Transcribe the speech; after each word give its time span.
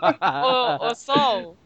Ô, 0.80 0.86
ô, 0.86 0.94
Sol, 0.94 1.56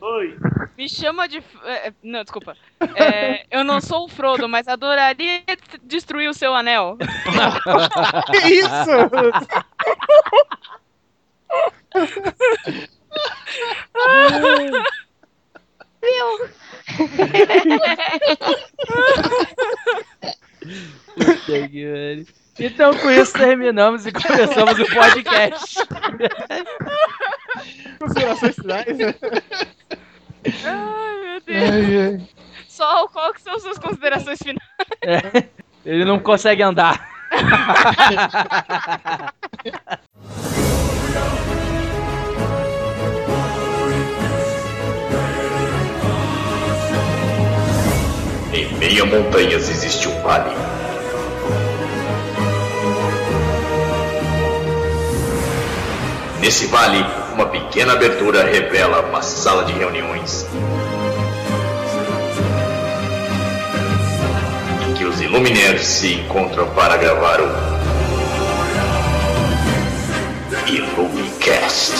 Oi. 0.00 0.38
me 0.76 0.88
chama 0.88 1.28
de. 1.28 1.38
é, 1.64 1.88
é, 1.88 1.92
Não, 2.02 2.22
desculpa. 2.22 2.56
É, 2.94 3.46
eu 3.50 3.64
não 3.64 3.80
sou 3.80 4.04
o 4.04 4.08
Frodo, 4.08 4.48
mas 4.48 4.68
adoraria 4.68 5.42
destruir 5.82 6.28
o 6.28 6.34
seu 6.34 6.54
anel. 6.54 6.96
Que 8.30 8.48
isso? 8.48 9.10
Puta 21.14 21.38
que 21.38 21.84
pariu. 21.92 22.26
Então 22.58 22.96
com 22.98 23.10
isso 23.10 23.32
terminamos 23.32 24.06
e 24.06 24.12
começamos 24.12 24.78
o 24.78 24.86
podcast. 24.86 25.76
Considerações 27.98 28.54
finais, 28.54 28.96
né? 28.96 29.14
Ai, 30.64 31.20
meu 31.22 31.40
Deus. 31.40 32.22
Sol, 32.68 33.08
qual 33.08 33.32
que 33.32 33.40
são 33.42 33.58
suas 33.58 33.78
considerações 33.78 34.38
finais? 34.38 34.60
É, 35.02 35.48
ele 35.84 36.04
não 36.04 36.18
consegue 36.18 36.62
andar. 36.62 37.08
Em 48.52 48.72
meio 48.78 49.02
a 49.02 49.06
montanhas 49.06 49.68
existe 49.68 50.08
um 50.08 50.22
vale. 50.22 50.54
Nesse 56.44 56.66
vale, 56.66 57.02
uma 57.32 57.46
pequena 57.46 57.94
abertura 57.94 58.44
revela 58.44 59.00
uma 59.00 59.22
sala 59.22 59.64
de 59.64 59.72
reuniões. 59.72 60.46
Em 64.86 64.92
que 64.92 65.04
os 65.06 65.22
Illuminaires 65.22 65.86
se 65.86 66.12
encontram 66.12 66.68
para 66.74 66.98
gravar 66.98 67.40
o 67.40 67.48
Illumicast. 70.68 71.94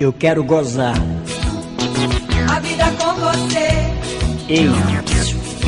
Eu 0.00 0.14
quero 0.14 0.42
gozar. 0.42 0.94
A 2.50 2.58
vida 2.60 2.84
com 2.92 3.14
você. 3.16 3.68
Ei, 4.48 4.64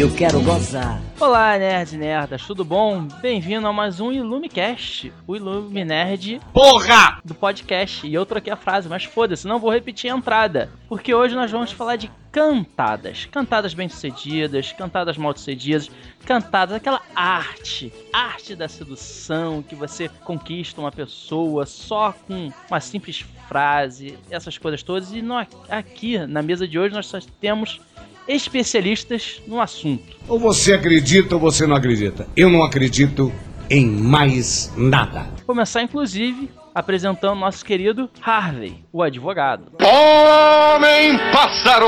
eu 0.00 0.10
quero 0.10 0.40
gozar. 0.40 1.02
Olá, 1.20 1.58
nerds 1.58 1.92
e 1.92 1.98
nerdas, 1.98 2.46
tudo 2.46 2.64
bom? 2.64 3.06
Bem-vindo 3.20 3.68
a 3.68 3.74
mais 3.74 4.00
um 4.00 4.10
Illumicast, 4.10 5.12
o 5.26 5.36
Illume 5.36 5.84
Nerd 5.84 6.40
Porra! 6.50 7.20
do 7.22 7.34
podcast. 7.34 8.06
E 8.06 8.14
eu 8.14 8.24
troquei 8.24 8.50
a 8.50 8.56
frase, 8.56 8.88
mas 8.88 9.04
foda-se, 9.04 9.46
não 9.46 9.60
vou 9.60 9.70
repetir 9.70 10.10
a 10.10 10.16
entrada. 10.16 10.70
Porque 10.88 11.14
hoje 11.14 11.34
nós 11.34 11.50
vamos 11.50 11.70
falar 11.70 11.96
de 11.96 12.10
cantadas. 12.32 13.26
Cantadas 13.26 13.74
bem-sucedidas, 13.74 14.72
cantadas 14.72 15.18
mal-sucedidas, 15.18 15.90
cantadas, 16.24 16.74
aquela 16.74 17.02
arte, 17.14 17.92
arte 18.10 18.56
da 18.56 18.66
sedução, 18.66 19.62
que 19.62 19.74
você 19.74 20.08
conquista 20.08 20.80
uma 20.80 20.90
pessoa 20.90 21.66
só 21.66 22.14
com 22.26 22.50
uma 22.68 22.80
simples 22.80 23.22
frase, 23.52 24.18
essas 24.30 24.56
coisas 24.56 24.82
todas. 24.82 25.12
E 25.12 25.20
nó- 25.20 25.44
aqui, 25.68 26.18
na 26.26 26.40
mesa 26.42 26.66
de 26.66 26.78
hoje, 26.78 26.94
nós 26.94 27.06
só 27.06 27.18
temos 27.40 27.80
especialistas 28.26 29.42
no 29.46 29.60
assunto. 29.60 30.16
Ou 30.26 30.38
você 30.38 30.72
acredita 30.74 31.34
ou 31.34 31.40
você 31.40 31.66
não 31.66 31.76
acredita. 31.76 32.26
Eu 32.34 32.48
não 32.48 32.62
acredito 32.62 33.30
em 33.68 33.86
mais 33.86 34.72
nada. 34.76 35.26
Começar, 35.46 35.82
inclusive, 35.82 36.50
apresentando 36.74 37.38
nosso 37.38 37.62
querido 37.64 38.08
Harvey, 38.22 38.82
o 38.92 39.02
advogado. 39.02 39.72
Homem 39.82 41.18
pássaro! 41.30 41.86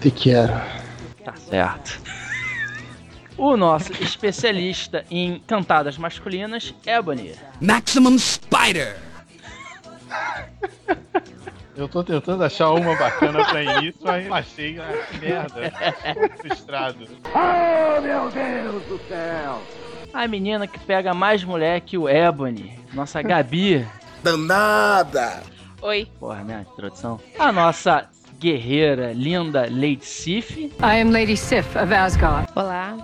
Te 0.00 0.10
quero. 0.10 0.52
Tá 1.24 1.34
certo. 1.36 2.00
O 3.36 3.56
nosso 3.56 3.92
especialista 4.00 5.04
em 5.10 5.40
cantadas 5.46 5.96
masculinas, 5.98 6.74
Ebony. 6.86 7.32
Maximum 7.60 8.18
Spider. 8.18 8.96
Eu 11.74 11.88
tô 11.88 12.04
tentando 12.04 12.44
achar 12.44 12.70
uma 12.70 12.94
bacana 12.94 13.44
pra 13.44 13.62
início, 13.62 14.00
mas 14.02 14.30
achei 14.30 14.78
ah, 14.78 15.06
que 15.10 15.18
merda. 15.18 15.72
Frustrado. 16.38 17.08
A 20.12 20.28
menina 20.28 20.66
que 20.66 20.78
pega 20.80 21.14
mais 21.14 21.42
mulher 21.42 21.80
que 21.80 21.96
o 21.96 22.08
Ebony, 22.08 22.78
nossa 22.92 23.22
Gabi. 23.22 23.86
Danada. 24.22 25.42
Oi. 25.80 26.06
Porra, 26.20 26.44
né? 26.44 26.66
Introdução. 26.72 27.18
A 27.38 27.50
nossa 27.50 28.08
guerreira, 28.42 29.12
linda 29.12 29.68
Lady 29.70 30.04
Sif. 30.04 30.58
I 30.80 31.00
am 31.00 31.12
Lady 31.12 31.36
Sif 31.36 31.76
of 31.76 31.94
Asgard. 31.94 32.48
Olá. 32.56 32.96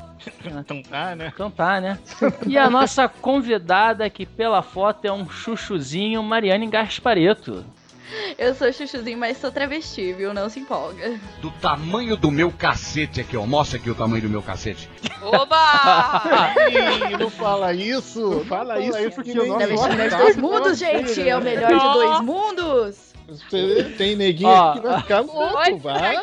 Então 0.44 0.82
tá, 0.82 1.15
né? 1.15 1.31
Então 1.32 1.49
tá, 1.49 1.81
né? 1.81 1.97
E 2.44 2.59
a 2.59 2.69
nossa 2.69 3.09
convidada, 3.09 4.10
que 4.10 4.26
pela 4.26 4.62
foto 4.62 5.04
é 5.04 5.12
um 5.12 5.31
chuchuzinho, 5.31 6.22
Mariane 6.25 6.66
Gaspareto. 6.66 7.65
Eu 8.37 8.53
sou 8.54 8.72
chuchuzinho, 8.72 9.16
mas 9.16 9.37
sou 9.37 9.53
travesti, 9.53 10.12
viu? 10.12 10.34
Não 10.34 10.49
se 10.49 10.59
empolga. 10.59 11.21
Do 11.41 11.50
tamanho 11.53 12.16
do 12.16 12.31
meu 12.32 12.50
cacete 12.50 13.20
aqui, 13.20 13.37
ó. 13.37 13.47
Mostra 13.47 13.78
aqui 13.78 13.91
o 13.91 13.94
tamanho 13.94 14.22
do 14.22 14.31
meu 14.31 14.43
cacete. 14.43 14.88
Oba! 15.22 16.55
Ih, 16.69 17.16
não 17.16 17.31
fala 17.31 17.72
isso! 17.72 18.20
Não 18.20 18.44
fala 18.44 18.81
isso 18.81 19.22
que 19.22 19.31
eu 19.31 19.47
não 19.47 19.56
Travesti 19.59 19.76
gosto. 19.76 19.97
melhor 19.97 20.10
de 20.10 20.16
dois 20.16 20.37
mundos, 20.37 20.78
gente! 20.78 21.28
É 21.28 21.37
o 21.37 21.43
melhor 21.43 21.69
de 21.70 21.93
dois 21.93 22.20
mundos! 22.22 23.07
Tem 23.99 24.16
neguinho 24.16 24.49
Ó. 24.49 24.71
aqui 24.71 24.81
que 24.81 24.87
vai 24.87 25.00
ficar 25.03 25.21
louco, 25.21 25.78
vai! 25.78 26.16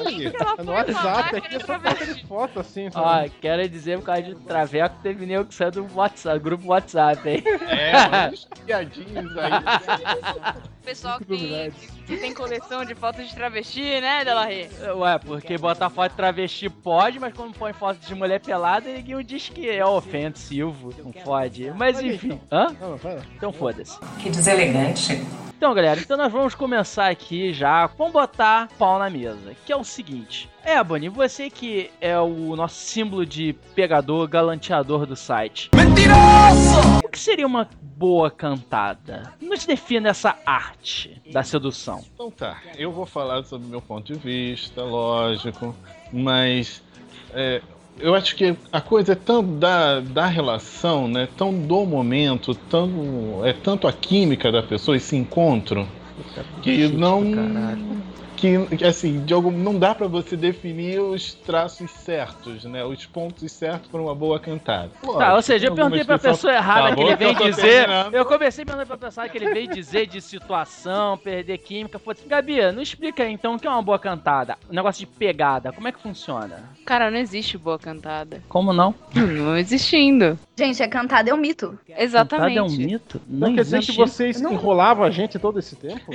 No 0.63 0.71
WhatsApp 0.71 1.35
aqui 1.35 1.55
é 1.55 1.59
só 1.59 1.77
de 1.77 2.25
foto 2.25 2.59
assim, 2.59 2.87
Ó, 2.87 2.91
sabe? 2.91 3.31
quero 3.39 3.69
dizer 3.69 3.99
por 3.99 4.05
causa 4.05 4.23
de 4.23 4.35
traveco, 4.35 4.95
teve 5.03 5.25
nego 5.25 5.45
que 5.45 5.53
saiu 5.53 5.71
do 5.71 5.87
WhatsApp, 5.93 6.39
grupo 6.39 6.67
WhatsApp, 6.67 7.29
hein? 7.29 7.43
É, 7.69 8.31
piadinhos 8.65 9.37
aí. 9.37 9.51
O 9.53 10.81
pessoal 10.85 11.19
que 11.19 11.25
tem, 11.25 11.71
que 12.07 12.17
tem 12.17 12.33
coleção 12.33 12.83
de 12.83 12.95
fotos 12.95 13.27
de 13.29 13.35
travesti, 13.35 14.01
né, 14.01 14.25
Delarry? 14.25 14.67
Ué, 14.95 15.19
porque 15.19 15.57
botar 15.59 15.91
foto 15.91 16.11
de 16.11 16.17
travesti 16.17 16.69
pode, 16.69 17.19
mas 17.19 17.33
quando 17.33 17.53
põe 17.53 17.71
foto 17.73 17.99
de 17.99 18.15
mulher 18.15 18.39
pelada, 18.39 18.89
ninguém 18.89 19.23
diz 19.23 19.47
que 19.49 19.69
é 19.69 19.85
ofensivo, 19.85 20.91
não 21.03 21.11
pode. 21.11 21.71
Mas 21.71 22.01
enfim, 22.01 22.39
hã? 22.51 22.67
Vai 23.01 23.15
lá. 23.15 23.21
Então 23.35 23.53
foda-se. 23.53 23.99
Que 24.19 24.29
deselegante. 24.29 25.21
Então, 25.57 25.73
galera, 25.73 25.99
então 25.99 26.17
nós 26.17 26.31
vamos 26.31 26.53
começar 26.53 26.94
aqui 26.97 27.53
já. 27.53 27.87
Vamos 27.87 28.13
botar 28.13 28.69
pau 28.77 28.99
na 28.99 29.09
mesa. 29.09 29.55
Que 29.65 29.71
é 29.71 29.75
o 29.75 29.83
seguinte. 29.83 30.49
Ebony, 30.65 31.09
você 31.09 31.49
que 31.49 31.91
é 32.01 32.19
o 32.19 32.55
nosso 32.55 32.75
símbolo 32.75 33.25
de 33.25 33.53
pegador, 33.75 34.27
galanteador 34.27 35.05
do 35.05 35.15
site. 35.15 35.69
Mentiroso! 35.75 36.99
O 37.03 37.09
que 37.09 37.19
seria 37.19 37.45
uma 37.45 37.69
boa 37.81 38.31
cantada? 38.31 39.33
Nos 39.39 39.65
defina 39.65 40.09
essa 40.09 40.35
arte 40.45 41.21
da 41.31 41.43
sedução. 41.43 42.03
Então 42.13 42.31
tá, 42.31 42.61
eu 42.77 42.91
vou 42.91 43.05
falar 43.05 43.43
sobre 43.43 43.67
o 43.67 43.69
meu 43.69 43.81
ponto 43.81 44.11
de 44.11 44.19
vista, 44.19 44.83
lógico, 44.83 45.75
mas 46.11 46.81
é, 47.33 47.61
eu 47.99 48.13
acho 48.13 48.35
que 48.35 48.55
a 48.71 48.81
coisa 48.81 49.13
é 49.13 49.15
tão 49.15 49.43
da, 49.57 49.99
da 49.99 50.25
relação, 50.25 51.07
né? 51.07 51.27
Tão 51.37 51.53
do 51.53 51.85
momento, 51.85 52.53
tão, 52.55 53.45
é 53.45 53.53
tanto 53.53 53.87
a 53.87 53.93
química 53.93 54.51
da 54.51 54.61
pessoa, 54.61 54.97
esse 54.97 55.15
encontro, 55.15 55.87
que 56.61 56.87
não. 56.89 57.23
Que, 58.35 58.57
assim, 58.85 59.23
de 59.23 59.33
algum, 59.33 59.49
não 59.49 59.79
dá 59.79 59.95
pra 59.95 60.07
você 60.07 60.35
definir 60.35 60.99
os 60.99 61.33
traços 61.33 61.89
certos, 61.89 62.65
né? 62.65 62.83
Os 62.83 63.05
pontos 63.05 63.49
certos 63.49 63.89
para 63.89 64.01
uma 64.01 64.13
boa 64.13 64.37
cantada. 64.41 64.91
Tá, 65.17 65.35
ou 65.35 65.41
seja, 65.41 65.67
eu 65.67 65.73
perguntei 65.73 66.03
pra 66.03 66.15
expressão- 66.15 66.35
pessoa 66.35 66.53
errada 66.53 66.89
Tá 66.89 66.95
que 66.95 67.01
ele 67.23 67.33
tô 67.33 67.43
dizer. 67.45 67.61
terminando. 67.61 68.13
Eu 68.13 68.25
comecei 68.25 68.65
perguntando 68.65 68.87
pra 68.87 68.97
pessoa 68.97 69.29
que 69.29 69.37
ele 69.37 69.53
veio 69.53 69.69
dizer 69.73 70.05
de 70.07 70.19
situação, 70.19 71.17
perder 71.17 71.57
química. 71.59 71.97
Foda-se. 71.97 72.27
Gabi, 72.27 72.57
não 72.73 72.81
explica 72.81 73.23
aí 73.23 73.31
então 73.31 73.55
o 73.55 73.59
que 73.59 73.67
é 73.67 73.69
uma 73.69 73.81
boa 73.81 73.97
cantada. 73.97 74.57
O 74.69 74.73
negócio 74.73 74.99
de 74.99 75.05
pegada, 75.07 75.71
como 75.71 75.87
é 75.87 75.91
que 75.93 76.01
funciona? 76.01 76.61
Cara, 76.85 77.09
não 77.09 77.17
existe 77.17 77.57
boa 77.57 77.79
cantada. 77.79 78.43
Como 78.49 78.73
não? 78.73 78.93
Não 79.15 79.57
existindo. 79.57 80.37
Gente, 80.57 80.81
a 80.81 80.87
cantada 80.87 81.29
é 81.29 81.33
um 81.33 81.37
mito. 81.37 81.77
Exatamente. 81.97 82.55
Cantada 82.55 82.59
é 82.59 82.63
um 82.63 82.77
mito? 82.85 83.21
Não 83.27 83.47
Não 83.49 83.55
quer 83.55 83.63
dizer 83.63 83.77
existe. 83.77 83.91
que 83.91 83.97
vocês 83.97 84.39
Não. 84.41 84.53
enrolavam 84.53 85.03
a 85.03 85.11
gente 85.11 85.37
todo 85.37 85.59
esse 85.59 85.75
tempo? 85.75 86.11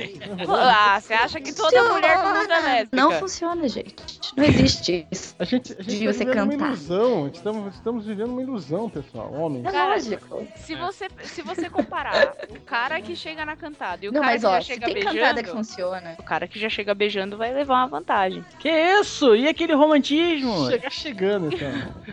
Ah, 0.49 0.99
você 0.99 1.13
acha 1.13 1.39
que 1.39 1.53
toda 1.53 1.83
mulher 1.93 2.17
canta 2.21 2.59
lésbica? 2.59 2.95
Não 2.97 3.11
funciona, 3.11 3.67
gente. 3.67 3.93
Não 4.35 4.43
existe 4.43 5.05
isso. 5.11 5.35
A 5.37 5.43
gente, 5.43 5.73
a 5.73 5.83
gente 5.83 5.99
De 5.99 6.05
tá 6.07 6.13
você 6.13 6.25
vivendo 6.25 6.43
uma 6.43 6.51
cantar. 6.53 6.67
ilusão. 6.69 7.27
Estamos, 7.27 7.75
estamos 7.75 8.05
vivendo 8.05 8.29
uma 8.31 8.41
ilusão, 8.41 8.89
pessoal. 8.89 9.31
Homem. 9.33 9.61
É 9.65 9.71
Cara, 9.71 9.91
lógico. 9.93 10.47
Se 10.55 10.75
você, 10.75 11.07
se 11.23 11.41
você 11.43 11.69
comparar 11.69 12.33
o 12.49 12.59
cara 12.61 12.99
que 12.99 13.15
chega 13.15 13.45
na 13.45 13.55
cantada 13.55 14.03
e 14.05 14.09
o 14.09 14.11
Não, 14.11 14.21
cara 14.21 14.33
mas 14.33 14.41
que 14.41 14.47
já 14.49 14.57
ó, 14.57 14.61
se 14.61 14.67
chega 14.67 14.85
tem 14.85 14.93
beijando, 14.95 15.15
cantada 15.17 15.43
que 15.43 15.49
funciona. 15.49 16.15
o 16.17 16.23
cara 16.23 16.47
que 16.47 16.59
já 16.59 16.69
chega 16.69 16.95
beijando 16.95 17.37
vai 17.37 17.53
levar 17.53 17.75
uma 17.75 17.87
vantagem. 17.87 18.43
Que 18.59 18.69
isso? 18.69 19.35
E 19.35 19.47
aquele 19.47 19.73
romantismo? 19.73 20.67
Chegar 20.69 20.89
chegando, 20.89 21.53
então. 21.53 21.69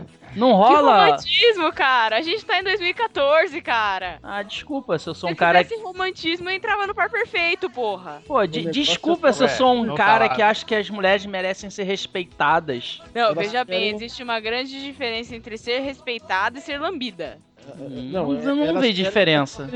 Não 0.37 0.49
Que 0.49 0.55
rola. 0.75 1.05
romantismo, 1.07 1.73
cara! 1.73 2.17
A 2.19 2.21
gente 2.23 2.45
tá 2.45 2.59
em 2.61 2.65
2014, 2.65 3.61
cara! 3.61 4.19
Ah, 4.23 4.43
desculpa 4.43 4.99
se 4.99 5.09
eu 5.09 5.15
sou 5.15 5.29
Se 5.29 5.33
um 5.33 5.37
cara. 5.37 5.63
tivesse 5.65 5.83
romantismo, 5.83 6.49
eu 6.49 6.55
entrava 6.55 6.87
no 6.87 6.95
par 6.95 7.11
perfeito, 7.11 7.69
porra! 7.71 8.23
Pô, 8.27 8.47
de- 8.47 8.71
desculpa 8.71 9.29
é 9.29 9.33
se 9.33 9.43
eu 9.45 9.49
sou 9.49 9.73
um 9.75 9.95
cara 9.95 10.27
lá. 10.27 10.35
que 10.35 10.43
acha 10.43 10.65
que 10.65 10.75
as 10.75 10.89
mulheres 10.91 11.25
merecem 11.27 11.71
ser 11.71 11.85
respeitadas. 11.85 13.01
Não, 13.15 13.35
veja 13.35 13.65
bem, 13.65 13.95
existe 13.95 14.23
uma 14.23 14.39
grande 14.41 14.83
diferença 14.83 15.35
entre 15.35 15.57
ser 15.59 15.81
respeitada 15.81 16.59
e 16.59 16.61
ser 16.63 16.79
lambida. 16.79 17.39
Não, 17.77 18.33
é- 18.35 18.39
eu 18.47 18.57
não 18.57 18.81
vejo 18.81 18.81
querem 18.81 18.93
diferença. 18.95 19.69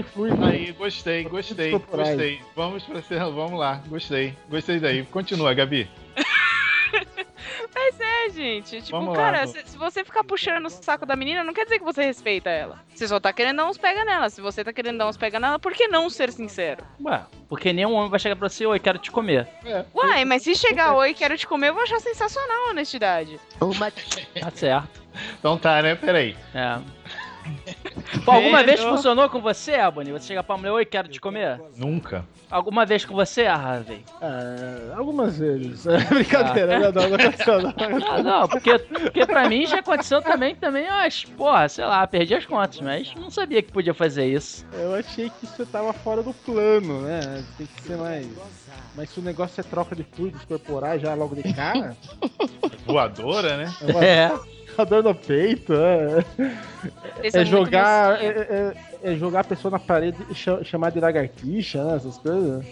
Aí, 0.51 0.73
gostei, 0.73 1.25
gostei, 1.25 1.71
gostei. 1.73 2.41
Vamos 2.57 2.83
pra 2.85 3.03
ser, 3.03 3.19
vamos 3.19 3.59
lá, 3.59 3.83
gostei. 3.87 4.35
Gostei 4.49 4.79
daí. 4.81 5.05
Continua, 5.05 5.53
Gabi. 5.53 5.89
Mas 7.75 8.01
é, 8.01 8.31
gente. 8.31 8.83
Tipo, 8.83 8.99
Vamos 8.99 9.17
cara, 9.17 9.47
se, 9.47 9.63
se 9.67 9.77
você 9.77 10.05
ficar 10.05 10.25
puxando 10.25 10.67
o 10.67 10.71
saco 10.71 11.07
da 11.07 11.17
menina, 11.17 11.45
não 11.45 11.53
quer 11.53 11.65
dizer 11.65 11.79
que 11.79 11.85
você 11.85 12.03
respeita 12.05 12.51
ela. 12.51 12.81
Você 12.95 13.09
só 13.09 13.19
tá 13.19 13.33
querendo 13.33 13.57
dar 13.57 13.67
uns 13.67 13.79
pega 13.79 14.05
nela. 14.05 14.29
Se 14.31 14.41
você 14.41 14.65
tá 14.65 14.73
querendo 14.73 14.99
dar 14.99 15.09
uns 15.09 15.17
pega 15.17 15.41
nela, 15.41 15.59
por 15.59 15.73
que 15.73 15.89
não 15.89 16.11
ser 16.11 16.33
sincero? 16.33 16.85
Ué, 17.05 17.23
porque 17.49 17.73
nenhum 17.73 17.95
homem 17.95 18.11
vai 18.11 18.19
chegar 18.21 18.37
pra 18.37 18.49
você, 18.49 18.67
oi, 18.67 18.79
quero 18.79 18.99
te 18.99 19.11
comer. 19.11 19.49
É. 19.65 19.85
Uai, 19.95 20.25
mas 20.25 20.43
se 20.43 20.55
chegar 20.55 20.95
oi, 20.95 21.15
quero 21.15 21.37
te 21.37 21.47
comer, 21.47 21.69
eu 21.69 21.75
vou 21.75 21.83
achar 21.83 22.01
sensacional 22.01 22.69
a 22.69 22.71
honestidade. 22.71 23.39
Tá 24.41 24.51
certo. 24.51 25.03
Então 25.39 25.59
tá, 25.59 25.83
né? 25.83 25.95
Peraí. 25.95 26.37
É. 26.55 26.79
Pô, 28.25 28.33
alguma 28.33 28.63
vez 28.63 28.81
funcionou 28.83 29.29
com 29.29 29.41
você, 29.41 29.75
Aboni? 29.75 30.13
Você 30.13 30.29
chega 30.29 30.43
pra 30.43 30.57
mulher, 30.57 30.73
oi, 30.73 30.85
quero 30.85 31.09
te 31.09 31.21
comer? 31.21 31.61
Nunca. 31.77 32.25
Alguma 32.51 32.85
vez 32.85 33.05
com 33.05 33.15
você, 33.15 33.47
Harvey? 33.47 34.05
É, 34.21 34.93
algumas 34.95 35.39
vezes. 35.39 35.87
É 35.93 35.99
brincadeira, 36.05 36.79
não, 36.79 36.93
não, 36.93 37.09
não 37.09 37.17
aconteceu, 37.17 37.63
não. 37.63 37.75
Ah, 38.11 38.23
não, 38.23 38.49
porque, 38.49 38.79
porque 38.79 39.27
pra 39.27 39.49
mim 39.49 39.67
já 39.67 39.79
aconteceu 39.79 40.21
também, 40.21 40.55
também, 40.55 40.85
eu 40.85 40.93
acho, 40.93 41.29
porra, 41.31 41.69
sei 41.69 41.85
lá, 41.85 42.07
perdi 42.07 42.35
as 42.35 42.45
contas, 42.45 42.81
mas 42.81 43.15
não 43.15 43.31
sabia 43.31 43.63
que 43.63 43.73
podia 43.73 43.95
fazer 43.95 44.27
isso. 44.27 44.67
Eu 44.73 44.95
achei 44.95 45.31
que 45.31 45.47
isso 45.47 45.65
tava 45.67 45.93
fora 45.93 46.23
do 46.23 46.35
plano, 46.35 47.03
né? 47.03 47.43
Tem 47.57 47.67
que 47.67 47.83
ser 47.83 47.97
mais. 47.97 48.27
Mas 48.95 49.11
se 49.11 49.19
o 49.19 49.23
negócio 49.23 49.61
é 49.61 49.65
troca 49.65 49.97
de 49.97 50.05
fluidos 50.05 50.45
corporais 50.45 51.01
já 51.01 51.15
logo 51.15 51.35
de 51.35 51.43
cara, 51.55 51.97
Voadora, 52.85 53.57
né? 53.57 53.75
é 53.81 54.05
É. 54.05 54.52
a 54.79 54.85
dor 54.85 55.03
no 55.03 55.15
peito, 55.15 55.73
é, 55.75 56.25
é 57.23 57.39
muito 57.39 57.47
jogar. 57.49 58.23
É, 58.23 58.27
é- 58.27 58.75
é 59.05 59.17
jogar 59.17 59.41
a 59.41 59.45
pessoa 59.45 59.71
na 59.73 59.79
parede 59.81 60.17
e 60.31 60.35
cha- 60.35 60.63
chamar 60.63 60.91
de 60.91 61.01
lagartixa, 61.01 61.83
né? 61.85 61.97
Essas 61.97 62.19
coisas. 62.19 62.65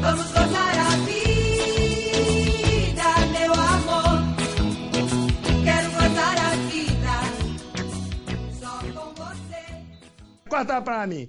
Vamos 0.00 0.26
gozar 0.32 0.78
a 0.78 0.96
vida, 1.06 3.04
meu 3.38 3.52
amor. 3.54 4.18
Quero 5.64 5.90
gozar 5.92 6.36
a 6.36 6.50
vida 6.68 7.16
só 8.60 8.78
com 8.92 9.14
você. 9.14 9.62
Corta 10.48 10.80
pra 10.82 11.06
mim. 11.06 11.28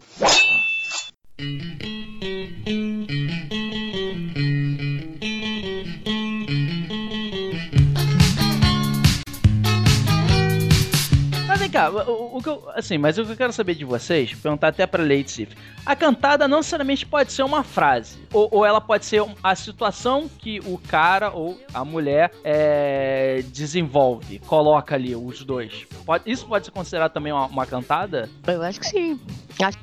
Cá, 11.77 11.89
o, 11.91 12.37
o- 12.37 12.41
que 12.41 12.49
eu, 12.49 12.63
assim, 12.75 12.97
mas 12.97 13.17
o 13.17 13.25
que 13.25 13.31
eu 13.31 13.37
quero 13.37 13.53
saber 13.53 13.75
de 13.75 13.85
vocês, 13.85 14.33
perguntar 14.33 14.69
até 14.69 14.85
pra 14.87 15.03
Lady 15.03 15.29
Sif, 15.29 15.55
a 15.85 15.95
cantada 15.95 16.47
não 16.47 16.57
necessariamente 16.57 17.05
pode 17.05 17.31
ser 17.31 17.43
uma 17.43 17.63
frase, 17.63 18.17
ou, 18.33 18.47
ou 18.51 18.65
ela 18.65 18.81
pode 18.81 19.05
ser 19.05 19.23
a 19.43 19.55
situação 19.55 20.29
que 20.39 20.59
o 20.65 20.77
cara 20.77 21.31
ou 21.31 21.59
a 21.73 21.85
mulher 21.85 22.31
é, 22.43 23.43
desenvolve, 23.47 24.39
coloca 24.39 24.95
ali 24.95 25.15
os 25.15 25.43
dois. 25.43 25.85
Pode- 26.05 26.29
isso 26.29 26.47
pode 26.47 26.65
ser 26.65 26.71
considerado 26.71 27.11
também 27.11 27.31
uma, 27.31 27.45
uma 27.45 27.65
cantada? 27.65 28.29
Eu 28.47 28.61
acho 28.63 28.79
que 28.79 28.87
sim. 28.87 29.19
Acho 29.61 29.77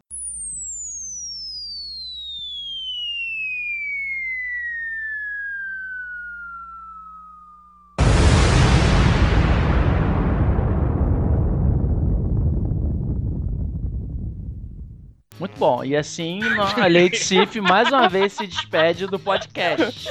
Muito 15.54 15.58
bom. 15.58 15.84
E 15.84 15.96
assim, 15.96 16.40
a 16.42 16.88
Lady 16.88 17.16
Sif 17.22 17.60
mais 17.60 17.88
uma 17.88 18.08
vez 18.08 18.32
se 18.32 18.46
despede 18.46 19.06
do 19.06 19.18
podcast. 19.18 20.08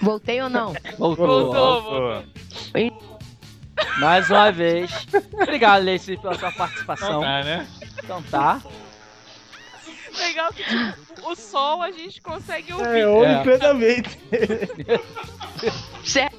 Voltei 0.00 0.42
ou 0.42 0.50
não? 0.50 0.74
Voltou. 0.98 1.26
Voltou, 1.26 1.82
voltou. 1.82 2.24
Mais 3.98 4.30
uma 4.30 4.50
vez. 4.52 5.06
Obrigado, 5.32 5.84
Lady 5.84 6.00
Sif, 6.00 6.20
pela 6.20 6.34
sua 6.34 6.52
participação. 6.52 7.08
Então 7.08 7.20
tá, 7.22 7.44
né? 7.44 7.66
Então 8.02 8.22
tá. 8.24 8.60
Legal 10.18 10.52
que, 10.52 10.62
tipo, 10.64 11.30
o 11.30 11.34
sol 11.34 11.82
a 11.82 11.90
gente 11.90 12.20
consegue 12.20 12.72
ouvir. 12.72 12.98
É, 13.00 13.06
ouve 13.06 13.26
É. 13.26 13.42
plenamente. 13.42 14.18
Certo. 16.04 16.38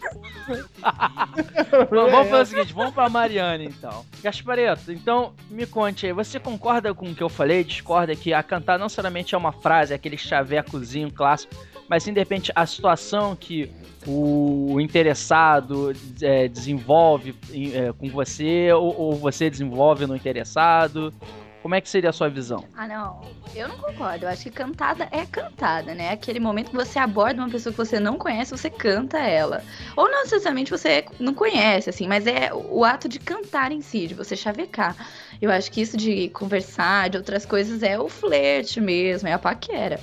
Vamos, 1.89 2.11
vamos 2.11 2.29
fazer 2.29 2.41
o 2.41 2.45
seguinte, 2.45 2.73
vamos 2.73 2.93
pra 2.93 3.07
Mariana 3.09 3.63
então. 3.63 4.05
Gaspareto, 4.21 4.91
então 4.91 5.33
me 5.49 5.65
conte 5.65 6.05
aí, 6.05 6.11
você 6.13 6.39
concorda 6.39 6.93
com 6.93 7.09
o 7.09 7.15
que 7.15 7.23
eu 7.23 7.29
falei? 7.29 7.63
Discorda 7.63 8.15
que 8.15 8.33
a 8.33 8.43
cantar 8.43 8.77
não 8.77 8.85
necessariamente 8.85 9.33
é 9.33 9.37
uma 9.37 9.53
frase, 9.53 9.93
é 9.93 9.95
aquele 9.95 10.17
chavecozinho 10.17 11.09
clássico, 11.11 11.55
mas 11.87 12.03
sim 12.03 12.11
de 12.11 12.19
repente 12.19 12.51
a 12.53 12.65
situação 12.65 13.35
que 13.37 13.71
o 14.05 14.81
interessado 14.81 15.93
é, 16.21 16.49
desenvolve 16.49 17.33
é, 17.73 17.93
com 17.93 18.09
você 18.09 18.69
ou, 18.73 18.93
ou 18.99 19.15
você 19.15 19.49
desenvolve 19.49 20.05
no 20.05 20.13
interessado? 20.15 21.13
Como 21.63 21.75
é 21.75 21.79
que 21.79 21.89
seria 21.89 22.09
a 22.09 22.13
sua 22.13 22.29
visão? 22.29 22.65
Ah, 22.75 22.85
não. 22.85 23.21
Eu 23.55 23.69
não 23.69 23.77
concordo. 23.77 24.25
Eu 24.25 24.29
acho 24.29 24.43
que 24.43 24.51
cantada 24.51 25.07
é 25.09 25.25
cantada, 25.25 25.95
né? 25.95 26.09
Aquele 26.11 26.37
momento 26.37 26.71
que 26.71 26.75
você 26.75 26.99
aborda 26.99 27.41
uma 27.41 27.49
pessoa 27.49 27.71
que 27.71 27.77
você 27.77 28.01
não 28.01 28.17
conhece, 28.17 28.51
você 28.51 28.69
canta 28.69 29.17
ela. 29.17 29.63
Ou 29.95 30.11
não 30.11 30.23
necessariamente 30.23 30.69
você 30.69 31.05
não 31.21 31.33
conhece, 31.33 31.89
assim, 31.89 32.05
mas 32.05 32.27
é 32.27 32.53
o 32.53 32.83
ato 32.83 33.07
de 33.07 33.17
cantar 33.17 33.71
em 33.71 33.79
si, 33.79 34.07
de 34.07 34.13
você 34.13 34.35
chavecar. 34.35 34.93
Eu 35.41 35.49
acho 35.49 35.71
que 35.71 35.79
isso 35.79 35.95
de 35.95 36.27
conversar, 36.29 37.09
de 37.09 37.17
outras 37.17 37.45
coisas, 37.45 37.81
é 37.81 37.97
o 37.97 38.09
flerte 38.09 38.81
mesmo, 38.81 39.29
é 39.29 39.31
a 39.31 39.39
paquera. 39.39 40.01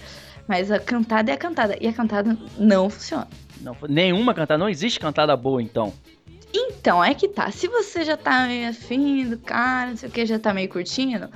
Mas 0.48 0.70
a 0.70 0.80
cantada 0.80 1.30
é 1.30 1.34
a 1.34 1.38
cantada. 1.38 1.76
E 1.78 1.86
a 1.86 1.92
cantada 1.92 2.38
não 2.56 2.88
funciona. 2.88 3.28
Não, 3.60 3.76
nenhuma 3.86 4.32
cantada, 4.32 4.56
não 4.56 4.68
existe 4.70 4.98
cantada 4.98 5.36
boa 5.36 5.62
então. 5.62 5.92
Então, 6.52 7.02
é 7.02 7.14
que 7.14 7.28
tá. 7.28 7.50
Se 7.50 7.68
você 7.68 8.04
já 8.04 8.16
tá 8.16 8.46
meio 8.46 8.70
afim 8.70 9.28
do 9.28 9.38
cara, 9.38 9.90
não 9.90 9.96
sei 9.96 10.08
o 10.08 10.12
que, 10.12 10.26
já 10.26 10.38
tá 10.38 10.52
meio 10.52 10.68
curtindo, 10.68 11.28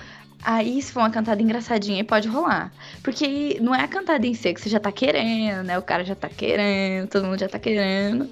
aí 0.42 0.80
se 0.82 0.92
for 0.92 1.00
uma 1.00 1.10
cantada 1.10 1.40
engraçadinha, 1.40 1.98
aí 1.98 2.04
pode 2.04 2.28
rolar. 2.28 2.72
Porque 3.02 3.24
aí 3.24 3.58
não 3.60 3.74
é 3.74 3.82
a 3.82 3.88
cantada 3.88 4.26
em 4.26 4.34
si 4.34 4.52
que 4.52 4.60
você 4.60 4.68
já 4.68 4.80
tá 4.80 4.90
querendo, 4.90 5.64
né? 5.64 5.78
O 5.78 5.82
cara 5.82 6.04
já 6.04 6.14
tá 6.14 6.28
querendo, 6.28 7.08
todo 7.08 7.26
mundo 7.26 7.38
já 7.38 7.48
tá 7.48 7.58
querendo. 7.58 8.28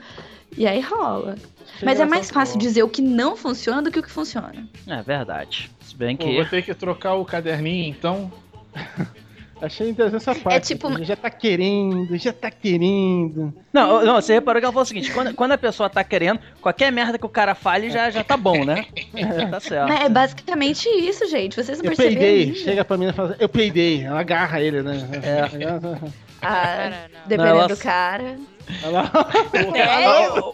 E 0.56 0.66
aí 0.66 0.80
rola. 0.80 1.36
Mas 1.82 1.98
é 1.98 2.04
mais 2.04 2.30
fácil 2.30 2.58
dizer 2.58 2.82
o 2.82 2.88
que 2.88 3.00
não 3.00 3.36
funciona 3.36 3.82
do 3.82 3.90
que 3.90 3.98
o 3.98 4.02
que 4.02 4.10
funciona. 4.10 4.68
É 4.86 5.02
verdade. 5.02 5.70
Se 5.80 5.96
bem 5.96 6.16
Pô, 6.16 6.24
que. 6.24 6.34
vou 6.34 6.44
ter 6.44 6.62
que 6.62 6.74
trocar 6.74 7.14
o 7.14 7.24
caderninho, 7.24 7.88
então. 7.88 8.30
Achei 9.62 9.88
interessante 9.90 10.28
essa 10.28 10.34
parte. 10.34 10.66
tipo- 10.66 10.94
que 10.96 11.04
Já 11.04 11.14
tá 11.14 11.30
querendo, 11.30 12.16
já 12.18 12.32
tá 12.32 12.50
querendo. 12.50 13.54
Não, 13.72 14.04
não, 14.04 14.14
você 14.16 14.34
reparou 14.34 14.60
que 14.60 14.64
ela 14.64 14.72
falou 14.72 14.82
o 14.82 14.86
seguinte: 14.86 15.12
quando, 15.12 15.32
quando 15.34 15.52
a 15.52 15.58
pessoa 15.58 15.88
tá 15.88 16.02
querendo, 16.02 16.40
qualquer 16.60 16.90
merda 16.90 17.16
que 17.16 17.24
o 17.24 17.28
cara 17.28 17.54
fale 17.54 17.88
já, 17.88 18.10
já 18.10 18.24
tá 18.24 18.36
bom, 18.36 18.64
né? 18.64 18.84
tá 19.50 19.60
certo. 19.60 19.88
Mas 19.88 20.00
é 20.00 20.08
basicamente 20.08 20.88
isso, 20.88 21.26
gente. 21.28 21.54
Vocês 21.56 21.78
não 21.78 21.84
Eu 21.84 21.90
perceberam 21.96 22.20
peidei, 22.20 22.42
ainda? 22.46 22.54
chega 22.58 22.84
pra 22.84 22.96
mim 22.96 23.06
e 23.08 23.12
fala, 23.12 23.36
eu 23.38 23.48
peidei, 23.48 24.02
ela 24.04 24.18
agarra 24.20 24.60
ele, 24.60 24.82
né? 24.82 24.96
É. 25.22 26.12
Ah, 26.44 27.06
dependendo 27.24 27.54
Não, 27.54 27.60
ela- 27.60 27.68
do 27.68 27.76
cara. 27.76 28.36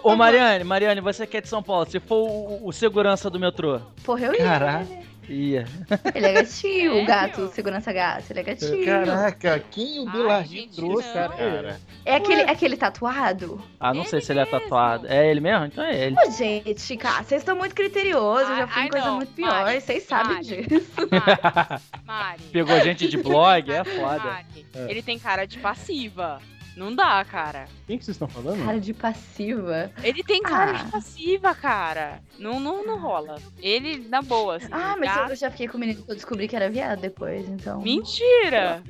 Ô, 0.05 0.13
ô, 0.13 0.17
Mariane, 0.17 0.63
Mariane, 0.63 1.01
você 1.01 1.27
que 1.27 1.39
é 1.39 1.41
de 1.41 1.49
São 1.49 1.63
Paulo, 1.63 1.89
se 1.91 1.99
for 1.99 2.29
o, 2.29 2.69
o 2.69 2.73
segurança 2.73 3.31
do 3.31 3.41
metrô. 3.41 3.81
Porra, 4.05 4.27
eu 4.27 4.35
ia. 4.35 4.39
Caraca. 4.45 4.87
Ia. 5.29 5.67
Ele 6.15 6.27
é 6.27 6.33
gatinho, 6.33 7.03
o 7.03 7.07
gato, 7.07 7.43
o 7.43 7.49
segurança 7.49 7.93
gato. 7.93 8.25
Ele 8.31 8.41
é 8.41 8.43
gatinho. 8.43 8.85
Caraca, 8.85 9.63
quem 9.71 10.01
o 10.01 10.11
Belardim 10.11 10.63
gente, 10.63 10.77
trouxe, 10.77 11.09
não. 11.09 11.29
cara? 11.29 11.81
É 12.05 12.17
aquele, 12.17 12.41
é 12.43 12.51
aquele 12.51 12.77
tatuado? 12.77 13.63
Ah, 13.79 13.93
não 13.93 14.05
sei 14.05 14.21
se 14.21 14.33
ele 14.33 14.41
é 14.41 14.47
tatuado. 14.47 15.07
É 15.07 15.31
ele 15.31 15.41
mesmo? 15.41 15.67
Então 15.67 15.85
é 15.85 16.07
ele. 16.07 16.17
Ô, 16.19 16.31
gente, 16.31 16.97
cara, 16.97 17.23
vocês 17.23 17.43
estão 17.43 17.57
muito 17.57 17.75
criteriosos. 17.75 18.49
Eu 18.49 18.57
já 18.57 18.67
fui 18.67 18.83
em 18.83 18.89
coisa 18.89 19.07
não, 19.07 19.17
muito 19.17 19.33
pior. 19.33 19.51
Mari, 19.51 19.81
Vocês 19.81 20.03
sabem 20.05 20.35
Mari. 20.35 20.67
disso. 20.67 21.09
Mari. 22.07 22.43
Pegou 22.51 22.81
gente 22.81 23.09
de 23.09 23.17
blog, 23.19 23.71
é 23.71 23.85
foda. 23.85 24.25
Mari, 24.25 24.67
Ele 24.89 25.03
tem 25.03 25.19
cara 25.19 25.45
de 25.45 25.59
passiva. 25.59 26.41
Não 26.79 26.95
dá, 26.95 27.25
cara. 27.25 27.65
Quem 27.89 27.99
que 27.99 28.05
vocês 28.05 28.15
estão 28.15 28.29
falando? 28.29 28.65
Cara 28.65 28.79
de 28.79 28.95
passiva. 28.95 29.91
Ele 30.01 30.23
tem 30.23 30.41
cara 30.41 30.71
Ah. 30.71 30.75
de 30.85 30.91
passiva, 30.93 31.53
cara. 31.53 32.21
Não, 32.39 32.61
não, 32.61 32.87
não 32.87 32.99
rola. 33.01 33.41
Ele, 33.61 34.07
na 34.09 34.23
boa, 34.23 34.57
assim. 34.57 34.69
Ah, 34.71 34.95
mas 34.97 35.11
eu, 35.11 35.17
gato- 35.17 35.31
eu 35.31 35.37
já 35.37 35.51
fiquei 35.51 35.67
com 35.67 35.77
o 35.77 35.81
menino 35.81 36.01
que 36.05 36.09
eu 36.11 36.15
descobri 36.15 36.47
que 36.47 36.55
era 36.55 36.71
viado 36.71 37.01
depois, 37.01 37.49
então. 37.49 37.81
Mentira! 37.81 38.81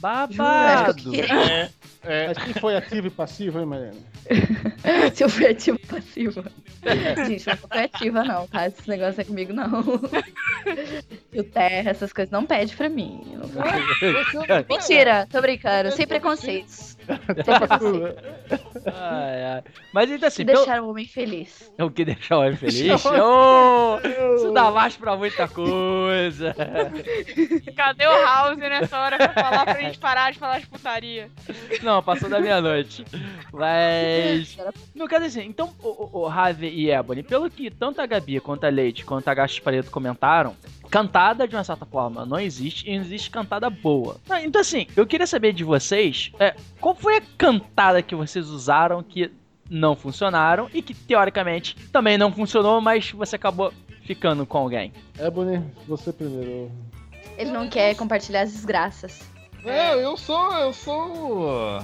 Babado. 0.00 1.14
É, 1.14 1.70
é, 2.02 2.26
Mas 2.28 2.38
quem 2.38 2.54
foi 2.54 2.76
ativo 2.76 3.06
e 3.06 3.10
passivo, 3.10 3.58
hein, 3.60 3.66
Mariana? 3.66 3.96
Se 5.14 5.24
eu 5.24 5.28
fui 5.28 5.46
ativa 5.46 5.78
ou 5.82 5.88
passiva. 5.88 6.44
Gente, 7.26 7.48
eu 7.48 7.56
não 7.60 7.68
fui 7.68 7.78
ativa, 7.78 8.24
não, 8.24 8.46
tá? 8.46 8.66
Esse 8.66 8.88
negócio 8.88 9.20
é 9.20 9.24
comigo, 9.24 9.52
não. 9.52 9.68
E 11.32 11.40
o 11.40 11.44
terra, 11.44 11.90
essas 11.90 12.12
coisas, 12.12 12.30
não 12.32 12.44
pede 12.44 12.74
pra 12.74 12.88
mim. 12.88 13.22
Mentira, 14.68 15.26
tô 15.30 15.40
brincando. 15.40 15.92
Sem 15.92 16.06
preconceitos. 16.06 16.96
Sem 17.44 17.58
preconceitos. 17.58 18.22
Ai, 18.86 19.44
ai. 19.44 19.62
Mas 19.92 20.10
ainda 20.10 20.26
assim, 20.26 20.36
Se 20.36 20.44
pelo... 20.44 20.58
deixar 20.58 20.80
o 20.82 20.88
homem 20.90 21.06
feliz. 21.06 21.70
o 21.78 21.90
que 21.90 22.04
deixar 22.04 22.38
o 22.38 22.40
homem 22.40 22.56
feliz? 22.56 23.04
Ô, 23.04 23.98
isso 24.36 24.50
dá 24.52 24.70
mais 24.70 24.96
pra 24.96 25.16
muita 25.16 25.46
coisa. 25.48 26.54
Cadê 27.76 28.06
o 28.06 28.22
House 28.24 28.56
nessa 28.58 28.98
hora 28.98 29.16
pra 29.16 29.32
falar 29.32 29.64
pra 29.64 29.80
gente 29.80 29.98
parar 29.98 30.32
de 30.32 30.38
falar 30.38 30.60
de 30.60 30.66
putaria? 30.66 31.30
Não, 31.82 32.02
passou 32.02 32.28
da 32.28 32.40
meia-noite. 32.40 33.04
Mas. 33.52 34.17
No 34.94 35.06
caso 35.08 35.24
assim, 35.26 35.42
então 35.44 35.72
o, 35.82 35.88
o, 35.88 36.20
o 36.20 36.26
Harvey 36.26 36.70
e 36.74 36.90
Ebony, 36.90 37.22
pelo 37.22 37.50
que 37.50 37.70
tanto 37.70 38.00
a 38.00 38.06
Gabi 38.06 38.40
quanto 38.40 38.64
a 38.64 38.68
Leite 38.68 39.04
quanto 39.04 39.28
a 39.28 39.34
Gasto 39.34 39.62
Pareto 39.62 39.90
comentaram, 39.90 40.54
cantada 40.90 41.46
de 41.46 41.54
uma 41.54 41.64
certa 41.64 41.84
forma 41.84 42.24
não 42.24 42.38
existe 42.40 42.88
e 42.88 42.96
não 42.96 43.04
existe 43.04 43.30
cantada 43.30 43.68
boa. 43.68 44.16
Ah, 44.28 44.42
Então 44.42 44.60
assim, 44.60 44.86
eu 44.96 45.06
queria 45.06 45.26
saber 45.26 45.52
de 45.52 45.64
vocês, 45.64 46.32
é, 46.38 46.54
qual 46.80 46.94
foi 46.94 47.16
a 47.18 47.22
cantada 47.36 48.02
que 48.02 48.14
vocês 48.14 48.48
usaram 48.48 49.02
que 49.02 49.30
não 49.70 49.94
funcionaram 49.94 50.68
e 50.72 50.80
que 50.80 50.94
teoricamente 50.94 51.76
também 51.92 52.16
não 52.16 52.32
funcionou, 52.32 52.80
mas 52.80 53.10
você 53.10 53.36
acabou 53.36 53.72
ficando 54.04 54.46
com 54.46 54.58
alguém? 54.58 54.92
Ebony, 55.18 55.62
você 55.86 56.12
primeiro. 56.12 56.70
Ele 57.36 57.50
não 57.50 57.68
quer 57.68 57.94
compartilhar 57.94 58.40
as 58.42 58.52
desgraças. 58.52 59.20
é, 59.64 60.02
eu 60.02 60.16
sou. 60.16 60.52
Eu 60.54 60.72
sou. 60.72 61.80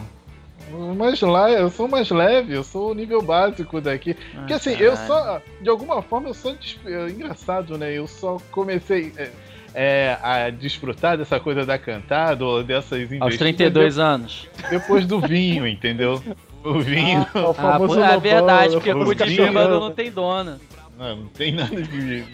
O 0.73 0.95
Mais 0.95 1.21
leve, 1.21 1.61
eu 1.63 1.71
sou 1.71 1.89
mais 1.89 2.11
leve, 2.11 2.55
eu 2.55 2.65
sou 2.65 2.91
o 2.91 2.95
nível 2.95 3.21
básico 3.23 3.81
daqui. 3.81 4.15
Porque 4.15 4.53
assim, 4.55 4.73
eu 4.73 4.93
caralho. 4.97 5.07
só. 5.07 5.43
De 5.61 5.69
alguma 5.69 6.03
forma 6.03 6.29
eu 6.29 6.35
sou 6.35 6.55
des- 6.55 6.79
é, 6.87 7.09
engraçado, 7.09 7.77
né? 7.79 7.93
Eu 7.93 8.07
só 8.07 8.39
comecei 8.51 9.13
é, 9.17 9.31
é, 9.75 10.19
a 10.23 10.51
desfrutar 10.51 11.17
dessa 11.19 11.39
coisa 11.41 11.65
da 11.67 11.79
cantada 11.79 12.45
ou 12.45 12.63
dessas 12.63 12.93
Aos 13.03 13.13
investidas 13.13 13.39
32 13.39 13.99
anos. 13.99 14.49
de- 14.57 14.71
depois 14.71 15.07
do 15.07 15.21
vinho, 15.21 15.67
entendeu? 15.67 16.23
O 16.65 16.81
vinho. 16.81 17.27
É 17.35 17.39
o 17.41 17.51
Ah, 17.51 17.55
famoso 17.55 17.95
pô, 17.97 18.01
é 18.05 18.19
verdade, 18.19 18.77
o 18.77 18.81
porque 18.81 19.15
de 19.15 19.25
vinho. 19.25 19.43
bêbado 19.49 19.81
não 19.81 19.91
tem 19.91 20.11
dona. 20.11 20.59
Não, 20.97 21.17
não 21.17 21.27
tem 21.27 21.53
nada 21.53 21.83
de. 21.83 22.25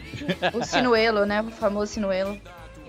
O 0.55 0.63
sinuelo, 0.63 1.25
né? 1.25 1.41
O 1.43 1.51
famoso 1.51 1.93
sinuelo. 1.95 2.37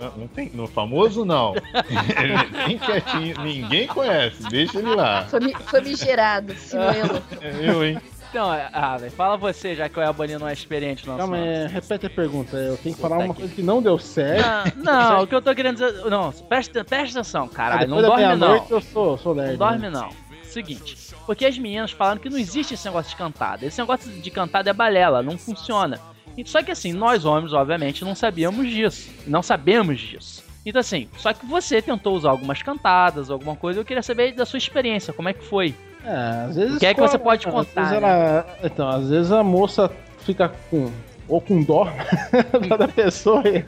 Não, 0.01 0.11
não 0.17 0.27
tem. 0.27 0.49
No 0.53 0.67
famoso, 0.67 1.23
não. 1.23 1.53
Bem 2.65 2.77
quietinho. 2.79 3.39
Ninguém 3.43 3.87
conhece. 3.87 4.43
Deixa 4.49 4.79
ele 4.79 4.95
lá. 4.95 5.23
Fami 5.25 5.53
famigerado, 5.53 6.53
sinuelo. 6.55 7.21
É 7.41 7.69
eu, 7.69 7.85
hein? 7.85 8.01
Então, 8.29 8.49
ah, 8.49 8.97
fala 9.17 9.35
você, 9.35 9.75
já 9.75 9.89
que 9.89 9.99
o 9.99 10.01
Ebony 10.01 10.37
não 10.37 10.47
é 10.47 10.53
experiente 10.53 11.05
no 11.05 11.17
Calma 11.17 11.35
assunto. 11.35 11.49
aí, 11.49 11.67
repete 11.67 12.05
a 12.05 12.09
pergunta. 12.09 12.55
Eu 12.55 12.77
tenho 12.77 12.95
que 12.95 13.01
falar 13.01 13.17
Puta 13.17 13.25
uma 13.27 13.33
que- 13.35 13.41
coisa 13.41 13.55
que 13.55 13.61
não 13.61 13.81
deu 13.81 13.99
certo. 13.99 14.45
Ah, 14.45 14.63
não, 14.77 15.23
o 15.23 15.27
que 15.27 15.35
eu 15.35 15.41
tô 15.41 15.53
querendo 15.53 15.73
dizer. 15.75 16.05
Não, 16.09 16.31
presta, 16.31 16.83
presta 16.85 17.19
atenção, 17.19 17.47
caralho. 17.49 17.89
Não 17.89 18.01
Depois 18.01 18.21
da 18.21 18.35
dorme 18.35 18.39
não. 18.39 18.67
Eu 18.69 18.79
sou, 18.81 19.17
sou 19.17 19.33
lerdo. 19.33 19.51
Não 19.51 19.57
dorme 19.57 19.81
né? 19.81 19.89
não. 19.89 20.09
Seguinte, 20.43 20.97
porque 21.25 21.45
as 21.45 21.57
meninas 21.57 21.91
falaram 21.91 22.21
que 22.21 22.29
não 22.29 22.37
existe 22.37 22.73
esse 22.73 22.85
negócio 22.85 23.09
de 23.11 23.17
cantada. 23.17 23.65
Esse 23.65 23.79
negócio 23.81 24.09
de 24.09 24.31
cantada 24.31 24.69
é 24.69 24.73
balela, 24.73 25.21
não 25.21 25.37
funciona. 25.37 25.99
Só 26.45 26.61
que 26.63 26.71
assim, 26.71 26.93
nós 26.93 27.25
homens, 27.25 27.53
obviamente, 27.53 28.03
não 28.03 28.15
sabíamos 28.15 28.69
disso. 28.69 29.09
Não 29.27 29.41
sabemos 29.41 29.99
disso. 29.99 30.43
Então 30.65 30.79
assim, 30.79 31.07
só 31.17 31.33
que 31.33 31.45
você 31.45 31.81
tentou 31.81 32.15
usar 32.15 32.29
algumas 32.29 32.61
cantadas, 32.61 33.29
alguma 33.31 33.55
coisa, 33.55 33.79
eu 33.79 33.85
queria 33.85 34.03
saber 34.03 34.33
da 34.33 34.45
sua 34.45 34.57
experiência, 34.57 35.11
como 35.13 35.27
é 35.29 35.33
que 35.33 35.43
foi? 35.43 35.73
É, 36.05 36.45
às 36.47 36.55
vezes. 36.55 36.75
O 36.75 36.79
que 36.79 36.85
é 36.85 36.93
que 36.93 36.99
você 36.99 37.17
pode 37.17 37.47
às 37.47 37.53
contar, 37.53 37.81
vezes 37.81 37.97
ela- 37.97 38.45
Então, 38.63 38.87
às 38.89 39.09
vezes 39.09 39.31
a 39.31 39.43
moça 39.43 39.91
fica 40.19 40.49
com. 40.69 40.91
Ou 41.27 41.39
com 41.39 41.63
dó 41.63 41.87
da 42.77 42.87
pessoa 42.89 43.41
e 43.47 43.63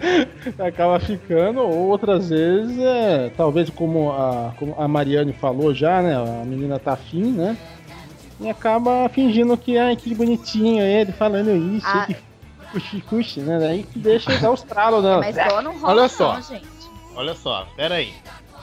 acaba 0.62 1.00
ficando, 1.00 1.62
ou 1.62 1.88
outras 1.88 2.30
vezes, 2.30 2.78
é, 2.78 3.32
talvez 3.38 3.70
como 3.70 4.12
a, 4.12 4.54
como 4.60 4.76
a 4.78 4.86
Mariane 4.86 5.32
falou 5.32 5.74
já, 5.74 6.02
né? 6.02 6.14
A 6.16 6.44
menina 6.44 6.78
tá 6.78 6.92
afim, 6.94 7.32
né? 7.32 7.56
E 8.42 8.50
acaba 8.50 9.08
fingindo 9.08 9.56
que, 9.56 9.78
ai, 9.78 9.96
que 9.96 10.14
bonitinho 10.14 10.84
ele 10.84 11.14
falando 11.14 11.56
isso, 11.78 11.88
Ah. 11.88 12.06
que 12.06 12.18
cuxi-cuxi, 12.74 13.42
né? 13.42 13.60
Daí 13.60 13.84
que 13.84 14.00
deixa 14.00 14.36
dar 14.40 14.52
os 14.52 14.64
tralos 14.64 15.04
dela. 15.04 15.20
Mas 15.20 15.36
dó 15.36 15.62
não 15.62 15.78
rola, 15.80 15.94
Olha 16.02 16.10
só. 16.10 16.34
não, 16.34 16.42
gente. 16.42 16.68
Olha 17.16 17.36
só, 17.36 17.68
pera 17.76 17.96
aí. 17.96 18.14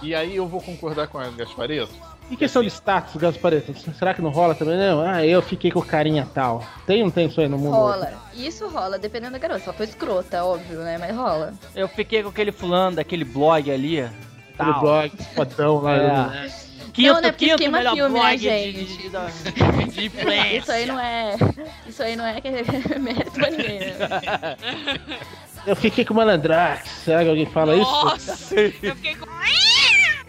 E 0.02 0.14
aí 0.14 0.35
eu 0.37 0.47
vou 0.47 0.61
concordar 0.61 1.07
com 1.07 1.19
a 1.19 1.29
Gaspareto. 1.29 1.93
E 2.31 2.37
questão 2.37 2.62
de 2.62 2.69
status, 2.69 3.17
Gaspareto? 3.17 3.75
Será 3.93 4.14
que 4.14 4.23
não 4.23 4.31
rola 4.31 4.55
também, 4.55 4.76
não? 4.76 5.00
Ah, 5.00 5.25
eu 5.25 5.43
fiquei 5.43 5.71
com 5.71 5.83
carinha 5.83 6.29
tal. 6.33 6.64
Tem 6.87 7.00
ou 7.00 7.07
não 7.07 7.11
tem 7.11 7.26
isso 7.26 7.40
aí 7.40 7.49
no 7.49 7.59
mundo? 7.59 7.75
Rola. 7.75 8.12
Isso 8.35 8.69
rola, 8.69 8.99
dependendo 8.99 9.33
da 9.33 9.38
garota. 9.38 9.64
Ela 9.64 9.73
foi 9.73 9.87
escrota, 9.87 10.45
óbvio, 10.45 10.79
né? 10.81 10.97
Mas 10.97 11.14
rola. 11.14 11.52
Eu 11.75 11.88
fiquei 11.88 12.23
com 12.23 12.29
aquele 12.29 12.52
fulano 12.52 12.97
daquele 12.97 13.25
blog 13.25 13.71
ali. 13.71 14.00
Aquele 14.00 14.14
tal. 14.57 14.81
blog, 14.81 15.12
fodão 15.35 15.81
lá. 15.81 15.95
É. 15.95 16.07
né? 16.07 16.52
Quinto, 16.92 17.14
Não, 17.14 17.20
não 17.20 17.28
é 17.28 17.32
porque 17.32 17.44
quinto 17.47 17.59
queima 17.59 17.78
melhor 17.78 17.94
filme, 17.94 18.14
né, 18.14 18.20
blog 18.20 18.37
de, 18.37 18.42
gente? 18.42 18.85
de, 18.85 18.97
de, 18.97 19.90
de 19.90 20.06
influência. 20.06 20.59
Isso 20.59 20.73
aí 20.73 20.87
não 20.87 21.00
é. 21.00 21.37
Isso 21.87 22.02
aí 22.02 22.16
não 22.16 22.26
é 22.26 22.40
que 22.40 22.49
é 22.49 22.99
mérito 22.99 23.30
pra 23.32 23.50
ninguém, 23.50 23.80
né? 23.80 24.56
Eu 25.66 25.76
fiquei 25.76 26.04
com 26.04 26.14
malandrax. 26.14 26.88
Será 27.04 27.23
que 27.23 27.28
alguém 27.28 27.47
fala 27.47 27.76
isso? 27.76 27.90
Nossa! 27.90 28.54
eu 28.54 28.97
fiquei 28.97 29.14
com. 29.14 29.26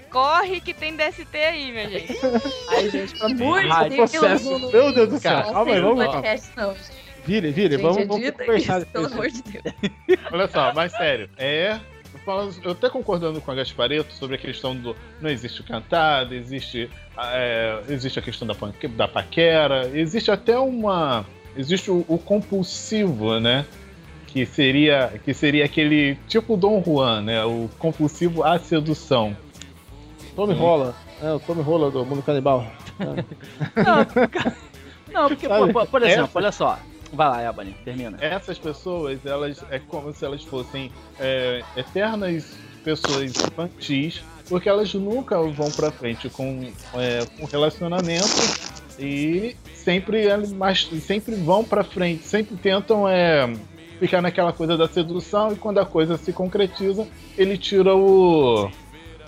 Corre 0.09 0.59
que 0.59 0.73
tem 0.73 0.97
DST 0.97 1.37
aí, 1.37 1.71
minha 1.71 1.89
gente. 1.89 2.17
Ai, 2.69 2.89
gente, 2.89 3.13
pelo 3.13 3.31
amor 3.31 3.61
de 3.61 3.89
Deus. 4.09 4.71
Meu 4.73 4.93
Deus 4.93 5.09
do 5.09 5.17
céu. 5.19 5.41
Calma 5.43 5.71
aí, 5.71 5.79
vamos 5.79 5.99
lá. 5.99 6.11
podcast, 6.11 6.49
não. 6.57 6.75
Vire, 7.23 7.51
vire, 7.51 7.75
Gente, 7.75 7.81
vamos, 7.81 8.07
vamos 8.07 8.31
conversar 8.31 8.79
isso, 8.79 8.87
pelo 8.87 9.05
amor 9.05 9.29
de 9.29 9.41
Deus. 9.43 9.63
Olha 10.31 10.47
só, 10.49 10.73
mas 10.73 10.91
sério, 10.91 11.29
é. 11.37 11.79
Eu, 12.21 12.25
falo- 12.25 12.53
eu 12.63 12.71
até 12.71 12.89
concordando 12.89 13.41
com 13.41 13.51
a 13.51 13.55
Gaspareto 13.55 14.13
sobre 14.13 14.35
a 14.35 14.37
questão 14.37 14.75
do. 14.75 14.95
Não 15.19 15.29
existe 15.29 15.61
o 15.61 15.63
cantada, 15.63 16.35
existe, 16.35 16.89
é, 17.17 17.81
existe 17.89 18.19
a 18.19 18.21
questão 18.21 18.47
da, 18.47 18.55
da 18.95 19.07
paquera, 19.07 19.89
existe 19.93 20.29
até 20.31 20.57
uma. 20.57 21.25
Existe 21.57 21.89
o, 21.91 22.05
o 22.07 22.17
compulsivo, 22.17 23.39
né? 23.39 23.65
Que 24.27 24.45
seria, 24.45 25.11
que 25.25 25.33
seria 25.33 25.65
aquele 25.65 26.15
tipo 26.27 26.55
Dom 26.55 26.81
Juan, 26.85 27.21
né? 27.21 27.43
O 27.43 27.69
compulsivo 27.79 28.43
à 28.43 28.57
sedução. 28.59 29.35
Tommy 30.35 30.53
Rola. 30.53 30.95
É, 31.21 31.31
o 31.33 31.39
Tommy 31.39 31.61
Rola 31.61 31.91
do 31.91 32.05
Mundo 32.05 32.21
Canibal. 32.23 32.65
Não, 33.75 34.05
porque- 34.05 34.51
Não, 35.11 35.27
porque, 35.27 35.47
por, 35.49 35.73
por- 35.73 35.87
por 35.87 36.01
exemplo, 36.03 36.23
Essa- 36.25 36.39
olha 36.39 36.51
só. 36.51 36.79
Vai 37.13 37.27
lá, 37.27 37.43
Ebony, 37.43 37.75
termina. 37.83 38.17
Essas 38.21 38.57
pessoas, 38.57 39.25
elas 39.25 39.63
é 39.69 39.79
como 39.79 40.13
se 40.13 40.23
elas 40.23 40.43
fossem 40.43 40.91
é, 41.19 41.61
eternas 41.75 42.57
pessoas 42.83 43.23
infantis, 43.23 44.23
porque 44.47 44.67
elas 44.67 44.93
nunca 44.93 45.41
vão 45.41 45.69
pra 45.71 45.91
frente 45.91 46.29
com 46.29 46.71
é, 46.95 47.25
com 47.37 47.45
relacionamento 47.45 48.25
e 48.97 49.55
sempre, 49.73 50.25
mas, 50.55 50.89
sempre 51.01 51.35
vão 51.35 51.63
pra 51.63 51.83
frente, 51.83 52.23
sempre 52.23 52.55
tentam 52.55 53.07
é, 53.07 53.51
ficar 53.99 54.21
naquela 54.21 54.53
coisa 54.53 54.77
da 54.77 54.87
sedução 54.87 55.53
e 55.53 55.55
quando 55.55 55.79
a 55.79 55.85
coisa 55.85 56.17
se 56.17 56.31
concretiza, 56.33 57.07
ele 57.37 57.57
tira 57.57 57.95
o. 57.95 58.69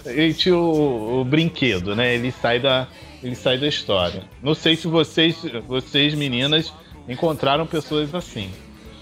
Ele 0.05 0.33
tira 0.33 0.57
o, 0.57 1.21
o 1.21 1.25
brinquedo, 1.25 1.95
né? 1.95 2.15
Ele 2.15 2.31
sai 2.31 2.59
da. 2.59 2.87
Ele 3.21 3.35
sai 3.35 3.57
da 3.57 3.67
história. 3.67 4.23
Não 4.41 4.53
sei 4.53 4.75
se 4.75 4.87
vocês, 4.87 5.37
vocês 5.65 6.13
meninas, 6.13 6.73
encontraram 7.07 7.65
pessoas 7.65 8.13
assim. 8.13 8.51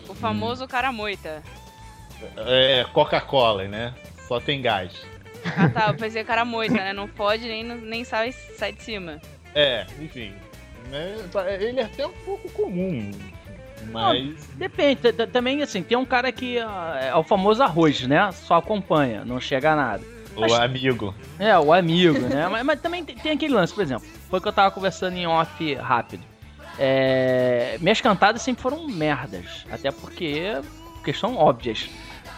O 0.08 0.14
famoso 0.14 0.68
cara 0.68 0.92
moita. 0.92 1.44
É 2.38 2.86
Coca-Cola, 2.94 3.68
né? 3.68 3.94
Só 4.28 4.40
tem 4.40 4.62
gás. 4.62 4.94
Ah 5.58 5.70
tá, 5.70 5.88
eu 5.88 5.96
pensei 5.96 6.24
cara 6.24 6.46
moita, 6.46 6.76
né? 6.76 6.94
Não 6.94 7.08
pode 7.08 7.48
nem, 7.48 7.64
nem 7.64 8.04
sai, 8.04 8.32
sai 8.32 8.72
de 8.74 8.84
cima. 8.84 9.20
É, 9.56 9.86
enfim. 10.00 10.34
Né, 10.90 11.16
ele 11.60 11.80
é 11.80 11.84
até 11.84 12.06
um 12.06 12.14
pouco 12.26 12.50
comum. 12.52 13.12
Mas. 13.92 14.48
Depende, 14.56 15.02
t- 15.02 15.14
t- 15.14 15.28
também 15.28 15.62
assim, 15.64 15.82
tem 15.82 15.98
um 15.98 16.06
cara 16.06 16.32
que 16.32 16.60
ah, 16.60 17.00
é 17.02 17.16
o 17.16 17.24
famoso 17.24 17.64
arroz, 17.64 18.02
né? 18.08 18.32
Só 18.32 18.56
acompanha, 18.56 19.26
não 19.26 19.40
chega 19.40 19.72
a 19.72 19.76
nada. 19.76 20.04
O 20.36 20.54
amigo. 20.54 21.14
É, 21.40 21.58
o 21.58 21.74
amigo, 21.74 22.20
né? 22.20 22.48
mas, 22.52 22.64
mas 22.64 22.82
também 22.82 23.04
tem, 23.04 23.32
aquele 23.34 23.54
lance, 23.54 23.74
por 23.74 23.82
exemplo, 23.82 24.08
foi 24.30 24.40
que 24.40 24.48
eu 24.48 24.54
tava 24.54 24.72
conversando 24.72 25.18
em 25.18 25.28
off 25.28 25.74
rápido. 25.76 26.24
É, 26.80 27.78
minhas 27.82 28.02
cantadas 28.02 28.42
sempre 28.42 28.62
foram 28.62 28.88
merdas, 28.88 29.66
até 29.70 29.92
porque 29.92 30.60
questão 31.04 31.36
óbvias. 31.36 31.90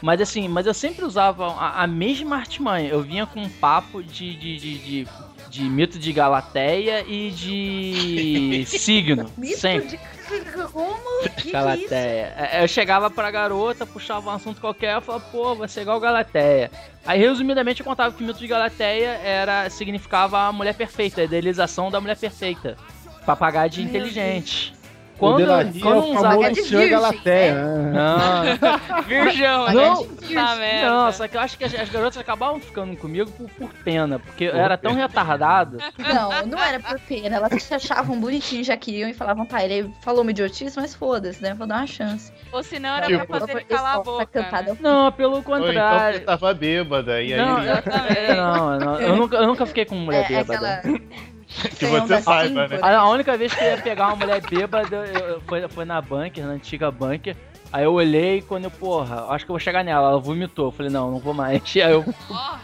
Mas 0.01 0.19
assim, 0.19 0.47
mas 0.49 0.65
eu 0.65 0.73
sempre 0.73 1.05
usava 1.05 1.47
a, 1.47 1.83
a 1.83 1.87
mesma 1.87 2.35
artimanha. 2.35 2.89
Eu 2.89 3.01
vinha 3.01 3.25
com 3.25 3.41
um 3.41 3.49
papo 3.49 4.03
de, 4.03 4.35
de, 4.35 4.57
de, 4.57 4.77
de, 4.77 5.07
de 5.49 5.63
mito 5.63 5.97
de 5.97 6.11
Galateia 6.11 7.05
e 7.07 7.31
de 7.31 8.65
signo. 8.67 9.31
Mito 9.37 9.59
sempre. 9.59 9.87
de 9.87 9.99
como? 10.71 11.29
Que 11.37 11.49
é? 11.49 11.51
Galateia. 11.51 12.33
É, 12.37 12.63
Eu 12.63 12.67
chegava 12.67 13.09
pra 13.09 13.31
garota, 13.31 13.85
puxava 13.85 14.29
um 14.29 14.33
assunto 14.33 14.59
qualquer, 14.59 14.95
eu 14.95 15.01
falava, 15.01 15.23
pô, 15.31 15.55
você 15.55 15.79
é 15.79 15.83
igual 15.83 15.99
Galateia. 15.99 16.69
Aí, 17.05 17.19
resumidamente, 17.19 17.81
eu 17.81 17.85
contava 17.85 18.13
que 18.13 18.23
o 18.23 18.27
mito 18.27 18.39
de 18.39 18.47
Galateia 18.47 19.19
era, 19.23 19.69
significava 19.69 20.39
a 20.41 20.51
mulher 20.51 20.73
perfeita, 20.73 21.21
a 21.21 21.25
idealização 21.25 21.89
da 21.91 22.01
mulher 22.01 22.17
perfeita. 22.17 22.77
Papagaio 23.25 23.69
de 23.69 23.81
inteligente. 23.83 24.73
Quando, 25.17 25.45
quando 25.45 25.97
o 25.99 26.01
não 26.01 26.09
usava. 26.17 26.29
famoso 26.33 26.45
É 26.47 26.53
virgem, 26.53 26.89
né? 26.89 27.91
Não, 27.93 29.01
Virgão, 29.07 29.71
Não, 29.71 30.01
né? 30.01 30.07
Tá 30.33 30.55
merda. 30.55 30.89
não, 30.89 31.11
só 31.13 31.27
que 31.27 31.37
eu 31.37 31.41
acho 31.41 31.57
que 31.57 31.63
as, 31.63 31.73
as 31.75 31.89
garotas 31.89 32.17
acabavam 32.17 32.59
ficando 32.59 32.97
comigo 32.97 33.31
por, 33.31 33.47
por 33.51 33.69
pena, 33.85 34.19
porque 34.19 34.45
eu 34.45 34.55
era 34.55 34.75
tão 34.75 34.93
retardado. 34.93 35.77
Não, 35.97 36.45
não 36.47 36.59
era 36.61 36.79
por 36.79 36.99
pena. 37.01 37.35
Elas 37.37 37.61
se 37.63 37.73
achavam 37.73 38.19
bonitinhos, 38.19 38.67
já 38.67 38.75
queriam 38.75 39.07
e 39.07 39.13
falavam, 39.13 39.45
tá, 39.45 39.63
ele 39.63 39.89
falou 40.01 40.23
uma 40.23 40.31
idiotice, 40.31 40.75
mas 40.77 40.93
foda-se, 40.95 41.41
né? 41.41 41.53
Vou 41.53 41.67
dar 41.67 41.77
uma 41.77 41.87
chance. 41.87 42.33
Ou 42.51 42.63
senão 42.63 42.89
era 42.97 43.05
Tipo, 43.05 43.25
pra 43.27 43.39
fazer 43.39 43.51
ele 43.51 43.61
calar 43.65 43.95
a 43.97 43.99
boca. 44.01 44.25
cantada 44.25 44.71
Né? 44.73 44.77
Não, 44.81 45.11
pelo 45.11 45.33
Ou 45.33 45.39
então 45.39 45.57
contrário. 45.59 46.25
tava 46.25 46.53
bêbada. 46.53 47.21
E 47.21 47.33
aí 47.33 47.39
Não, 47.39 47.61
Exatamente. 47.63 48.33
Não, 48.35 48.79
não, 48.79 48.99
eu, 48.99 49.15
nunca, 49.15 49.37
eu 49.37 49.47
nunca 49.47 49.65
fiquei 49.67 49.85
com 49.85 49.95
mulher 49.95 50.25
é 50.25 50.43
bêbada. 50.43 50.73
aquela. 50.79 50.99
que 51.77 51.85
você 51.85 52.21
saiba, 52.21 52.67
né? 52.67 52.79
A, 52.81 53.07
única 53.09 53.37
vez 53.37 53.53
que 53.53 53.63
eu 53.63 53.67
ia 53.67 53.77
pegar 53.77 54.07
uma 54.07 54.15
mulher 54.17 54.41
bêbada 54.41 55.39
foi, 55.47 55.67
foi 55.67 55.85
na 55.85 56.01
bunker, 56.01 56.45
na 56.45 56.53
antiga 56.53 56.91
bunker. 56.91 57.35
Aí 57.71 57.85
eu 57.85 57.93
olhei 57.93 58.37
e 58.37 58.41
quando 58.41 58.65
eu, 58.65 58.71
porra, 58.71 59.25
acho 59.29 59.45
que 59.45 59.51
eu 59.51 59.53
vou 59.53 59.59
chegar 59.59 59.83
nela. 59.83 60.09
Ela 60.09 60.19
vomitou. 60.19 60.67
Eu 60.67 60.71
falei, 60.71 60.91
não, 60.91 61.09
não 61.09 61.19
vou 61.19 61.33
mais. 61.33 61.61
Aí 61.75 61.91
eu 61.91 62.03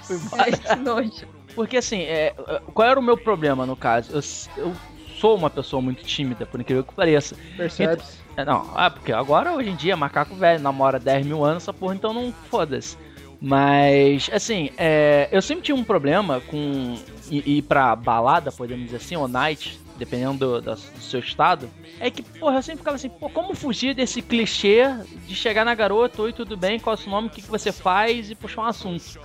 fui 0.03 0.15
embora. 0.15 0.51
Que 0.57 0.75
nojo. 0.75 1.27
Porque 1.55 1.77
assim, 1.77 2.01
é, 2.01 2.33
qual 2.73 2.87
era 2.87 2.99
o 2.99 3.03
meu 3.03 3.17
problema 3.17 3.65
no 3.65 3.75
caso? 3.75 4.11
Eu, 4.11 4.21
eu 4.63 4.75
sou 5.19 5.35
uma 5.35 5.49
pessoa 5.49 5.81
muito 5.81 6.03
tímida, 6.03 6.45
por 6.45 6.61
incrível 6.61 6.83
que 6.83 6.93
pareça. 6.93 7.35
Percebe-se. 7.57 8.19
É, 8.37 8.45
Não, 8.45 8.71
ah, 8.75 8.89
porque 8.89 9.11
agora 9.11 9.51
hoje 9.51 9.69
em 9.69 9.75
dia 9.75 9.97
macaco 9.97 10.35
velho 10.35 10.61
namora 10.61 10.99
10 10.99 11.25
mil 11.25 11.43
anos, 11.43 11.63
essa 11.63 11.73
porra, 11.73 11.95
então 11.95 12.13
não 12.13 12.31
foda-se. 12.49 12.95
Mas, 13.41 14.29
assim, 14.33 14.69
é, 14.77 15.27
eu 15.31 15.41
sempre 15.41 15.63
tinha 15.63 15.75
um 15.75 15.83
problema 15.83 16.41
com 16.41 16.97
ir, 17.29 17.61
pra 17.63 17.95
balada, 17.95 18.51
podemos 18.51 18.85
dizer 18.85 18.97
assim, 18.97 19.15
ou 19.15 19.27
night, 19.27 19.79
dependendo 19.97 20.61
do, 20.61 20.75
do 20.75 20.77
seu 20.77 21.19
estado. 21.19 21.69
É 21.99 22.09
que, 22.09 22.23
porra, 22.23 22.57
eu 22.57 22.63
sempre 22.63 22.79
ficava 22.79 22.95
assim, 22.95 23.09
pô, 23.09 23.29
como 23.29 23.53
fugir 23.53 23.93
desse 23.93 24.21
clichê 24.21 24.83
de 25.27 25.35
chegar 25.35 25.65
na 25.65 25.75
garota, 25.75 26.21
oi, 26.21 26.33
tudo 26.33 26.55
bem, 26.55 26.79
qual 26.79 26.95
é 26.95 26.99
o 26.99 27.01
seu 27.01 27.11
nome, 27.11 27.27
o 27.27 27.31
que, 27.31 27.41
que 27.41 27.49
você 27.49 27.71
faz 27.71 28.31
e 28.31 28.35
puxar 28.35 28.61
um 28.61 28.65
assunto. 28.65 29.19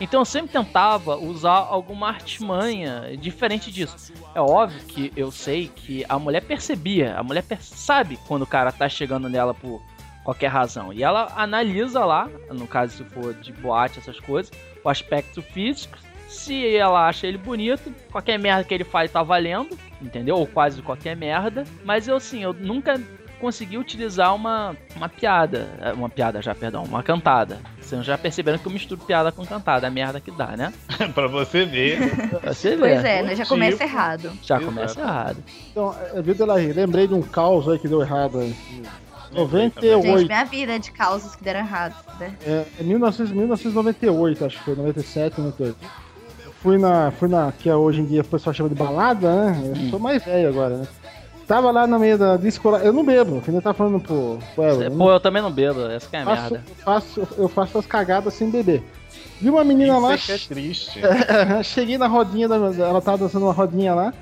Então 0.00 0.20
eu 0.20 0.24
sempre 0.24 0.50
tentava 0.50 1.16
usar 1.16 1.58
alguma 1.58 2.08
artimanha 2.08 3.16
diferente 3.16 3.70
disso. 3.70 4.12
É 4.34 4.40
óbvio 4.40 4.80
que 4.84 5.12
eu 5.16 5.30
sei 5.30 5.68
que 5.68 6.04
a 6.08 6.18
mulher 6.18 6.42
percebia, 6.42 7.16
a 7.16 7.22
mulher 7.22 7.44
sabe 7.60 8.18
quando 8.26 8.42
o 8.42 8.46
cara 8.46 8.72
tá 8.72 8.88
chegando 8.88 9.28
nela 9.28 9.54
por 9.54 9.80
qualquer 10.24 10.48
razão. 10.48 10.92
E 10.92 11.02
ela 11.02 11.32
analisa 11.36 12.04
lá, 12.04 12.28
no 12.50 12.66
caso 12.66 12.96
se 12.96 13.04
for 13.04 13.34
de 13.34 13.52
boate, 13.52 13.98
essas 13.98 14.18
coisas, 14.18 14.52
o 14.82 14.88
aspecto 14.88 15.42
físico. 15.42 15.96
Se 16.32 16.74
ela 16.76 17.06
acha 17.08 17.26
ele 17.26 17.38
bonito, 17.38 17.92
qualquer 18.10 18.38
merda 18.38 18.64
que 18.64 18.72
ele 18.74 18.84
fale 18.84 19.08
tá 19.08 19.22
valendo, 19.22 19.76
entendeu? 20.00 20.36
Ou 20.36 20.46
quase 20.46 20.80
qualquer 20.82 21.16
merda. 21.16 21.64
Mas 21.84 22.08
eu 22.08 22.16
assim, 22.16 22.42
eu 22.42 22.52
nunca 22.52 23.00
consegui 23.40 23.76
utilizar 23.76 24.34
uma, 24.34 24.76
uma 24.94 25.08
piada. 25.08 25.68
eh, 25.80 25.92
Uma 25.92 26.08
piada 26.08 26.40
já, 26.40 26.54
perdão, 26.54 26.84
uma 26.84 27.02
cantada. 27.02 27.58
Vocês 27.80 28.04
já 28.06 28.16
perceberam 28.16 28.56
que 28.56 28.66
eu 28.66 28.72
misturo 28.72 29.00
piada 29.04 29.30
com 29.32 29.44
cantada, 29.44 29.86
a 29.86 29.90
merda 29.90 30.20
que 30.20 30.30
dá, 30.30 30.56
né? 30.56 30.72
pra 31.12 31.26
você 31.26 31.64
ver. 31.64 31.98
Você 32.44 32.70
vê. 32.70 32.76
Pois 32.78 33.04
é, 33.04 33.22
né? 33.22 33.30
Já 33.36 33.42
Tipo, 33.42 33.48
começa 33.48 33.82
errado. 33.82 34.32
Já 34.42 34.56
Exato. 34.56 34.64
começa 34.64 35.00
errado. 35.00 35.36
Então, 35.70 35.94
é, 36.14 36.22
viu, 36.22 36.34
Delari? 36.34 36.72
Lembrei 36.72 37.06
de 37.08 37.14
um 37.14 37.22
caos 37.22 37.68
aí 37.68 37.78
que 37.78 37.88
deu 37.88 38.00
errado 38.00 38.38
aí. 38.38 38.54
Gente, 39.34 39.34
98. 39.34 40.26
minha 40.26 40.44
vida 40.44 40.74
é 40.74 40.78
de 40.78 40.92
causas 40.92 41.34
que 41.34 41.42
deram 41.42 41.60
errado, 41.60 41.94
né? 42.20 42.36
É, 42.46 42.64
é 42.78 42.82
1900, 42.82 43.32
1998, 43.32 44.44
acho 44.44 44.58
que 44.58 44.64
foi, 44.64 44.76
97, 44.76 45.40
98. 45.40 45.76
Fui 46.62 46.78
na, 46.78 47.10
fui 47.10 47.28
na, 47.28 47.50
que 47.52 47.68
é 47.68 47.74
hoje 47.74 48.00
em 48.00 48.04
dia 48.04 48.20
o 48.20 48.24
pessoal 48.24 48.54
chama 48.54 48.68
de 48.68 48.74
balada, 48.76 49.34
né? 49.50 49.72
Eu 49.84 49.90
sou 49.90 49.98
mais 49.98 50.24
velho 50.24 50.48
agora, 50.48 50.76
né? 50.78 50.86
Tava 51.46 51.70
lá 51.72 51.86
no 51.88 51.98
meio 51.98 52.16
da 52.16 52.36
disco, 52.36 52.68
eu 52.76 52.92
não 52.92 53.04
bebo, 53.04 53.36
eu 53.36 53.42
ainda 53.48 53.60
tava 53.60 53.74
falando 53.76 53.98
pro, 54.00 54.38
pro 54.54 54.88
não 54.90 54.96
Pô, 54.96 55.10
eu 55.10 55.18
também 55.20 55.42
não 55.42 55.50
bebo, 55.50 55.80
essa 55.86 56.08
que 56.08 56.14
é 56.16 56.20
a 56.22 56.24
faço, 56.24 56.42
merda. 56.52 56.64
eu 56.68 56.74
faço, 56.84 57.28
eu 57.36 57.48
faço 57.48 57.78
as 57.78 57.86
cagadas 57.86 58.32
sem 58.34 58.48
beber. 58.48 58.82
Vi 59.40 59.50
uma 59.50 59.64
menina 59.64 59.98
lá, 59.98 60.14
Isso 60.14 60.30
é 60.32 60.38
que 60.38 60.44
é 60.44 60.46
triste. 60.54 61.00
cheguei 61.64 61.98
na 61.98 62.06
rodinha, 62.06 62.46
da, 62.48 62.56
ela 62.56 63.02
tava 63.02 63.18
dançando 63.18 63.44
uma 63.46 63.52
rodinha 63.52 63.92
lá, 63.92 64.14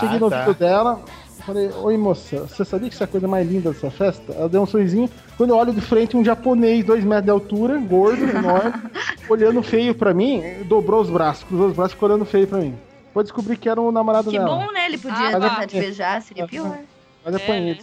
cheguei 0.00 0.16
Ah, 0.16 0.20
no 0.20 0.28
tá. 0.28 0.40
ouvido 0.40 0.58
dela, 0.58 1.00
falei, 1.44 1.70
oi 1.82 1.96
moça, 1.96 2.40
você 2.46 2.64
sabia 2.64 2.88
que 2.88 2.94
isso 2.94 3.02
é 3.02 3.06
a 3.06 3.08
coisa 3.08 3.28
mais 3.28 3.48
linda 3.48 3.72
dessa 3.72 3.90
festa? 3.90 4.32
Ela 4.32 4.48
deu 4.48 4.62
um 4.62 4.66
sorrisinho, 4.66 5.08
quando 5.36 5.50
eu 5.50 5.56
olho 5.56 5.72
de 5.72 5.80
frente, 5.80 6.16
um 6.16 6.24
japonês, 6.24 6.84
dois 6.84 7.04
metros 7.04 7.24
de 7.24 7.30
altura, 7.30 7.78
gordo, 7.78 8.22
enorme, 8.24 8.72
olhando 9.28 9.62
feio 9.62 9.94
pra 9.94 10.14
mim, 10.14 10.42
dobrou 10.64 11.00
os 11.00 11.10
braços, 11.10 11.44
cruzou 11.44 11.68
os 11.68 11.74
braços 11.76 11.92
e 11.92 11.94
ficou 11.96 12.08
olhando 12.08 12.24
feio 12.24 12.46
pra 12.46 12.58
mim. 12.58 12.74
Depois 13.06 13.26
descobri 13.26 13.56
que 13.56 13.68
era 13.68 13.80
o 13.80 13.92
namorado 13.92 14.30
Que 14.30 14.38
dela. 14.38 14.56
bom, 14.56 14.72
né? 14.72 14.86
Ele 14.86 14.98
podia 14.98 15.28
Ah, 15.28 15.32
tentar 15.32 15.50
tá. 15.50 15.66
te 15.66 15.78
beijar, 15.78 16.20
seria 16.22 16.46
pior. 16.48 16.78
Mas 17.24 17.34
É, 17.34 17.36
apanhei. 17.36 17.74
né? 17.74 17.78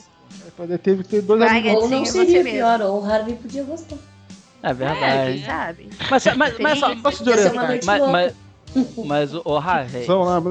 Depois 0.45 0.81
teve 0.81 1.03
que 1.03 1.09
ter 1.09 1.21
dois 1.21 1.39
Vai, 1.39 1.59
amigos. 1.59 1.83
Ou 1.83 1.89
não 1.89 2.05
seria 2.05 2.43
mesmo. 2.43 2.51
pior, 2.51 2.81
ou 2.81 3.01
o 3.01 3.05
Harvey 3.05 3.35
podia 3.35 3.63
gostar. 3.63 3.97
É 4.63 4.69
É, 4.69 4.73
verdade. 4.73 5.33
quem 5.33 5.45
sabe? 5.45 5.89
mas, 6.09 6.25
mas, 6.35 6.59
mas, 6.59 6.79
só, 6.79 6.95
Posso 6.97 7.23
te 7.23 7.29
uma 7.29 7.37
orientar? 7.37 7.79
mas, 7.85 8.07
mas, 8.11 8.33
mas 9.05 9.33
o, 9.33 9.41
o 9.45 9.57
Harvey, 9.57 10.05
São 10.05 10.21
lá, 10.21 10.41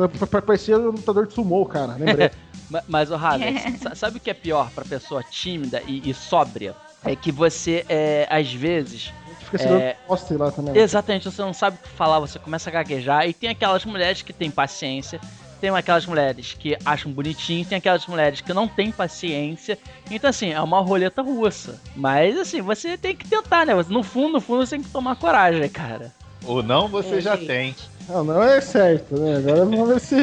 parecia 0.44 0.78
um 0.78 0.90
lutador 0.90 1.26
de 1.26 1.34
sumô, 1.34 1.64
cara, 1.66 1.94
lembrei. 1.98 2.30
ma- 2.70 2.82
mas 2.88 3.10
o 3.10 3.14
Harvey, 3.14 3.54
sa- 3.82 3.94
sabe 3.94 4.16
o 4.18 4.20
que 4.20 4.30
é 4.30 4.34
pior 4.34 4.70
pra 4.70 4.84
pessoa 4.84 5.22
tímida 5.22 5.82
e, 5.86 6.08
e 6.08 6.14
sóbria? 6.14 6.74
É 7.04 7.16
que 7.16 7.32
você, 7.32 7.84
é, 7.88 8.26
às 8.30 8.52
vezes, 8.52 9.10
É. 9.58 9.96
poste 10.06 10.34
lá 10.34 10.50
também. 10.50 10.74
né? 10.74 10.80
Exatamente, 10.80 11.30
você 11.30 11.40
não 11.42 11.52
sabe 11.54 11.76
o 11.78 11.82
que 11.82 11.88
falar, 11.88 12.20
você 12.20 12.38
começa 12.38 12.68
a 12.68 12.72
gaguejar. 12.72 13.26
E 13.26 13.32
tem 13.32 13.48
aquelas 13.50 13.84
mulheres 13.86 14.20
que 14.20 14.32
têm 14.34 14.50
paciência, 14.50 15.18
tem 15.62 15.70
aquelas 15.70 16.04
mulheres 16.04 16.52
que 16.58 16.76
acham 16.84 17.10
bonitinho, 17.10 17.64
tem 17.64 17.78
aquelas 17.78 18.06
mulheres 18.06 18.42
que 18.42 18.52
não 18.52 18.68
têm 18.68 18.92
paciência. 18.92 19.78
Então, 20.10 20.28
assim, 20.28 20.52
é 20.52 20.60
uma 20.60 20.80
roleta 20.80 21.22
russa. 21.22 21.80
Mas, 21.96 22.38
assim, 22.38 22.60
você 22.60 22.98
tem 22.98 23.16
que 23.16 23.26
tentar, 23.26 23.64
né? 23.66 23.72
No 23.88 24.02
fundo, 24.02 24.34
no 24.34 24.40
fundo, 24.40 24.66
você 24.66 24.76
tem 24.76 24.82
que 24.84 24.90
tomar 24.90 25.16
coragem, 25.16 25.66
cara. 25.70 26.12
Ou 26.44 26.62
não, 26.62 26.86
você 26.86 27.16
É, 27.16 27.20
já 27.22 27.34
gente. 27.36 27.46
tem. 27.46 27.74
Não, 28.08 28.24
não 28.24 28.42
é 28.42 28.60
certo, 28.60 29.16
né? 29.18 29.36
Agora 29.38 29.64
vamos 29.64 29.88
ver 29.88 30.00
se. 30.00 30.16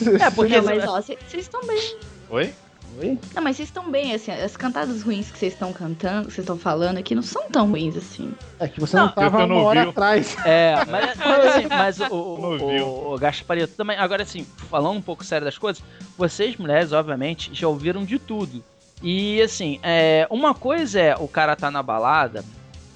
É, 0.20 0.30
porque- 0.30 0.56
Não, 0.56 0.64
mas 0.64 0.84
ó, 0.86 1.00
vocês 1.00 1.18
estão 1.34 1.64
bem. 1.66 1.96
Oi? 2.30 2.54
Oi? 3.00 3.18
Não, 3.34 3.42
mas 3.42 3.56
vocês 3.56 3.68
estão 3.68 3.90
bem, 3.90 4.14
assim, 4.14 4.30
as 4.30 4.56
cantadas 4.56 5.02
ruins 5.02 5.30
que 5.30 5.36
vocês 5.38 5.52
estão 5.52 5.72
cantando, 5.72 6.28
que 6.28 6.34
vocês 6.34 6.44
estão 6.44 6.56
falando 6.56 6.98
aqui, 6.98 7.14
não 7.14 7.22
são 7.22 7.50
tão 7.50 7.68
ruins 7.68 7.96
assim. 7.96 8.32
É 8.60 8.68
que 8.68 8.78
você 8.80 8.96
não, 8.96 9.06
Não, 9.06 9.12
tava 9.12 9.40
eu 9.42 9.46
não 9.48 9.56
uma 9.56 9.64
hora 9.64 9.88
atrás. 9.88 10.36
É, 10.46 10.76
mas, 10.86 11.16
mas, 11.16 11.46
assim, 11.46 11.66
mas 11.68 12.00
o, 12.00 12.14
o, 12.14 12.56
o, 12.56 13.14
o, 13.14 13.18
Gasparito 13.18 13.74
também. 13.76 13.96
Agora, 13.98 14.22
assim, 14.22 14.46
falando 14.70 14.96
um 14.96 15.02
pouco 15.02 15.24
sério 15.24 15.44
das 15.44 15.58
coisas, 15.58 15.82
vocês, 16.16 16.56
mulheres, 16.56 16.92
obviamente, 16.92 17.50
já 17.52 17.66
ouviram 17.66 18.04
de 18.04 18.18
tudo. 18.18 18.62
E, 19.02 19.42
assim, 19.42 19.80
é, 19.82 20.26
uma 20.30 20.54
coisa 20.54 21.00
é 21.00 21.16
o 21.16 21.26
cara 21.26 21.56
tá 21.56 21.70
na 21.70 21.82
balada 21.82 22.44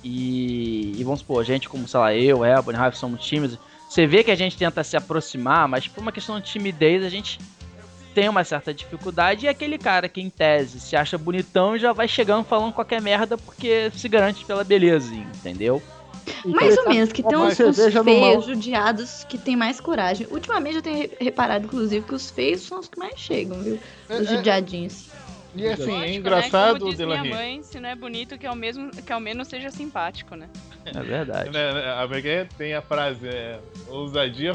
e, 0.03 0.95
e 0.97 1.05
vamos 1.05 1.21
supor, 1.21 1.41
a 1.41 1.45
gente, 1.45 1.69
como, 1.69 1.89
sei 1.89 2.01
lá, 2.01 2.15
eu, 2.15 2.45
Ebony, 2.45 2.79
Rafa, 2.79 2.97
somos 2.97 3.25
tímidos. 3.25 3.59
Você 3.89 4.07
vê 4.07 4.23
que 4.23 4.31
a 4.31 4.35
gente 4.35 4.57
tenta 4.57 4.85
se 4.85 4.97
aproximar, 4.97 5.67
mas 5.67 5.89
por 5.89 6.01
uma 6.03 6.13
questão 6.13 6.39
de 6.39 6.47
timidez, 6.51 7.03
a 7.05 7.09
gente 7.09 7.41
tem 8.15 8.29
uma 8.29 8.45
certa 8.45 8.73
dificuldade. 8.75 9.47
E 9.47 9.49
aquele 9.49 9.79
cara 9.79 10.09
que, 10.09 10.21
em 10.21 10.29
tese, 10.29 10.79
se 10.81 10.95
acha 10.97 11.17
bonitão 11.17 11.75
e 11.75 11.79
já 11.79 11.93
vai 11.93 12.07
chegando 12.09 12.45
falando 12.45 12.73
qualquer 12.73 13.01
merda 13.01 13.39
porque 13.39 13.91
se 13.95 14.09
garante 14.09 14.45
pela 14.45 14.63
beleza, 14.65 15.15
entendeu? 15.15 15.83
Mais 16.45 16.77
ou 16.77 16.89
menos, 16.91 17.11
que 17.11 17.23
tem 17.23 17.39
uns, 17.39 17.59
uns 17.59 17.77
feios, 18.05 18.45
judiados, 18.45 19.25
que 19.25 19.39
tem 19.39 19.57
mais 19.57 19.81
coragem. 19.81 20.27
Ultimamente 20.31 20.77
eu 20.77 20.83
tenho 20.83 20.99
re- 20.99 21.11
reparado, 21.19 21.65
inclusive, 21.65 22.05
que 22.05 22.15
os 22.15 22.31
feios 22.31 22.61
são 22.63 22.81
os 22.81 22.89
que 22.89 22.99
mais 22.99 23.19
chegam, 23.19 23.59
viu? 23.63 23.79
Os 24.11 24.17
É, 24.17 24.23
é. 24.23 24.25
judiadinhos. 24.37 25.07
E 25.55 25.67
assim, 25.67 25.81
Lógico, 25.83 25.97
é 25.97 26.01
né? 26.07 26.15
engraçado, 26.15 26.79
Como 26.81 26.91
diz 26.91 27.05
minha 27.05 27.25
mãe, 27.25 27.63
se 27.63 27.81
não 27.81 27.89
é 27.89 27.95
bonito, 27.95 28.37
que 28.39 28.47
ao, 28.47 28.55
mesmo, 28.55 28.91
que 28.91 29.13
ao 29.13 29.19
menos 29.21 29.49
seja 29.49 29.71
simpático, 29.71 30.37
né? 30.37 30.49
É 30.85 31.03
verdade. 31.03 31.51
Né, 31.51 31.73
né, 31.73 31.91
A 31.93 32.07
Megué 32.07 32.47
tem 32.57 32.75
a 32.75 32.83
frase, 32.83 33.27
é, 33.27 33.59
ousadia 33.89 34.53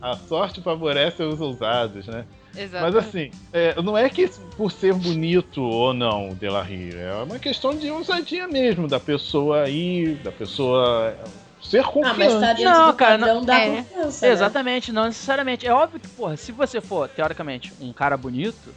A 0.00 0.16
sorte 0.16 0.62
favorece 0.62 1.22
os 1.22 1.40
ousados, 1.40 2.06
né? 2.06 2.24
Exato. 2.56 2.84
Mas 2.84 2.96
assim, 2.96 3.30
é, 3.52 3.80
não 3.82 3.96
é 3.96 4.08
que 4.08 4.28
por 4.56 4.72
ser 4.72 4.94
bonito 4.94 5.62
ou 5.62 5.92
não, 5.94 6.30
Delarry, 6.34 6.90
é 6.96 7.12
uma 7.22 7.38
questão 7.38 7.76
de 7.76 7.90
ousadia 7.90 8.48
mesmo, 8.48 8.88
da 8.88 8.98
pessoa 8.98 9.62
aí, 9.62 10.14
da 10.24 10.32
pessoa 10.32 11.14
ser 11.62 11.84
confiante. 11.84 12.18
mas 12.18 12.40
tá 12.40 12.52
dentro 12.54 12.64
Não, 12.72 12.86
do 12.86 12.94
cara, 12.94 13.18
não- 13.18 13.44
da 13.44 13.60
é, 13.60 13.82
confiança, 13.82 14.26
né? 14.26 14.32
Exatamente, 14.32 14.90
não 14.92 15.04
necessariamente. 15.04 15.66
É 15.66 15.72
óbvio 15.72 16.00
que, 16.00 16.08
porra, 16.08 16.36
se 16.36 16.50
você 16.50 16.80
for, 16.80 17.08
teoricamente, 17.08 17.72
um 17.80 17.92
cara 17.92 18.16
bonito, 18.16 18.74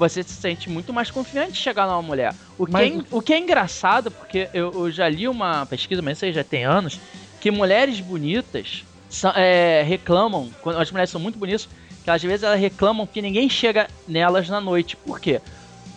você 0.00 0.22
se 0.22 0.32
sente 0.32 0.70
muito 0.70 0.92
mais 0.94 1.10
confiante 1.10 1.52
de 1.52 1.58
chegar 1.58 1.86
numa 1.86 2.00
mulher. 2.00 2.34
O 2.56 2.64
que, 2.64 2.72
Mas- 2.72 2.94
é, 2.98 3.02
o 3.10 3.20
que 3.20 3.34
é 3.34 3.38
engraçado, 3.38 4.10
porque 4.10 4.48
eu, 4.54 4.72
eu 4.72 4.90
já 4.90 5.06
li 5.08 5.28
uma 5.28 5.66
pesquisa, 5.66 6.00
mas 6.00 6.16
isso 6.16 6.24
aí 6.24 6.32
já 6.32 6.42
tem 6.42 6.64
anos, 6.64 6.98
que 7.38 7.50
mulheres 7.50 8.00
bonitas 8.00 8.82
são- 9.10 9.32
é, 9.36 9.82
reclamam, 9.82 10.50
quando 10.62 10.78
as 10.80 10.90
mulheres 10.90 11.10
são 11.10 11.20
muito 11.20 11.38
bonitas, 11.38 11.68
que 12.02 12.10
às 12.10 12.22
vezes 12.22 12.42
elas 12.42 12.58
reclamam 12.58 13.06
que 13.06 13.20
ninguém 13.20 13.48
chega 13.50 13.88
nelas 14.08 14.48
na 14.48 14.58
noite. 14.60 14.96
Por 14.96 15.20
quê? 15.20 15.40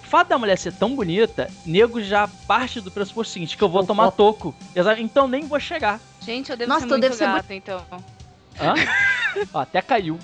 O 0.03 0.05
fato 0.05 0.27
da 0.27 0.37
mulher 0.37 0.57
ser 0.57 0.73
tão 0.73 0.93
bonita, 0.95 1.49
nego 1.65 2.01
já 2.01 2.27
parte 2.27 2.81
do 2.81 2.91
pressuposto 2.91 3.31
seguinte, 3.33 3.55
que 3.57 3.63
eu 3.63 3.69
vou 3.69 3.85
tomar 3.85 4.11
toco. 4.11 4.53
Exa- 4.75 4.99
Então 4.99 5.29
nem 5.29 5.47
vou 5.47 5.59
chegar. 5.61 5.99
Gente, 6.19 6.51
eu 6.51 6.57
devo 6.57 6.69
Nossa, 6.69 6.81
ser 6.81 6.87
muito 6.97 7.13
ser 7.13 7.25
gata, 7.25 7.53
então. 7.53 7.81
Hã? 8.59 8.73
Ó, 9.53 9.59
até 9.61 9.81
caiu. 9.81 10.19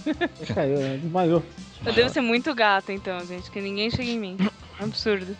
Caiu, 0.53 0.77
né? 0.79 0.97
Desmaiou. 1.01 1.43
Eu 1.85 1.93
devo 1.93 2.09
ser 2.09 2.21
muito 2.21 2.53
gata, 2.53 2.91
então, 2.91 3.25
gente, 3.25 3.49
que 3.49 3.61
ninguém 3.61 3.89
chega 3.89 4.09
em 4.09 4.19
mim. 4.19 4.37
Absurdo. 4.79 5.35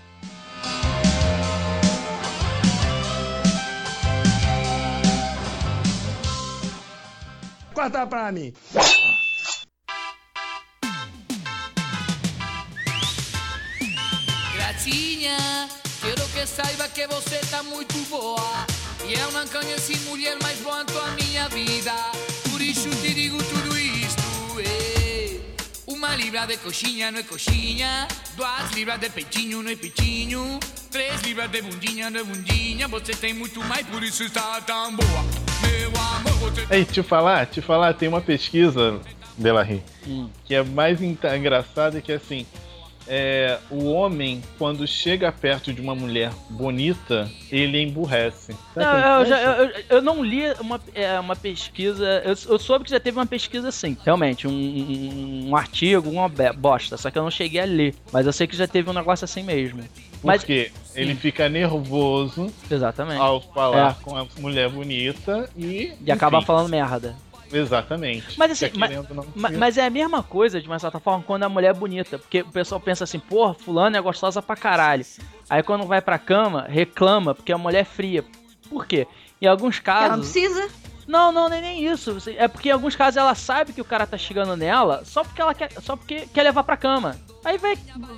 Corta 7.74 8.06
pra 8.08 8.32
mim. 8.32 8.54
Gracinha, 14.56 15.38
quero 16.02 16.28
que 16.30 16.46
saiba 16.46 16.88
que 16.90 17.08
você 17.08 17.40
tá 17.50 17.64
muito 17.64 17.98
boa. 18.10 18.66
E 19.06 19.14
eu 19.14 19.32
não 19.32 19.48
conheci 19.48 19.98
mulher 20.10 20.38
mais 20.42 20.60
boa 20.60 20.82
em 20.82 20.86
tua 20.86 21.08
minha 21.12 21.48
vida. 21.50 21.94
Por 22.52 22.62
isso 22.62 22.90
te 23.02 23.14
digo 23.14 23.38
tudo. 23.38 23.66
É. 23.66 23.69
Uma 26.10 26.16
libra 26.16 26.48
de 26.48 26.58
coxinha 26.58 27.12
não 27.12 27.20
é 27.20 27.24
coxinha. 27.24 28.08
Duas 28.36 28.72
libras 28.72 29.00
de 29.00 29.12
peitinho 29.12 29.62
não 29.62 29.70
é 29.70 29.76
peitinho. 29.76 30.60
Três 30.90 31.22
libras 31.22 31.52
de 31.52 31.62
bundinha 31.62 32.10
não 32.10 32.20
é 32.20 32.24
bundinha. 32.24 32.88
Você 32.88 33.12
tem 33.14 33.32
muito 33.32 33.64
mais, 33.66 33.86
por 33.86 34.02
isso 34.02 34.24
está 34.24 34.60
tão 34.62 34.96
boa. 34.96 35.24
Meu 35.62 35.92
amor, 36.02 36.50
você 36.52 36.66
Ei, 36.72 36.84
te 36.84 37.04
falar, 37.04 37.46
te 37.46 37.62
falar, 37.62 37.94
tem 37.94 38.10
uma 38.10 38.22
pesquisa, 38.22 39.00
Delarry, 39.38 39.84
Hum. 40.08 40.28
que 40.46 40.56
é 40.56 40.64
mais 40.64 41.00
en- 41.00 41.16
engraçada 41.38 42.02
que 42.02 42.12
é 42.12 42.16
assim. 42.16 42.44
É, 43.12 43.58
o 43.72 43.86
homem, 43.86 44.40
quando 44.60 44.86
chega 44.86 45.32
perto 45.32 45.74
de 45.74 45.82
uma 45.82 45.96
mulher 45.96 46.32
bonita, 46.48 47.28
ele 47.52 47.82
emburrece. 47.82 48.56
Não, 48.76 49.20
eu, 49.22 49.26
já- 49.26 49.42
eu- 49.42 49.84
eu- 49.90 50.02
não 50.02 50.24
li 50.24 50.44
uma, 50.60 50.80
é, 50.94 51.20
uma 51.20 51.36
pesquisa. 51.36 52.06
Eu, 52.24 52.36
eu 52.48 52.60
soube 52.60 52.86
que 52.86 52.92
já 52.92 53.00
teve 53.00 53.18
uma 53.18 53.26
pesquisa 53.26 53.70
assim, 53.70 53.98
realmente, 54.06 54.48
um, 54.48 54.52
um- 54.52 55.50
um 55.50 55.56
artigo, 55.56 56.08
uma 56.08 56.30
bosta, 56.56 56.98
só 56.98 57.10
que 57.10 57.18
eu 57.18 57.24
não 57.24 57.32
cheguei 57.32 57.60
a 57.62 57.66
ler. 57.66 57.96
Mas 58.14 58.28
eu 58.28 58.32
sei 58.34 58.46
que 58.46 58.56
já 58.56 58.68
teve 58.68 58.88
um 58.90 58.94
negócio 58.94 59.26
assim 59.26 59.42
mesmo. 59.42 59.82
Mas, 60.24 60.42
Porque 60.42 60.72
ele 60.94 61.16
fica 61.16 61.48
nervoso 61.50 62.52
exatamente. 62.70 63.20
ao 63.22 63.42
falar 63.42 63.98
É. 64.00 64.04
com 64.04 64.16
a 64.18 64.28
mulher 64.38 64.70
bonita 64.70 65.50
e. 65.58 65.94
E 66.06 66.12
acaba 66.12 66.38
enfim, 66.38 66.46
falando 66.46 66.70
merda. 66.70 67.16
Exatamente. 67.52 68.38
Mas 68.38 68.52
assim, 68.52 68.70
mas, 68.78 68.90
querendo 68.90 69.14
não 69.14 69.26
ma- 69.36 69.50
ser. 69.50 69.58
mas 69.58 69.78
é 69.78 69.86
a 69.86 69.90
mesma 69.90 70.22
coisa, 70.24 70.62
de 70.62 70.68
uma 70.68 70.80
certa 70.80 71.00
forma, 71.00 71.24
quando 71.24 71.44
a 71.44 71.50
mulher 71.50 71.70
é 71.70 71.74
bonita. 71.74 72.18
Porque 72.20 72.42
o 72.42 72.52
pessoal 72.52 72.80
pensa 72.80 73.04
assim, 73.04 73.20
porra, 73.20 73.54
fulano 73.54 73.98
é 73.98 74.02
gostosa 74.02 74.42
pra 74.42 74.56
caralho. 74.56 75.06
Aí 75.50 75.64
quando 75.64 75.86
vai 75.86 76.02
pra 76.02 76.18
cama, 76.20 76.66
reclama 76.70 77.34
porque 77.34 77.52
a 77.52 77.58
mulher 77.58 77.80
é 77.82 77.86
fria. 77.86 78.24
Por 78.70 78.86
quê? 78.86 79.08
Em 79.42 79.48
alguns 79.48 79.80
casos. 79.80 80.06
Ela 80.06 80.18
não 80.18 80.24
precisa. 80.24 80.70
Não, 81.08 81.32
não, 81.32 81.50
nem, 81.50 81.60
nem 81.60 81.86
isso. 81.88 82.16
É 82.38 82.48
porque 82.48 82.70
em 82.70 82.72
alguns 82.72 82.96
casos 82.96 83.18
ela 83.18 83.34
sabe 83.34 83.74
que 83.74 83.82
o 83.82 83.86
cara 83.86 84.06
tá 84.06 84.16
chegando 84.16 84.56
nela 84.56 85.02
só 85.04 85.24
porque 85.24 85.42
ela 85.42 85.56
quer, 85.56 85.72
só 85.82 85.96
porque 85.96 86.28
quer 86.32 86.44
levar 86.44 86.64
pra 86.64 86.78
cama. 86.78 87.16
Aí 87.44 87.58
vai. 87.58 87.76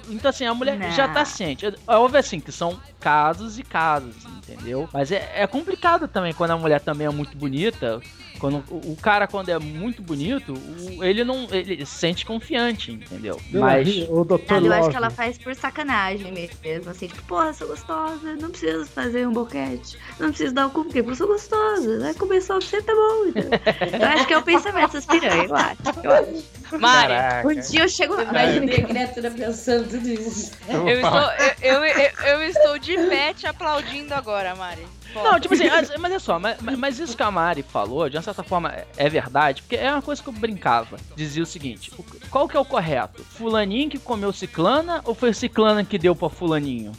Então 0.09 0.27
assim, 0.29 0.45
a 0.45 0.53
mulher 0.53 0.77
Não. 0.77 0.91
já 0.91 1.07
tá 1.07 1.23
ciente. 1.23 1.65
É 1.65 1.73
óbvio 1.95 2.19
assim 2.19 2.41
que 2.41 2.51
são 2.51 2.77
casos 2.99 3.57
e 3.57 3.63
casos, 3.63 4.15
entendeu? 4.37 4.89
Mas 4.91 5.09
é, 5.09 5.31
é 5.35 5.47
complicado 5.47 6.05
também 6.09 6.33
quando 6.33 6.51
a 6.51 6.57
mulher 6.57 6.81
também 6.81 7.07
é 7.07 7.09
muito 7.09 7.37
bonita. 7.37 8.01
Quando 8.41 8.63
o, 8.71 8.97
cara, 8.99 9.27
quando 9.27 9.49
é 9.49 9.59
muito 9.59 10.01
bonito, 10.01 10.55
ele 10.99 11.23
não. 11.23 11.47
Ele 11.51 11.85
se 11.85 11.93
sente 11.99 12.25
confiante, 12.25 12.91
entendeu? 12.91 13.39
Mas. 13.51 13.87
O 14.09 14.25
Dr. 14.25 14.39
Cara, 14.47 14.65
eu 14.65 14.71
acho 14.71 14.79
Love. 14.81 14.89
que 14.89 14.97
ela 14.97 15.09
faz 15.11 15.37
por 15.37 15.53
sacanagem 15.53 16.31
mesmo, 16.31 16.89
assim, 16.89 17.05
tipo, 17.05 17.21
porra, 17.25 17.53
sou 17.53 17.67
gostosa, 17.67 18.35
não 18.41 18.49
preciso 18.49 18.87
fazer 18.87 19.27
um 19.27 19.31
boquete, 19.31 19.95
não 20.19 20.29
preciso 20.29 20.55
dar 20.55 20.65
o 20.65 20.71
cu, 20.71 20.83
porque 20.85 21.01
eu 21.01 21.15
sou 21.15 21.27
gostosa, 21.27 21.99
vai 21.99 22.15
comer 22.15 22.41
só 22.41 22.57
pra 22.57 22.65
você, 22.65 22.81
tá 22.81 22.95
bom. 22.95 23.25
entendeu? 23.27 23.59
Eu 24.01 24.07
acho 24.07 24.25
que 24.25 24.33
é 24.33 24.37
o 24.39 24.41
pensamento 24.41 24.91
dessas 24.91 25.05
piranhas, 25.05 25.47
eu 25.47 25.55
acho, 25.55 25.77
eu 26.03 26.11
acho. 26.11 26.79
Mari, 26.79 27.13
Um 27.47 27.59
dia 27.61 27.81
eu 27.83 27.89
chego 27.89 28.15
lá, 28.15 28.23
Imagina 28.23 28.73
a 28.73 28.81
criatura 28.87 29.29
pensando 29.29 29.87
tudo 29.87 30.07
isso. 30.09 30.51
eu 30.67 30.99
estou, 30.99 31.21
eu, 31.61 31.83
eu, 31.83 31.85
eu, 31.85 32.11
eu 32.39 32.43
estou 32.43 32.79
de 32.79 32.97
pé 33.07 33.35
te 33.35 33.45
aplaudindo 33.45 34.15
agora, 34.15 34.55
Mari. 34.55 34.83
Não, 35.13 35.39
tipo 35.39 35.53
assim, 35.53 35.67
mas, 35.69 35.91
mas 35.97 36.13
é 36.13 36.19
só, 36.19 36.39
mas, 36.39 36.57
mas 36.61 36.99
isso 36.99 37.15
que 37.17 37.23
a 37.23 37.31
Mari 37.31 37.63
falou, 37.63 38.09
de 38.09 38.17
uma 38.17 38.23
certa 38.23 38.43
forma, 38.43 38.69
é- 38.71 38.85
é 38.97 39.09
verdade, 39.09 39.61
porque 39.61 39.75
é 39.75 39.91
uma 39.91 40.01
coisa 40.01 40.21
que 40.21 40.29
eu 40.29 40.33
brincava. 40.33 40.97
Dizia 41.15 41.43
o 41.43 41.45
seguinte: 41.45 41.91
qual 42.29 42.47
que 42.47 42.55
é 42.55 42.59
o 42.59 42.65
correto? 42.65 43.23
Fulaninho 43.23 43.89
que 43.89 43.99
comeu 43.99 44.31
ciclana 44.31 45.01
ou 45.05 45.13
foi 45.13 45.33
ciclana 45.33 45.83
que 45.83 45.97
deu 45.97 46.15
pra 46.15 46.29
fulaninho? 46.29 46.91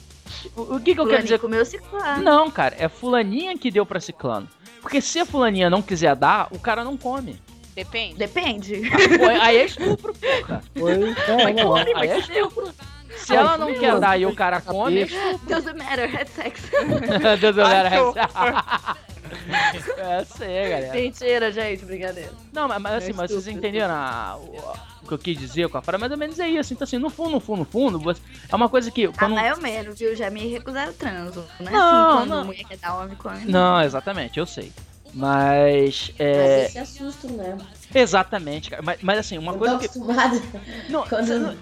O, 0.57 0.77
o 0.77 0.81
que, 0.81 0.95
que 0.95 1.01
eu 1.01 1.07
quero 1.07 1.23
dizer? 1.23 1.39
comeu 1.39 1.65
ciclano. 1.65 2.23
Não, 2.23 2.51
cara, 2.51 2.75
é 2.79 2.89
fulaninha 2.89 3.57
que 3.57 3.71
deu 3.71 3.87
pra 3.87 4.01
ciclano. 4.01 4.49
Porque 4.81 5.01
se 5.01 5.21
a 5.21 5.25
fulaninha 5.27 5.71
não 5.71 5.81
quiser 5.81 6.17
dar, 6.17 6.49
o 6.51 6.59
cara 6.59 6.83
não 6.83 6.97
come. 6.97 7.41
Depende. 7.75 8.17
Depende. 8.17 8.83
Pô, 9.19 9.27
aí 9.41 9.57
é 9.57 9.65
estupro, 9.65 10.13
porra. 10.13 10.63
Foi, 10.75 10.93
é, 10.93 11.53
não, 11.65 11.75
Aí 11.75 12.09
é 12.09 12.19
estupro. 12.19 12.71
Se 13.17 13.35
ela 13.35 13.57
não 13.59 13.73
quer 13.75 13.99
dar 14.01 14.19
e 14.19 14.27
o 14.27 14.35
cara 14.35 14.61
come. 14.61 15.05
Doesn't 15.49 15.77
matter, 15.79 16.09
had 16.15 16.29
sex. 16.29 16.61
Deus 17.41 17.55
do 17.55 17.63
Ai, 17.63 17.85
que 17.85 17.91
céu. 17.91 18.09
horror. 18.09 18.97
É, 19.97 20.25
sei, 20.25 20.69
galera. 20.69 20.93
Mentira, 20.93 21.51
gente, 21.53 21.85
brincadeira. 21.87 22.31
Não, 22.53 22.69
mas, 22.69 22.81
mas 22.83 22.95
assim, 23.03 23.13
É 23.13 23.15
mas 23.15 23.31
vocês 23.31 23.49
entenderam 23.49 23.95
a- 23.95 24.37
o, 24.39 25.05
o 25.05 25.09
que 25.09 25.15
eu 25.15 25.19
quis 25.19 25.39
dizer 25.39 25.69
com 25.71 25.79
a 25.79 25.83
frase? 25.83 25.99
Mais 26.01 26.13
ou 26.13 26.19
menos 26.19 26.39
é 26.39 26.47
isso. 26.49 26.75
Então, 26.75 26.85
assim, 26.85 26.99
no 26.99 27.09
fundo, 27.09 27.31
no 27.31 27.41
fundo, 27.41 27.59
no 27.61 27.65
fundo, 27.65 27.99
você- 27.99 28.21
é 28.51 28.55
uma 28.55 28.69
coisa 28.69 28.91
que. 28.91 29.07
Ah, 29.07 29.13
Quando... 29.19 29.35
mais 29.35 29.57
ou 29.57 29.63
menos, 29.63 29.99
viu? 29.99 30.15
Já 30.15 30.29
me 30.31 30.47
recusaram 30.49 30.93
transo. 30.93 31.45
Não 31.59 31.69
é 31.69 31.71
Não, 31.73 32.09
assim, 32.11 32.19
quando 32.19 32.29
não. 32.29 32.45
mulher 32.45 32.65
quer 32.65 32.77
dar 32.77 32.95
homem 32.99 33.17
come. 33.17 33.45
Não, 33.47 33.81
exatamente, 33.83 34.39
eu 34.39 34.45
sei. 34.47 34.71
Mas. 35.15 36.13
É... 36.19 36.63
Mas 36.65 36.73
se 36.73 36.79
assustam, 36.79 37.31
né? 37.31 37.57
Exatamente, 37.95 38.69
cara. 38.71 38.83
Mas, 38.83 38.99
mas 39.03 39.19
assim, 39.19 39.39
uma 39.39 39.53
Não 39.53 39.59
coisa 39.59 39.75
tô 39.75 39.81
que. 39.81 39.87
acostumada. 39.87 40.41
Não, 40.91 41.07
Quando 41.07 41.27
você 41.27 41.39
não, 41.39 41.57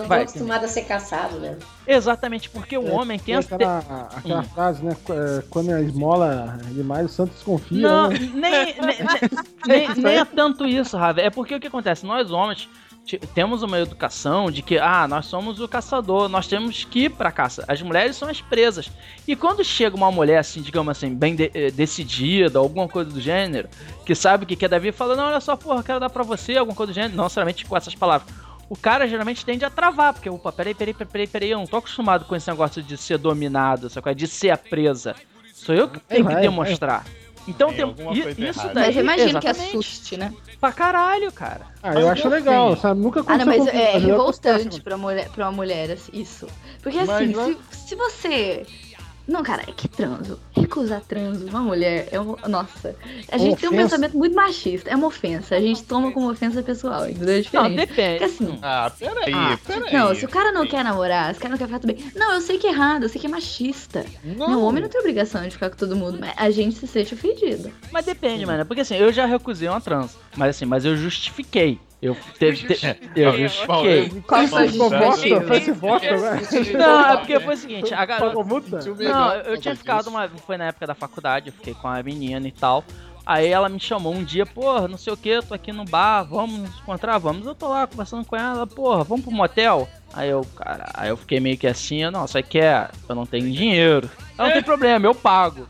não- 0.00 0.06
Vai, 0.08 0.22
acostumada 0.22 0.66
a 0.66 0.68
ser 0.68 0.82
caçado, 0.82 1.38
né? 1.38 1.56
Exatamente, 1.86 2.48
porque 2.50 2.76
o 2.76 2.90
homem 2.92 3.18
tem 3.18 3.34
É, 3.34 3.38
as. 3.38 3.50
aquela, 3.52 3.78
aquela 4.16 4.40
Hum. 4.40 4.44
frase, 4.44 4.84
né? 4.84 4.96
é, 5.10 5.42
Quando 5.50 5.70
a 5.72 5.80
esmola 5.80 6.58
é 6.68 6.72
demais, 6.72 7.06
o 7.06 7.08
santo 7.08 7.32
desconfia. 7.32 7.80
Não, 7.82 8.08
né? 8.10 8.18
nem, 8.18 8.74
nem, 8.80 8.96
nem, 9.66 9.94
nem 9.96 10.16
é 10.18 10.24
tanto 10.24 10.66
isso, 10.66 10.96
Rafa. 10.96 11.20
É 11.20 11.30
porque 11.30 11.54
o 11.54 11.60
que 11.60 11.66
acontece? 11.68 12.04
Nós 12.06 12.30
homens 12.30 12.68
temos 13.36 13.62
uma 13.62 13.78
educação 13.78 14.50
de 14.50 14.62
que, 14.62 14.78
ah, 14.80 15.06
nós 15.06 15.26
somos 15.26 15.60
o 15.60 15.68
caçador, 15.68 16.28
nós 16.28 16.48
temos 16.48 16.84
que 16.84 17.04
ir 17.04 17.10
pra 17.10 17.30
caça. 17.30 17.64
As 17.68 17.80
mulheres 17.80 18.16
são 18.16 18.28
as 18.28 18.40
presas. 18.40 18.90
E 19.28 19.36
quando 19.36 19.62
chega 19.62 19.94
uma 19.94 20.10
mulher, 20.10 20.38
assim, 20.38 20.60
digamos 20.60 20.90
assim, 20.90 21.14
bem 21.14 21.36
de- 21.36 21.48
eh, 21.54 21.70
decidida, 21.70 22.58
alguma 22.58 22.88
coisa 22.88 23.08
do 23.08 23.20
gênero, 23.20 23.68
que 24.04 24.12
sabe 24.12 24.42
o 24.42 24.46
que 24.46 24.56
quer 24.56 24.68
dar 24.68 24.80
vida, 24.80 24.96
fala, 24.96 25.14
não, 25.14 25.26
olha 25.28 25.40
só, 25.40 25.54
porra, 25.56 25.84
quero 25.84 26.00
dar 26.00 26.10
pra 26.10 26.24
você, 26.24 26.56
alguma 26.56 26.74
coisa 26.76 26.92
do 26.92 26.96
gênero, 26.96 27.14
não 27.14 27.24
necessariamente 27.24 27.64
com 27.64 27.76
essas 27.76 27.94
palavras. 27.94 28.28
O 28.68 28.76
cara 28.76 29.06
geralmente 29.06 29.44
tende 29.44 29.64
a 29.64 29.70
travar, 29.70 30.12
porque, 30.12 30.28
opa, 30.28 30.50
peraí, 30.50 30.74
peraí, 30.74 30.92
peraí, 30.92 31.10
peraí, 31.12 31.26
peraí, 31.26 31.50
eu 31.50 31.58
não 31.58 31.66
tô 31.66 31.76
acostumado 31.76 32.24
com 32.24 32.34
esse 32.34 32.50
negócio 32.50 32.82
de 32.82 32.96
ser 32.96 33.16
dominado, 33.18 33.86
essa 33.86 34.02
coisa 34.02 34.16
de 34.16 34.26
ser 34.26 34.50
a 34.50 34.56
presa. 34.56 35.14
Sou 35.54 35.74
eu 35.74 35.88
que 35.88 36.00
tenho 36.00 36.26
que 36.26 36.34
demonstrar. 36.36 37.04
Então 37.48 37.72
Tem 37.72 37.94
tem, 37.94 38.48
isso 38.48 38.58
errada. 38.60 38.74
daí. 38.74 38.86
Mas 38.86 38.96
eu 38.96 39.02
imagino 39.04 39.40
que 39.40 39.46
assuste, 39.46 40.16
né? 40.16 40.32
Pra 40.60 40.72
caralho, 40.72 41.30
cara. 41.30 41.60
Ah, 41.80 41.94
eu 41.94 42.08
acho 42.08 42.28
legal, 42.28 42.74
sabe? 42.76 43.00
Nunca 43.00 43.20
Ah, 43.20 43.38
não, 43.38 43.52
aconteceu 43.52 43.64
mas 43.64 43.70
com- 43.72 43.78
é 43.78 43.92
mas 43.92 44.02
eu 44.02 44.08
revoltante 44.08 44.80
pra, 44.80 44.96
mulher, 44.96 45.28
pra 45.28 45.44
uma 45.46 45.52
mulher, 45.52 45.92
assim, 45.92 46.10
isso. 46.12 46.48
Porque 46.82 46.98
Mas 46.98 47.08
assim, 47.10 47.26
não- 47.26 47.46
se, 47.70 47.86
se 47.88 47.94
você 47.94 48.66
Não, 49.26 49.42
cara, 49.42 49.62
é 49.62 49.72
que 49.72 49.88
transo. 49.88 50.38
Recusar 50.52 51.00
transo, 51.00 51.46
uma 51.48 51.60
mulher, 51.60 52.08
é 52.12 52.20
uma. 52.20 52.36
Nossa. 52.48 52.94
A 53.30 53.36
gente 53.38 53.58
tem 53.60 53.68
um 53.68 53.72
pensamento 53.76 54.16
muito 54.16 54.34
machista. 54.36 54.88
É 54.90 54.94
uma 54.96 55.08
ofensa. 55.08 55.56
A 55.56 55.60
gente 55.60 55.82
toma 55.82 56.12
como 56.12 56.30
ofensa 56.30 56.62
pessoal, 56.62 57.08
entendeu? 57.08 57.34
É 57.34 57.36
Não, 57.36 57.42
diferente. 57.42 57.76
depende. 57.76 58.18
Porque 58.18 58.24
assim. 58.24 58.58
Ah, 58.62 58.92
peraí, 58.96 59.32
Ah, 59.34 59.58
peraí. 59.66 59.92
Não, 59.92 60.14
se 60.14 60.24
o 60.24 60.28
cara 60.28 60.52
não 60.52 60.66
quer 60.66 60.84
namorar, 60.84 61.34
se 61.34 61.38
o 61.38 61.42
cara 61.42 61.50
não 61.52 61.58
quer 61.58 61.66
ficar 61.66 61.80
tudo 61.80 61.92
bem. 61.92 62.04
Não, 62.14 62.34
eu 62.34 62.40
sei 62.40 62.56
que 62.58 62.66
é 62.66 62.70
errado, 62.70 63.02
eu 63.02 63.08
sei 63.08 63.20
que 63.20 63.26
é 63.26 63.30
machista. 63.30 64.06
Não. 64.22 64.48
Não, 64.50 64.60
o 64.62 64.64
homem 64.64 64.82
não 64.82 64.88
tem 64.88 65.00
obrigação 65.00 65.42
de 65.42 65.50
ficar 65.50 65.70
com 65.70 65.76
todo 65.76 65.96
mundo, 65.96 66.18
mas 66.20 66.32
a 66.36 66.50
gente 66.50 66.76
se 66.76 66.86
sente 66.86 67.14
ofendido. 67.14 67.72
Mas 67.90 68.04
depende, 68.04 68.46
mano. 68.46 68.64
Porque 68.64 68.82
assim, 68.82 68.96
eu 68.96 69.12
já 69.12 69.26
recusei 69.26 69.68
uma 69.68 69.80
trans. 69.80 70.16
Mas 70.36 70.50
assim, 70.56 70.64
mas 70.66 70.84
eu 70.84 70.96
justifiquei. 70.96 71.80
Eu, 72.02 72.14
teve, 72.38 72.56
te- 72.74 73.10
eu 73.16 73.30
justifiquei. 73.38 74.22
Qual 74.22 74.40
foi 74.48 74.58
a 74.58 74.68
Ficou 74.72 74.90
bosta? 74.90 75.40
Foi 75.46 75.56
esse 75.56 75.72
bosta, 75.72 76.16
velho. 76.18 76.46
Não, 76.78 77.00
é 77.12 77.16
porque 77.16 77.40
foi 77.40 77.54
o 77.54 77.56
seguinte, 77.56 77.94
a 77.94 78.04
garota. 78.04 78.34
Não, 79.08 79.32
eu, 79.32 79.44
tinha 79.60 79.74
ficado 79.78 80.08
uma. 80.08 80.28
Foi 80.28 80.56
na 80.58 80.64
época 80.66 80.86
da 80.86 80.94
faculdade, 80.94 81.46
eu 81.48 81.52
fiquei 81.54 81.72
com 81.74 81.88
a 81.88 82.02
menina 82.02 82.46
e 82.46 82.52
tal. 82.52 82.84
Aí 83.24 83.48
ela 83.48 83.68
me 83.68 83.80
chamou 83.80 84.14
um 84.14 84.22
dia, 84.22 84.46
porra, 84.46 84.86
não 84.86 84.96
sei 84.96 85.12
o 85.12 85.16
que, 85.16 85.40
tô 85.42 85.52
aqui 85.52 85.72
no 85.72 85.84
bar, 85.84 86.22
vamos 86.22 86.60
nos 86.60 86.78
encontrar, 86.78 87.18
vamos. 87.18 87.44
Eu 87.44 87.56
tô 87.56 87.66
lá 87.68 87.84
conversando 87.84 88.24
com 88.24 88.36
ela, 88.36 88.66
porra, 88.68 89.02
vamos 89.02 89.24
pro 89.24 89.34
motel? 89.34 89.88
Aí 90.14 90.30
eu, 90.30 90.46
cara, 90.54 90.84
aí 90.94 91.08
eu 91.08 91.16
fiquei 91.16 91.40
meio 91.40 91.58
que 91.58 91.66
assim, 91.66 92.04
eu, 92.04 92.12
não, 92.12 92.24
o 92.24 92.28
que 92.44 92.60
é? 92.60 92.88
Eu 93.08 93.14
não 93.16 93.26
tenho 93.26 93.50
dinheiro. 93.50 94.08
Ah, 94.38 94.44
Não 94.44 94.52
tem 94.52 94.62
problema, 94.62 95.06
eu 95.06 95.14
pago. 95.14 95.66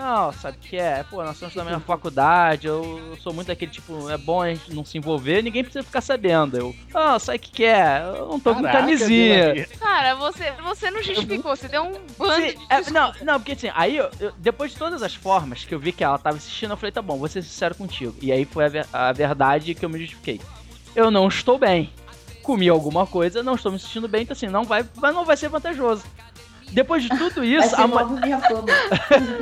Não, 0.00 0.32
sabe 0.32 0.56
o 0.56 0.60
que 0.60 0.76
é? 0.76 1.02
Pô, 1.04 1.22
nós 1.22 1.36
somos 1.36 1.54
da 1.54 1.64
mesma 1.64 1.80
faculdade, 1.80 2.66
eu 2.66 3.16
sou 3.22 3.32
muito 3.32 3.48
daquele 3.48 3.70
tipo, 3.70 4.08
é 4.10 4.16
bom 4.18 4.42
a 4.42 4.48
gente 4.48 4.72
não 4.72 4.84
se 4.84 4.96
envolver, 4.98 5.42
ninguém 5.42 5.62
precisa 5.62 5.82
ficar 5.84 6.00
sabendo. 6.00 6.56
Eu, 6.56 6.76
ah, 6.94 7.18
sabe 7.18 7.38
o 7.38 7.40
que, 7.40 7.50
que 7.50 7.64
é? 7.64 8.02
Eu 8.16 8.26
não 8.28 8.40
tô 8.40 8.54
com 8.54 8.62
Caraca, 8.62 8.80
camisinha. 8.80 9.52
Delahi. 9.54 9.66
Cara, 9.78 10.14
você, 10.16 10.52
você 10.62 10.90
não 10.90 11.02
justificou, 11.02 11.54
você 11.56 11.68
deu 11.68 11.82
um 11.84 11.92
bando 12.18 12.34
Sim, 12.46 12.56
de 12.56 12.66
é, 12.68 12.90
não, 12.90 13.12
não, 13.22 13.34
porque 13.40 13.52
assim, 13.52 13.70
aí 13.74 13.96
eu, 13.96 14.10
eu- 14.20 14.32
depois 14.38 14.72
de 14.72 14.76
todas 14.78 15.02
as 15.02 15.14
formas 15.14 15.64
que 15.64 15.74
eu 15.74 15.78
vi 15.78 15.92
que 15.92 16.02
ela 16.04 16.18
tava 16.18 16.36
insistindo, 16.36 16.72
eu 16.72 16.76
falei, 16.76 16.92
tá 16.92 17.02
bom, 17.02 17.16
vou 17.18 17.28
ser 17.28 17.42
sincero 17.42 17.74
contigo. 17.74 18.14
E 18.20 18.30
aí 18.32 18.44
foi 18.44 18.64
a, 18.64 18.68
ver- 18.68 18.86
a 18.92 19.12
verdade 19.12 19.74
que 19.74 19.84
eu 19.84 19.88
me 19.88 19.98
justifiquei. 19.98 20.40
Eu 20.94 21.10
não 21.10 21.28
estou 21.28 21.58
bem. 21.58 21.92
Comi 22.42 22.66
alguma 22.68 23.06
coisa, 23.06 23.42
não 23.42 23.56
estou 23.56 23.70
me 23.70 23.78
sentindo 23.78 24.08
bem, 24.08 24.22
então 24.22 24.32
assim, 24.32 24.46
não 24.46 24.64
vai, 24.64 24.82
mas 24.96 25.14
não 25.14 25.24
vai 25.24 25.36
ser 25.36 25.48
vantajoso. 25.50 26.02
Depois 26.70 27.02
de 27.02 27.08
tudo 27.08 27.36
Vai 27.36 27.46
isso, 27.48 27.70
ser 27.70 27.76
a 27.80 27.84
logo 27.86 28.14
minha 28.20 28.38
fama. 28.40 28.64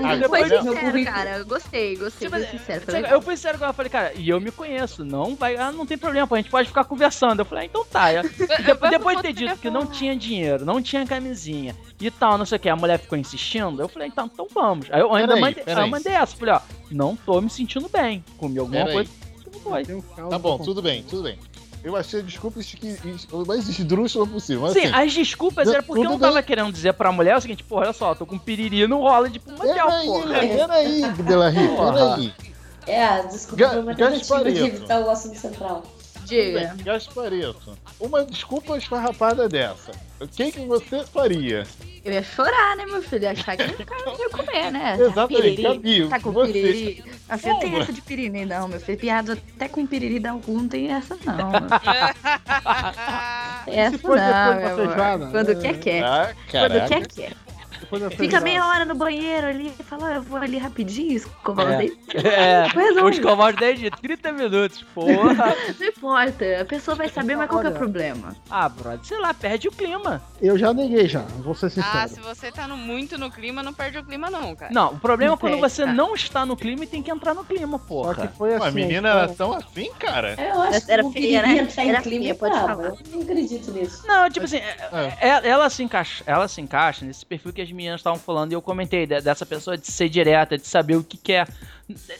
Ah, 0.07 0.29
Foi 0.29 0.41
mas 0.41 0.53
é- 0.53 0.63
sincero, 0.63 1.05
cara. 1.05 1.39
Eu 1.39 1.47
gostei, 1.47 1.97
gostei. 1.97 2.29
Tipo, 2.29 2.39
Foi 2.41 2.47
sincero. 2.47 2.81
foi. 2.85 3.13
Eu 3.13 3.21
fui 3.23 3.37
sério 3.37 3.59
com 3.59 3.65
ela, 3.65 3.71
eu 3.73 3.75
falei, 3.75 3.91
cara, 3.91 4.13
e 4.15 4.29
eu 4.29 4.41
me 4.41 4.51
conheço, 4.53 5.05
não 5.05 5.35
vai, 5.35 5.57
ah, 5.57 5.73
não 5.73 5.85
tem 5.85 5.99
problema, 5.99 6.27
pô, 6.27 6.35
a 6.35 6.39
gente 6.39 6.51
pode 6.51 6.69
ficar 6.69 6.85
conversando. 6.85 7.41
Eu 7.41 7.45
falei, 7.45 7.65
ah, 7.65 7.67
então 7.67 7.85
tá. 7.85 8.13
Eu- 8.13 8.23
depois, 8.65 8.91
depois 8.91 9.17
de 9.17 9.23
ter 9.25 9.33
dito 9.33 9.57
que 9.57 9.69
não 9.71 9.87
tinha 9.87 10.15
dinheiro, 10.15 10.65
não 10.65 10.81
tinha 10.81 11.05
camisinha 11.07 11.75
e 12.01 12.11
tal, 12.11 12.39
não 12.39 12.45
sei 12.47 12.57
o 12.57 12.61
que, 12.61 12.69
a 12.69 12.77
mulher 12.77 12.99
ficou 12.99 13.19
insistindo, 13.19 13.81
eu 13.83 13.89
falei, 13.89 14.09
então, 14.09 14.31
então 14.33 14.47
vamos. 14.53 14.87
Aí 14.91 15.01
eu 15.01 15.13
ainda 15.15 15.29
Peraí, 15.35 15.41
mandei, 15.43 15.65
peraí. 15.65 15.83
aí 15.83 15.87
eu 15.89 15.91
mandei 15.91 16.13
essa, 16.13 16.37
falei, 16.37 16.55
ó, 16.55 16.61
não 16.91 17.17
tô 17.17 17.41
me 17.41 17.51
sentindo 17.51 17.89
bem, 17.89 18.25
comi 18.39 18.59
alguma 18.59 18.85
Peraí. 18.85 18.95
coisa, 18.95 19.11
foi. 19.63 19.85
Caos 20.15 20.31
Tá 20.31 20.39
bom, 20.39 20.59
tudo 20.59 20.81
bem, 20.81 21.03
tudo 21.03 21.23
bem. 21.25 21.39
Eu 21.87 21.95
achei 21.95 22.19
a 22.19 22.23
desculpa 22.25 22.59
esqui- 22.59 22.99
es- 23.05 23.29
o 23.31 23.47
mais 23.47 23.69
esdrúxula 23.69 24.27
possível. 24.27 24.63
Mas, 24.63 24.73
Sim, 24.73 24.87
assim, 24.87 24.93
as 24.93 25.15
desculpas 25.15 25.67
não, 25.69 25.75
era 25.75 25.83
porque 25.85 26.01
eu 26.05 26.11
não 26.11 26.19
tava 26.19 26.35
bem. 26.35 26.43
querendo 26.43 26.73
dizer 26.73 26.93
pra 26.95 27.13
mulher 27.13 27.37
o 27.37 27.41
seguinte, 27.41 27.63
porra, 27.63 27.83
olha 27.85 27.93
só, 27.93 28.13
tô 28.13 28.27
com 28.27 28.37
piriri, 28.37 28.89
não 28.89 29.03
rola 29.03 29.31
de 29.31 29.41
motel, 29.47 29.87
Peraí, 29.87 30.07
porra. 30.07 30.27
peraí, 30.27 30.49
peraí. 31.15 32.33
É, 32.89 33.23
desculpa 33.29 33.57
Ga- 33.65 33.79
uma 33.79 33.95
tentativa 33.95 34.17
de 34.17 34.19
Gaspareto. 34.19 34.65
evitar 34.67 35.01
o 35.01 35.11
assunto 35.11 35.39
central. 35.39 35.83
Diga. 36.27 36.75
Gaspareto, 36.83 37.79
uma 38.01 38.25
desculpa 38.25 38.77
esfarrapada 38.77 39.49
dessa. 39.49 39.93
O 40.21 40.27
que 40.27 40.51
que 40.53 40.61
você 40.61 41.05
faria? 41.05 41.67
Eu 42.05 42.13
ia 42.13 42.23
chorar, 42.23 42.77
né, 42.77 42.87
meu 42.87 43.03
filho? 43.03 43.25
Ia 43.25 43.33
achar 43.33 43.57
que 43.57 43.83
o 43.83 43.87
cara 43.87 44.05
não 44.07 44.19
ia 44.19 44.31
comer, 44.31 44.71
né? 44.71 44.97
Exatamente, 45.01 45.63
Gabi, 45.63 46.09
Tá 46.09 46.21
com 46.21 46.31
você- 46.33 46.53
piriri. 46.53 47.05
Assim, 47.29 47.59
tem 47.59 47.71
Como? 47.71 47.83
essa 47.83 47.93
de 47.93 48.01
piriri, 48.01 48.45
não, 48.47 48.69
meu 48.69 48.81
filho. 48.81 48.99
Piada 48.99 49.33
até 49.57 49.69
com 49.69 49.85
piriri 49.87 50.19
da 50.21 50.31
algum, 50.31 50.59
não 50.59 50.69
tem 50.69 50.91
essa, 50.93 51.17
não. 51.25 51.51
essa 53.67 54.09
não, 54.09 54.57
meu 54.57 55.05
amor. 55.05 55.31
Quando 55.33 55.51
É. 55.51 55.55
quer, 55.57 55.79
quer. 55.81 56.05
Ah, 56.05 56.35
Quando 56.51 56.89
quer, 56.89 57.07
quer. 57.09 57.33
Fica 58.17 58.41
meia 58.41 58.67
hora 58.67 58.85
no 58.85 58.95
banheiro 58.95 59.47
ali 59.47 59.73
e 59.79 59.83
fala, 59.83 60.11
"Ó, 60.11 60.15
eu 60.15 60.23
vou 60.23 60.39
ali 60.39 60.59
rapidinho, 60.59 61.13
escovar 61.17 61.67
os 61.67 61.73
É. 61.73 61.77
dentes. 61.79 61.97
É, 62.27 62.69
vou 63.01 63.09
escovar 63.11 63.51
os 63.55 63.57
10 63.61 63.79
de 63.81 63.91
30 63.91 64.33
minutos, 64.33 64.83
porra. 64.95 65.55
Não 65.79 65.87
importa, 65.87 66.45
a 66.61 66.65
pessoa 66.65 66.95
vai 66.97 67.09
saber, 67.09 67.37
mas 67.37 67.49
qual 67.49 67.61
que 67.61 67.67
é 67.69 67.71
o 67.71 67.75
problema? 67.75 68.35
Ah, 68.51 68.69
brother, 68.69 69.05
sei 69.05 69.19
lá, 69.19 69.33
perde 69.35 69.69
o 69.69 69.73
clima. 69.73 70.23
Eu 70.41 70.59
já 70.59 70.73
neguei 70.75 71.07
já, 71.09 71.21
vou 71.21 71.55
ser 71.55 71.67
Ah, 71.67 71.71
sincero. 71.71 72.09
se 72.09 72.21
você 72.21 72.51
tá 72.53 72.67
no, 72.69 72.77
muito 72.77 73.17
no 73.19 73.31
clima, 73.31 73.63
não 73.63 73.73
perde 73.73 73.99
o 73.99 74.05
clima, 74.05 74.29
não, 74.31 74.55
cara. 74.55 74.73
Não, 74.73 74.93
o 74.93 74.99
problema 74.99 75.35
é 75.35 75.37
quando 75.37 75.59
você 75.59 75.85
tá. 75.85 75.93
não 75.93 76.15
está 76.15 76.45
no 76.45 76.57
clima 76.57 76.85
e 76.85 76.87
tem 76.87 77.03
que 77.03 77.11
entrar 77.11 77.35
no 77.35 77.45
clima, 77.45 77.79
Só 77.79 77.85
porra. 77.85 78.27
que 78.29 78.37
foi 78.37 78.51
Pô, 78.51 78.57
assim. 78.57 78.69
a 78.69 78.71
menina 78.71 79.09
então- 79.09 79.19
era 79.23 79.29
tão 79.29 79.53
assim, 79.53 79.91
cara? 79.99 80.35
Eu 80.39 80.61
acho 80.63 80.87
que 80.87 80.93
Era 80.93 81.03
não 81.03 81.13
feia, 81.13 81.43
né? 81.43 81.59
entrar 81.59 81.85
em 81.85 81.89
Era 81.91 82.03
clima 82.03 82.23
feia, 82.23 82.35
pode 82.35 82.55
falar. 82.55 82.85
Eu 82.85 82.99
não 83.13 83.23
acredito 83.23 83.71
nisso. 83.73 84.07
Não, 84.07 84.29
tipo 84.31 84.45
assim, 84.45 84.57
é- 84.59 84.77
é- 85.21 85.49
ela, 85.49 85.69
se 85.71 85.83
encaixa, 85.83 86.23
ela 86.27 86.49
se 86.49 86.61
encaixa 86.61 87.05
nesse 87.05 87.25
perfil 87.25 87.53
que 87.53 87.63
as 87.63 87.71
meninas 87.77 88.01
estavam 88.01 88.19
falando 88.19 88.51
e 88.53 88.55
eu 88.55 88.63
comentei 88.63 89.07
de- 89.07 89.21
dessa 89.21 89.45
pessoa 89.47 89.77
de 89.77 89.87
ser 89.87 90.09
direta, 90.09 90.57
de 90.57 90.67
saber 90.67 90.97
o 90.97 91.05
que 91.05 91.17
quer. 91.19 91.47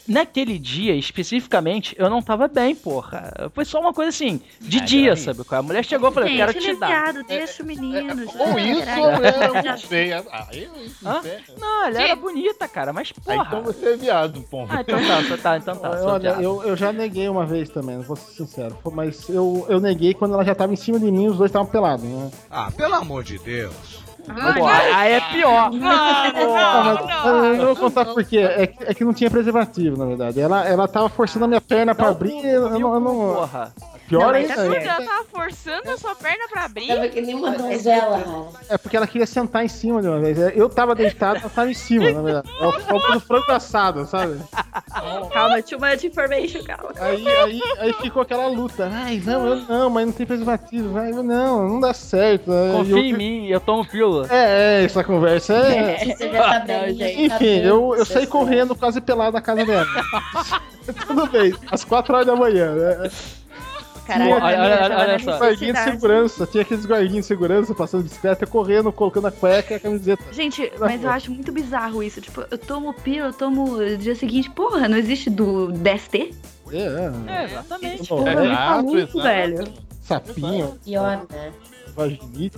Naquele 0.07 0.57
dia, 0.57 0.95
especificamente, 0.95 1.93
eu 1.99 2.09
não 2.09 2.21
tava 2.21 2.47
bem, 2.47 2.73
porra. 2.73 3.33
Foi 3.53 3.65
só 3.65 3.81
uma 3.81 3.93
coisa 3.93 4.09
assim, 4.09 4.39
de 4.61 4.79
Ai, 4.79 4.85
dia, 4.85 5.09
ai. 5.11 5.17
sabe? 5.17 5.41
A 5.49 5.61
mulher 5.61 5.83
chegou 5.83 6.09
e 6.09 6.13
falou, 6.13 6.29
eu 6.29 6.35
quero 6.37 6.51
ele 6.51 6.59
te 6.61 6.69
é 6.69 6.75
dar. 6.75 6.87
viado, 6.87 7.23
deixa 7.27 7.63
o 7.63 7.65
menino. 7.65 8.25
já 8.25 8.43
Ou 8.45 8.59
isso, 8.59 8.99
ou 9.01 9.23
era 9.25 9.53
muito 9.53 9.87
feia. 9.87 10.25
Ah, 10.31 10.47
eu, 10.53 10.71
inferno. 10.85 11.55
Não, 11.59 11.85
ela 11.87 12.01
era 12.01 12.15
bonita, 12.15 12.65
cara, 12.67 12.93
mas 12.93 13.11
Ah, 13.17 13.21
porra. 13.21 13.43
então 13.47 13.63
você 13.63 13.85
é 13.89 13.97
viado, 13.97 14.41
ponto. 14.43 14.71
Ah, 14.73 14.79
então 14.79 14.99
tá, 15.05 15.23
só 15.23 15.37
tá, 15.37 15.57
então 15.57 15.75
tá. 15.75 15.89
Olha, 16.05 16.29
eu, 16.41 16.63
eu 16.63 16.77
já 16.77 16.93
neguei 16.93 17.27
uma 17.27 17.45
vez 17.45 17.67
também, 17.69 17.99
vou 17.99 18.15
ser 18.15 18.31
sincero. 18.37 18.77
Mas 18.93 19.27
eu, 19.27 19.65
eu 19.67 19.81
neguei 19.81 20.13
quando 20.13 20.33
ela 20.33 20.45
já 20.45 20.55
tava 20.55 20.71
em 20.71 20.77
cima 20.77 20.97
de 20.97 21.11
mim, 21.11 21.27
os 21.27 21.37
dois 21.37 21.49
estavam 21.49 21.67
pelados, 21.69 22.05
né? 22.05 22.31
Ah, 22.49 22.71
pelo 22.71 22.95
amor 22.95 23.21
de 23.25 23.37
Deus. 23.37 24.06
Pô, 24.27 24.65
aí 24.67 25.13
é 25.13 25.21
pior. 25.31 25.71
Não, 25.71 25.89
Ah, 25.89 26.31
não, 27.23 27.33
não. 27.37 27.45
eu 27.45 27.57
não 27.57 27.65
vou 27.67 27.75
contar 27.75 28.05
por 28.05 28.23
quê. 28.23 28.37
É, 28.39 28.67
que- 28.67 28.83
é 28.83 28.93
que 28.93 29.03
não 29.05 29.13
tinha 29.13 29.29
preservativo, 29.31 29.97
na 29.97 30.05
verdade. 30.05 30.39
Ela, 30.39 30.65
ela 30.67 30.87
tava 30.87 31.07
forçando 31.09 31.45
a 31.45 31.47
minha 31.47 31.61
perna 31.61 31.95
pra 31.95 32.09
abrir 32.09 32.33
e 32.43 32.47
eu, 32.49 32.69
não- 32.69 32.93
eu 32.93 32.99
não. 32.99 33.15
Porra. 33.35 33.71
Pior 34.07 34.31
Não, 34.31 34.35
é 34.35 34.43
tá 34.43 34.63
ela 34.63 35.05
tava 35.05 35.25
forçando 35.25 35.89
a 35.91 35.97
sua 35.97 36.15
perna 36.15 36.47
pra 36.49 36.63
abrir. 36.63 36.87
Tava 36.87 37.07
que 37.09 37.19
nem 37.19 37.35
uma 37.35 37.51
donzela. 37.51 38.51
É 38.69 38.77
porque 38.77 38.95
ela 38.95 39.05
queria 39.05 39.27
sentar 39.27 39.65
em 39.65 39.67
cima 39.67 40.01
de 40.01 40.07
uma 40.07 40.17
vez. 40.19 40.37
Eu 40.55 40.69
tava 40.69 40.95
deitado, 40.95 41.39
ela 41.39 41.49
tava 41.49 41.69
em 41.69 41.73
cima, 41.73 42.09
na 42.11 42.21
verdade. 42.21 42.49
É 42.59 42.65
o 42.65 42.71
fogo 42.79 43.11
do 43.11 43.19
frango 43.19 43.51
assado, 43.51 44.05
sabe? 44.05 44.39
Calma, 45.33 45.61
too 45.61 45.77
much 45.79 46.05
information, 46.05 46.63
calma. 46.63 46.93
Aí, 47.01 47.27
aí, 47.27 47.61
aí 47.79 47.93
ficou 47.93 48.21
aquela 48.21 48.47
luta. 48.47 48.89
Ai, 48.91 49.21
não, 49.25 49.45
eu 49.45 49.55
não, 49.67 49.89
mas 49.89 50.05
não 50.05 50.13
tem 50.13 50.25
preservativo. 50.25 50.97
Eu 50.99 51.21
não, 51.21 51.67
não 51.67 51.79
dá 51.81 51.93
certo. 51.93 52.49
Aí 52.51 52.71
Confia 52.71 52.93
eu- 52.93 52.97
em 52.99 53.13
mim, 53.13 53.47
eu 53.47 53.59
tomo 53.59 53.85
pílula. 53.85 54.27
É, 54.29 54.81
é, 54.81 54.85
essa 54.85 55.03
conversa 55.03 55.53
é. 55.53 56.05
Você 56.15 56.31
já 56.31 56.43
tá 56.43 56.59
bem, 56.61 56.95
gente. 56.95 57.29
tá 57.29 57.35
Enfim, 57.35 57.45
bem, 57.45 57.63
eu, 57.65 57.93
eu 57.95 58.05
saí 58.05 58.25
correndo 58.25 58.73
quase 58.73 59.01
pelado 59.01 59.33
na 59.33 59.41
casa 59.41 59.65
dela. 59.65 59.85
Tudo 61.05 61.27
bem, 61.27 61.53
às 61.69 61.83
4 61.83 62.13
horas 62.13 62.25
da 62.27 62.35
manhã, 62.35 62.73
né? 62.73 63.09
Caralho, 64.07 64.35
Olha, 64.35 65.19
só. 65.19 65.37
Guardinha 65.37 65.73
de 65.73 65.79
segurança, 65.79 66.47
tinha 66.47 66.61
aqueles 66.61 66.85
guardinhas 66.85 67.25
de 67.25 67.27
segurança 67.27 67.75
passando 67.75 68.03
bicicleta, 68.03 68.47
correndo, 68.47 68.91
colocando 68.91 69.27
a 69.27 69.31
cueca 69.31 69.73
e 69.73 69.77
a 69.77 69.79
camiseta. 69.79 70.23
Gente, 70.31 70.71
mas 70.79 71.03
eu 71.03 71.09
acho 71.09 71.31
muito 71.31 71.51
bizarro 71.51 72.01
isso. 72.01 72.21
Tipo, 72.21 72.45
eu 72.49 72.57
tomo 72.57 72.93
pílula, 72.93 73.29
eu 73.29 73.33
tomo 73.33 73.77
no 73.77 73.97
dia 73.97 74.15
seguinte. 74.15 74.49
Porra, 74.49 74.87
não 74.87 74.97
existe 74.97 75.29
do 75.29 75.71
DST? 75.73 76.33
É, 76.71 76.77
é. 76.77 77.11
É, 77.27 77.43
exatamente. 77.45 78.07
Porra, 78.07 78.31
é, 78.31 78.41
me 78.41 78.47
maluco, 78.47 79.21
velho. 79.21 79.73
sapinho, 80.01 80.79
Pior, 80.85 81.25
né? 81.29 81.51
vaginite. 81.95 82.57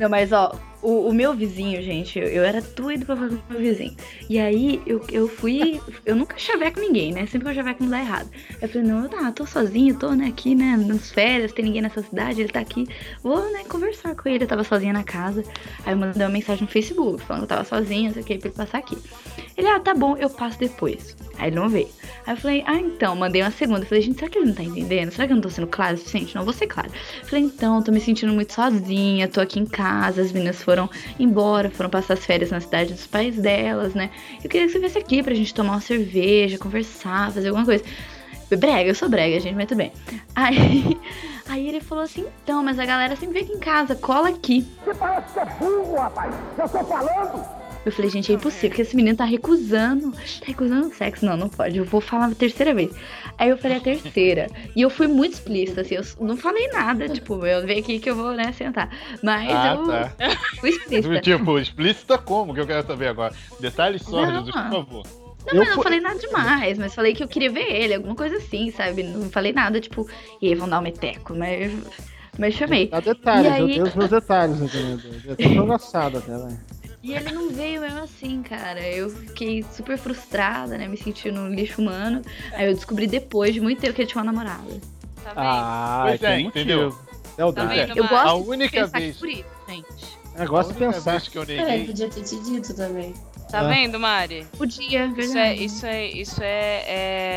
Não, 0.00 0.08
mas 0.10 0.32
ó, 0.32 0.52
o, 0.82 1.08
o 1.08 1.14
meu 1.14 1.32
vizinho, 1.32 1.80
gente, 1.80 2.18
eu, 2.18 2.42
era 2.42 2.60
doido 2.60 3.06
pra 3.06 3.16
falar 3.16 3.28
com 3.28 3.34
o 3.36 3.42
meu 3.50 3.60
vizinho. 3.60 3.96
E 4.28 4.38
aí 4.38 4.82
eu, 4.84 5.00
eu 5.10 5.28
fui. 5.28 5.80
Eu 6.04 6.16
nunca 6.16 6.36
chaveco 6.36 6.80
ninguém, 6.80 7.12
né? 7.12 7.24
Sempre 7.26 7.46
que 7.46 7.50
eu 7.50 7.54
chaveco 7.54 7.84
não 7.84 7.90
dá 7.90 8.00
errado. 8.00 8.28
Eu 8.60 8.68
falei, 8.68 8.88
não, 8.88 9.08
tá, 9.08 9.30
tô 9.30 9.46
sozinho, 9.46 9.96
tô 9.96 10.10
né, 10.10 10.26
aqui, 10.26 10.54
né, 10.54 10.76
nas 10.76 11.12
férias, 11.12 11.52
tem 11.52 11.64
ninguém 11.64 11.82
nessa 11.82 12.02
cidade, 12.02 12.40
ele 12.40 12.50
tá 12.50 12.60
aqui. 12.60 12.86
Vou, 13.22 13.40
né, 13.52 13.62
conversar 13.68 14.16
com 14.16 14.28
ele. 14.28 14.44
Eu 14.44 14.48
tava 14.48 14.64
sozinha 14.64 14.92
na 14.92 15.04
casa. 15.04 15.44
Aí 15.86 15.92
eu 15.92 15.96
mandei 15.96 16.22
uma 16.22 16.32
mensagem 16.32 16.62
no 16.62 16.68
Facebook, 16.68 17.22
falando 17.22 17.46
que 17.46 17.52
eu 17.52 17.56
tava 17.56 17.64
sozinha, 17.64 18.08
não 18.08 18.14
sei 18.14 18.22
o 18.22 18.26
que, 18.26 18.38
pra 18.38 18.48
ele 18.48 18.56
passar 18.56 18.78
aqui. 18.78 18.98
Ele, 19.56 19.68
ah, 19.68 19.78
tá 19.78 19.94
bom, 19.94 20.16
eu 20.16 20.28
passo 20.28 20.58
depois. 20.58 21.16
Aí 21.38 21.48
ele 21.48 21.56
não 21.56 21.68
veio. 21.68 21.88
Aí 22.26 22.34
eu 22.34 22.36
falei, 22.36 22.64
ah, 22.66 22.76
então, 22.76 23.14
mandei 23.14 23.42
uma 23.42 23.50
segunda. 23.50 23.80
Eu 23.80 23.86
falei, 23.86 24.02
gente, 24.02 24.18
será 24.18 24.30
que 24.30 24.38
ele 24.38 24.46
não 24.46 24.54
tá 24.54 24.62
entendendo? 24.62 25.10
Será 25.12 25.26
que 25.26 25.32
eu 25.32 25.36
não 25.36 25.42
tô 25.42 25.50
sendo 25.50 25.66
clara 25.66 25.94
o 25.94 25.98
suficiente? 25.98 26.34
Não, 26.34 26.44
vou 26.44 26.52
ser 26.52 26.66
clara. 26.66 26.88
Eu 27.20 27.28
falei, 27.28 27.44
então, 27.44 27.82
tô 27.82 27.92
me 27.92 28.00
sentindo 28.00 28.32
muito 28.32 28.52
sozinha, 28.52 29.28
tô 29.28 29.40
aqui 29.40 29.60
em 29.60 29.66
casa, 29.66 30.22
as 30.22 30.32
meninas 30.32 30.62
foram 30.62 30.71
embora, 31.18 31.70
foram 31.70 31.90
passar 31.90 32.14
as 32.14 32.24
férias 32.24 32.50
na 32.50 32.60
cidade 32.60 32.92
dos 32.92 33.06
pais 33.06 33.36
delas, 33.36 33.94
né? 33.94 34.10
Eu 34.42 34.48
queria 34.48 34.66
que 34.66 34.72
você 34.72 34.78
viesse 34.78 34.98
aqui 34.98 35.22
pra 35.22 35.34
gente 35.34 35.52
tomar 35.54 35.72
uma 35.72 35.80
cerveja, 35.80 36.58
conversar, 36.58 37.32
fazer 37.32 37.48
alguma 37.48 37.64
coisa. 37.64 37.84
Brega, 38.56 38.90
eu 38.90 38.94
sou 38.94 39.08
brega, 39.08 39.40
gente, 39.40 39.54
mas 39.54 39.66
tudo 39.66 39.78
bem. 39.78 39.92
Aí, 40.34 40.98
aí 41.48 41.68
ele 41.68 41.80
falou 41.80 42.04
assim, 42.04 42.26
então, 42.42 42.62
mas 42.62 42.78
a 42.78 42.84
galera 42.84 43.16
sempre 43.16 43.34
vem 43.34 43.42
aqui 43.44 43.52
em 43.52 43.60
casa, 43.60 43.94
cola 43.94 44.28
aqui. 44.28 44.66
Você 44.84 44.94
parece 44.94 45.32
que 45.32 45.38
é 45.40 45.44
burro, 45.44 45.96
rapaz. 45.96 46.34
Eu 46.58 46.68
tô 46.68 46.84
falando. 46.84 47.62
Eu 47.84 47.90
falei, 47.90 48.10
gente, 48.10 48.30
é 48.30 48.36
impossível, 48.36 48.70
porque 48.70 48.82
esse 48.82 48.94
menino 48.94 49.16
tá 49.16 49.24
recusando. 49.24 50.12
Tá 50.12 50.46
recusando 50.46 50.94
sexo. 50.94 51.26
Não, 51.26 51.36
não 51.36 51.48
pode. 51.48 51.78
Eu 51.78 51.84
vou 51.84 52.00
falar 52.00 52.26
a 52.26 52.34
terceira 52.34 52.72
vez. 52.72 52.92
Aí 53.38 53.48
eu 53.50 53.58
falei 53.58 53.78
a 53.78 53.80
terceira. 53.80 54.48
E 54.76 54.82
eu 54.82 54.90
fui 54.90 55.06
muito 55.06 55.34
explícita, 55.34 55.80
assim. 55.80 55.96
Eu 55.96 56.02
não 56.20 56.36
falei 56.36 56.68
nada. 56.68 57.08
Tipo, 57.08 57.44
eu 57.46 57.66
venho 57.66 57.80
aqui 57.80 57.98
que 57.98 58.08
eu 58.10 58.14
vou, 58.16 58.32
né, 58.32 58.52
sentar. 58.52 58.88
Mas 59.22 59.50
Ah, 59.50 59.74
eu 59.74 59.86
tá. 59.86 60.12
fui 60.60 60.70
explícita. 60.70 61.20
Tipo, 61.20 61.58
explícita 61.58 62.18
como? 62.18 62.54
Que 62.54 62.60
eu 62.60 62.66
quero 62.66 62.86
saber 62.86 63.08
agora. 63.08 63.34
Detalhes 63.58 64.02
sórdidos, 64.02 64.50
por 64.50 64.70
favor. 64.70 65.02
Não, 65.52 65.56
mas 65.64 65.74
não 65.76 65.82
falei 65.82 65.98
nada 66.00 66.18
demais, 66.20 66.78
mas 66.78 66.94
falei 66.94 67.14
que 67.14 67.22
eu 67.24 67.26
queria 67.26 67.50
ver 67.50 67.68
ele, 67.68 67.94
alguma 67.94 68.14
coisa 68.14 68.36
assim, 68.36 68.70
sabe? 68.70 69.02
Não 69.02 69.28
falei 69.28 69.52
nada, 69.52 69.80
tipo, 69.80 70.08
e 70.40 70.46
aí 70.48 70.54
vão 70.54 70.68
dar 70.68 70.78
um 70.78 70.82
meteco, 70.82 71.34
mas, 71.34 71.72
mas 72.38 72.54
chamei. 72.54 72.86
Dá 72.86 73.00
detalhes, 73.00 73.44
E 73.46 73.48
eu 73.48 73.66
aí- 73.66 73.72
tenho 73.72 73.86
os 73.88 73.94
meus 73.96 74.08
detalhes, 74.10 74.60
entendeu? 74.60 75.00
Eu 75.24 75.36
tô 75.36 75.42
engraçado 75.64 76.18
até, 76.18 76.30
vai. 76.38 76.56
E 77.02 77.12
ele 77.14 77.32
não 77.32 77.50
veio 77.50 77.80
mesmo 77.80 77.98
assim, 78.00 78.42
cara. 78.42 78.80
Eu 78.80 79.10
fiquei 79.10 79.64
super 79.72 79.98
frustrada, 79.98 80.78
né? 80.78 80.86
Me 80.86 80.96
sentindo 80.96 81.40
um 81.40 81.48
lixo 81.48 81.80
humano. 81.80 82.22
Aí 82.52 82.66
eu 82.68 82.74
descobri 82.74 83.06
depois 83.06 83.52
de 83.54 83.60
muito 83.60 83.80
tempo 83.80 83.92
que 83.94 84.02
ele 84.02 84.08
tinha 84.08 84.22
uma 84.22 84.32
namorada. 84.32 84.80
Ah, 85.36 86.04
Pois 86.08 86.22
é, 86.22 86.40
entendeu? 86.40 86.96
É 87.36 87.44
o 87.44 87.52
Tá 87.52 87.64
vendo, 87.64 87.96
Eu 87.96 88.04
Mari? 88.04 88.08
gosto 88.14 88.28
A 88.38 88.42
de 88.42 88.48
única 88.50 88.80
pensar 88.80 88.98
vez- 88.98 89.16
por 89.16 89.28
isso, 89.28 89.44
gente. 89.68 89.86
Eu 90.38 90.46
gosto 90.48 90.72
de 90.72 90.78
pensar. 90.78 91.20
que 91.20 91.38
eu 91.38 91.44
neguei. 91.44 91.86
podia 91.86 92.08
ter 92.08 92.22
te 92.22 92.38
dito 92.40 92.74
também. 92.74 93.14
Tá 93.50 93.62
É. 93.64 93.68
vendo, 93.68 93.98
Mari? 93.98 94.46
Podia, 94.56 94.86
Isso 94.86 94.96
é, 94.96 95.08
verdade. 95.08 95.64
isso 95.64 95.86
é, 95.86 96.06
isso 96.06 96.40
é, 96.42 96.84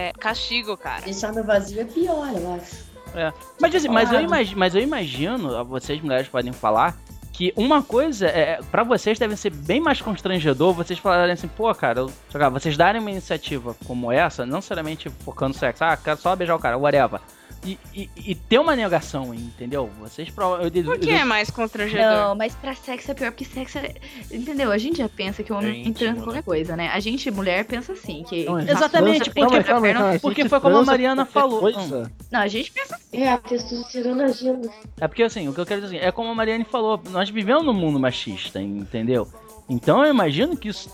é 0.10 0.14
castigo, 0.20 0.78
cara. 0.78 1.02
Deixar 1.02 1.34
no 1.34 1.44
vazio 1.44 1.82
é 1.82 1.86
pior, 1.86 2.30
eu 2.34 2.54
acho. 2.54 2.86
É. 3.16 3.34
Mas, 3.60 3.76
assim, 3.76 3.88
mas, 3.90 4.12
eu 4.12 4.22
imagino, 4.22 4.60
mas 4.60 4.76
eu 4.76 4.82
imagino, 4.82 5.66
vocês 5.66 6.02
mulheres 6.02 6.28
podem 6.28 6.52
falar, 6.54 6.98
que 7.36 7.52
uma 7.56 7.84
coisa, 7.84 8.28
é, 8.28 8.60
pra 8.72 8.84
vocês 8.84 9.20
deve 9.20 9.36
ser 9.36 9.50
bem 9.52 9.82
mais 9.82 10.02
constrangedor 10.02 10.74
vocês 10.74 10.98
falarem 10.98 11.34
assim, 11.34 11.50
pô, 11.50 11.74
cara, 11.76 12.00
eu- 12.00 12.12
vocês 12.52 12.78
darem 12.78 13.02
uma 13.02 13.12
iniciativa 13.12 13.76
como 13.86 14.10
essa, 14.12 14.46
não 14.46 14.58
necessariamente 14.58 15.10
focando 15.10 15.54
sexo, 15.56 15.84
ah, 15.84 15.98
quero 15.98 16.18
só 16.18 16.34
beijar 16.36 16.56
o 16.56 16.60
cara, 16.60 16.78
whatever. 16.78 17.20
E, 17.66 17.80
e, 17.96 18.10
e 18.16 18.36
ter 18.36 18.60
uma 18.60 18.76
negação, 18.76 19.34
entendeu? 19.34 19.90
Vocês 20.00 20.30
provavelmente. 20.30 20.84
Por 20.84 21.00
que 21.00 21.10
é 21.10 21.26
mais 21.26 21.50
constrangedor? 21.50 22.06
Não, 22.06 22.36
mas 22.36 22.54
pra 22.56 22.76
sexo 22.76 23.10
é 23.10 23.14
pior, 23.14 23.32
porque 23.32 23.44
sexo 23.46 23.80
é. 23.80 23.96
Entendeu? 24.32 24.72
A 24.72 24.78
gente 24.78 25.00
já 25.00 25.10
pensa 25.10 25.42
que 25.42 25.52
o 25.52 25.58
homem 25.58 25.72
É 25.84 25.88
entrando 25.88 26.06
em 26.06 26.10
íntimo, 26.12 26.24
qualquer 26.24 26.44
coisa, 26.44 26.76
né? 26.78 26.90
A 26.90 27.00
gente, 27.00 27.30
mulher, 27.32 27.66
pensa 27.66 27.94
assim, 27.94 28.24
que. 28.30 28.46
Não, 28.46 28.60
gente 28.60 28.72
Exatamente, 28.72 29.32
transa- 29.32 29.32
porque- 29.32 29.40
calma 29.42 29.64
calma 29.64 29.94
calma 29.94 30.20
porque 30.20 30.42
gente 30.44 30.50
foi 30.50 30.60
como 30.60 30.76
a 30.76 30.78
transa 30.80 30.92
Mariana 30.92 31.26
falou. 31.26 31.60
coisa. 31.60 32.12
Não, 32.32 32.40
a 32.40 32.48
gente 32.48 32.72
pensa 32.72 32.96
assim. 32.96 33.18
É, 33.24 33.32
a 33.32 33.38
testosterona 33.40 34.26
agindo. 34.26 34.70
É 35.02 35.08
porque 35.08 35.24
assim, 35.24 35.48
o 35.48 35.54
que 35.54 35.60
eu 35.60 35.66
quero 35.66 35.82
dizer 35.82 35.98
assim, 35.98 36.06
é 36.06 36.12
como 36.12 36.30
a 36.30 36.36
Mariane 36.36 36.66
falou, 36.66 37.02
nós 37.10 37.30
vivemos 37.30 37.66
num 37.66 37.74
mundo 37.74 38.00
machista, 38.00 38.62
entendeu? 38.62 39.28
Então 39.68 40.04
eu 40.06 40.12
imagino 40.12 40.56
que 40.56 40.70
isso, 40.70 40.90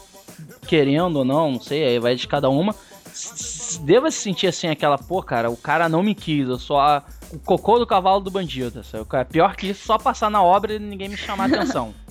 querendo 0.67 1.17
ou 1.17 1.25
não, 1.25 1.51
não 1.51 1.59
sei, 1.59 1.83
aí 1.83 1.99
vai 1.99 2.15
de 2.15 2.27
cada 2.27 2.49
uma, 2.49 2.73
deva 3.81 4.09
se 4.11 4.17
sentir 4.19 4.47
assim, 4.47 4.67
aquela, 4.67 4.97
pô, 4.97 5.21
cara, 5.23 5.49
o 5.49 5.57
cara 5.57 5.87
não 5.89 6.03
me 6.03 6.13
quis, 6.15 6.47
eu 6.47 6.57
sou 6.59 6.79
a- 6.79 7.03
o 7.33 7.39
cocô 7.39 7.79
do 7.79 7.87
cavalo 7.87 8.19
do 8.21 8.29
bandido, 8.31 8.83
sabe? 8.83 9.05
É 9.13 9.23
pior 9.23 9.55
que 9.55 9.67
isso, 9.69 9.85
só 9.85 9.97
passar 9.97 10.29
na 10.29 10.43
obra 10.43 10.73
e 10.73 10.79
ninguém 10.79 11.09
me 11.09 11.17
chamar 11.17 11.45
a 11.45 11.47
atenção. 11.57 11.93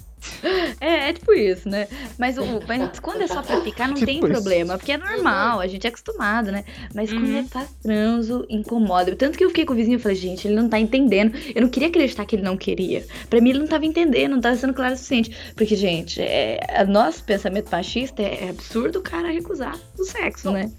É, 0.83 1.09
é 1.09 1.13
tipo 1.15 1.33
isso, 1.33 1.67
né? 1.67 1.89
Mas, 2.19 2.37
o, 2.37 2.43
mas 2.69 3.01
quando 3.01 3.23
é 3.23 3.27
só 3.27 3.43
pra 3.43 3.63
ficar, 3.63 3.89
não 3.89 3.95
Tipo 3.97 4.05
tem 4.07 4.19
isso. 4.19 4.29
problema, 4.29 4.77
porque 4.77 4.93
é 4.93 4.99
normal, 4.99 5.61
a 5.61 5.67
gente 5.67 5.87
é 5.87 5.89
acostumado, 5.89 6.53
né? 6.53 6.63
Mas 6.95 7.11
quando 7.11 7.25
Uhum. 7.25 7.39
é 7.39 7.43
pra 7.45 7.65
transo, 7.83 8.45
incomoda. 8.51 9.17
Tanto 9.17 9.39
que 9.39 9.43
eu 9.45 9.49
fiquei 9.49 9.65
com 9.65 9.73
o 9.73 9.77
vizinho 9.77 9.97
e 9.97 9.99
falei, 9.99 10.17
gente, 10.19 10.47
ele 10.47 10.55
não 10.55 10.69
tá 10.69 10.79
entendendo. 10.79 11.33
Eu 11.55 11.63
não 11.63 11.71
queria 11.71 11.89
acreditar 11.89 12.27
que 12.27 12.37
ele 12.37 12.43
não 12.43 12.55
queria. 12.59 13.07
Pra 13.31 13.41
mim, 13.41 13.49
ele 13.51 13.61
não 13.61 13.67
tava 13.67 13.87
entendendo, 13.87 14.33
não 14.33 14.41
tava 14.43 14.57
sendo 14.57 14.75
claro 14.75 14.93
o 14.93 14.97
suficiente. 14.99 15.35
Porque, 15.57 15.75
gente, 15.75 16.21
é, 16.21 16.85
nosso 16.87 17.25
pensamento 17.25 17.71
machista 17.71 18.21
é, 18.23 18.45
é 18.45 18.51
absurdo 18.51 18.99
o 18.99 19.03
cara 19.03 19.31
recusar 19.33 19.75
o 19.99 20.05
sexo, 20.05 20.51
né? 20.51 20.71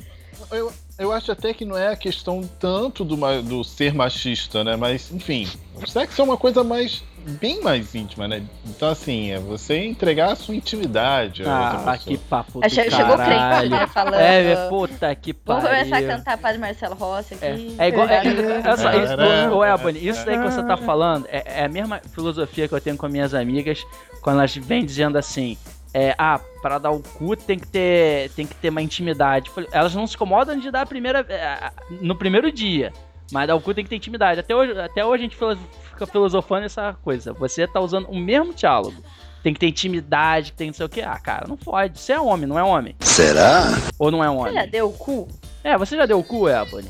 Eu, 0.51 0.71
eu 0.99 1.11
acho 1.11 1.31
até 1.31 1.53
que 1.53 1.65
não 1.65 1.77
é 1.77 1.87
a 1.89 1.95
questão 1.95 2.41
tanto 2.59 3.03
do, 3.05 3.15
do 3.41 3.63
ser 3.63 3.93
machista, 3.93 4.63
né? 4.63 4.75
Mas, 4.75 5.11
enfim, 5.11 5.47
o 5.75 5.87
sexo 5.87 6.21
é 6.21 6.23
uma 6.23 6.37
coisa 6.37 6.63
mais. 6.63 7.03
bem 7.39 7.61
mais 7.61 7.95
íntima, 7.95 8.27
né? 8.27 8.43
Então, 8.65 8.89
assim, 8.89 9.31
é 9.31 9.39
você 9.39 9.85
entregar 9.85 10.31
a 10.33 10.35
sua 10.35 10.55
intimidade. 10.55 11.43
Ah, 11.45 11.97
que 11.97 12.17
papo 12.17 12.59
do 12.59 12.63
Aí 12.65 12.69
che- 12.69 12.89
chegou 12.91 13.15
o 13.15 13.17
crente, 13.17 13.69
né? 13.69 13.87
Falando. 13.87 14.15
É, 14.15 14.67
puta 14.69 15.15
que 15.15 15.33
pariu. 15.33 15.61
Vamos 15.61 15.77
começar 15.77 15.97
a 15.97 16.17
cantar 16.17 16.37
Padre 16.37 16.57
Marcelo 16.59 16.95
Rossi 16.95 17.37
É, 17.41 17.51
aqui. 17.51 17.75
é 17.79 17.87
igual. 17.87 18.07
É, 18.09 18.21
é, 18.25 19.73
Ebony, 19.73 20.07
isso 20.07 20.25
daí 20.25 20.37
que 20.37 20.43
você 20.43 20.63
tá 20.63 20.77
falando 20.77 21.25
é, 21.29 21.61
é 21.61 21.65
a 21.65 21.69
mesma 21.69 22.01
filosofia 22.13 22.67
que 22.67 22.73
eu 22.73 22.81
tenho 22.81 22.97
com 22.97 23.07
minhas 23.07 23.33
amigas 23.33 23.83
quando 24.21 24.39
elas 24.39 24.55
vêm 24.55 24.85
dizendo 24.85 25.17
assim. 25.17 25.57
É, 25.93 26.15
ah, 26.17 26.39
para 26.61 26.77
dar 26.77 26.91
o 26.91 27.01
cu 27.01 27.35
tem 27.35 27.59
que 27.59 27.67
ter, 27.67 28.29
tem 28.31 28.45
que 28.47 28.55
ter 28.55 28.69
uma 28.69 28.81
intimidade. 28.81 29.51
Elas 29.71 29.93
não 29.93 30.07
se 30.07 30.15
incomodam 30.15 30.57
de 30.57 30.71
dar 30.71 30.81
a 30.81 30.85
primeira, 30.85 31.25
é, 31.27 31.69
no 31.99 32.15
primeiro 32.15 32.51
dia, 32.51 32.93
mas 33.31 33.47
dar 33.47 33.55
o 33.55 33.61
cu 33.61 33.73
tem 33.73 33.83
que 33.83 33.89
ter 33.89 33.97
intimidade. 33.97 34.39
Até 34.39 34.55
hoje, 34.55 34.79
até 34.79 35.05
hoje 35.05 35.23
a 35.23 35.27
gente 35.27 35.35
fica 35.35 36.05
filosofando 36.05 36.65
essa 36.65 36.95
coisa. 37.03 37.33
Você 37.33 37.67
tá 37.67 37.79
usando 37.81 38.07
o 38.09 38.15
mesmo 38.17 38.53
diálogo. 38.53 39.03
Tem 39.43 39.53
que 39.53 39.59
ter 39.59 39.67
intimidade, 39.67 40.53
tem 40.53 40.67
não 40.67 40.73
sei 40.73 40.85
o 40.85 40.89
que. 40.89 41.01
Ah, 41.01 41.17
cara, 41.17 41.47
não 41.47 41.57
pode. 41.57 41.99
Você 41.99 42.13
é 42.13 42.21
homem, 42.21 42.45
não 42.45 42.59
é 42.59 42.63
homem. 42.63 42.95
Será? 42.99 43.63
Ou 43.97 44.11
não 44.11 44.23
é 44.23 44.29
um 44.29 44.35
Você 44.35 44.41
homem? 44.41 44.53
já 44.53 44.65
deu 44.67 44.87
o 44.87 44.93
cu? 44.93 45.27
É, 45.63 45.77
você 45.77 45.97
já 45.97 46.05
deu 46.05 46.19
o 46.19 46.23
cu, 46.23 46.47
Ebony? 46.47 46.87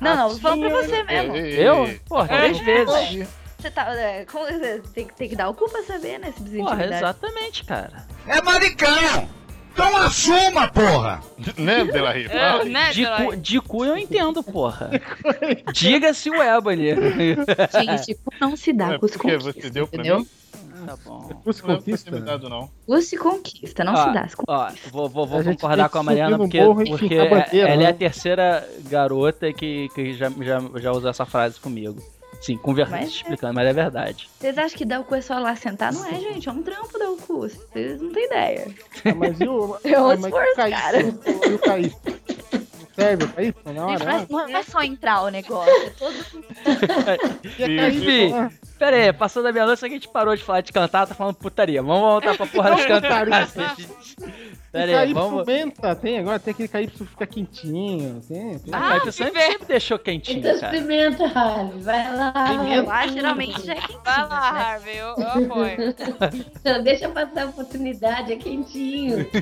Não, 0.00 0.16
não, 0.16 0.28
tô 0.30 0.38
falando 0.40 0.60
pra 0.68 0.82
você 0.82 1.02
mesmo. 1.04 1.36
Eu? 1.36 2.00
Porra, 2.08 2.26
três 2.26 2.58
vezes. 2.58 3.28
Você 3.62 3.70
tá. 3.70 3.94
é, 3.94 4.24
como- 4.24 4.46
tem, 4.92 5.06
que- 5.06 5.14
tem 5.14 5.28
que 5.28 5.36
dar 5.36 5.48
o 5.48 5.54
cu 5.54 5.70
pra 5.70 5.82
saber, 5.84 6.18
né? 6.18 6.32
Se 6.36 6.56
Porra, 6.58 6.84
exatamente, 6.84 7.64
cara. 7.64 8.04
É 8.26 8.42
maricão! 8.42 9.28
Então 9.72 9.96
assuma, 9.96 10.68
porra! 10.68 11.22
Né, 11.56 11.84
Delahy? 11.84 12.26
É, 12.30 12.64
né, 12.64 12.90
De 12.90 13.06
cu, 13.06 13.36
de 13.36 13.60
cu 13.60 13.84
eu 13.86 13.96
entendo, 13.96 14.42
porra. 14.42 14.90
Diga-se 15.72 16.28
o 16.28 16.42
Ebony. 16.42 16.88
Gente, 17.72 18.14
cu 18.16 18.32
não 18.40 18.54
se 18.56 18.72
dá 18.72 18.94
É 18.94 18.98
com 18.98 19.06
os 19.06 19.12
porque 19.12 19.32
conquista, 19.38 19.60
você 19.62 19.70
deu 19.70 19.86
pra 19.86 20.00
entendeu? 20.00 20.18
mim? 20.20 20.28
Tá 20.84 20.96
bom. 21.04 21.20
Não 21.20 21.30
é 21.30 21.54
pra 21.54 21.76
conquista. 21.76 22.10
ter 22.10 22.20
me 22.20 22.26
dado, 22.26 22.48
não. 22.48 22.68
Cu 22.84 23.00
se 23.00 23.16
conquista, 23.16 23.84
não 23.84 23.94
Ó, 23.94 24.04
se 24.08 24.12
dá. 24.12 24.28
se 24.28 24.34
Ó, 24.46 24.70
vou, 24.90 25.08
vou, 25.08 25.26
vou 25.26 25.44
concordar 25.44 25.88
com 25.88 25.98
a 25.98 26.02
Mariana 26.02 26.36
porque, 26.36 26.58
porque 26.88 27.14
a 27.18 27.28
bandeira, 27.30 27.68
ela 27.68 27.82
é 27.82 27.86
a 27.86 27.90
né? 27.90 27.92
terceira 27.92 28.68
garota 28.90 29.52
que, 29.52 29.88
que 29.94 30.12
já, 30.14 30.28
já, 30.40 30.60
já 30.80 30.90
usou 30.92 31.08
essa 31.08 31.24
frase 31.24 31.60
comigo. 31.60 32.02
Sim, 32.42 32.56
conversando, 32.56 32.96
Mas 32.98 33.08
é. 33.08 33.12
explicando, 33.12 33.54
mas 33.54 33.68
é 33.68 33.72
verdade. 33.72 34.28
Vocês 34.38 34.58
acham 34.58 34.76
que 34.76 34.84
dar 34.84 35.00
o 35.00 35.04
cu 35.04 35.14
é 35.14 35.20
só 35.20 35.38
lá 35.38 35.54
sentar? 35.54 35.92
Não 35.92 36.04
é, 36.04 36.18
gente. 36.18 36.48
É 36.48 36.52
um 36.52 36.62
trampo 36.62 36.98
dar 36.98 37.10
o 37.10 37.16
cu. 37.16 37.48
Vocês 37.48 38.00
não 38.02 38.10
têm 38.12 38.24
ideia. 38.26 38.68
Ah, 39.04 39.14
mas 39.14 39.40
e 39.40 39.48
o. 39.48 39.76
É 39.84 40.00
um 40.00 40.10
ah, 40.10 40.16
mas 40.16 40.32
e 40.32 40.34
o 40.34 40.42
esforço, 40.42 40.70
cara. 40.70 40.98
E 41.00 41.54
o 41.54 41.58
Caíto? 41.60 41.96
Serve 42.94 43.24
o 43.24 43.28
Caíto 43.28 43.60
na 43.64 43.72
Gente, 43.72 44.02
hora? 44.02 44.26
mas 44.28 44.50
não 44.50 44.56
é 44.58 44.62
só 44.64 44.82
entrar 44.82 45.22
o 45.22 45.28
negócio. 45.28 45.72
É 45.72 45.90
todo... 45.90 46.12
Enfim, 47.96 48.32
Ah, 48.34 48.50
pera 48.78 48.96
aí, 48.96 49.12
passando 49.12 49.46
a 49.48 49.52
meia-noite, 49.52 49.84
a 49.84 49.88
gente 49.88 50.08
parou 50.08 50.36
de 50.36 50.42
falar 50.42 50.60
de 50.62 50.72
cantar, 50.72 51.06
tá 51.06 51.14
falando 51.14 51.36
putaria. 51.36 51.82
Vamos 51.82 52.02
voltar 52.02 52.36
pra 52.36 52.46
porra 52.46 52.70
das 52.70 52.84
cantadas. 52.86 53.54
Pera 54.72 55.00
aí, 55.00 55.12
vamos... 55.12 55.44
pimenta, 55.44 55.94
tem 55.94 56.18
agora, 56.18 56.38
tem 56.38 56.52
aquele 56.52 56.66
Caíto 56.68 56.92
que 57.04 57.10
fica 57.10 57.26
quentinho. 57.26 58.22
Tem, 58.26 58.58
tem. 58.58 58.72
Ah, 58.74 58.88
Caíto 58.88 59.12
sempre, 59.12 59.40
sempre 59.42 59.66
deixou 59.66 59.98
quentinho, 59.98 60.38
Então 60.38 60.58
cara. 60.58 60.74
experimenta, 60.76 61.24
Harvey. 61.38 61.82
Vai 61.82 62.16
lá. 62.16 62.32
Lá, 62.86 63.06
geralmente 63.06 63.66
já 63.66 63.72
é 63.74 63.76
quentinho. 63.80 64.00
Vai 64.02 64.28
lá, 64.28 64.52
né? 64.52 64.60
Harvey, 64.60 64.96
eu, 64.96 65.06
eu 65.08 65.28
apoio. 65.44 65.94
Não, 66.64 66.82
deixa 66.82 67.08
passar 67.10 67.42
a 67.42 67.46
oportunidade, 67.46 68.32
é 68.32 68.36
quentinho. 68.36 69.26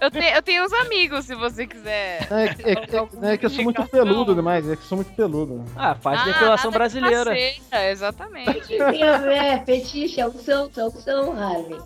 Eu, 0.00 0.10
te- 0.10 0.18
eu 0.34 0.42
tenho 0.42 0.64
uns 0.64 0.72
amigos, 0.72 1.24
se 1.24 1.34
você 1.34 1.66
quiser. 1.66 2.26
É, 2.30 2.44
é, 2.44 2.72
é, 2.72 3.32
é 3.32 3.36
que 3.36 3.46
eu 3.46 3.50
sou 3.50 3.64
muito 3.64 3.82
peludo 3.88 4.34
demais, 4.34 4.68
é 4.68 4.76
que 4.76 4.82
eu 4.82 4.86
sou 4.86 4.96
muito 4.96 5.12
peludo. 5.14 5.64
Ah, 5.76 5.94
faz 5.94 6.20
Ah, 6.20 6.24
depilação 6.24 6.70
brasileira. 6.70 7.24
faceira, 7.30 7.90
exatamente. 7.90 8.66
Tem 8.68 9.02
a 9.02 9.16
ver, 9.18 9.34
é 9.36 9.58
fetiche, 9.64 10.20
é 10.20 10.26
opção, 10.26 10.70
é 10.76 10.84
opção, 10.84 11.32
Harvey. 11.32 11.78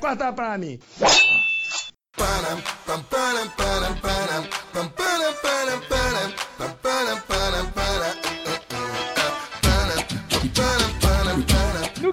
Corta 0.00 0.32
pra 0.32 0.56
mim. 0.56 0.78
Param, 2.16 2.62
pam, 2.86 3.02
param, 3.02 3.48
param, 3.50 3.94
param, 3.96 4.48
pam, 4.72 4.88
param, 4.90 5.34
param, 5.42 5.80
param. 5.88 6.05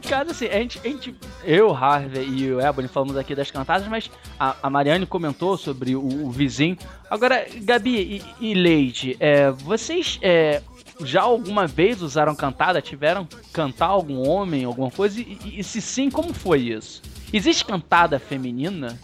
Caso, 0.03 0.31
assim, 0.31 0.45
a 0.47 0.53
gente, 0.59 0.79
a 0.83 0.87
gente- 0.87 1.15
eu, 1.43 1.73
Harvey 1.73 2.25
e 2.27 2.51
o 2.53 2.61
Ebony 2.61 2.87
falamos 2.87 3.17
aqui 3.17 3.33
das 3.35 3.49
cantadas, 3.51 3.87
mas 3.87 4.09
a, 4.39 4.55
a 4.63 4.69
Mariane 4.69 5.05
comentou 5.05 5.57
sobre 5.57 5.95
o, 5.95 6.01
o 6.25 6.29
vizinho. 6.31 6.77
Agora, 7.09 7.45
Gabi 7.61 8.23
e, 8.39 8.51
e 8.51 8.53
Leide, 8.53 9.15
é, 9.19 9.49
vocês 9.51 10.19
é, 10.21 10.61
já 11.03 11.21
alguma 11.21 11.65
vez 11.67 12.01
usaram 12.01 12.35
cantada? 12.35 12.81
Tiveram 12.81 13.27
cantar 13.51 13.87
algum 13.87 14.27
homem, 14.27 14.63
alguma 14.65 14.91
coisa? 14.91 15.19
E- 15.19 15.37
e 15.59 15.63
se 15.63 15.81
sim, 15.81 16.09
como 16.09 16.33
foi 16.33 16.59
isso? 16.61 17.01
Existe 17.33 17.65
cantada 17.65 18.19
feminina? 18.19 18.95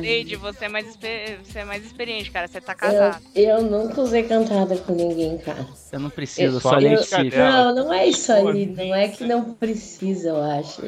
Leide, 0.00 0.36
você 0.36 0.64
é, 0.64 0.68
mais 0.70 0.86
você 0.96 1.58
é 1.58 1.64
mais 1.66 1.84
experiente, 1.84 2.30
cara. 2.30 2.48
Você 2.48 2.58
tá 2.58 2.72
Eu, 2.72 2.76
casado. 2.78 3.22
eu 3.34 3.62
nunca 3.62 4.00
usei 4.00 4.22
cantada 4.22 4.74
com 4.78 4.94
ninguém, 4.94 5.36
cara. 5.36 5.66
Eu 5.92 6.00
não 6.00 6.08
preciso, 6.08 6.56
Eu- 6.56 6.60
só 6.60 6.74
eu- 6.80 6.80
Leite. 6.80 7.36
Não, 7.36 7.74
não 7.74 7.92
é 7.92 8.06
isso 8.06 8.32
aí. 8.32 8.66
Não 8.66 8.94
é 8.94 9.08
que 9.08 9.24
não 9.24 9.52
precisa, 9.52 10.30
eu 10.30 10.42
acho. 10.42 10.82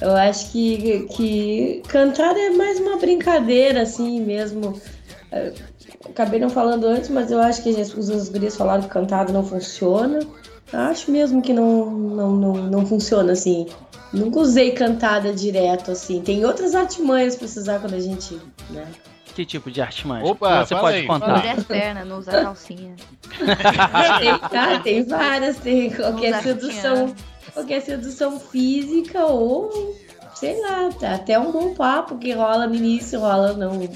Eu 0.00 0.16
acho 0.16 0.50
que, 0.50 1.06
que 1.14 1.82
cantada 1.86 2.38
é 2.40 2.50
mais 2.50 2.80
uma 2.80 2.96
brincadeira, 2.96 3.82
assim 3.82 4.20
mesmo. 4.22 4.80
Acabei 6.08 6.40
não 6.40 6.50
falando 6.50 6.86
antes, 6.86 7.08
mas 7.10 7.30
eu 7.30 7.40
acho 7.40 7.62
que 7.62 7.68
as, 7.80 7.92
os 7.94 8.28
gurias 8.30 8.56
falaram 8.56 8.82
que 8.82 8.88
cantada 8.88 9.32
não 9.32 9.44
funciona. 9.44 10.20
Acho 10.72 11.10
mesmo 11.10 11.42
que 11.42 11.52
não, 11.52 11.90
não, 11.90 12.30
não, 12.36 12.52
não 12.54 12.86
funciona 12.86 13.32
assim. 13.32 13.66
Nunca 14.12 14.40
usei 14.40 14.72
cantada 14.72 15.32
direto 15.32 15.90
assim. 15.90 16.20
Tem 16.20 16.44
outras 16.44 16.74
artimanhas 16.74 17.34
pra 17.34 17.46
usar 17.46 17.80
quando 17.80 17.94
a 17.94 18.00
gente. 18.00 18.38
Né? 18.70 18.86
Que 19.34 19.46
tipo 19.46 19.70
de 19.70 19.80
artimanha? 19.80 20.24
Opa, 20.24 20.64
você 20.64 20.74
pode 20.74 20.98
aí, 20.98 21.06
contar? 21.06 21.38
Mulher 21.38 21.64
perna, 21.64 22.04
não 22.04 22.18
usar 22.18 22.42
calcinha. 22.42 22.94
Tem, 23.38 24.38
tá, 24.50 24.78
tem 24.80 25.04
várias, 25.04 25.56
tem 25.56 25.90
qualquer 25.90 26.28
Usar 26.30 26.42
sedução, 26.42 27.14
qualquer 27.54 27.80
sedução 27.80 28.38
física 28.38 29.24
ou 29.24 29.96
sei 30.34 30.60
lá, 30.60 30.90
tá, 30.98 31.14
até 31.14 31.38
um 31.38 31.50
bom 31.50 31.72
papo 31.72 32.18
que 32.18 32.32
rola 32.32 32.66
no 32.66 32.74
início, 32.74 33.20
rola 33.20 33.54
não. 33.54 33.88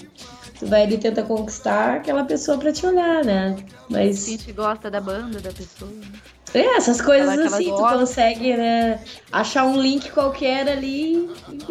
Tu 0.58 0.66
vai 0.66 0.84
ali 0.84 0.94
e 0.94 0.98
tenta 0.98 1.22
conquistar 1.22 1.96
aquela 1.96 2.24
pessoa 2.24 2.56
pra 2.56 2.72
te 2.72 2.86
olhar, 2.86 3.22
né? 3.22 3.56
Mas 3.90 4.26
A 4.26 4.30
gente 4.30 4.52
gosta 4.52 4.90
da 4.90 5.00
banda 5.00 5.38
da 5.38 5.50
pessoa. 5.52 5.90
É, 6.54 6.76
essas 6.76 7.00
coisas 7.00 7.28
Aquela- 7.28 7.46
assim, 7.56 7.64
tu 7.64 7.76
consegue, 7.76 8.56
né, 8.56 9.00
achar 9.30 9.64
um 9.64 9.80
link 9.80 10.10
qualquer 10.10 10.68
ali 10.68 11.28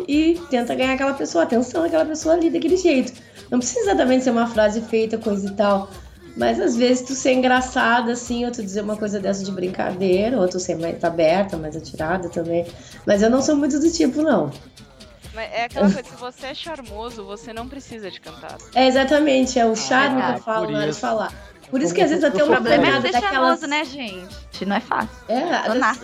e, 0.08 0.34
e 0.34 0.42
tenta 0.50 0.76
ganhar 0.76 0.94
aquela 0.94 1.14
pessoa, 1.14 1.44
a 1.44 1.48
atenção 1.48 1.84
daquela 1.84 2.06
pessoa 2.06 2.36
ali 2.36 2.50
daquele 2.50 2.78
jeito. 2.78 3.14
Não 3.50 3.60
precisa 3.60 3.82
exatamente 3.82 4.24
ser 4.24 4.32
uma 4.32 4.48
frase 4.48 4.82
feita, 4.82 5.18
coisa 5.18 5.48
e 5.48 5.52
tal. 5.52 5.90
Mas 6.38 6.60
às 6.60 6.76
vezes 6.76 7.04
tu 7.08 7.14
ser 7.16 7.32
engraçada, 7.34 8.12
assim, 8.12 8.44
ou 8.46 8.52
tu 8.52 8.62
dizer 8.62 8.82
uma 8.82 8.98
coisa 8.98 9.20
dessa 9.22 9.44
de 9.44 9.52
brincadeira, 9.52 10.38
ou 10.38 10.48
tu 10.48 10.60
ser 10.60 10.76
mais 10.78 11.02
aberta, 11.04 11.56
mais 11.56 11.78
atirada 11.78 12.28
também. 12.28 12.66
Mas 13.06 13.22
eu 13.22 13.30
não 13.30 13.42
sou 13.42 13.56
muito 13.56 13.80
do 13.80 13.90
tipo, 13.90 14.22
não. 14.22 14.52
Mas 15.34 15.52
é 15.52 15.66
aquela 15.66 15.90
coisa, 15.92 16.10
se 16.10 16.16
você 16.16 16.48
é 16.48 16.54
charmoso, 16.54 17.24
você 17.26 17.54
não 17.54 17.68
precisa 17.68 18.10
de 18.12 18.20
cantada. 18.20 18.58
É 18.74 18.88
exatamente, 18.88 19.58
é 19.60 19.66
o 19.66 19.76
charme 19.76 20.16
que 20.16 20.16
verdade, 20.16 20.38
eu 20.40 20.44
falo 20.44 20.66
por 20.66 20.72
na 20.72 20.80
hora 20.80 20.92
de 20.92 21.00
falar. 21.00 21.34
Por 21.76 21.82
isso 21.82 21.94
que 21.94 22.02
às 22.02 22.10
vezes 22.10 22.24
até 22.24 22.42
O 22.42 22.48
problema 22.48 22.88
é 22.88 23.02
ser 23.02 23.12
daquelas... 23.12 23.60
né, 23.64 23.84
gente? 23.84 24.66
Não 24.66 24.78
é 24.78 24.80
fácil. 24.80 25.10
É, 25.28 25.44
às 25.56 25.74
vezes, 25.74 26.02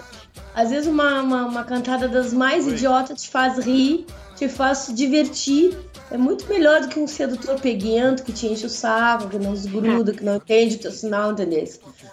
às 0.53 0.69
vezes 0.69 0.87
uma, 0.87 1.21
uma, 1.21 1.45
uma 1.45 1.63
cantada 1.63 2.09
das 2.09 2.33
mais 2.33 2.67
idiotas 2.67 3.23
te 3.23 3.29
faz 3.29 3.57
rir, 3.57 4.05
te 4.35 4.49
faz 4.49 4.79
se 4.79 4.93
divertir. 4.93 5.77
É 6.11 6.17
muito 6.17 6.45
melhor 6.49 6.81
do 6.81 6.89
que 6.89 6.99
um 6.99 7.07
sedutor 7.07 7.57
peguento 7.57 8.21
que 8.23 8.33
te 8.33 8.47
enche 8.47 8.65
o 8.65 8.69
saco, 8.69 9.29
que 9.29 9.39
não 9.39 9.53
desgruda, 9.53 10.11
que 10.11 10.25
não 10.25 10.35
entende 10.35 10.75
o 10.75 10.79
teu 10.79 10.91
sinal, 10.91 11.31
entendeu? 11.31 11.63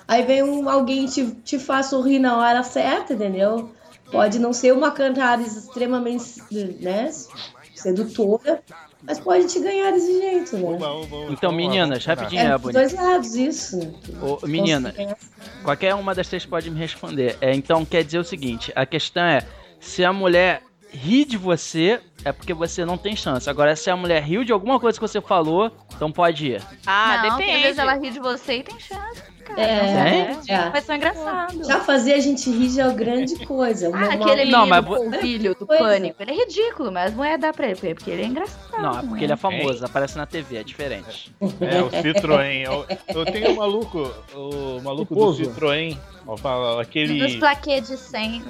Aí 0.06 0.24
vem 0.24 0.44
um, 0.44 0.68
alguém 0.68 1.06
e 1.06 1.09
te, 1.09 1.26
te 1.42 1.59
faz 1.59 1.86
sorrir 1.86 2.20
na 2.20 2.38
hora 2.38 2.62
certa, 2.62 3.14
entendeu? 3.14 3.72
Pode 4.09 4.38
não 4.38 4.52
ser 4.52 4.72
uma 4.72 4.92
cantada 4.92 5.42
extremamente 5.42 6.44
né, 6.80 7.11
sedutora, 7.74 8.62
mas 9.09 9.18
pode 9.18 9.46
te 9.48 9.59
ganhar 9.59 9.90
desse 9.90 10.20
jeito, 10.20 10.56
né? 10.59 10.78
Então, 11.30 11.50
meninas, 11.50 12.04
rapidinho, 12.04 12.42
É 12.42 12.44
é, 12.52 12.59
bonito. 12.59 12.74
dois 12.76 12.92
lados 12.92 13.34
isso. 13.34 13.78
Ô, 14.22 14.46
menina, 14.46 14.90
Consegue- 14.92 15.14
qualquer 15.64 15.94
uma 15.94 16.14
das 16.14 16.28
três 16.28 16.44
pode 16.44 16.70
me 16.70 16.78
responder. 16.78 17.36
É, 17.40 17.54
então 17.54 17.84
quer 17.84 18.04
dizer 18.04 18.18
o 18.18 18.24
seguinte: 18.24 18.70
a 18.76 18.84
questão 18.84 19.24
é 19.24 19.40
se 19.80 20.04
a 20.04 20.12
mulher 20.12 20.62
ri 20.90 21.24
de 21.24 21.36
você, 21.36 22.00
é 22.24 22.32
porque 22.32 22.52
você 22.54 22.84
não 22.84 22.96
tem 22.98 23.14
chance. 23.16 23.48
Agora, 23.48 23.74
se 23.76 23.90
a 23.90 23.96
mulher 23.96 24.22
riu 24.22 24.44
de 24.44 24.52
alguma 24.52 24.78
coisa 24.78 24.98
que 24.98 25.06
você 25.06 25.20
falou, 25.20 25.70
então 25.94 26.11
pode 26.12 26.46
ir. 26.52 26.62
Ah, 26.86 27.22
não, 27.22 27.30
depende. 27.38 27.56
às 27.56 27.62
vezes 27.62 27.78
ela 27.78 27.94
ri 27.94 28.11
de 28.11 28.18
você 28.20 28.59
e 28.59 28.62
tem 28.62 28.78
chance, 28.78 29.22
cara. 29.49 29.61
É, 29.62 30.32
Não, 30.34 30.57
é. 30.57 30.70
Mas 30.72 30.84
são 30.84 30.96
engraçado. 30.96 31.64
Já 31.64 31.80
fazer 31.80 32.14
a 32.14 32.20
gente 32.20 32.51
rir 32.51 32.70
já 32.70 32.90
é 32.90 32.94
grande 32.94 33.44
coisa. 33.46 33.86
Ah, 33.86 33.90
uma- 33.90 34.12
aquele 34.30 34.51
Não, 34.51 34.66
mas 34.66 34.84
o 34.86 35.11
filho 35.20 35.55
do 35.55 35.66
Coisa. 35.66 35.82
pânico. 35.82 36.22
Ele 36.22 36.30
é 36.30 36.34
ridículo, 36.34 36.92
mas 36.92 37.14
não 37.16 37.24
é 37.24 37.36
dar 37.38 37.53
pra 37.53 37.66
ele, 37.68 37.94
porque 37.94 38.11
ele 38.11 38.22
é 38.22 38.26
engraçado. 38.26 38.80
Não, 38.82 38.99
é 38.99 39.03
porque 39.03 39.24
ele 39.24 39.32
é 39.32 39.36
famoso, 39.36 39.84
aparece 39.84 40.16
na 40.16 40.26
TV, 40.26 40.57
é 40.59 40.62
diferente. 40.62 41.34
É, 41.61 41.82
o 41.82 41.90
Citroën. 41.90 42.64
Eu, 42.64 42.86
eu 43.14 43.24
tenho 43.24 43.53
o 43.53 43.57
maluco, 43.57 44.12
o 44.34 44.80
maluco 44.82 45.14
do 45.14 45.20
Pozo. 45.20 45.42
Citroën. 45.42 45.96
Fala, 46.36 46.72
Dos 46.72 46.80
aquele. 46.86 47.38
plaquês 47.38 47.88
de 47.88 47.96
100. 47.96 48.42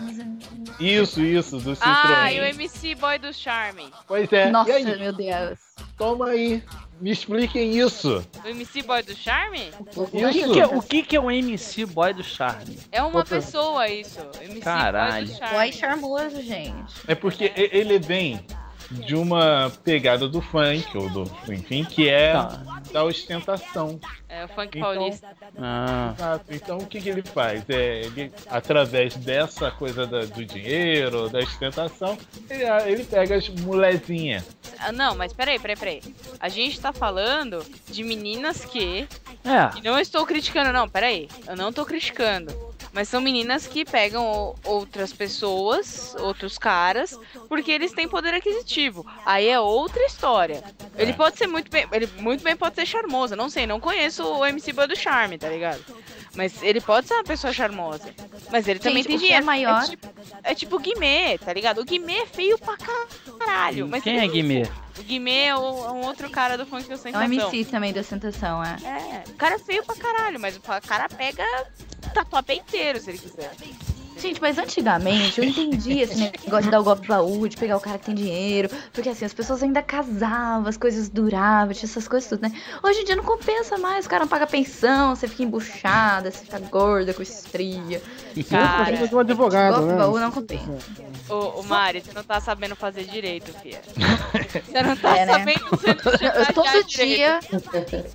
Isso, 0.81 1.21
isso, 1.21 1.59
do 1.59 1.73
Citroën. 1.77 2.15
Ah, 2.17 2.33
e 2.33 2.41
o 2.41 2.45
MC 2.45 2.95
Boy 2.97 3.19
do 3.21 3.33
Charme. 3.33 3.85
Pois 4.07 4.33
é, 4.33 4.51
Nossa, 4.51 4.79
meu 4.81 5.13
Deus. 5.13 5.59
Toma 5.97 6.31
aí, 6.31 6.63
me 7.01 7.11
expliquem 7.11 7.79
isso. 7.79 8.25
O 8.45 8.49
MC 8.49 8.83
Boy 8.83 9.03
do 9.03 9.15
Charme? 9.15 9.71
O 9.97 10.07
que, 10.07 10.33
que 10.53 10.61
é, 10.61 10.67
o 10.67 10.83
que 10.83 11.03
que 11.03 11.17
é 11.17 11.21
o 11.21 11.31
MC 11.31 11.87
Boy 11.87 12.13
do 12.15 12.25
Charme? 12.25 12.79
É 12.91 13.03
uma 13.03 13.19
Outra- 13.19 13.37
pessoa 13.37 13.89
isso. 13.89 14.19
MC 14.41 14.61
Caralho. 14.61 15.27
Boy 15.27 15.35
do 15.35 15.39
Charme. 15.39 15.55
Boy 15.57 15.73
charmoso, 15.73 16.43
gente. 16.43 16.95
É 17.07 17.15
porque 17.15 17.53
e- 17.57 17.71
ele 17.73 17.99
vem 17.99 18.45
de 18.91 19.15
uma 19.15 19.71
pegada 19.85 20.27
do 20.27 20.41
funk, 20.41 20.97
ou 20.97 21.11
do, 21.11 21.31
enfim, 21.53 21.85
que 21.85 22.09
é 22.09 22.33
Tá. 22.33 22.63
Da 22.93 23.05
ostentação. 23.05 24.01
É 24.29 24.45
o 24.45 24.49
funk 24.49 24.79
Então- 24.79 24.81
paulista. 24.95 25.29
Ah, 25.59 26.15
Exato. 26.17 26.45
Então 26.51 26.79
o 26.79 26.87
que, 26.87 27.01
que 27.01 27.09
ele 27.09 27.23
faz? 27.23 27.63
É, 27.69 28.03
ele, 28.03 28.33
através 28.49 29.15
dessa 29.17 29.71
coisa 29.71 30.07
da- 30.07 30.25
do 30.25 30.45
dinheiro, 30.45 31.29
da 31.29 31.39
ostentação, 31.41 32.17
ele, 32.51 32.65
ele 32.91 33.05
pega 33.05 33.37
as 33.37 33.49
molezinhas. 33.49 34.45
Ah, 34.79 34.93
não, 34.93 35.15
mas 35.17 35.33
peraí, 35.33 35.59
peraí, 35.59 35.77
peraí. 35.77 36.03
A 36.41 36.49
gente 36.49 36.79
tá 36.81 36.93
falando 36.93 37.65
de 37.89 38.03
meninas 38.05 38.65
que. 38.65 39.09
é. 39.45 39.79
E 39.79 39.83
não 39.83 39.99
estou 39.99 40.25
criticando, 40.27 40.73
não, 40.73 40.89
peraí. 40.89 41.29
Eu 41.47 41.57
não 41.57 41.73
tô 41.73 41.85
criticando. 41.85 42.69
Mas 42.93 43.09
são 43.09 43.21
meninas 43.21 43.67
que 43.67 43.85
pegam 43.85 44.55
outras 44.65 45.13
pessoas, 45.13 46.15
outros 46.19 46.57
caras, 46.59 47.19
porque 47.49 47.71
eles 47.71 47.93
têm 47.93 48.09
poder 48.09 48.33
aquisitivo. 48.35 49.07
Aí 49.27 49.47
é 49.49 49.61
outra 49.61 50.05
história. 50.07 50.63
Ele 50.97 51.13
pode 51.13 51.37
ser 51.37 51.47
muito 51.47 51.71
bem. 51.71 51.87
Ele 51.93 52.09
muito 52.19 52.43
bem 52.43 52.57
pode 52.57 52.75
ser 52.81 52.87
charmoso. 52.87 53.35
Não 53.37 53.49
sei, 53.51 53.67
não 53.67 53.81
conheço 53.81 54.23
o 54.25 54.45
MC 54.47 54.73
Boy 54.73 54.87
do 54.87 54.97
Charme, 54.97 55.37
tá 55.39 55.49
ligado? 55.49 55.85
Mas 56.35 56.63
ele 56.63 56.81
pode 56.81 57.09
ser 57.09 57.15
uma 57.15 57.25
pessoa 57.25 57.53
charmosa. 57.53 58.15
Mas 58.51 58.69
ele 58.69 58.79
também 58.79 59.03
Gente, 59.03 59.07
tem 59.09 59.17
o 59.17 59.19
que 59.19 59.25
dinheiro. 59.27 59.43
é 59.43 59.47
maior- 59.47 59.83
É 59.83 59.87
tipo, 59.89 60.09
é 60.45 60.55
tipo 60.55 60.77
o 60.77 60.79
Guimê, 60.79 61.37
tá 61.39 61.53
ligado? 61.53 61.81
O 61.81 61.85
Guimê 61.85 62.19
é 62.19 62.27
feio 62.27 62.57
pra 62.59 62.77
caralho. 62.77 63.89
Mas 63.89 64.03
Quem 64.05 64.17
ele- 64.17 64.27
é 64.27 64.29
Guimê? 64.29 64.63
O 64.99 65.03
Guimê 65.03 65.45
é, 65.47 65.57
o- 65.57 65.85
é 65.87 65.93
um 65.93 66.05
outro 66.07 66.29
cara 66.31 66.57
do 66.57 66.65
funk 66.67 66.85
da 66.85 66.95
É 66.95 66.97
um 66.97 66.99
Ostentação. 66.99 67.25
MC 67.25 67.65
também 67.71 67.93
da 67.93 68.01
Ostentação, 68.01 68.63
é. 68.65 68.77
É, 68.85 69.31
o 69.31 69.35
cara 69.35 69.57
é 69.57 69.59
feio 69.59 69.85
pra 69.85 69.97
caralho, 69.97 70.39
mas 70.39 70.57
o 70.57 70.61
cara 70.61 71.09
pega 71.09 71.45
tatuapé 72.15 72.55
inteiro 72.55 73.01
se 73.01 73.11
ele 73.11 73.19
quiser. 73.19 73.51
Gente, 74.19 74.41
mas 74.41 74.59
antigamente 74.59 75.41
eu 75.41 75.45
entendi 75.47 76.01
esse 76.01 76.19
negócio 76.19 76.63
de 76.65 76.71
dar 76.71 76.81
o 76.81 76.85
golpe 76.85 77.07
baú, 77.07 77.49
de 77.49 77.57
pegar 77.57 77.77
o 77.77 77.81
cara 77.81 77.99
que 77.99 78.07
tem 78.07 78.15
dinheiro, 78.15 78.69
porque 78.93 79.09
assim, 79.09 79.25
as 79.25 79.33
pessoas 79.33 79.63
ainda 79.63 79.81
casavam, 79.83 80.67
as 80.69 80.77
coisas 80.77 81.09
duravam, 81.09 81.73
tinha 81.73 81.89
essas 81.89 82.09
coisas 82.09 82.29
tudo, 82.29 82.43
né? 82.43 82.53
Hoje 82.83 83.01
em 83.01 83.05
dia 83.05 83.17
não 83.17 83.25
compensa 83.25 83.79
mais, 83.79 84.07
o 84.07 84.09
cara 84.09 84.25
não 84.25 84.29
paga 84.29 84.47
pensão, 84.47 85.15
você 85.15 85.29
fica 85.29 85.43
embuchada, 85.45 86.31
você 86.31 86.45
fica 86.45 86.59
gorda 86.59 87.15
com 87.15 87.23
estria. 87.23 88.03
Cara, 88.49 89.07
de 89.07 89.15
um 89.15 89.19
advogado, 89.21 89.75
golpe 89.75 89.89
né? 89.93 89.97
baú 89.99 90.19
não 90.19 90.31
compensa. 90.31 90.65
Ô, 91.29 91.61
ô 91.61 91.63
Mari, 91.63 92.01
você 92.01 92.13
não 92.13 92.23
tá 92.25 92.41
sabendo 92.41 92.75
fazer 92.77 93.05
direito, 93.05 93.53
filha. 93.61 93.81
Você 94.65 94.83
não 94.83 94.97
tá 94.97 95.17
É, 95.17 95.27
né? 95.27 95.33
sabendo 95.33 95.61
não 95.71 96.31
Eu, 96.41 96.55
todo 96.55 96.85
direito. 96.87 97.17
dia 97.17 97.41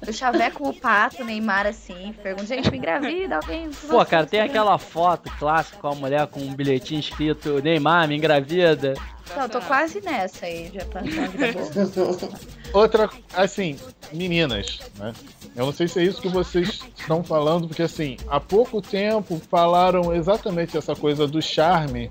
eu 0.06 0.14
chaveco 0.14 0.68
o 0.70 0.74
pato, 0.74 1.24
Neymar 1.24 1.68
assim, 1.68 2.14
pergunto, 2.24 2.48
gente, 2.48 2.72
me 2.72 2.78
engravida, 2.78 3.36
alguém. 3.38 3.70
Pô, 3.88 4.04
cara, 4.06 4.26
tem 4.26 4.40
aquela 4.42 4.78
foto 4.78 5.30
clássica 5.38 5.78
com 5.94 5.98
a 5.98 6.02
mulher 6.02 6.28
com 6.28 6.40
um 6.40 6.54
bilhetinho 6.54 7.00
escrito 7.00 7.62
Neymar, 7.62 8.08
me 8.08 8.16
engravida. 8.16 8.94
Não, 9.36 9.44
eu 9.44 9.50
tô 9.50 9.62
quase 9.62 10.02
nessa 10.02 10.46
aí, 10.46 10.72
já 10.74 10.84
uma 10.84 11.28
boa. 11.28 12.30
Outra, 12.74 13.10
assim, 13.34 13.78
meninas, 14.12 14.80
né? 14.98 15.14
Eu 15.56 15.68
não 15.68 15.74
sei 15.74 15.88
se 15.88 16.00
é 16.00 16.04
isso 16.04 16.22
que 16.22 16.28
vocês 16.28 16.82
estão 16.98 17.24
falando, 17.24 17.68
porque 17.68 17.84
assim, 17.84 18.18
há 18.28 18.40
pouco 18.40 18.82
tempo 18.82 19.40
falaram 19.50 20.14
exatamente 20.14 20.76
essa 20.76 20.96
coisa 20.96 21.28
do 21.28 21.42
charme 21.42 22.10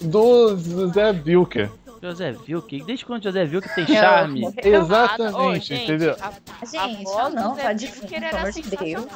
do 0.00 0.56
Zé 0.92 1.12
Vilker. 1.12 1.70
José 2.04 2.32
Vilk, 2.32 2.84
desde 2.84 3.06
quando 3.06 3.22
José 3.22 3.46
Vilk 3.46 3.66
tem 3.74 3.86
charme? 3.86 4.54
Exatamente, 4.62 5.36
Ô, 5.36 5.54
gente, 5.54 5.84
entendeu? 5.84 6.14
A, 6.20 6.66
Gente, 6.66 6.76
a 6.76 7.02
voz 7.02 7.34
não, 7.34 7.56
tá 7.56 7.72
Vilker 7.72 7.76
difícil, 7.76 8.08
era 8.12 8.28
pelo 8.28 8.40
amor 8.40 8.52
de 8.52 8.62
Deus. 8.62 9.06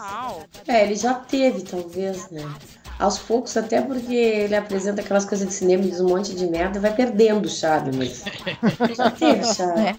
É, 0.67 0.85
ele 0.85 0.95
já 0.95 1.15
teve, 1.15 1.63
talvez, 1.63 2.31
né? 2.31 2.51
Aos 2.99 3.19
poucos, 3.19 3.57
até 3.57 3.81
porque 3.81 4.15
ele 4.15 4.57
apresenta 4.57 5.01
aquelas 5.01 5.25
coisas 5.25 5.47
de 5.47 5.55
cinema, 5.55 5.85
diz 5.85 6.01
um 6.01 6.09
monte 6.09 6.35
de 6.35 6.47
merda 6.47 6.81
vai 6.81 6.93
perdendo 6.93 7.47
o 7.47 7.49
charme, 7.49 7.97
mas 7.97 8.25
já 8.97 9.11
teve 9.11 9.45
charme. 9.45 9.87
É. 9.89 9.97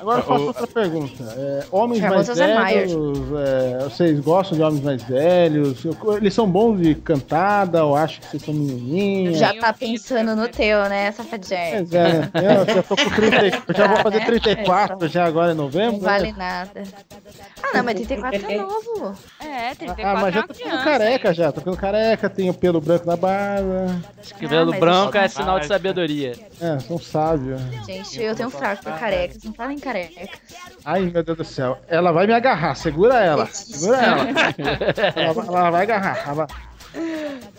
Agora 0.00 0.20
eu 0.20 0.24
faço 0.24 0.46
outra 0.46 0.66
pergunta. 0.66 1.24
É, 1.36 1.64
homens 1.70 2.00
mais 2.00 2.26
é 2.30 2.34
velhos, 2.34 3.18
é, 3.38 3.78
vocês 3.84 4.18
gostam 4.20 4.56
de 4.56 4.64
homens 4.64 4.82
mais 4.82 5.02
velhos? 5.02 5.82
Eles 6.16 6.32
são 6.32 6.50
bons 6.50 6.80
de 6.80 6.94
cantada 6.94 7.84
ou 7.84 7.94
acham 7.94 8.18
que 8.20 8.28
vocês 8.28 8.42
são 8.42 8.54
menininhas? 8.54 9.36
Já 9.36 9.52
tá 9.54 9.74
pensando 9.74 10.34
no 10.34 10.48
teu, 10.48 10.88
né, 10.88 11.12
safadinha? 11.12 11.84
Pois 11.84 11.92
é, 11.92 12.12
né? 12.12 12.30
eu 12.34 12.74
já 12.74 12.82
tô 12.82 12.96
com 12.96 13.10
30, 13.10 13.46
e- 13.46 13.62
eu 13.68 13.74
já 13.74 13.86
vou 13.88 13.96
fazer 13.98 14.22
É, 14.22 14.24
34 14.24 15.08
já 15.08 15.24
agora 15.26 15.52
em 15.52 15.56
novembro. 15.56 15.92
Não 15.92 16.00
vale 16.00 16.32
né? 16.32 16.38
nada. 16.38 16.82
Ah, 17.62 17.76
não, 17.76 17.84
mas 17.84 17.94
34 17.96 18.50
é 18.50 18.56
novo. 18.56 19.14
É, 19.60 19.74
34 19.74 20.06
Ah, 20.06 20.20
mas 20.22 20.34
já 20.34 20.40
é 20.40 20.42
uma 20.42 20.48
tô 20.48 20.54
ficando 20.54 20.84
careca 20.84 21.34
já, 21.34 21.52
tô 21.52 21.60
ficando 21.60 21.76
careca, 21.76 22.30
tenho 22.30 22.54
pelo 22.54 22.80
branco 22.80 23.06
na 23.06 23.16
barba. 23.16 24.00
Cabelo 24.40 24.70
mas 24.70 24.80
branco 24.80 25.16
é 25.18 25.28
sinal 25.28 25.60
de 25.60 25.66
sabedoria. 25.66 26.32
É, 26.60 26.78
sou 26.80 26.96
um 26.96 27.00
sábio. 27.00 27.56
Gente, 27.86 28.20
eu 28.22 28.34
tenho 28.34 28.48
um 28.48 28.52
fraco 28.52 28.82
por 28.82 28.92
carecas. 28.98 29.42
Não 29.44 29.52
falem 29.52 29.78
careca. 29.78 30.28
Ai, 30.84 31.02
meu 31.02 31.22
Deus 31.22 31.36
do 31.38 31.44
céu. 31.44 31.78
Ela 31.88 32.10
vai 32.12 32.26
me 32.26 32.32
agarrar, 32.32 32.74
segura 32.74 33.20
ela. 33.22 33.46
Segura 33.46 33.98
ela. 34.02 34.26
ela, 35.16 35.32
vai- 35.34 35.46
ela 35.46 35.70
vai 35.70 35.82
agarrar. 35.82 36.28
Ela... 36.28 36.46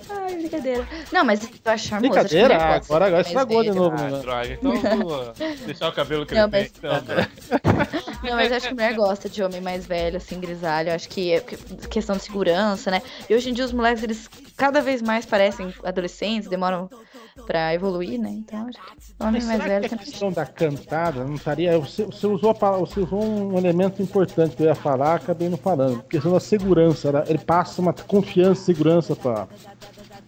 Ai, 0.10 0.36
brincadeira. 0.36 0.88
Não, 1.12 1.24
mas 1.24 1.42
eu 1.44 1.50
acho 1.72 1.88
charmoso. 1.88 2.12
Brincadeira? 2.14 2.56
acho 2.58 2.66
que 2.66 2.72
Ah, 2.72 2.76
agora, 2.86 3.06
agora 3.08 3.22
estragou 3.22 3.64
de 3.64 3.70
velho. 3.70 3.82
novo. 3.82 3.96
Ah, 3.98 4.10
né? 4.10 4.20
droga. 4.20 4.54
Então 4.54 4.98
vou 5.00 5.34
deixar 5.66 5.88
o 5.90 5.92
cabelo 5.94 6.26
crescer. 6.26 6.42
Não, 6.42 6.50
mas- 6.50 6.72
então. 6.78 8.11
Não, 8.24 8.36
mas 8.36 8.52
acho 8.52 8.68
que 8.68 8.74
mulher 8.74 8.96
gosta 8.96 9.28
de 9.28 9.42
homem 9.44 9.60
mais 9.62 9.86
velho, 9.86 10.18
assim, 10.18 10.40
grisalho. 10.40 10.94
Acho 10.94 11.10
que 11.10 11.32
é 11.34 11.40
que- 11.40 11.58
questão 11.88 12.16
de 12.16 12.24
segurança, 12.24 12.92
né? 12.92 13.02
E 13.30 13.34
hoje 13.36 13.50
em 13.50 13.54
dia 13.54 13.66
os 13.66 13.74
moleques, 13.74 14.04
eles 14.04 14.30
cada 14.56 14.82
vez 14.82 15.02
mais 15.02 15.26
parecem 15.26 15.74
adolescentes, 15.84 16.48
demoram 16.50 16.90
pra 17.48 17.74
evoluir, 17.74 18.20
né? 18.20 18.30
Então, 18.30 18.68
acho 18.68 18.78
que 18.78 19.14
homem 19.24 19.34
Mas 19.42 19.46
mais 19.46 19.64
velho 19.64 19.88
que 19.90 19.96
a 19.96 19.98
questão 19.98 20.32
da 20.32 20.46
cantada 20.46 21.24
não 21.24 21.36
estaria. 21.36 21.78
Você, 21.80 22.04
você 22.06 22.28
usou 22.28 22.52
a 22.52 22.54
você 22.78 23.00
usou 23.00 23.24
um 23.24 23.58
elemento 23.58 24.02
importante 24.02 24.56
que 24.56 24.64
eu 24.64 24.68
ia 24.68 24.76
falar, 24.76 25.16
acabei 25.16 25.50
não 25.50 25.58
falando. 25.58 26.00
A 26.00 26.04
questão 26.04 26.32
da 26.32 26.40
segurança. 26.40 27.08
ela- 27.08 27.24
Ele 27.28 27.40
passa 27.40 27.82
uma 27.82 27.94
confiança 27.94 28.62
e 28.62 28.66
segurança 28.66 29.16
pra, 29.16 29.48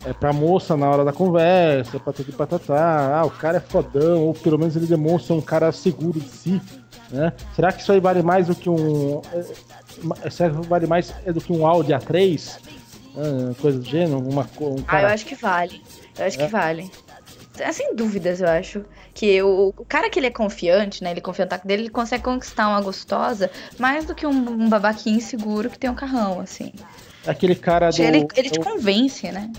é, 0.06 0.14
pra 0.14 0.34
moça 0.34 0.76
na 0.76 0.90
hora 0.90 1.06
da 1.06 1.14
conversa, 1.14 2.00
pra 2.00 2.12
tudo 2.14 2.34
patatá. 2.34 3.20
Ah, 3.20 3.26
o 3.26 3.30
cara 3.32 3.58
é 3.58 3.62
fodão, 3.62 4.24
ou 4.24 4.34
pelo 4.34 4.58
menos 4.58 4.76
ele 4.76 4.88
demonstra 4.88 5.36
um 5.36 5.42
cara 5.42 5.72
seguro 5.72 6.20
de 6.20 6.28
si. 6.30 6.62
Né? 7.10 7.32
Será 7.56 7.72
que 7.72 7.82
isso 7.82 7.92
aí 7.92 8.00
vale 8.00 8.24
mais 8.24 8.48
do 8.48 8.56
que 8.56 8.70
um. 8.70 9.22
é, 10.24 10.30
será 10.30 10.50
que 10.50 10.68
vale 10.68 10.88
mais 10.88 11.14
do 11.26 11.40
que 11.42 11.52
um 11.54 11.66
Audi 11.68 11.92
A3? 11.92 12.58
Ah, 13.16 13.54
coisa 13.62 13.78
do 13.80 13.86
gênero? 13.86 14.20
Uma, 14.20 14.48
um 14.60 14.76
Ah, 14.80 14.92
cara... 14.92 15.04
eu 15.10 15.14
acho 15.14 15.26
que 15.26 15.36
vale. 15.36 15.82
Eu 16.18 16.26
acho 16.26 16.40
É? 16.42 16.46
que 16.46 16.52
vale. 16.52 16.92
É, 17.60 17.72
Sem 17.72 17.96
dúvidas, 17.96 18.42
eu 18.42 18.50
acho. 18.50 18.84
Que 19.14 19.44
o, 19.44 19.72
o 19.78 19.86
cara 19.86 20.10
que 20.10 20.20
ele 20.20 20.26
é 20.26 20.32
confiante, 20.32 21.04
né? 21.04 21.12
Ele 21.12 21.22
confia 21.22 21.46
no 21.46 21.50
taco 21.50 21.68
dele, 21.68 21.84
ele 21.84 21.90
consegue 21.90 22.24
conquistar 22.24 22.68
uma 22.68 22.82
gostosa 22.82 23.52
mais 23.78 24.06
do 24.06 24.16
que 24.16 24.26
um, 24.26 24.32
um 24.32 24.68
babaquinho 24.68 25.18
inseguro 25.18 25.70
que 25.70 25.78
tem 25.78 25.88
um 25.88 25.94
carrão, 25.96 26.40
assim. 26.40 26.74
Aquele 27.28 27.54
cara 27.54 27.92
do. 27.92 28.02
ele, 28.02 28.28
ele 28.36 28.50
te 28.50 28.60
convence, 28.60 29.32
né? 29.32 29.52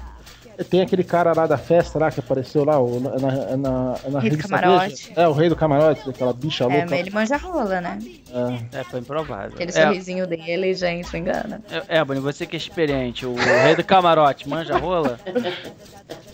Tem 0.71 0.81
aquele 0.83 1.03
cara 1.05 1.33
lá 1.35 1.47
da 1.47 1.59
festa 1.59 1.99
lá 1.99 2.11
que 2.11 2.21
apareceu 2.21 2.65
lá, 2.65 2.79
o, 2.79 3.01
na, 3.01 3.11
na, 3.19 3.57
na, 3.57 3.99
na 4.11 4.21
Rei 4.21 4.31
do 4.31 4.39
Camarote. 4.39 5.09
Veja. 5.09 5.21
É, 5.21 5.29
o 5.29 5.33
rei 5.33 5.49
do 5.49 5.57
camarote, 5.57 6.09
aquela 6.09 6.33
bicha 6.33 6.65
É, 6.65 6.67
louca. 6.69 6.87
mas 6.91 7.01
ele 7.01 7.11
manja 7.11 7.37
rola, 7.37 7.81
né? 7.81 7.99
É. 8.35 8.81
É, 8.81 8.85
foi 8.85 9.01
improvável. 9.01 9.53
Aquele 9.55 9.71
É, 9.71 9.87
sorrisinho 9.87 10.27
dele, 10.27 10.75
gente, 10.75 11.13
não 11.13 11.21
engana. 11.21 11.63
é, 11.71 11.99
é, 11.99 12.05
Bonnie, 12.05 12.21
você 12.21 12.45
que 12.47 12.57
é 12.57 12.59
experiente, 12.59 13.25
o 13.25 13.35
rei 13.35 13.77
do 13.77 13.85
camarote, 13.85 14.49
manja 14.49 14.77
rola? 14.77 15.21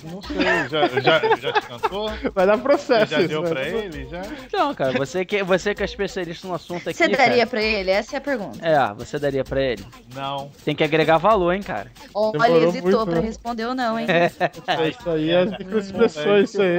Não 0.02 0.22
sei, 0.22 0.36
já, 0.70 0.88
já, 1.00 1.36
já 1.36 1.52
te 1.52 1.66
cantou? 1.66 2.10
Vai 2.34 2.46
dar 2.46 2.56
processo. 2.58 3.10
Já 3.10 3.18
isso, 3.20 3.28
deu 3.28 3.42
né? 3.42 3.50
pra 3.50 3.68
ele? 3.68 4.08
Já? 4.08 4.22
Não, 4.52 4.74
cara, 4.74 4.92
você 4.92 5.24
que, 5.26 5.42
você 5.42 5.74
que 5.74 5.82
é 5.82 5.84
especialista 5.84 6.48
no 6.48 6.54
assunto 6.54 6.88
aqui. 6.88 6.96
Você 6.96 7.08
daria 7.08 7.36
cara, 7.36 7.46
pra 7.46 7.62
ele? 7.62 7.90
Essa 7.90 8.16
é 8.16 8.18
a 8.18 8.20
pergunta. 8.20 8.66
É, 8.66 8.94
você 8.94 9.18
daria 9.18 9.44
pra 9.44 9.60
ele. 9.60 9.84
Não. 10.14 10.50
Tem 10.64 10.74
que 10.74 10.82
agregar 10.82 11.18
valor, 11.18 11.52
hein, 11.52 11.62
cara. 11.62 11.90
Olha, 12.14 12.32
Demorou 12.32 12.68
hesitou 12.68 12.90
muito, 12.90 13.06
pra 13.10 13.20
né? 13.20 13.26
responder 13.26 13.66
ou 13.66 13.74
não, 13.74 13.98
hein? 13.98 14.06
É 14.08 14.88
isso 14.88 15.10
aí, 15.10 15.36
as 15.36 15.50
microexpressões, 15.50 16.48
isso 16.50 16.62
aí. 16.62 16.78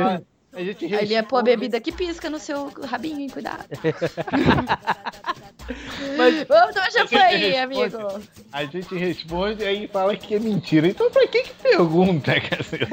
A 0.53 0.59
gente 0.63 0.85
Aí 0.85 1.03
ele 1.05 1.13
ia 1.13 1.23
pôr 1.23 1.37
a 1.37 1.43
bebida 1.43 1.79
que 1.79 1.91
pisca 1.93 2.29
no 2.29 2.37
seu 2.37 2.67
rabinho, 2.83 3.19
hein? 3.21 3.29
Cuidado. 3.29 3.65
Mas- 6.17 6.45
Vamos 6.47 6.73
tomar 6.73 6.91
champanhe, 6.91 7.57
amigo. 7.57 7.97
A 8.51 8.65
gente 8.65 8.93
responde 8.95 9.63
e 9.63 9.67
aí 9.67 9.87
fala 9.87 10.15
que 10.17 10.35
é 10.35 10.39
mentira. 10.39 10.87
Então 10.87 11.09
pra 11.09 11.25
que 11.27 11.43
que 11.43 11.53
pergunta, 11.53 12.33
caceta? 12.41 12.87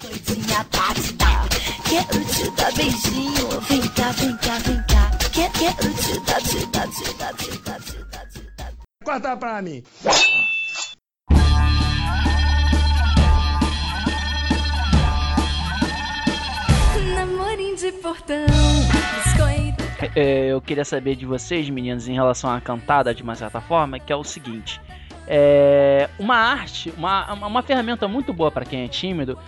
Doidinha 0.00 0.64
batida, 0.72 1.48
quero 1.88 2.24
te 2.24 2.50
dar 2.56 2.72
beijinho. 2.74 3.60
Vem 3.68 3.82
cá, 3.88 4.10
vem 4.12 4.36
cá, 4.38 4.58
vem 4.58 4.82
cá. 4.88 5.10
Que- 5.32 5.50
Quero 5.58 5.94
te 5.94 6.20
dar, 6.20 6.40
te 6.40 6.66
dar, 6.66 6.88
te 6.88 7.14
dar, 7.18 7.34
te 7.34 7.50
dar, 7.58 7.80
te 7.80 7.98
dar, 8.10 8.26
te 8.28 8.40
dar. 8.56 8.72
Corta 9.04 9.36
pra 9.36 9.60
mim. 9.60 9.82
Namorinho 17.74 17.76
de 17.76 17.92
portão, 17.92 18.46
biscoito. 19.24 19.84
É, 20.14 20.46
eu 20.46 20.60
queria 20.60 20.84
saber 20.84 21.16
de 21.16 21.26
vocês, 21.26 21.68
meninos, 21.68 22.06
em 22.08 22.14
relação 22.14 22.50
à 22.50 22.60
cantada, 22.60 23.12
de 23.14 23.22
uma 23.22 23.34
certa 23.34 23.60
forma, 23.60 23.98
que 23.98 24.12
é 24.12 24.16
o 24.16 24.22
seguinte. 24.22 24.80
É, 25.26 26.08
uma 26.18 26.36
arte, 26.36 26.92
uma, 26.96 27.32
uma 27.34 27.62
ferramenta 27.62 28.06
muito 28.06 28.32
boa 28.32 28.50
pra 28.50 28.64
quem 28.64 28.84
é 28.84 28.88
tímido 28.88 29.38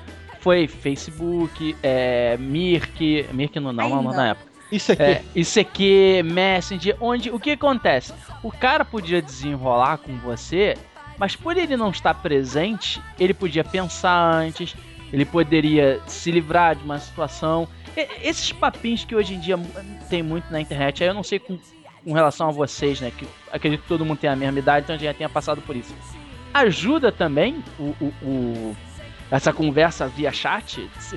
foi 0.40 0.66
Facebook, 0.66 1.76
é, 1.82 2.36
Mirk, 2.38 3.26
Mirk 3.32 3.60
não, 3.60 3.72
não, 3.72 3.88
não, 3.88 4.02
não. 4.02 4.12
na 4.12 4.28
época. 4.28 4.50
Isso 4.72 4.92
aqui. 4.92 5.02
É, 5.02 5.22
ICQ, 5.34 6.22
Messenger, 6.24 6.96
onde 7.00 7.30
o 7.30 7.38
que 7.38 7.52
acontece? 7.52 8.12
O 8.42 8.50
cara 8.50 8.84
podia 8.84 9.22
desenrolar 9.22 9.98
com 9.98 10.16
você, 10.18 10.76
mas 11.18 11.36
por 11.36 11.56
ele 11.56 11.76
não 11.76 11.90
estar 11.90 12.14
presente, 12.14 13.00
ele 13.18 13.34
podia 13.34 13.62
pensar 13.62 14.34
antes, 14.34 14.74
ele 15.12 15.24
poderia 15.24 16.00
se 16.06 16.30
livrar 16.30 16.74
de 16.74 16.82
uma 16.84 16.98
situação. 16.98 17.68
Esses 18.22 18.52
papinhos 18.52 19.04
que 19.04 19.14
hoje 19.14 19.34
em 19.34 19.40
dia 19.40 19.58
tem 20.08 20.22
muito 20.22 20.50
na 20.50 20.60
internet, 20.60 21.02
aí 21.02 21.08
eu 21.10 21.14
não 21.14 21.22
sei 21.22 21.38
com, 21.38 21.58
com 22.04 22.12
relação 22.12 22.48
a 22.48 22.52
vocês, 22.52 23.00
né? 23.00 23.10
Que 23.16 23.26
acredito 23.52 23.82
que 23.82 23.88
todo 23.88 24.04
mundo 24.04 24.18
tem 24.18 24.30
a 24.30 24.36
mesma 24.36 24.58
idade, 24.58 24.84
então 24.84 24.98
já 24.98 25.12
tenha 25.14 25.28
passado 25.28 25.60
por 25.62 25.74
isso. 25.76 25.94
Ajuda 26.54 27.10
também 27.12 27.62
o, 27.78 27.94
o- 28.00 28.14
o- 28.22 28.76
essa 29.30 29.52
conversa 29.52 30.06
via 30.08 30.32
chat? 30.32 30.88
Se- 31.00 31.16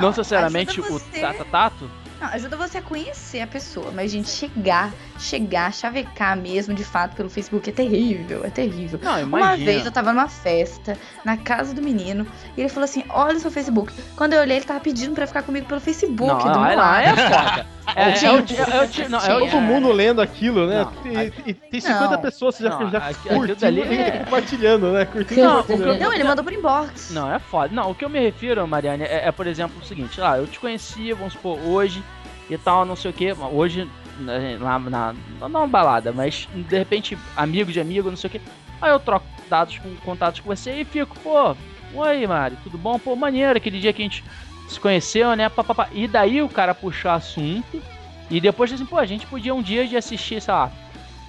Não 0.00 0.08
necessariamente 0.08 0.80
o 0.80 0.84
tato-tato? 1.20 1.90
Não, 2.20 2.28
ajuda 2.28 2.56
você 2.56 2.78
a 2.78 2.82
conhecer 2.82 3.40
a 3.40 3.46
pessoa, 3.46 3.90
mas, 3.92 4.10
gente, 4.10 4.28
chegar, 4.28 4.92
chegar, 5.18 5.72
chavecar 5.72 6.36
mesmo, 6.36 6.74
de 6.74 6.84
fato, 6.84 7.14
pelo 7.16 7.28
Facebook 7.28 7.68
é 7.68 7.72
terrível, 7.72 8.44
é 8.44 8.50
terrível. 8.50 8.98
Não, 9.02 9.12
Uma 9.24 9.38
imagina. 9.38 9.64
vez 9.72 9.84
eu 9.84 9.92
tava 9.92 10.12
numa 10.12 10.28
festa, 10.28 10.96
na 11.24 11.36
casa 11.36 11.74
do 11.74 11.82
menino, 11.82 12.26
e 12.56 12.60
ele 12.60 12.68
falou 12.68 12.84
assim: 12.84 13.04
olha 13.08 13.36
o 13.36 13.40
seu 13.40 13.50
Facebook. 13.50 13.92
Quando 14.16 14.32
eu 14.34 14.40
olhei, 14.40 14.56
ele 14.58 14.64
tava 14.64 14.80
pedindo 14.80 15.14
pra 15.14 15.26
ficar 15.26 15.42
comigo 15.42 15.66
pelo 15.66 15.80
Facebook. 15.80 16.26
Não, 16.26 16.38
do 16.38 16.44
não, 16.58 16.62
meu 16.62 16.70
não, 16.70 16.76
lado. 16.76 17.04
é 17.04 17.16
foda. 17.16 17.66
É, 17.94 18.10
é, 18.10 18.24
é 18.24 18.32
o 18.32 18.36
é 18.36 19.06
o 19.06 19.08
não, 19.10 19.18
é. 19.18 19.26
Todo 19.28 19.60
mundo 19.60 19.92
lendo 19.92 20.20
aquilo, 20.20 20.66
né? 20.66 20.86
Não, 21.04 21.12
e, 21.12 21.50
e 21.50 21.54
tem 21.54 21.80
50 21.80 22.08
Não. 22.08 22.20
pessoas 22.20 22.56
que 22.56 22.62
já, 22.62 22.70
Não, 22.70 22.90
já 22.90 23.14
curtindo 23.14 23.56
dali 23.56 23.80
e 23.80 24.00
é- 24.00 24.10
compartilhando, 24.18 24.92
né? 24.92 25.04
Curtindo 25.04 25.42
Não. 25.42 25.64
Não, 25.98 26.12
ele 26.12 26.24
mandou 26.24 26.44
por 26.44 26.52
inbox. 26.52 27.10
Não, 27.10 27.32
é 27.32 27.38
foda. 27.38 27.74
Não, 27.74 27.90
o 27.90 27.94
que 27.94 28.04
eu 28.04 28.08
me 28.08 28.18
refiro, 28.20 28.66
Mariane, 28.66 29.04
é, 29.04 29.28
é, 29.28 29.32
por 29.32 29.46
exemplo, 29.46 29.78
o 29.80 29.84
seguinte, 29.84 30.18
lá, 30.20 30.38
eu 30.38 30.46
te 30.46 30.58
conhecia, 30.58 31.14
vamos 31.14 31.34
supor, 31.34 31.58
hoje 31.58 32.02
e 32.48 32.56
tal, 32.56 32.84
não 32.84 32.96
sei 32.96 33.10
o 33.10 33.14
que, 33.14 33.32
hoje 33.32 33.88
né, 34.18 34.58
lá 34.60 34.78
na, 34.78 35.14
não 35.40 35.48
numa 35.48 35.66
balada, 35.66 36.12
mas 36.12 36.48
de 36.54 36.78
repente, 36.78 37.18
amigo 37.36 37.72
de 37.72 37.80
amigo, 37.80 38.08
não 38.10 38.16
sei 38.16 38.28
o 38.28 38.30
que. 38.30 38.40
Aí 38.80 38.90
eu 38.90 39.00
troco 39.00 39.26
dados 39.48 39.78
com 39.78 39.94
contatos 39.96 40.40
com 40.40 40.48
você 40.54 40.80
e 40.80 40.84
fico, 40.84 41.16
pô, 41.20 41.56
oi 41.94 42.26
Mari, 42.26 42.56
tudo 42.62 42.78
bom? 42.78 42.98
Pô, 42.98 43.14
maneiro, 43.14 43.56
aquele 43.56 43.80
dia 43.80 43.92
que 43.92 44.02
a 44.02 44.04
gente 44.04 44.24
se 44.68 44.80
conheceu, 44.80 45.34
né? 45.36 45.48
Pá, 45.48 45.62
pá, 45.62 45.74
pá. 45.74 45.88
E 45.92 46.06
daí 46.06 46.42
o 46.42 46.48
cara 46.48 46.74
puxar 46.74 47.14
assunto 47.14 47.82
e 48.30 48.40
depois 48.40 48.72
assim, 48.72 48.86
pô, 48.86 48.98
a 48.98 49.06
gente 49.06 49.26
podia 49.26 49.54
um 49.54 49.62
dia 49.62 49.86
de 49.86 49.96
assistir, 49.96 50.40
sei 50.40 50.52
lá, 50.52 50.70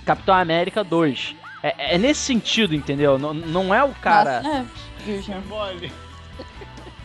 Capitão 0.06 0.36
América 0.36 0.84
2. 0.84 1.36
É, 1.62 1.96
é 1.96 1.98
nesse 1.98 2.22
sentido, 2.22 2.76
entendeu? 2.76 3.18
Não, 3.18 3.34
não 3.34 3.74
é 3.74 3.84
o 3.84 3.94
cara. 3.96 4.42
Nossa, 4.42 4.58
é. 4.58 6.05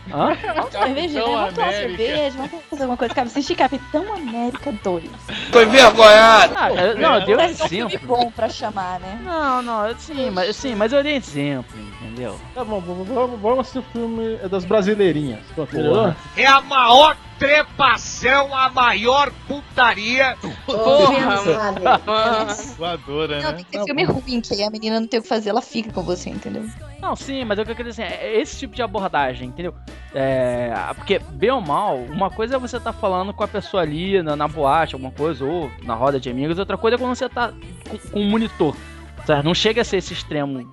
Hã? 0.09 0.35
Vamos 0.55 0.71
cerveja, 0.71 1.19
né? 1.19 1.25
Vamos 1.25 1.53
tomar 1.53 1.71
cerveja, 1.73 2.37
vamos 2.37 2.51
fazer 2.69 2.81
alguma 2.83 2.97
coisa. 2.97 3.13
Cara, 3.13 3.27
assistir 3.27 3.55
Capitão 3.55 4.13
América 4.13 4.71
2. 4.83 5.03
Foi 5.51 5.65
vergonhado! 5.65 6.53
Ah, 6.57 6.71
eu- 6.71 6.97
não, 6.97 7.15
eu 7.15 7.25
dei 7.25 7.35
um 7.35 7.37
Parece 7.37 7.63
um 7.63 7.67
filme 7.67 7.93
exemplo. 7.95 8.17
bom 8.17 8.31
pra 8.31 8.49
chamar, 8.49 8.99
né? 8.99 9.19
Não, 9.23 9.61
não, 9.61 9.95
sim, 9.99 10.29
mas, 10.31 10.55
sim, 10.55 10.75
mas 10.75 10.91
eu 10.91 11.03
dei 11.03 11.15
exemplo, 11.15 11.77
entendeu? 11.79 12.39
Tá 12.55 12.63
bom, 12.63 12.79
vamos, 12.81 13.07
vamos, 13.07 13.39
vamos 13.39 13.59
assistir 13.59 13.79
o 13.79 13.83
filme 13.93 14.37
das 14.49 14.65
brasileirinhas. 14.65 15.39
Pronto, 15.53 15.75
melhorou? 15.75 16.15
É 16.35 16.45
a 16.47 16.61
maior 16.61 17.15
trepação, 17.41 18.55
a 18.55 18.69
maior 18.69 19.31
putaria. 19.47 20.37
Voadora, 22.77 23.41
Não, 23.41 23.51
né? 23.51 23.53
tem 23.53 23.65
que 23.65 23.71
ter 23.71 23.83
filme 23.83 24.03
ruim, 24.03 24.41
que 24.41 24.53
aí 24.53 24.63
a 24.63 24.69
menina 24.69 24.99
não 24.99 25.07
tem 25.07 25.19
o 25.19 25.23
que 25.23 25.27
fazer, 25.27 25.49
ela 25.49 25.61
fica 25.61 25.91
com 25.91 26.03
você, 26.03 26.29
entendeu? 26.29 26.63
Não, 27.01 27.15
sim, 27.15 27.43
mas 27.43 27.57
eu 27.57 27.65
quero 27.65 27.83
dizer 27.83 28.03
assim, 28.03 28.13
é 28.13 28.39
esse 28.39 28.59
tipo 28.59 28.75
de 28.75 28.83
abordagem, 28.83 29.47
entendeu? 29.47 29.73
É, 30.13 30.71
porque, 30.95 31.17
bem 31.17 31.49
ou 31.49 31.61
mal, 31.61 31.97
uma 31.97 32.29
coisa 32.29 32.57
é 32.57 32.59
você 32.59 32.77
estar 32.77 32.93
falando 32.93 33.33
com 33.33 33.43
a 33.43 33.47
pessoa 33.47 33.81
ali 33.81 34.21
na, 34.21 34.35
na 34.35 34.47
boate, 34.47 34.93
alguma 34.93 35.11
coisa, 35.11 35.43
ou 35.43 35.71
na 35.81 35.95
roda 35.95 36.19
de 36.19 36.29
amigos, 36.29 36.59
outra 36.59 36.77
coisa 36.77 36.93
é 36.95 36.99
quando 36.99 37.15
você 37.15 37.27
tá 37.27 37.51
com, 37.89 37.97
com 37.97 38.19
um 38.19 38.29
monitor. 38.29 38.75
Certo? 39.25 39.43
Não 39.43 39.55
chega 39.55 39.81
a 39.81 39.83
ser 39.83 39.97
esse 39.97 40.13
extremo 40.13 40.71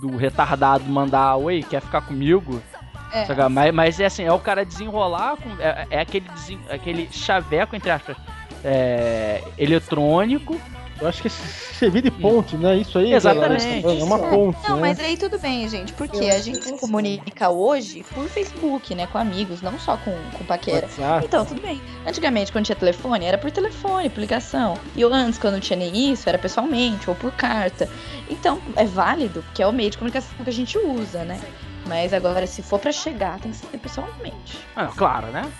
do 0.00 0.16
retardado 0.16 0.84
mandar, 0.84 1.36
oi, 1.36 1.62
quer 1.62 1.82
ficar 1.82 2.00
comigo? 2.00 2.62
É. 3.14 3.24
Saca? 3.26 3.48
Mas, 3.48 3.72
mas 3.72 4.00
é 4.00 4.06
assim, 4.06 4.24
é 4.24 4.32
o 4.32 4.38
cara 4.38 4.64
desenrolar, 4.64 5.36
com- 5.36 5.60
é, 5.62 5.86
é 5.90 6.00
aquele, 6.00 6.28
desen- 6.30 6.60
aquele 6.68 7.08
chaveco, 7.12 7.76
entre 7.76 7.90
aspas, 7.90 8.16
é, 8.64 9.42
eletrônico. 9.56 10.60
Eu 11.00 11.08
acho 11.08 11.20
que 11.22 11.28
servir 11.28 12.02
de 12.02 12.10
ponte, 12.10 12.56
né? 12.56 12.76
Isso 12.76 12.98
aí 12.98 13.12
Exatamente. 13.12 13.66
é 13.84 14.04
uma 14.04 14.16
ponte. 14.16 14.56
Não, 14.68 14.76
né? 14.76 14.80
mas 14.80 15.00
aí 15.00 15.16
tudo 15.16 15.38
bem, 15.40 15.68
gente, 15.68 15.92
porque 15.92 16.18
a 16.30 16.38
gente 16.38 16.58
se 16.58 16.70
funciona. 16.70 16.78
comunica 16.78 17.50
hoje 17.50 18.04
por 18.14 18.28
Facebook, 18.28 18.94
né, 18.94 19.08
com 19.08 19.18
amigos, 19.18 19.60
não 19.60 19.76
só 19.78 19.96
com, 19.96 20.16
com 20.38 20.44
paquera. 20.44 20.86
WhatsApp. 20.86 21.26
Então, 21.26 21.44
tudo 21.44 21.60
bem. 21.60 21.82
Antigamente, 22.06 22.52
quando 22.52 22.64
tinha 22.66 22.76
telefone, 22.76 23.24
era 23.24 23.36
por 23.36 23.50
telefone, 23.50 24.08
por 24.08 24.20
ligação. 24.20 24.78
E 24.94 25.00
eu, 25.00 25.12
antes, 25.12 25.36
quando 25.36 25.54
não 25.54 25.60
tinha 25.60 25.76
nem 25.76 26.12
isso, 26.12 26.28
era 26.28 26.38
pessoalmente 26.38 27.10
ou 27.10 27.16
por 27.16 27.32
carta. 27.32 27.88
Então, 28.30 28.60
é 28.76 28.84
válido, 28.84 29.42
porque 29.42 29.62
é 29.64 29.66
o 29.66 29.72
meio 29.72 29.90
de 29.90 29.98
comunicação 29.98 30.30
que 30.44 30.48
a 30.48 30.52
gente 30.52 30.78
usa, 30.78 31.24
né? 31.24 31.40
Mas 31.86 32.12
agora, 32.12 32.46
se 32.46 32.62
for 32.62 32.78
pra 32.78 32.92
chegar, 32.92 33.38
tem 33.40 33.50
que 33.50 33.58
ser 33.58 33.78
pessoalmente. 33.78 34.58
Ah, 34.74 34.86
claro, 34.86 35.26
né? 35.28 35.50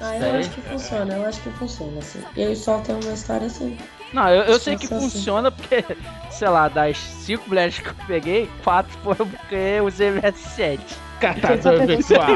Ah, 0.00 0.16
eu 0.16 0.38
acho 0.38 0.50
que 0.50 0.60
funciona, 0.60 1.14
eu 1.14 1.24
acho 1.26 1.40
que 1.40 1.50
funciona, 1.50 1.98
assim. 1.98 2.22
Eu 2.36 2.50
e 2.50 2.52
o 2.52 2.56
Sol 2.56 2.80
tem 2.80 2.94
uma 2.94 3.12
história 3.12 3.46
assim. 3.46 3.76
Não, 4.12 4.28
eu, 4.28 4.42
eu 4.42 4.58
sei 4.60 4.76
que 4.76 4.86
assim. 4.86 5.00
funciona 5.10 5.50
porque, 5.50 5.84
sei 6.30 6.48
lá, 6.48 6.68
das 6.68 6.98
cinco 6.98 7.48
mulheres 7.48 7.78
que 7.78 7.88
eu 7.88 7.94
peguei, 8.06 8.50
quatro 8.62 8.92
foram 9.02 9.26
porque 9.28 9.54
eu 9.54 9.86
usei 9.86 10.10
o 10.10 10.20
MS7. 10.20 10.80
Catador 11.20 11.84
virtual. 11.86 12.26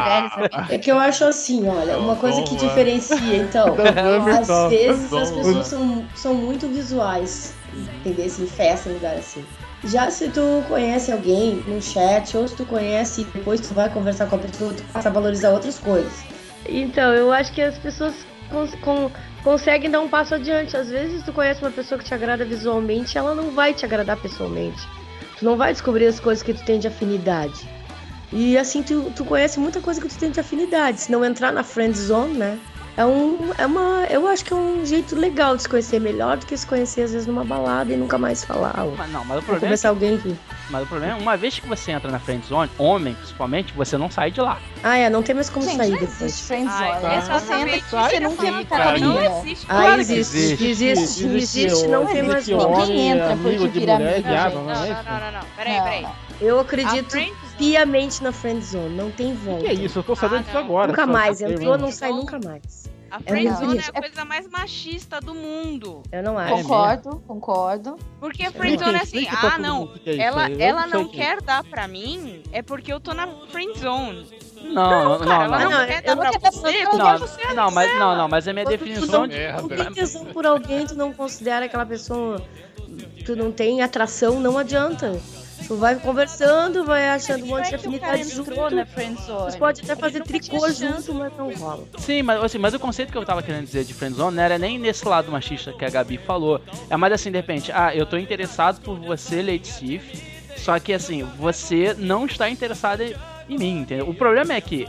É 0.70 0.78
que 0.78 0.90
eu 0.90 0.98
acho 0.98 1.24
assim, 1.24 1.68
olha, 1.68 1.98
uma 1.98 2.16
coisa 2.16 2.42
que 2.42 2.56
diferencia, 2.56 3.36
então, 3.36 3.76
Dom, 3.76 4.38
às 4.38 4.46
Dom, 4.46 4.68
vezes 4.70 5.12
as 5.12 5.30
pessoas 5.30 5.66
são, 5.66 6.04
são 6.14 6.34
muito 6.34 6.66
visuais, 6.66 7.54
entendeu? 7.74 8.24
Em 8.24 8.46
festa, 8.46 8.88
em 8.88 8.94
lugar 8.94 9.16
assim. 9.16 9.44
Já 9.84 10.10
se 10.10 10.28
tu 10.28 10.62
conhece 10.68 11.10
alguém 11.10 11.62
no 11.66 11.80
chat, 11.80 12.36
ou 12.36 12.46
se 12.46 12.54
tu 12.54 12.66
conhece 12.66 13.22
e 13.22 13.24
depois 13.24 13.60
tu 13.60 13.72
vai 13.72 13.88
conversar 13.88 14.26
com 14.26 14.36
a 14.36 14.38
pessoa, 14.38 14.74
tu 14.74 14.82
passa 14.92 15.08
a 15.08 15.12
valorizar 15.12 15.50
outras 15.50 15.78
coisas. 15.78 16.12
Então, 16.68 17.14
eu 17.14 17.32
acho 17.32 17.50
que 17.52 17.62
as 17.62 17.78
pessoas 17.78 18.14
cons- 18.50 18.74
con- 18.82 19.10
conseguem 19.42 19.90
dar 19.90 20.00
um 20.00 20.08
passo 20.08 20.34
adiante. 20.34 20.76
Às 20.76 20.90
vezes 20.90 21.22
tu 21.22 21.32
conhece 21.32 21.62
uma 21.62 21.70
pessoa 21.70 21.98
que 21.98 22.04
te 22.04 22.12
agrada 22.12 22.44
visualmente, 22.44 23.16
ela 23.16 23.34
não 23.34 23.50
vai 23.52 23.72
te 23.72 23.84
agradar 23.86 24.18
pessoalmente. 24.18 24.86
Tu 25.38 25.44
não 25.44 25.56
vai 25.56 25.72
descobrir 25.72 26.06
as 26.06 26.20
coisas 26.20 26.42
que 26.42 26.52
tu 26.52 26.62
tem 26.62 26.78
de 26.78 26.86
afinidade. 26.86 27.66
E 28.32 28.58
assim, 28.58 28.82
tu, 28.82 29.10
tu 29.16 29.24
conhece 29.24 29.58
muita 29.58 29.80
coisa 29.80 29.98
que 30.00 30.06
tu 30.08 30.18
tem 30.18 30.30
de 30.30 30.38
afinidade. 30.38 31.00
Se 31.00 31.10
não 31.10 31.24
entrar 31.24 31.52
na 31.52 31.64
friend 31.64 31.96
zone, 31.98 32.34
né? 32.36 32.58
É 32.96 33.04
um, 33.04 33.38
é 33.56 33.64
uma, 33.66 34.04
eu 34.10 34.26
acho 34.28 34.44
que 34.44 34.52
é 34.52 34.56
um 34.56 34.84
jeito 34.84 35.16
legal 35.16 35.56
de 35.56 35.62
se 35.62 35.68
conhecer 35.68 36.00
melhor 36.00 36.36
do 36.36 36.44
que 36.44 36.56
se 36.56 36.66
conhecer 36.66 37.02
às 37.02 37.12
vezes 37.12 37.26
numa 37.26 37.44
balada 37.44 37.92
e 37.92 37.96
nunca 37.96 38.18
mais 38.18 38.44
falar. 38.44 38.74
Ou, 38.84 38.94
Mas 38.96 39.10
não, 39.10 39.24
mas 39.24 39.38
o 39.38 39.42
problema, 39.42 39.56
é 39.58 39.68
começar 39.68 39.88
alguém 39.88 40.16
que... 40.18 40.30
que, 40.30 40.36
mas 40.68 40.82
o 40.82 40.86
problema 40.86 41.12
é 41.14 41.16
uma 41.22 41.36
vez 41.36 41.58
que 41.58 41.66
você 41.66 41.92
entra 41.92 42.10
na 42.10 42.18
friend 42.18 42.44
zone, 42.46 42.70
homem 42.76 43.14
principalmente, 43.14 43.72
você 43.74 43.96
não 43.96 44.10
sai 44.10 44.30
de 44.30 44.40
lá. 44.40 44.58
Ah, 44.82 44.96
é, 44.98 45.08
não 45.08 45.22
tem 45.22 45.34
mais 45.34 45.48
como 45.48 45.64
Gente, 45.64 45.76
sair 45.76 45.90
não 45.92 45.98
depois. 45.98 46.20
existe 46.22 46.42
friendzone. 46.46 46.82
Ai, 46.82 47.02
né? 47.02 47.20
Se 47.22 47.30
você 47.30 47.54
entra 47.54 47.76
aqui, 47.76 47.90
você 47.90 48.20
não 48.20 48.36
quer 48.36 48.52
ficar 48.54 48.76
com 48.76 48.82
a 48.82 48.84
Cara, 48.84 48.98
Não 48.98 49.22
existe. 49.40 49.66
Ah, 49.68 49.74
Claro 49.80 50.00
existe, 50.00 50.36
existe. 50.36 50.64
existe, 50.64 51.26
existe, 51.26 51.88
não 51.88 52.06
tem 52.06 52.22
mais 52.22 52.36
existe 52.48 52.54
volta. 52.54 52.86
Ninguém 52.86 53.10
entra 53.10 53.36
porque 53.36 53.58
de 53.68 53.80
vira 53.80 53.94
amigo, 53.96 54.10
não 54.28 54.64
Não, 54.64 54.84
é 54.84 54.88
não, 54.88 55.02
não, 55.04 55.20
não, 55.20 55.32
não. 55.32 55.40
Peraí, 55.56 55.76
Não, 55.76 55.84
peraí. 55.84 56.02
não. 56.02 56.12
Eu 56.40 56.58
A 56.58 56.62
acredito 56.62 57.10
friend 57.10 57.32
piamente 57.60 58.22
na 58.22 58.32
friend 58.32 58.64
zone, 58.64 58.96
não 58.96 59.10
tem 59.10 59.34
volta. 59.34 59.64
Que 59.64 59.68
é 59.70 59.74
isso? 59.74 59.98
Eu 59.98 60.02
tô 60.02 60.16
sabendo 60.16 60.38
Ah, 60.40 60.42
disso 60.44 60.54
não. 60.54 60.64
agora. 60.64 60.88
Nunca 60.88 61.06
mais, 61.06 61.38
só 61.38 61.46
entrou, 61.46 61.76
não 61.78 61.92
sai 61.92 62.10
nunca 62.10 62.38
mais. 62.42 62.88
A 63.10 63.16
É 63.16 63.30
friendzone 63.30 63.66
muito 63.66 63.78
é 63.78 63.80
a 63.80 63.82
isso. 63.82 63.92
coisa 63.92 64.24
mais 64.24 64.48
machista 64.48 65.20
do 65.20 65.34
mundo. 65.34 66.02
Eu 66.12 66.22
não 66.22 66.38
acho. 66.38 66.54
Concordo, 66.62 67.22
concordo. 67.26 67.96
Porque 68.20 68.44
a 68.44 68.52
friendzone 68.52 68.94
é 68.94 69.02
assim, 69.02 69.26
ah, 69.28 69.58
não, 69.58 69.88
que 69.88 70.08
é 70.10 70.16
ela, 70.22 70.48
ela 70.50 70.86
não 70.86 71.06
que- 71.08 71.16
quer 71.16 71.42
dar 71.42 71.62
pra 71.64 71.86
mim, 71.88 72.42
é 72.52 72.62
porque 72.62 72.92
eu 72.92 73.00
tô 73.00 73.12
na 73.12 73.26
friendzone. 73.50 74.26
Não, 74.62 75.18
não, 75.18 75.26
Cara, 75.26 75.44
ela 75.44 75.58
não. 75.58 75.70
não, 75.70 75.78
não, 75.80 75.86
quer 75.86 76.02
dar 76.02 76.14
não 76.14 76.22
pra 76.22 76.30
quero 76.30 76.42
dar 76.42 76.50
pra 76.52 76.60
você, 76.60 76.84
Não, 76.84 77.18
você 77.18 77.42
é 77.42 77.54
não, 77.54 77.70
mas 77.72 77.98
não, 77.98 78.16
não, 78.16 78.28
mas 78.28 78.46
a 78.46 78.52
minha 78.52 78.64
definição 78.64 79.26
de. 79.26 79.36
Tem 79.76 79.92
tesão 79.92 80.24
por 80.26 80.46
alguém, 80.46 80.86
tu 80.86 80.94
não 80.94 81.12
considera 81.12 81.64
aquela 81.66 81.84
pessoa, 81.86 82.40
tu 83.26 83.34
não 83.34 83.50
tem 83.50 83.82
atração, 83.82 84.38
não 84.38 84.56
adianta. 84.56 85.20
Tu 85.66 85.76
vai 85.76 85.94
conversando, 85.96 86.84
vai 86.84 87.08
achando 87.08 87.44
um 87.44 87.48
monte 87.48 87.68
de 87.68 87.74
afinidade 87.76 88.24
junto. 88.24 88.50
Você 88.50 89.58
pode 89.58 89.82
até 89.82 89.94
fazer 89.94 90.22
tricô 90.22 90.70
junto, 90.70 91.14
mas 91.14 91.32
não 91.36 91.52
rola. 91.54 91.84
Sim, 91.98 92.22
mas, 92.22 92.42
assim, 92.42 92.58
mas 92.58 92.74
o 92.74 92.78
conceito 92.78 93.12
que 93.12 93.18
eu 93.18 93.24
tava 93.24 93.42
querendo 93.42 93.64
dizer 93.66 93.84
de 93.84 93.94
friendzone 93.94 94.36
não 94.36 94.42
era 94.42 94.58
nem 94.58 94.78
nesse 94.78 95.06
lado 95.06 95.30
machista 95.30 95.72
que 95.72 95.84
a 95.84 95.90
Gabi 95.90 96.18
falou. 96.18 96.60
É 96.88 96.96
mais 96.96 97.12
assim, 97.12 97.30
de 97.30 97.36
repente, 97.38 97.70
ah, 97.72 97.94
eu 97.94 98.04
tô 98.04 98.16
interessado 98.16 98.80
por 98.80 98.98
você, 98.98 99.42
Lady 99.42 99.68
Sif, 99.68 100.12
só 100.56 100.78
que 100.78 100.92
assim, 100.92 101.22
você 101.38 101.94
não 101.96 102.26
está 102.26 102.50
interessada 102.50 103.04
em 103.48 103.58
mim, 103.58 103.78
entendeu? 103.80 104.08
O 104.08 104.14
problema 104.14 104.54
é 104.54 104.60
que 104.60 104.86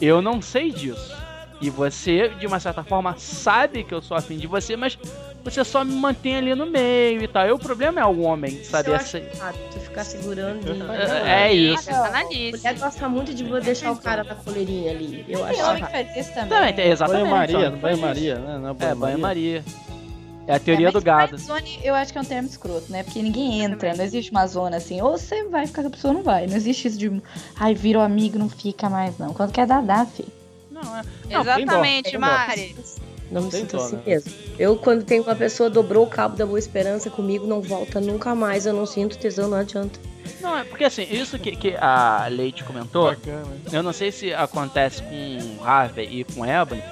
eu 0.00 0.22
não 0.22 0.40
sei 0.40 0.70
disso. 0.70 1.19
E 1.60 1.68
você, 1.68 2.28
de 2.30 2.46
uma 2.46 2.58
certa 2.58 2.82
forma, 2.82 3.14
sabe 3.18 3.84
que 3.84 3.92
eu 3.92 4.00
sou 4.00 4.16
afim 4.16 4.38
de 4.38 4.46
você, 4.46 4.76
mas 4.76 4.98
você 5.44 5.62
só 5.62 5.84
me 5.84 5.94
mantém 5.94 6.36
ali 6.36 6.54
no 6.54 6.64
meio 6.64 7.22
e 7.22 7.28
tal. 7.28 7.46
E 7.46 7.52
o 7.52 7.58
problema 7.58 8.00
é 8.00 8.04
o 8.06 8.20
homem, 8.20 8.64
sabe? 8.64 8.88
eu 8.88 8.94
Essa... 8.94 9.18
errado, 9.18 9.56
tu 9.70 9.78
ficar 9.78 10.04
segurando. 10.04 10.66
e- 10.66 11.28
É, 11.28 11.48
é 11.48 11.52
isso. 11.52 11.90
Analise. 11.90 12.56
Mulher 12.56 12.78
gosta 12.78 13.08
muito 13.10 13.34
de 13.34 13.44
deixar 13.60 13.92
o 13.92 13.96
cara 13.96 14.24
na 14.24 14.34
coleirinha 14.36 14.90
ali. 14.90 15.22
Eu 15.28 15.44
acho 15.44 15.54
Tem 15.56 15.64
homem 15.64 15.84
que 15.84 15.90
faz 15.90 16.16
isso 16.16 16.32
também. 16.32 16.48
Também, 16.48 16.72
tem, 16.72 16.86
exatamente. 16.90 17.22
Banho-maria, 17.24 17.70
banho-maria, 17.70 18.34
né? 18.38 18.76
É, 18.80 18.94
banho-maria. 18.94 19.64
É 20.46 20.54
a 20.54 20.58
teoria 20.58 20.88
É, 20.88 20.92
do 20.92 21.00
gado. 21.02 21.38
friendzone, 21.38 21.78
eu 21.84 21.94
acho 21.94 22.10
que 22.10 22.18
é 22.18 22.22
um 22.22 22.24
termo 22.24 22.48
escroto, 22.48 22.90
né? 22.90 23.02
Porque 23.02 23.20
ninguém 23.22 23.60
entra, 23.62 23.94
não 23.94 24.02
existe 24.02 24.30
uma 24.30 24.46
zona 24.46 24.78
assim. 24.78 25.00
Ou 25.02 25.18
você 25.18 25.44
vai 25.44 25.66
ficar 25.66 25.82
com 25.82 25.88
a 25.88 25.90
pessoa 25.90 26.12
ou 26.12 26.16
não 26.18 26.24
vai. 26.24 26.46
Não 26.46 26.56
existe 26.56 26.88
isso 26.88 26.98
de, 26.98 27.22
ai, 27.54 27.74
virou 27.74 28.02
amigo, 28.02 28.38
não 28.38 28.48
fica 28.48 28.88
mais, 28.88 29.16
não. 29.18 29.34
Quando 29.34 29.52
quer 29.52 29.66
dar, 29.66 29.82
dá, 29.82 30.06
filho. 30.06 30.32
Não, 30.82 30.96
é. 30.96 31.02
Não, 31.30 31.40
Exatamente. 31.40 32.18
Mari. 32.18 32.76
Não 33.30 33.42
me 33.42 33.50
Tem 33.50 33.60
sinto 33.60 33.76
dó, 33.76 33.84
assim 33.84 33.96
né? 33.96 34.02
mesmo. 34.06 34.32
Eu, 34.58 34.76
quando 34.76 35.04
tem 35.04 35.20
uma 35.20 35.36
pessoa 35.36 35.70
dobrou 35.70 36.04
o 36.04 36.08
cabo 36.08 36.36
da 36.36 36.44
boa 36.44 36.58
esperança 36.58 37.08
comigo, 37.08 37.46
não 37.46 37.60
volta 37.60 38.00
nunca 38.00 38.34
mais. 38.34 38.66
Eu 38.66 38.72
não 38.72 38.86
sinto 38.86 39.16
tesão, 39.16 39.48
não 39.48 39.58
adianta. 39.58 40.00
Não, 40.40 40.58
é 40.58 40.64
porque 40.64 40.84
assim, 40.84 41.06
isso 41.10 41.38
que, 41.38 41.54
que 41.54 41.76
a 41.76 42.26
Leite 42.28 42.64
comentou, 42.64 43.10
Bacana. 43.10 43.46
eu 43.72 43.82
não 43.82 43.92
sei 43.92 44.10
se 44.10 44.32
acontece 44.34 45.02
com 45.02 45.64
Harvey 45.64 46.20
e 46.20 46.24
com 46.24 46.44
Ebony, 46.44 46.82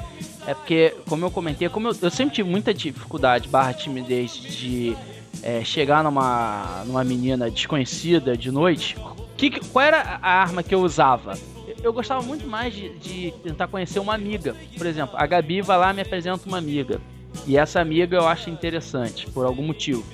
é 0.47 0.55
porque, 0.55 0.95
como 1.09 1.25
eu 1.25 1.31
comentei, 1.31 1.69
como 1.69 1.89
eu, 1.89 1.97
eu 2.01 2.11
sempre 2.11 2.37
tive 2.37 2.49
muita 2.49 2.73
dificuldade, 2.73 3.49
barra 3.49 3.73
timidez, 3.73 4.33
de 4.33 4.97
é, 5.43 5.65
chegar 5.65 6.03
numa, 6.05 6.85
numa 6.87 7.05
menina 7.05 7.51
desconhecida 7.51 8.37
de 8.37 8.51
noite, 8.51 8.97
que, 9.39 9.61
qual 9.71 9.85
era 9.85 10.19
a 10.21 10.31
arma 10.43 10.63
que 10.63 10.75
eu 10.75 10.81
usava? 10.81 11.39
Eu- 11.83 11.93
gostava 11.93 12.23
muito 12.23 12.47
mais 12.47 12.75
de, 12.75 12.91
de 12.99 13.31
tentar 13.43 13.69
conhecer 13.69 13.99
uma 14.01 14.15
amiga. 14.15 14.55
Por 14.77 14.87
exemplo, 14.87 15.15
a 15.17 15.27
Gabi 15.27 15.61
vai 15.63 15.79
lá 15.79 15.93
e 15.93 15.95
me 15.95 16.03
apresenta 16.03 16.47
uma 16.47 16.59
amiga. 16.59 17.01
E 17.47 17.57
essa 17.57 17.81
amiga 17.81 18.17
eu 18.17 18.27
acho 18.27 18.51
interessante, 18.51 19.27
por 19.31 19.47
algum 19.47 19.63
motivo. 19.63 20.05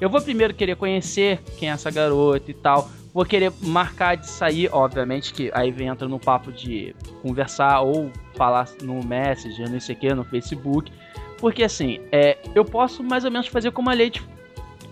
Eu 0.00 0.08
vou 0.08 0.20
primeiro 0.20 0.54
querer 0.54 0.76
conhecer 0.76 1.40
quem 1.58 1.68
é 1.68 1.72
essa 1.72 1.90
garota 1.90 2.50
e 2.50 2.54
tal. 2.54 2.88
Vou 3.12 3.24
querer 3.24 3.52
marcar 3.62 4.16
de 4.16 4.28
sair, 4.28 4.68
obviamente, 4.72 5.32
que 5.34 5.50
aí 5.54 5.72
vem 5.72 5.88
entra 5.88 6.06
no 6.06 6.20
papo 6.20 6.52
de 6.52 6.94
conversar 7.20 7.80
ou 7.80 8.12
falar 8.36 8.68
no 8.82 9.02
Messenger, 9.04 9.68
não 9.68 9.80
sei 9.80 9.96
o 9.96 9.98
que, 9.98 10.14
no 10.14 10.24
Facebook. 10.24 10.92
Porque 11.38 11.64
assim, 11.64 12.00
é, 12.12 12.38
eu 12.54 12.64
posso 12.64 13.02
mais 13.02 13.24
ou 13.24 13.30
menos 13.30 13.48
fazer 13.48 13.72
como 13.72 13.90
a 13.90 13.92
Leite 13.92 14.22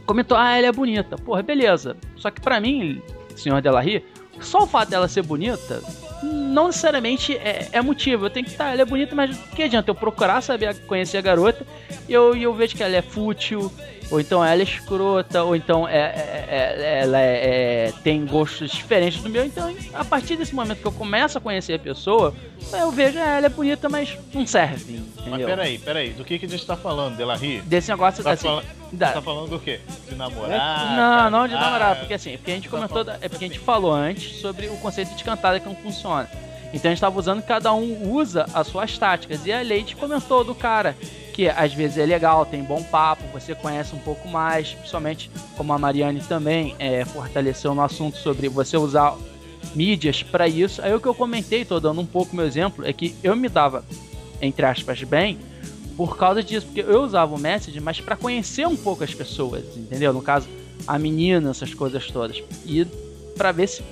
comentou, 0.07 0.37
ah, 0.37 0.57
ela 0.57 0.67
é 0.69 0.73
bonita. 0.73 1.17
Porra, 1.17 1.43
beleza. 1.43 1.97
Só 2.17 2.31
que 2.31 2.41
pra 2.41 2.59
mim, 2.59 3.01
senhor 3.37 3.61
Delarry, 3.61 4.05
só 4.41 4.65
o 4.65 4.67
fato 4.67 4.91
dela 4.91 5.09
ser 5.09 5.23
bonita 5.23 5.83
não 6.23 6.69
necessariamente 6.69 7.37
é, 7.37 7.69
é 7.73 7.83
motivo. 7.83 8.27
Eu 8.27 8.31
tenho 8.31 8.47
que 8.47 8.53
estar, 8.53 8.73
ela 8.73 8.83
é 8.83 8.85
bonita, 8.85 9.15
mas 9.15 9.37
que 9.55 9.63
adianta 9.63 9.91
eu 9.91 9.95
procurar 9.95 10.41
saber, 10.41 10.75
conhecer 10.87 11.19
a 11.19 11.21
garota 11.21 11.67
e 12.09 12.13
eu, 12.13 12.35
eu 12.35 12.55
vejo 12.55 12.77
que 12.77 12.83
ela 12.83 12.97
é 12.97 13.03
fútil, 13.03 13.71
ou 14.11 14.21
então 14.21 14.45
ela 14.45 14.61
é 14.61 14.65
escrota, 14.65 15.43
ou 15.43 15.55
então 15.55 15.87
é, 15.87 16.26
é- 16.49 16.77
é- 16.99 17.03
ela 17.03 17.21
é- 17.21 17.89
é- 17.89 17.93
tem 18.03 18.25
gostos 18.25 18.71
diferentes 18.71 19.23
do 19.23 19.29
meu. 19.29 19.45
Então, 19.45 19.75
a 19.95 20.05
partir 20.05 20.37
desse 20.37 20.55
momento 20.55 20.81
que 20.81 20.87
eu 20.87 20.93
começo 20.93 21.39
a 21.39 21.41
conhecer 21.41 21.75
a 21.75 21.79
pessoa, 21.79 22.35
eu 22.73 22.91
vejo, 22.91 23.19
ah, 23.19 23.37
ela 23.37 23.47
é 23.47 23.49
bonita, 23.49 23.89
mas 23.89 24.17
não 24.33 24.47
serve, 24.47 25.01
Mas 25.17 25.27
entendeu? 25.27 25.47
peraí, 25.49 25.79
peraí, 25.79 26.11
do 26.11 26.25
que, 26.25 26.39
que 26.39 26.47
a 26.47 26.49
gente 26.49 26.67
tá 26.67 26.77
falando, 26.77 27.17
Delarry? 27.17 27.61
Desse 27.63 27.91
negócio, 27.91 28.23
Tá, 28.25 28.33
assim, 28.33 28.47
fala- 28.49 28.65
da- 28.93 29.13
tá 29.13 29.23
falando 29.23 29.51
do 29.51 29.59
quê? 29.59 29.81
De 30.09 30.15
namorar? 30.15 30.97
Não, 30.97 31.31
não 31.31 31.49
de 31.49 31.55
namorar, 31.55 31.97
porque 31.97 32.15
assim, 32.15 32.37
porque 32.37 32.51
a 32.51 32.55
gente 32.55 32.69
comentou, 32.69 33.05
da- 33.05 33.19
é 33.21 33.29
porque 33.29 33.45
a 33.45 33.49
gente 33.49 33.59
falou 33.61 33.93
antes 33.93 34.41
sobre 34.41 34.67
o 34.69 34.77
conceito 34.79 35.15
de 35.15 35.25
cantada 35.25 35.59
que 35.61 35.67
não 35.67 35.77
funciona. 35.77 36.29
Então 36.75 36.91
a 36.91 36.95
gente 36.95 37.01
tava 37.01 37.19
usando, 37.19 37.43
cada 37.43 37.73
um 37.73 38.11
usa 38.13 38.45
as 38.53 38.67
suas 38.67 38.99
táticas. 38.99 39.47
E 39.47 39.53
a 39.53 39.63
Leite 39.63 39.95
comentou 39.97 40.43
do 40.45 40.55
cara 40.55 40.97
que 41.37 41.51
às 41.51 41.75
vezes 41.75 41.99
é 41.99 42.07
legal, 42.07 42.47
tem 42.47 42.65
bom 42.65 42.83
papo, 42.83 43.23
você 43.31 43.55
conhece 43.55 43.95
um 43.95 43.99
pouco 43.99 44.27
mais, 44.27 44.71
principalmente 44.71 45.31
como 45.55 45.71
a 45.71 45.79
Mariane 45.79 46.21
também 46.21 46.75
é, 46.79 47.05
fortaleceu 47.05 47.75
no 47.75 47.83
assunto 47.83 48.17
sobre 48.17 48.49
você 48.49 48.79
usar 48.79 49.15
mídias 49.75 50.23
para 50.23 50.49
isso. 50.49 50.81
Aí 50.81 50.95
o 50.95 50.99
que 50.99 51.07
eu 51.07 51.15
comentei, 51.15 51.63
tô 51.63 51.79
dando 51.79 52.01
um 52.01 52.07
pouco 52.07 52.35
meu 52.35 52.47
exemplo, 52.47 52.87
é 52.87 52.93
que 52.93 53.15
eu 53.23 53.37
me 53.37 53.51
dava, 53.51 53.85
entre 54.41 54.65
aspas, 54.65 55.03
bem 55.03 55.39
por 55.95 56.17
causa 56.17 56.43
disso, 56.43 56.65
porque 56.65 56.81
eu 56.81 57.03
usava 57.03 57.35
o 57.35 57.39
Message, 57.39 57.81
mas 57.81 58.01
para 58.01 58.17
conhecer 58.17 58.67
um 58.67 58.77
pouco 58.77 59.05
as 59.05 59.13
pessoas, 59.13 59.63
entendeu? 59.77 60.15
No 60.15 60.23
caso, 60.23 60.49
a 60.87 60.99
menina, 60.99 61.51
essas 61.51 61.75
coisas 61.75 62.11
todas. 62.11 62.43
E 62.65 62.87
para 63.37 63.53
ver 63.53 63.67
se 63.67 63.83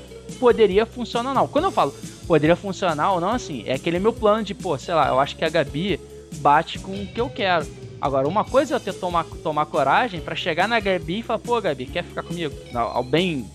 poderia 0.40 0.86
funcionar 0.86 1.30
ou 1.30 1.34
não. 1.34 1.46
Quando 1.46 1.64
eu 1.64 1.70
falo 1.70 1.94
poderia 2.26 2.56
funcionar 2.56 3.12
ou 3.12 3.20
não, 3.20 3.30
assim, 3.30 3.64
é 3.66 3.74
aquele 3.74 3.98
meu 3.98 4.14
plano 4.14 4.42
de, 4.42 4.54
pô, 4.54 4.78
sei 4.78 4.94
lá, 4.94 5.08
eu 5.08 5.20
acho 5.20 5.36
que 5.36 5.44
a 5.44 5.50
Gabi 5.50 6.00
bate 6.34 6.78
com 6.78 6.92
o 6.92 7.06
que 7.06 7.20
eu 7.20 7.28
quero. 7.28 7.66
Agora, 8.00 8.28
uma 8.28 8.44
coisa 8.44 8.74
é 8.74 8.76
eu 8.76 8.80
ter 8.80 8.92
tomar, 8.92 9.24
tomar 9.42 9.64
coragem 9.66 10.20
para 10.20 10.34
chegar 10.34 10.68
na 10.68 10.78
Gabi 10.78 11.20
e 11.20 11.22
falar, 11.22 11.38
pô, 11.38 11.60
Gabi, 11.60 11.86
quer 11.86 12.04
ficar 12.04 12.22
comigo? 12.22 12.54
Ao 12.74 13.02
bem 13.02 13.46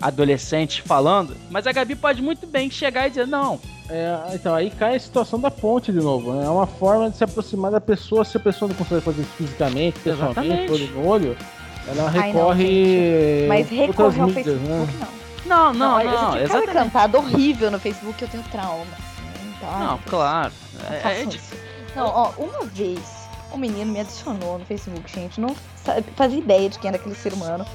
adolescente 0.00 0.82
falando, 0.82 1.36
mas 1.50 1.66
a 1.66 1.72
Gabi 1.72 1.94
pode 1.94 2.20
muito 2.20 2.46
bem 2.46 2.68
chegar 2.70 3.06
e 3.06 3.10
dizer, 3.10 3.26
não. 3.26 3.60
É, 3.88 4.34
então, 4.34 4.54
aí 4.54 4.70
cai 4.70 4.96
a 4.96 5.00
situação 5.00 5.38
da 5.38 5.50
ponte 5.50 5.92
de 5.92 5.98
novo, 5.98 6.32
né? 6.32 6.44
É 6.46 6.48
uma 6.48 6.66
forma 6.66 7.10
de 7.10 7.16
se 7.16 7.22
aproximar 7.24 7.70
da 7.70 7.80
pessoa, 7.80 8.24
se 8.24 8.36
a 8.36 8.40
pessoa 8.40 8.68
não 8.68 8.74
consegue 8.74 9.00
fazer 9.02 9.22
isso 9.22 9.30
fisicamente, 9.36 9.98
pessoalmente, 10.00 10.72
olho 10.72 10.86
no 10.92 11.06
olho, 11.06 11.36
ela 11.86 12.10
Ai, 12.14 12.32
não, 12.32 12.48
recorre. 12.48 13.46
Mas 13.48 13.70
outras 13.70 13.88
recorrer 13.88 14.20
ao 14.20 14.26
mídias, 14.28 14.44
Facebook, 14.46 14.92
né? 14.92 14.98
não. 15.00 15.22
Não, 15.44 15.74
não, 15.74 16.00
eu 16.00 16.06
não, 16.10 16.12
já 16.12 16.30
tive 16.30 16.44
exatamente. 16.44 16.66
cada 16.68 16.84
cantada 16.84 17.18
horrível 17.18 17.70
no 17.70 17.78
Facebook, 17.78 18.22
eu 18.22 18.28
tenho 18.28 18.42
trauma. 18.44 18.86
Então, 19.56 19.68
ai, 19.70 19.86
Não, 19.86 19.98
claro. 20.08 20.52
não 20.80 20.96
É, 21.10 21.22
é 21.22 21.26
de- 21.26 21.36
isso. 21.36 21.54
Não, 21.94 22.06
ó, 22.06 22.32
uma 22.38 22.64
vez 22.64 23.00
um 23.52 23.58
menino 23.58 23.92
me 23.92 24.00
adicionou 24.00 24.58
no 24.58 24.64
Facebook, 24.64 25.12
gente. 25.12 25.40
Não 25.40 25.54
fazia 26.16 26.38
ideia 26.38 26.68
de 26.68 26.78
quem 26.78 26.88
era 26.88 26.96
aquele 26.96 27.14
ser 27.14 27.32
humano. 27.32 27.66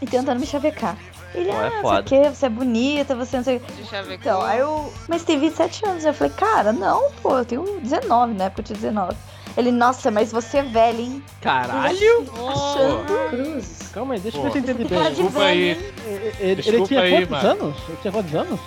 E 0.00 0.06
tentando 0.06 0.38
me 0.38 0.46
chavecar. 0.46 0.96
Ele, 1.34 1.50
Pô, 1.50 1.56
é 1.56 1.66
ah, 1.66 1.82
foda. 1.82 2.00
o 2.00 2.04
que, 2.04 2.28
você 2.30 2.46
é 2.46 2.48
bonita, 2.48 3.14
você 3.14 3.36
não 3.36 3.44
sei 3.44 3.56
o 3.56 3.60
que. 3.60 3.72
Então, 4.14 4.40
aí 4.42 4.60
eu. 4.60 4.92
Mas 5.08 5.24
tem 5.24 5.38
27 5.38 5.86
anos. 5.86 6.04
Eu 6.04 6.14
falei, 6.14 6.32
cara, 6.32 6.72
não, 6.72 7.10
pô, 7.22 7.38
eu 7.38 7.44
tenho 7.44 7.80
19, 7.80 8.34
na 8.34 8.44
época 8.44 8.60
eu 8.60 8.64
tinha 8.66 8.76
19. 8.76 9.16
Ele, 9.56 9.70
nossa, 9.70 10.10
mas 10.10 10.32
você 10.32 10.58
é 10.58 10.62
velha, 10.62 11.00
hein? 11.00 11.22
Caralho! 11.40 12.26
Achando. 12.48 13.92
Calma 13.92 14.14
aí, 14.14 14.20
deixa 14.20 14.38
eu 14.38 14.42
ver 14.42 14.52
se 14.52 14.58
eu 14.58 14.62
entendi 14.62 14.84
bem. 14.84 15.02
de 15.02 15.08
Desculpa 15.10 15.38
velho, 15.38 15.48
aí. 15.48 15.94
Ele, 16.06 16.34
ele 16.40 16.62
Desculpa 16.62 16.88
tinha 16.88 17.00
aí, 17.00 17.26
quantos 17.26 17.30
mano. 17.30 17.64
anos? 17.64 17.76
Ele 17.88 17.98
tinha 18.02 18.12
quantos 18.12 18.34
anos? 18.34 18.60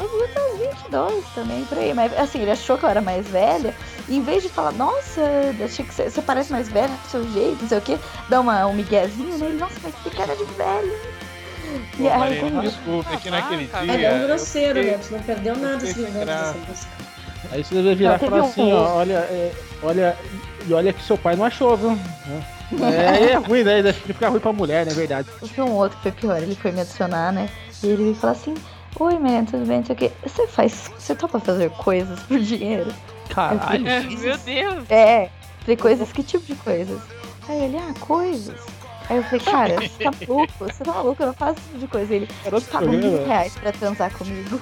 Eu 0.00 0.08
devia 0.08 0.28
ter 0.28 0.40
uns 0.40 0.58
22 0.58 1.24
também, 1.34 1.64
por 1.64 1.78
aí. 1.78 1.94
Mas 1.94 2.18
assim, 2.18 2.40
ele 2.40 2.50
achou 2.50 2.78
que 2.78 2.84
eu 2.84 2.88
era 2.88 3.00
mais 3.00 3.26
velha. 3.28 3.74
E 4.08 4.16
em 4.16 4.22
vez 4.22 4.42
de 4.42 4.48
falar, 4.48 4.72
nossa, 4.72 5.20
achei 5.64 5.84
que 5.84 5.94
você, 5.94 6.10
você 6.10 6.20
parece 6.22 6.50
mais 6.52 6.68
velha 6.68 6.88
do 6.88 7.08
seu 7.10 7.24
jeito, 7.32 7.62
não 7.62 7.68
sei 7.68 7.78
o 7.78 7.82
quê, 7.82 7.98
dá 8.28 8.40
uma, 8.40 8.66
um 8.66 8.74
miguezinho 8.74 9.38
nele, 9.38 9.56
nossa, 9.58 9.74
mas 9.82 9.94
que 10.02 10.10
cara 10.10 10.34
de 10.34 10.44
velho. 10.44 10.92
E 11.98 12.02
Pô, 12.02 12.08
aí, 12.08 12.18
Mariana, 12.18 12.50
como- 12.50 12.62
desculpa, 12.62 13.12
é 13.12 13.16
que 13.16 13.30
naquele 13.30 13.70
Ah, 13.72 13.80
dia. 13.84 13.94
Ele 13.94 14.04
é 14.04 14.12
um 14.12 14.26
grosseiro, 14.26 14.78
fiquei- 14.80 14.92
né? 14.96 15.00
Tu 15.08 15.12
não 15.14 15.22
perdeu 15.22 15.56
nada 15.56 15.80
se 15.80 15.86
fiquei 15.94 16.04
não 16.04 16.12
sem 16.12 16.20
dessa 16.26 16.42
graça. 16.42 16.58
música. 16.68 16.90
Aí 17.50 17.64
você 17.64 17.74
deve 17.74 17.94
virar 17.94 18.16
e 18.16 18.18
falar 18.18 18.42
um- 18.42 18.46
assim, 18.46 18.72
ó, 18.72 18.94
olha, 18.96 19.14
é, 19.14 19.52
olha, 19.82 20.16
e 20.66 20.74
olha 20.74 20.92
que 20.92 21.02
seu 21.02 21.16
pai 21.18 21.36
não 21.36 21.44
achou, 21.44 21.76
viu? 21.76 21.98
É, 22.82 23.32
é 23.32 23.34
ruim, 23.36 23.62
né? 23.64 23.82
Deve 23.82 23.92
ficar 24.00 24.28
ruim 24.28 24.40
pra 24.40 24.52
mulher, 24.52 24.84
não 24.86 24.92
é 24.92 24.94
verdade? 24.94 25.28
Foi 25.54 25.64
um 25.64 25.72
outro 25.72 25.96
que 25.98 26.02
foi 26.04 26.12
pior, 26.12 26.42
ele 26.42 26.54
foi 26.54 26.72
me 26.72 26.80
adicionar, 26.80 27.32
né? 27.32 27.48
E 27.82 27.86
ele 27.88 28.02
veio 28.02 28.14
falar 28.14 28.32
assim, 28.32 28.54
oi, 28.98 29.18
Mariana, 29.18 29.46
tudo 29.50 29.66
bem, 29.66 29.78
não 29.78 29.84
sei 29.86 29.94
o 29.94 29.98
quê. 29.98 30.12
Você 30.26 30.46
faz, 30.46 30.90
você 30.98 31.14
topa 31.14 31.38
fazer 31.40 31.70
coisas 31.70 32.18
por 32.20 32.38
dinheiro? 32.38 32.90
Caralho. 33.34 33.82
Meu 33.84 34.38
Deus. 34.38 34.84
É, 34.90 35.28
falei, 35.60 35.76
coisas, 35.76 36.12
que 36.12 36.22
tipo 36.22 36.44
de 36.44 36.54
coisas? 36.56 37.00
Aí 37.48 37.64
ele, 37.64 37.78
ah, 37.78 37.94
coisas. 38.00 38.60
Aí 39.08 39.16
eu 39.16 39.24
falei, 39.24 39.40
cara, 39.40 39.74
você 39.80 40.04
tá 40.04 40.10
maluco? 40.26 40.52
Você 40.60 40.84
tá 40.84 40.92
maluco? 40.92 41.22
Eu 41.22 41.26
não 41.28 41.34
faço 41.34 41.52
esse 41.58 41.66
tipo 41.68 41.78
de 41.78 41.86
coisa. 41.88 42.14
Ele, 42.14 42.28
paga 42.70 42.86
mil 42.86 43.26
reais 43.26 43.54
pra 43.56 43.72
transar 43.72 44.12
comigo. 44.16 44.60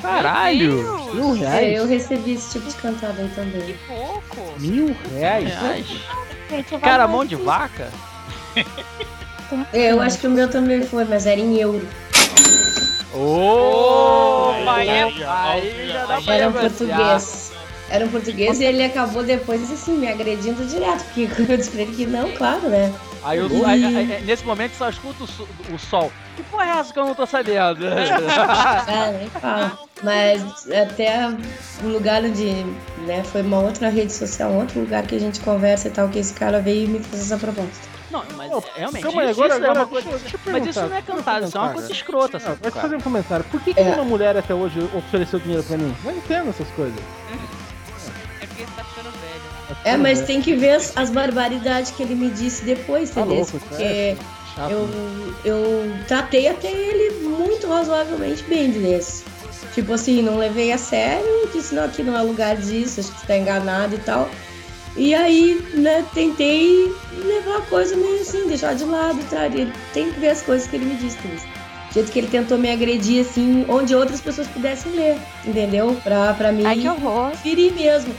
Caralho! 0.00 1.14
Mil 1.14 1.34
É, 1.36 1.38
reais? 1.38 1.76
eu 1.78 1.86
recebi 1.86 2.32
esse 2.32 2.52
tipo 2.52 2.68
de 2.68 2.74
cantada 2.76 3.22
aí 3.22 3.28
também. 3.34 3.76
Pouco. 3.86 4.60
Mil 4.60 4.96
reais? 5.14 5.48
Reais. 5.48 5.86
Cara, 6.82 7.06
mão 7.08 7.24
de 7.24 7.36
vaca? 7.36 7.88
É, 9.72 9.92
eu 9.92 10.00
acho 10.00 10.18
que 10.18 10.26
o 10.26 10.30
meu 10.30 10.48
também 10.50 10.82
foi, 10.82 11.04
mas 11.04 11.26
era 11.26 11.40
em 11.40 11.56
euro. 11.58 11.86
Ô, 13.14 14.52
Aí, 14.66 14.88
aí, 14.88 15.00
aí, 15.00 15.24
aí 15.24 15.88
já 15.92 16.06
dá 16.06 16.20
pra 16.20 16.34
Era 16.34 16.48
um 16.48 16.52
português. 16.52 17.51
Era 17.92 18.06
um 18.06 18.08
português 18.08 18.58
e 18.58 18.64
ele 18.64 18.82
acabou 18.82 19.22
depois, 19.22 19.70
assim, 19.70 19.98
me 19.98 20.08
agredindo 20.08 20.64
direto. 20.64 21.04
Porque 21.04 21.28
eu 21.52 21.56
disse 21.58 21.70
pra 21.70 21.82
ele 21.82 21.94
que 21.94 22.06
não, 22.06 22.30
claro, 22.32 22.68
né? 22.70 22.90
Aí, 23.22 23.38
eu, 23.38 23.46
aí- 23.66 23.84
aí- 23.84 24.22
nesse 24.24 24.44
momento 24.46 24.72
só 24.76 24.88
escuta 24.88 25.22
o, 25.24 25.26
so- 25.26 25.46
o 25.72 25.78
sol. 25.78 26.10
Que 26.34 26.42
porra 26.44 26.64
é 26.64 26.68
essa 26.78 26.90
que 26.92 26.98
eu 26.98 27.04
não 27.04 27.14
tô 27.14 27.26
sabendo? 27.26 27.84
Ah, 27.86 29.12
nem 29.18 29.28
fala. 29.28 29.78
Mas 30.02 30.42
até 30.72 31.28
o 31.84 31.86
lugar 31.88 32.24
onde, 32.24 32.46
né, 33.06 33.22
foi 33.24 33.42
uma 33.42 33.58
outra 33.60 33.90
rede 33.90 34.12
social, 34.12 34.50
um 34.50 34.60
outro 34.60 34.80
lugar 34.80 35.06
que 35.06 35.14
a 35.14 35.20
gente 35.20 35.38
conversa 35.40 35.88
e 35.88 35.90
tal, 35.90 36.08
que 36.08 36.18
esse 36.18 36.32
cara 36.32 36.60
veio 36.60 36.86
e 36.86 36.88
me 36.88 36.98
fez 37.00 37.22
essa 37.22 37.36
proposta. 37.36 37.92
Não, 38.10 38.24
mas 38.36 38.50
realmente, 38.74 39.02
calma 39.02 39.22
aí, 39.22 39.30
isso, 39.30 39.40
agora- 39.42 39.54
isso 39.54 39.64
é 39.64 39.68
agora 39.70 39.80
uma 39.80 39.86
coisa. 39.86 40.08
deixa 40.08 40.20
deixa 40.22 40.38
mas 40.50 40.66
isso 40.66 40.80
não 40.80 40.96
é 40.96 41.02
cantado, 41.02 41.46
isso 41.46 41.56
é 41.56 41.60
uma 41.60 41.72
coisa 41.72 41.92
escrota, 41.92 42.38
Não, 42.38 42.46
pode 42.56 42.60
cara? 42.62 42.80
fazer 42.82 42.96
um 42.96 43.00
comentário. 43.00 43.44
Por 43.50 43.60
que, 43.60 43.72
que 43.74 43.80
É. 43.80 43.84
nenhuma 43.84 44.04
mulher 44.04 44.36
até 44.36 44.54
hoje 44.54 44.80
ofereceu 44.94 45.38
dinheiro 45.38 45.62
pra 45.62 45.76
mim? 45.78 45.94
Não 46.04 46.12
entendo 46.12 46.50
essas 46.50 46.68
coisas. 46.70 46.98
É, 49.84 49.96
mas 49.96 50.20
tem 50.22 50.40
que 50.40 50.54
ver 50.54 50.70
as, 50.76 50.92
as 50.96 51.10
barbaridades 51.10 51.90
que 51.90 52.02
ele 52.02 52.14
me 52.14 52.30
disse 52.30 52.64
depois, 52.64 53.10
Tá 53.10 53.20
entendeu? 53.22 53.38
louco, 53.38 53.58
Porque 53.58 53.82
é 53.82 54.16
chato, 54.54 54.70
eu, 54.70 54.86
né? 54.86 55.34
eu 55.44 55.92
tratei 56.06 56.48
até 56.48 56.70
ele 56.70 57.26
muito 57.26 57.66
razoavelmente 57.68 58.42
bem 58.44 58.70
desse. 58.70 59.24
Tipo 59.74 59.94
assim, 59.94 60.22
não 60.22 60.36
levei 60.38 60.70
a 60.72 60.78
sério, 60.78 61.48
disse, 61.52 61.74
não, 61.74 61.84
aqui 61.84 62.02
não 62.02 62.16
é 62.16 62.22
lugar 62.22 62.56
disso, 62.56 63.00
acho 63.00 63.10
que 63.12 63.20
você 63.20 63.26
tá 63.26 63.36
enganado 63.36 63.94
e 63.94 63.98
tal. 63.98 64.28
E 64.96 65.14
aí, 65.14 65.64
né, 65.74 66.04
tentei 66.12 66.92
levar 67.24 67.56
a 67.58 67.62
coisa 67.62 67.96
meio 67.96 68.20
assim, 68.20 68.46
deixar 68.46 68.74
de 68.74 68.84
lado. 68.84 69.18
Ele 69.54 69.72
tem 69.94 70.12
que 70.12 70.20
ver 70.20 70.28
as 70.28 70.42
coisas 70.42 70.68
que 70.68 70.76
ele 70.76 70.84
me 70.84 70.94
disse. 70.96 71.16
Do 71.16 71.94
jeito 71.94 72.12
que 72.12 72.18
ele 72.18 72.28
tentou 72.28 72.58
me 72.58 72.70
agredir, 72.70 73.22
assim, 73.26 73.64
onde 73.68 73.94
outras 73.94 74.20
pessoas 74.20 74.46
pudessem 74.48 74.92
ler, 74.92 75.16
entendeu? 75.46 75.96
Pra, 76.04 76.34
pra 76.34 76.52
mim 76.52 76.64
Ai, 76.66 76.76
que 76.76 76.88
horror. 76.88 77.34
ferir 77.36 77.72
mesmo. 77.72 78.14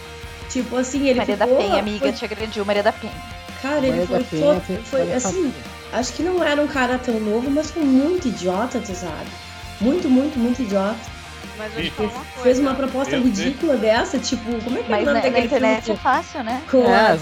Tipo 0.54 0.78
assim, 0.78 1.08
ele 1.08 1.18
Maria 1.18 1.36
da 1.36 1.47
ficou... 1.47 1.60
Penha, 1.60 1.80
amiga, 1.80 1.99
foi- 1.99 2.12
te 2.12 2.26
agrediu, 2.26 2.64
Maria 2.64 2.84
da 2.84 2.91
Penha. 2.91 3.14
Cara, 3.60 3.88
ele 3.88 4.06
foi, 4.06 4.20
da 4.20 4.26
Penha, 4.26 4.62
foi 4.84 4.99
falar 5.06 5.16
assim, 5.16 5.54
acho 5.91 6.14
que 6.14 6.22
não 6.22 6.43
era 6.43 6.62
um 6.62 6.68
cara 6.68 6.99
tão 6.99 7.20
novo, 7.20 7.49
mas 7.49 7.72
foi 7.72 7.82
muito 7.82 8.28
idiota, 8.28 8.80
tu 8.80 8.93
sabe? 8.93 9.32
Muito, 9.82 10.08
muito, 10.08 10.38
muito 10.38 10.62
idiota. 10.62 10.99
Mas 11.58 11.76
eu 11.76 11.84
te 11.84 11.91
falar 11.91 12.10
uma 12.10 12.20
coisa. 12.20 12.41
Fez 12.43 12.60
uma 12.60 12.76
proposta 12.76 13.16
Eu 13.16 13.24
ridícula 13.24 13.78
dessa, 13.78 14.20
tipo, 14.20 14.43
como 14.64 14.78
é 14.78 14.84
que 14.84 14.91
é 14.91 14.95
Mas 14.95 15.01
o 15.04 15.06
nome 15.06 15.22
na, 15.22 15.30
na 15.32 15.39
internet 15.39 15.91
é 15.91 15.95
fácil, 15.95 16.43
né? 16.43 16.62
com 16.70 16.84
É, 16.84 17.12
a 17.12 17.16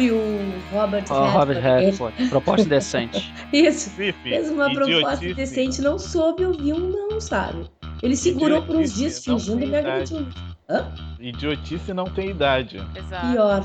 e 0.00 0.10
o 0.12 0.52
Robert 0.72 1.04
Ó, 1.08 1.30
Robert 1.30 1.60
Redford? 1.60 2.28
Proposta 2.28 2.66
indecente. 2.66 3.32
Isso. 3.52 3.90
Fez 3.90 4.50
uma 4.50 4.72
proposta 4.72 5.24
decente, 5.34 5.80
não 5.82 5.98
soube 6.00 6.44
ouvir 6.44 6.72
um 6.72 6.90
não, 6.90 7.20
sabe? 7.20 7.70
Ele 8.02 8.16
segurou 8.16 8.62
por 8.62 8.74
uns 8.76 8.92
dias 8.94 9.24
fingindo 9.24 9.62
e 9.62 9.66
me 9.66 9.76
agrediu. 9.76 10.26
Hã? 10.68 10.86
Idiotice 11.20 11.92
não 11.94 12.04
tem 12.06 12.30
idade. 12.30 12.82
Exato. 12.94 13.26
Pior. 13.32 13.64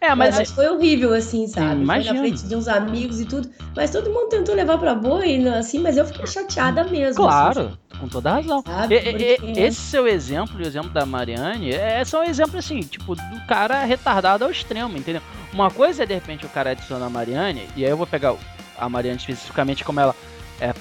É, 0.00 0.14
Mas, 0.16 0.36
mas. 0.36 0.50
foi 0.50 0.68
horrível, 0.68 1.14
assim, 1.14 1.46
sabe? 1.46 1.74
Foi 1.76 1.82
Imagino. 1.82 2.14
na 2.14 2.20
frente 2.20 2.42
de 2.44 2.56
uns 2.56 2.66
amigos 2.66 3.20
e 3.20 3.24
tudo. 3.24 3.48
Mas 3.76 3.90
todo 3.92 4.10
mundo 4.10 4.28
tentou 4.30 4.52
levar 4.52 4.76
pra 4.76 4.96
boa 4.96 5.24
e 5.24 5.46
assim, 5.48 5.78
mas 5.78 5.96
eu 5.96 6.04
fiquei 6.04 6.26
chateada 6.26 6.82
mesmo. 6.82 7.06
assim, 7.06 7.16
Claro, 7.22 7.78
com 8.00 8.08
toda 8.08 8.30
a 8.30 8.34
razão. 8.34 8.62
sabe? 8.66 8.96
E- 8.96 8.98
e- 8.98 9.36
Porque- 9.38 9.60
Esse 9.60 9.80
seu 9.80 10.08
exemplo 10.08 10.58
o 10.58 10.62
exemplo 10.62 10.90
da 10.90 11.06
Mariane 11.06 11.70
é 11.70 12.04
só 12.04 12.20
um 12.20 12.24
exemplo 12.24 12.58
assim, 12.58 12.80
tipo, 12.80 13.14
do 13.14 13.46
cara 13.46 13.84
retardado 13.84 14.44
ao 14.44 14.50
extremo, 14.50 14.98
entendeu? 14.98 15.22
Uma 15.52 15.70
coisa 15.70 16.02
é 16.02 16.06
de 16.06 16.14
repente 16.14 16.44
o 16.44 16.48
cara 16.48 16.70
adiciona 16.72 17.06
a 17.06 17.10
Mariane, 17.10 17.68
e 17.76 17.84
aí 17.84 17.90
eu 17.90 17.96
vou 17.96 18.06
pegar 18.06 18.34
a 18.76 18.88
Mariane 18.88 19.18
especificamente 19.18 19.84
como 19.84 20.00
ela 20.00 20.16
é, 20.60 20.74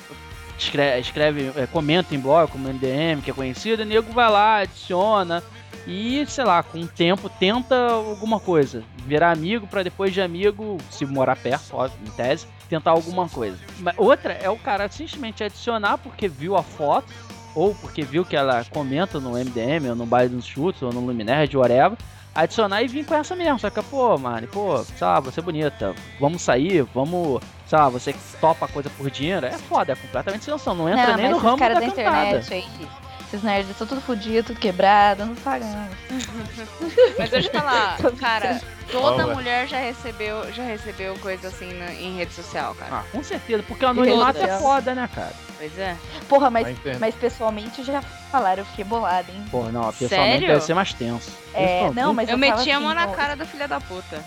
escreve, 0.58 1.00
escreve 1.00 1.52
é, 1.58 1.68
comenta 1.68 2.16
em 2.16 2.20
blog, 2.20 2.50
como 2.50 2.68
MDM, 2.68 3.22
que 3.22 3.30
é 3.30 3.34
conhecido, 3.36 3.84
e 3.84 3.86
o 3.86 3.88
nego 3.88 4.12
vai 4.14 4.32
lá, 4.32 4.58
adiciona, 4.62 5.44
e 5.88 6.26
sei 6.28 6.44
lá, 6.44 6.62
com 6.62 6.80
o 6.80 6.88
tempo 6.88 7.30
tenta 7.30 7.76
alguma 7.92 8.40
coisa. 8.40 8.84
Virar 9.06 9.32
amigo 9.32 9.66
pra 9.68 9.84
depois 9.84 10.14
de 10.14 10.22
amigo, 10.22 10.78
se 10.90 11.06
morar 11.06 11.36
perto, 11.36 11.76
óbvio, 11.76 11.98
em 12.06 12.12
tese, 12.12 12.48
tentar 12.70 12.92
alguma 12.92 13.28
coisa. 13.28 13.58
Outra 13.98 14.34
é 14.34 14.50
o 14.50 14.58
cara 14.58 14.90
simplesmente 14.90 15.44
adicionar 15.44 15.98
porque 15.98 16.28
viu 16.28 16.56
a 16.56 16.64
foto, 16.64 17.12
ou 17.56 17.74
porque 17.76 18.04
viu 18.04 18.24
que 18.24 18.36
ela 18.36 18.64
comenta 18.70 19.20
no 19.20 19.32
MDM, 19.32 19.90
ou 19.90 19.96
no 19.96 20.06
Baile 20.06 20.36
dos 20.36 20.46
Chutes, 20.46 20.82
ou 20.82 20.94
no 20.94 21.02
Luminerd, 21.02 21.58
whatever, 21.58 21.98
adicionar 22.34 22.82
e 22.84 22.88
vir 22.88 23.06
com 23.06 23.16
essa 23.16 23.36
mesmo. 23.36 23.60
Só 23.60 23.70
que, 23.70 23.82
pô, 23.84 24.18
mano, 24.18 24.48
pô, 24.48 24.78
sei 24.84 25.06
lá, 25.06 25.20
você 25.20 25.40
é 25.40 25.44
bonita, 25.44 25.96
vamos 26.20 26.42
sair, 26.42 26.84
vamos, 26.94 27.42
sei 27.66 27.78
lá, 27.80 27.90
você 27.90 28.16
topa 28.40 28.66
a 28.66 28.70
coisa 28.70 28.90
por 28.92 29.10
dinheiro, 29.10 29.46
é 29.46 29.52
foda, 29.52 29.94
é 29.94 29.96
completamente 29.96 30.46
sem 30.46 30.54
noção, 30.54 30.76
não 30.76 30.88
entra 30.88 31.08
não, 31.08 31.18
nem 31.18 31.32
no 31.32 31.38
ramo 31.38 31.58
da 31.58 31.68
da 31.70 31.74
cantada. 31.82 31.92
internet 31.92 32.54
aí 32.54 32.88
esses 33.32 33.44
nerds 33.44 33.70
estão 33.72 33.88
tudo 33.88 34.02
fodidos, 34.02 34.48
tudo 34.48 34.60
quebrado, 34.60 35.26
não 35.26 35.36
pagando. 35.36 35.90
Mas 37.18 37.30
deixa 37.30 37.48
eu 37.48 37.52
falar, 37.54 37.98
cara, 38.20 38.62
toda 38.92 39.28
mulher 39.28 39.68
já 39.68 39.80
recebeu, 39.80 40.52
já 40.52 40.64
recebeu 40.64 41.16
coisa 41.20 41.48
assim 41.48 41.72
na- 41.74 41.94
em 41.94 42.18
rede 42.18 42.34
social, 42.34 42.76
cara. 42.76 42.98
Ah, 42.98 43.04
com 43.12 43.24
certeza, 43.24 43.64
porque 43.64 43.86
o 43.86 43.88
anonimato 43.88 44.38
é 44.40 44.48
Todas. 44.48 44.62
foda, 44.62 44.94
né, 44.96 45.10
cara? 45.14 45.32
Pois 45.58 45.78
é. 45.78 45.96
Porra, 46.28 46.50
mas, 46.50 46.64
Vai 46.64 46.72
entender. 46.74 47.00
mas 47.00 47.16
pessoalmente 47.16 47.84
já 47.84 48.02
falaram, 48.02 48.62
eu 48.64 48.66
fiquei 48.66 48.84
bolada, 48.84 49.32
hein? 49.32 49.46
Pô, 49.50 49.64
não, 49.72 49.92
pessoalmente 49.94 50.40
Sério? 50.40 50.48
deve 50.48 50.62
ser 50.62 50.74
mais 50.74 50.94
tenso. 50.94 51.32
É, 51.54 51.90
não, 51.92 52.14
mas 52.14 52.28
eu, 52.28 52.34
eu 52.34 52.38
meti 52.38 52.70
a 52.70 52.80
mão 52.82 52.90
assim, 52.90 53.00
na 53.00 53.08
ó. 53.08 53.14
cara 53.16 53.36
da 53.36 53.46
filha 53.46 53.68
da 53.68 53.80
puta. 53.80 54.22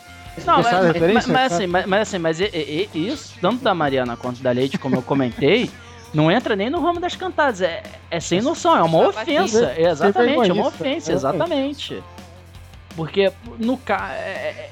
Não, 0.46 0.56
mas, 0.56 0.66
sabe 0.66 0.76
a 0.76 0.82
mas, 0.82 0.92
referência? 0.94 1.32
mas 1.32 1.52
assim, 1.52 1.66
mas, 1.66 1.86
mas 1.86 2.00
assim, 2.02 2.18
mas 2.18 2.40
e- 2.40 2.44
e- 2.52 2.90
e 2.94 3.08
isso, 3.08 3.34
tanto 3.40 3.62
da 3.62 3.72
Mariana 3.74 4.16
quanto 4.16 4.42
da 4.42 4.50
Leite, 4.50 4.78
como 4.78 4.96
eu 4.96 5.02
comentei, 5.02 5.70
não 6.14 6.30
entra 6.30 6.54
nem 6.54 6.70
no 6.70 6.80
ramo 6.80 7.00
das 7.00 7.16
cantadas. 7.16 7.60
É, 7.60 7.82
é 8.10 8.20
sem 8.20 8.40
noção, 8.40 8.76
é 8.76 8.82
uma 8.82 9.08
ofensa. 9.08 9.72
É, 9.76 9.90
exatamente, 9.90 10.50
é 10.50 10.52
uma 10.52 10.68
ofensa, 10.68 11.12
exatamente. 11.12 12.02
Porque 12.96 13.32
no 13.58 13.76
caso. 13.76 14.12
É, 14.12 14.16
é, 14.16 14.70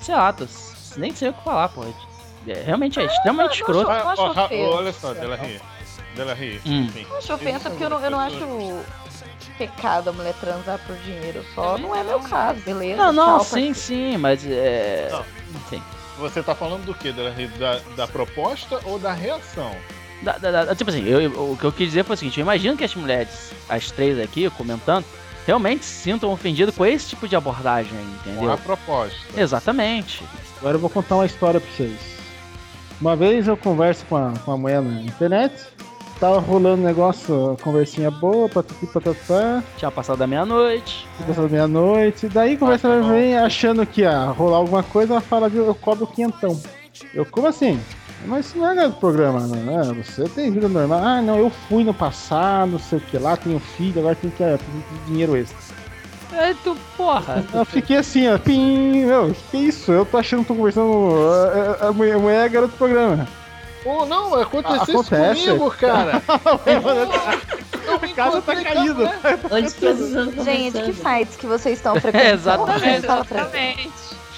sei 0.00 0.14
lá, 0.14 0.32
tô- 0.32 0.46
nem 0.96 1.14
sei 1.14 1.28
o 1.28 1.32
que 1.32 1.44
falar, 1.44 1.68
pô. 1.68 1.84
É, 2.46 2.54
realmente 2.64 2.98
é 2.98 3.04
extremamente 3.04 3.56
escroto. 3.60 3.90
Ah, 3.90 4.14
ofensa. 4.14 4.54
olha 4.54 4.92
só, 4.92 5.12
Dela 5.12 5.36
Ri. 5.36 5.60
Dela 6.16 6.34
Ri. 6.34 6.60
Hum. 6.66 6.82
enfim. 6.84 7.06
Eu 7.08 7.18
acho 7.18 7.34
ofensa 7.34 7.70
porque 7.70 7.84
eu 7.84 7.90
não, 7.90 8.00
eu 8.00 8.10
não 8.10 8.18
acho 8.18 8.82
pecado 9.58 10.10
a 10.10 10.12
mulher 10.12 10.34
transar 10.40 10.78
por 10.86 10.96
dinheiro. 10.96 11.44
Só 11.54 11.78
não 11.78 11.94
é 11.94 12.02
meu 12.02 12.20
caso, 12.20 12.60
beleza? 12.60 12.96
Não, 12.96 13.12
não, 13.12 13.38
Tchau, 13.38 13.44
sim, 13.44 13.74
sim, 13.74 14.16
mas 14.16 14.44
é. 14.46 15.08
Não. 15.10 15.24
Enfim. 15.54 15.82
Você 16.18 16.42
tá 16.42 16.54
falando 16.54 16.84
do 16.84 16.94
que, 16.94 17.12
Dela 17.12 17.30
Ri? 17.30 17.46
Da, 17.48 17.78
da 17.96 18.06
proposta 18.06 18.80
ou 18.84 18.98
da 18.98 19.12
reação? 19.12 19.74
Da- 20.22 20.38
da- 20.38 20.64
da- 20.64 20.74
tipo 20.74 20.88
assim, 20.90 21.04
eu- 21.06 21.20
eu- 21.20 21.52
o 21.52 21.56
que 21.56 21.64
eu 21.64 21.72
quis 21.72 21.88
dizer 21.88 22.04
foi 22.04 22.14
o 22.14 22.16
seguinte: 22.16 22.38
eu 22.38 22.42
imagino 22.42 22.76
que 22.76 22.84
as 22.84 22.94
mulheres, 22.94 23.52
as 23.68 23.90
três 23.90 24.18
aqui 24.20 24.48
comentando, 24.50 25.04
realmente 25.46 25.84
se 25.84 26.02
sintam 26.02 26.30
ofendidas 26.32 26.74
com 26.76 26.86
esse 26.86 27.08
tipo 27.08 27.26
de 27.26 27.34
abordagem, 27.34 27.92
entendeu? 28.20 28.40
Com 28.42 28.50
a 28.50 28.56
proposta. 28.56 29.16
Exatamente. 29.36 30.22
Agora 30.58 30.76
eu 30.76 30.80
vou 30.80 30.88
contar 30.90 31.16
uma 31.16 31.26
história 31.26 31.60
pra 31.60 31.70
vocês. 31.76 31.98
Uma 33.00 33.16
vez 33.16 33.48
eu 33.48 33.56
converso 33.56 34.04
com 34.06 34.16
a, 34.16 34.32
com 34.44 34.52
a 34.52 34.56
mulher 34.56 34.80
na 34.80 35.00
internet, 35.02 35.52
tava 36.20 36.38
rolando 36.38 36.80
um 36.82 36.84
negócio, 36.84 37.56
conversinha 37.60 38.12
boa, 38.12 38.48
patati 38.48 38.86
patatá, 38.86 39.60
Tinha 39.76 39.90
passado 39.90 40.18
da 40.18 40.26
meia-noite. 40.28 41.04
passou 41.26 41.48
meia-noite, 41.48 42.28
daí 42.28 42.56
conversa 42.56 42.88
tá 42.88 43.00
vai 43.00 43.10
vem 43.22 43.36
achando 43.36 43.84
que 43.84 44.02
ia 44.02 44.26
rolar 44.26 44.58
alguma 44.58 44.84
coisa, 44.84 45.14
ela 45.14 45.20
fala, 45.20 45.48
viu, 45.48 45.66
eu 45.66 45.74
cobro 45.74 46.06
quinhentão. 46.06 46.60
Eu, 47.12 47.26
como 47.26 47.48
assim? 47.48 47.80
Mas 48.26 48.46
isso 48.46 48.58
não 48.58 48.70
é 48.70 48.88
do 48.88 48.94
programa, 48.94 49.40
né? 49.40 49.82
Você 50.02 50.24
tem 50.28 50.50
vida 50.50 50.68
normal. 50.68 51.00
Ah, 51.02 51.20
não, 51.22 51.38
eu 51.38 51.50
fui 51.68 51.82
no 51.84 51.92
passado, 51.92 52.72
não 52.72 52.78
sei 52.78 52.98
o 52.98 53.00
que 53.00 53.18
lá, 53.18 53.36
tenho 53.36 53.58
filho, 53.58 53.98
agora 54.00 54.14
tem 54.14 54.30
que, 54.30 54.36
que 54.44 55.06
dinheiro 55.06 55.36
extra. 55.36 55.56
É, 56.32 56.54
tu, 56.64 56.76
porra. 56.96 57.44
Eu 57.52 57.64
fiquei 57.64 57.98
assim, 57.98 58.26
ó, 58.28 58.38
pim, 58.38 59.04
meu, 59.04 59.34
que 59.50 59.58
isso? 59.58 59.92
Eu 59.92 60.06
tô 60.06 60.16
achando 60.16 60.40
que 60.42 60.48
tô 60.48 60.54
conversando. 60.54 61.14
A, 61.80 61.86
a- 61.86 61.88
a 61.88 61.92
mulher 61.92 62.14
a 62.14 62.18
mulher 62.18 62.46
é 62.46 62.48
garota 62.48 62.72
do 62.72 62.78
programa. 62.78 63.28
Pô, 63.84 64.06
não, 64.06 64.34
aconteceu 64.40 64.82
isso 64.82 64.92
Acontece. 64.92 65.44
comigo, 65.46 65.70
cara. 65.72 66.22
A 67.92 68.14
casa 68.14 68.40
tá 68.40 68.54
pessoas 69.74 70.00
estão 70.28 70.44
Gente, 70.44 70.80
que 70.82 70.92
sites 70.94 71.36
que 71.36 71.46
vocês 71.46 71.78
estão 71.78 71.96
frequentando? 72.00 72.66
Mim. 72.66 72.86
Exatamente. 72.94 73.92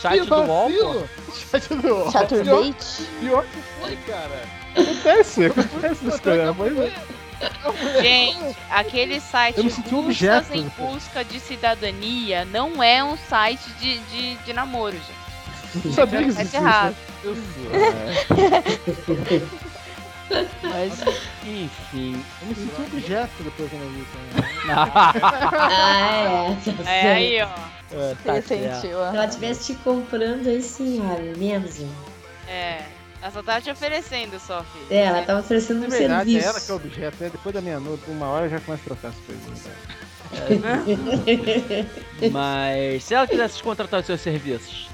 Chat 0.04 0.26
do 0.26 0.34
UOL. 0.34 1.08
Chat 1.50 1.68
do 1.74 1.88
UOL. 1.88 2.12
Chaturbate? 2.12 3.02
Pior 3.20 3.44
que 3.44 3.58
foi, 3.80 3.96
cara. 4.06 4.44
Acontece, 4.76 5.46
acontece 5.46 6.04
nesse 6.04 6.20
programa. 6.20 6.54
Pois 6.54 6.78
é. 6.78 6.92
Gente, 8.02 8.56
aquele 8.70 9.20
site 9.20 9.56
Eu 9.58 9.64
Russas 9.64 9.92
objeto. 9.92 10.54
em 10.54 10.68
busca 10.78 11.24
de 11.24 11.40
cidadania 11.40 12.44
não 12.44 12.82
é 12.82 13.02
um 13.02 13.16
site 13.16 13.68
de, 13.80 13.98
de, 13.98 14.34
de 14.36 14.52
namoro, 14.52 14.96
gente. 14.96 15.84
Não 15.86 15.92
sabia 15.92 16.22
que 16.22 16.32
Tá 16.32 16.40
existia 16.40 16.60
errado. 16.60 16.96
Mas, 20.62 21.00
enfim. 21.44 22.24
Eu 22.42 22.48
me 22.48 22.54
senti 22.54 22.80
um 22.80 22.84
objeto 22.84 23.42
depois 23.42 23.70
quando 23.70 23.82
eu 23.82 23.90
vi 23.90 24.00
isso. 24.00 24.14
Ah, 24.74 26.56
é. 26.66 26.72
Tá 26.84 26.90
É 26.90 27.12
aí, 27.12 27.42
ó. 27.42 27.73
É, 27.94 28.14
tá 28.24 28.34
Você 28.34 28.42
certo. 28.42 28.80
sentiu, 28.80 28.98
Se 28.98 29.16
ela 29.16 29.28
tivesse 29.28 29.72
te 29.72 29.74
comprando 29.80 30.46
aí 30.48 30.62
sim, 30.62 31.00
olha, 31.06 31.36
menos. 31.36 31.80
É. 32.48 32.82
Ela 33.22 33.30
só 33.32 33.42
tava 33.42 33.60
te 33.62 33.70
oferecendo 33.70 34.38
só, 34.38 34.62
filho. 34.64 34.86
É, 34.90 35.04
ela 35.04 35.22
tava 35.22 35.40
oferecendo 35.40 35.80
Na 35.80 35.86
um 35.86 35.90
verdade, 35.90 36.36
é 36.36 36.42
ela 36.42 36.52
serviço. 36.60 36.66
que 36.66 36.70
é 36.70 36.74
o 36.74 36.76
objeto, 36.76 37.16
né? 37.20 37.30
Depois 37.30 37.54
da 37.54 37.60
meia-noite, 37.62 38.02
uma 38.08 38.26
hora 38.26 38.48
já 38.50 38.60
começa 38.60 38.82
a 38.82 38.86
trocar 38.86 39.08
as 39.08 39.14
coisas. 39.24 39.64
Né? 39.64 39.74
Mas 42.32 43.04
se 43.04 43.14
ela 43.14 43.26
quisesse 43.26 43.62
contratar 43.62 44.00
os 44.00 44.06
seus 44.06 44.20
serviços. 44.20 44.88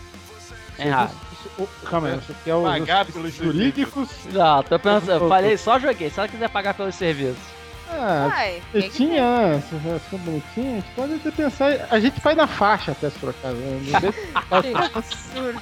É 0.79 0.87
errado. 0.87 1.15
Calma 1.85 2.09
aí, 2.09 2.15
você 2.17 2.35
quer 2.45 2.55
os 2.55 2.63
Pagar 2.63 3.07
os 3.07 3.13
pelos 3.13 3.35
jurídicos? 3.35 4.09
Não, 4.33 4.63
tô 4.63 4.79
pensando. 4.79 5.25
Eu 5.25 5.29
falei, 5.29 5.57
só 5.57 5.79
joguei. 5.79 6.11
Se 6.11 6.19
ela 6.21 6.29
quiser 6.29 6.49
pagar 6.51 6.75
pelos 6.75 6.95
serviços. 6.95 7.43
Ah, 7.93 8.29
Vai, 8.29 8.63
que? 8.73 8.91
Se 9.69 9.79
for- 9.81 10.01
se 10.01 10.11
for 10.11 10.19
bonitinha, 10.21 10.71
a 10.71 10.75
gente 10.77 10.91
pode 10.95 11.15
até 11.15 11.31
pensar. 11.31 11.87
A 11.91 12.01
gente 12.01 12.21
faz 12.21 12.37
na 12.37 12.47
faixa 12.47 12.93
até 12.93 13.11
se 13.11 13.19
trocar. 13.19 13.53
Né? 13.53 13.81
Deixa- 14.01 14.91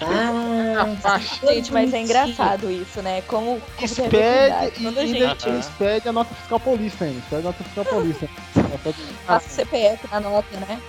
Ah, 0.01 0.85
na 0.87 0.97
faixa. 0.97 1.47
Gente, 1.47 1.73
mas 1.73 1.93
é 1.93 2.01
engraçado 2.03 2.71
isso, 2.71 3.01
né? 3.03 3.23
Como, 3.23 3.61
Expede 3.83 4.17
idade. 4.17 4.87
e 5.03 5.07
gente 5.07 5.49
eles 5.49 5.67
pedem 5.79 6.11
a 6.11 6.13
nota 6.13 6.35
fiscal 6.35 6.61
paulista 6.61 7.05
ainda. 7.05 7.21
Pede 7.31 7.43
a 7.43 7.45
nota 7.45 7.65
fiscal 7.65 7.85
paulista. 7.85 8.29
passa 9.27 9.47
o 9.47 9.51
CPF 9.51 10.07
na 10.11 10.21
nota, 10.21 10.57
né? 10.61 10.81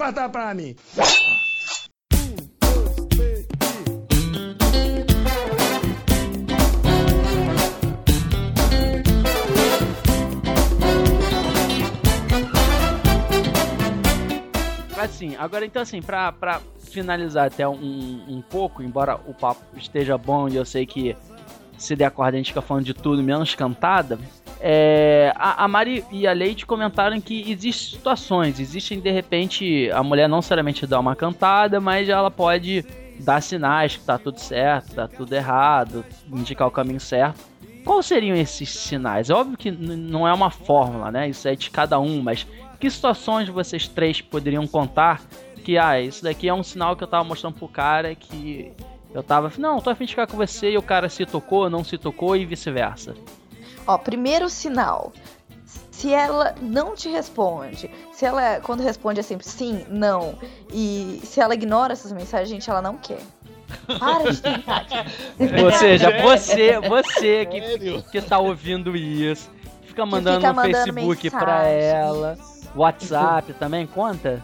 Corta 0.00 0.30
pra 0.30 0.54
mim. 0.54 0.74
Assim, 14.96 15.36
agora 15.36 15.66
então 15.66 15.82
assim, 15.82 16.00
pra, 16.00 16.32
pra 16.32 16.62
finalizar 16.78 17.48
até 17.48 17.68
um, 17.68 17.74
um 18.26 18.40
pouco, 18.40 18.82
embora 18.82 19.16
o 19.26 19.34
papo 19.34 19.62
esteja 19.76 20.16
bom 20.16 20.48
e 20.48 20.56
eu 20.56 20.64
sei 20.64 20.86
que 20.86 21.14
se 21.76 21.94
der 21.94 22.06
a 22.06 22.10
corda 22.10 22.36
a 22.36 22.38
gente 22.38 22.46
fica 22.46 22.62
falando 22.62 22.86
de 22.86 22.94
tudo 22.94 23.22
menos 23.22 23.54
cantada, 23.54 24.18
é, 24.60 25.32
a, 25.36 25.64
a 25.64 25.68
Mari 25.68 26.04
e 26.10 26.26
a 26.26 26.32
Leite 26.32 26.66
comentaram 26.66 27.18
que 27.20 27.50
existem 27.50 27.96
situações, 27.96 28.60
existem 28.60 29.00
de 29.00 29.10
repente 29.10 29.90
a 29.90 30.02
mulher 30.02 30.28
não 30.28 30.36
necessariamente 30.38 30.86
dá 30.86 31.00
uma 31.00 31.16
cantada, 31.16 31.80
mas 31.80 32.08
ela 32.08 32.30
pode 32.30 32.84
dar 33.18 33.40
sinais 33.40 33.96
que 33.96 34.04
tá 34.04 34.18
tudo 34.18 34.38
certo, 34.38 34.94
tá 34.94 35.08
tudo 35.08 35.32
errado, 35.32 36.04
indicar 36.30 36.68
o 36.68 36.70
caminho 36.70 37.00
certo. 37.00 37.40
Quais 37.84 38.06
seriam 38.06 38.36
esses 38.36 38.68
sinais? 38.68 39.30
É 39.30 39.34
óbvio 39.34 39.56
que 39.56 39.70
não 39.70 40.28
é 40.28 40.32
uma 40.34 40.50
fórmula, 40.50 41.10
né? 41.10 41.28
Isso 41.28 41.48
é 41.48 41.54
de 41.54 41.70
cada 41.70 41.98
um, 41.98 42.20
mas 42.20 42.46
que 42.78 42.90
situações 42.90 43.48
vocês 43.48 43.88
três 43.88 44.20
poderiam 44.20 44.66
contar 44.66 45.22
que, 45.64 45.78
ah, 45.78 46.00
isso 46.00 46.22
daqui 46.22 46.48
é 46.48 46.54
um 46.54 46.62
sinal 46.62 46.96
que 46.96 47.04
eu 47.04 47.08
tava 47.08 47.24
mostrando 47.24 47.54
pro 47.54 47.68
cara 47.68 48.14
que 48.14 48.72
eu 49.14 49.22
tava, 49.22 49.50
não, 49.58 49.80
tô 49.80 49.90
afim 49.90 50.04
de 50.04 50.12
ficar 50.12 50.26
com 50.26 50.36
você 50.36 50.72
e 50.72 50.78
o 50.78 50.82
cara 50.82 51.08
se 51.08 51.26
tocou, 51.26 51.68
não 51.68 51.82
se 51.82 51.98
tocou 51.98 52.36
e 52.36 52.44
vice-versa. 52.44 53.14
Ó, 53.86 53.98
primeiro 53.98 54.48
sinal. 54.48 55.12
Se 55.90 56.12
ela 56.12 56.54
não 56.62 56.94
te 56.94 57.10
responde, 57.10 57.90
se 58.12 58.24
ela, 58.24 58.58
quando 58.60 58.82
responde 58.82 59.20
é 59.20 59.22
sempre 59.22 59.46
sim, 59.46 59.84
não, 59.90 60.34
e 60.72 61.20
se 61.22 61.40
ela 61.40 61.52
ignora 61.52 61.92
essas 61.92 62.10
mensagens, 62.10 62.48
gente, 62.48 62.70
ela 62.70 62.80
não 62.80 62.96
quer. 62.96 63.20
Para 63.98 64.32
de 64.32 64.40
tentar. 64.40 64.86
Ou 65.62 65.72
seja, 65.72 66.10
você, 66.22 66.80
você 66.80 67.44
que, 67.44 67.60
Sério? 67.60 68.02
que 68.10 68.22
tá 68.22 68.38
ouvindo 68.38 68.96
isso, 68.96 69.50
fica 69.82 70.06
mandando 70.06 70.38
fica 70.38 70.48
no 70.48 70.56
mandando 70.56 70.94
Facebook 70.94 71.30
pra 71.30 71.64
mensagem. 71.64 71.82
ela, 71.82 72.38
WhatsApp 72.74 73.52
também, 73.54 73.86
conta? 73.86 74.42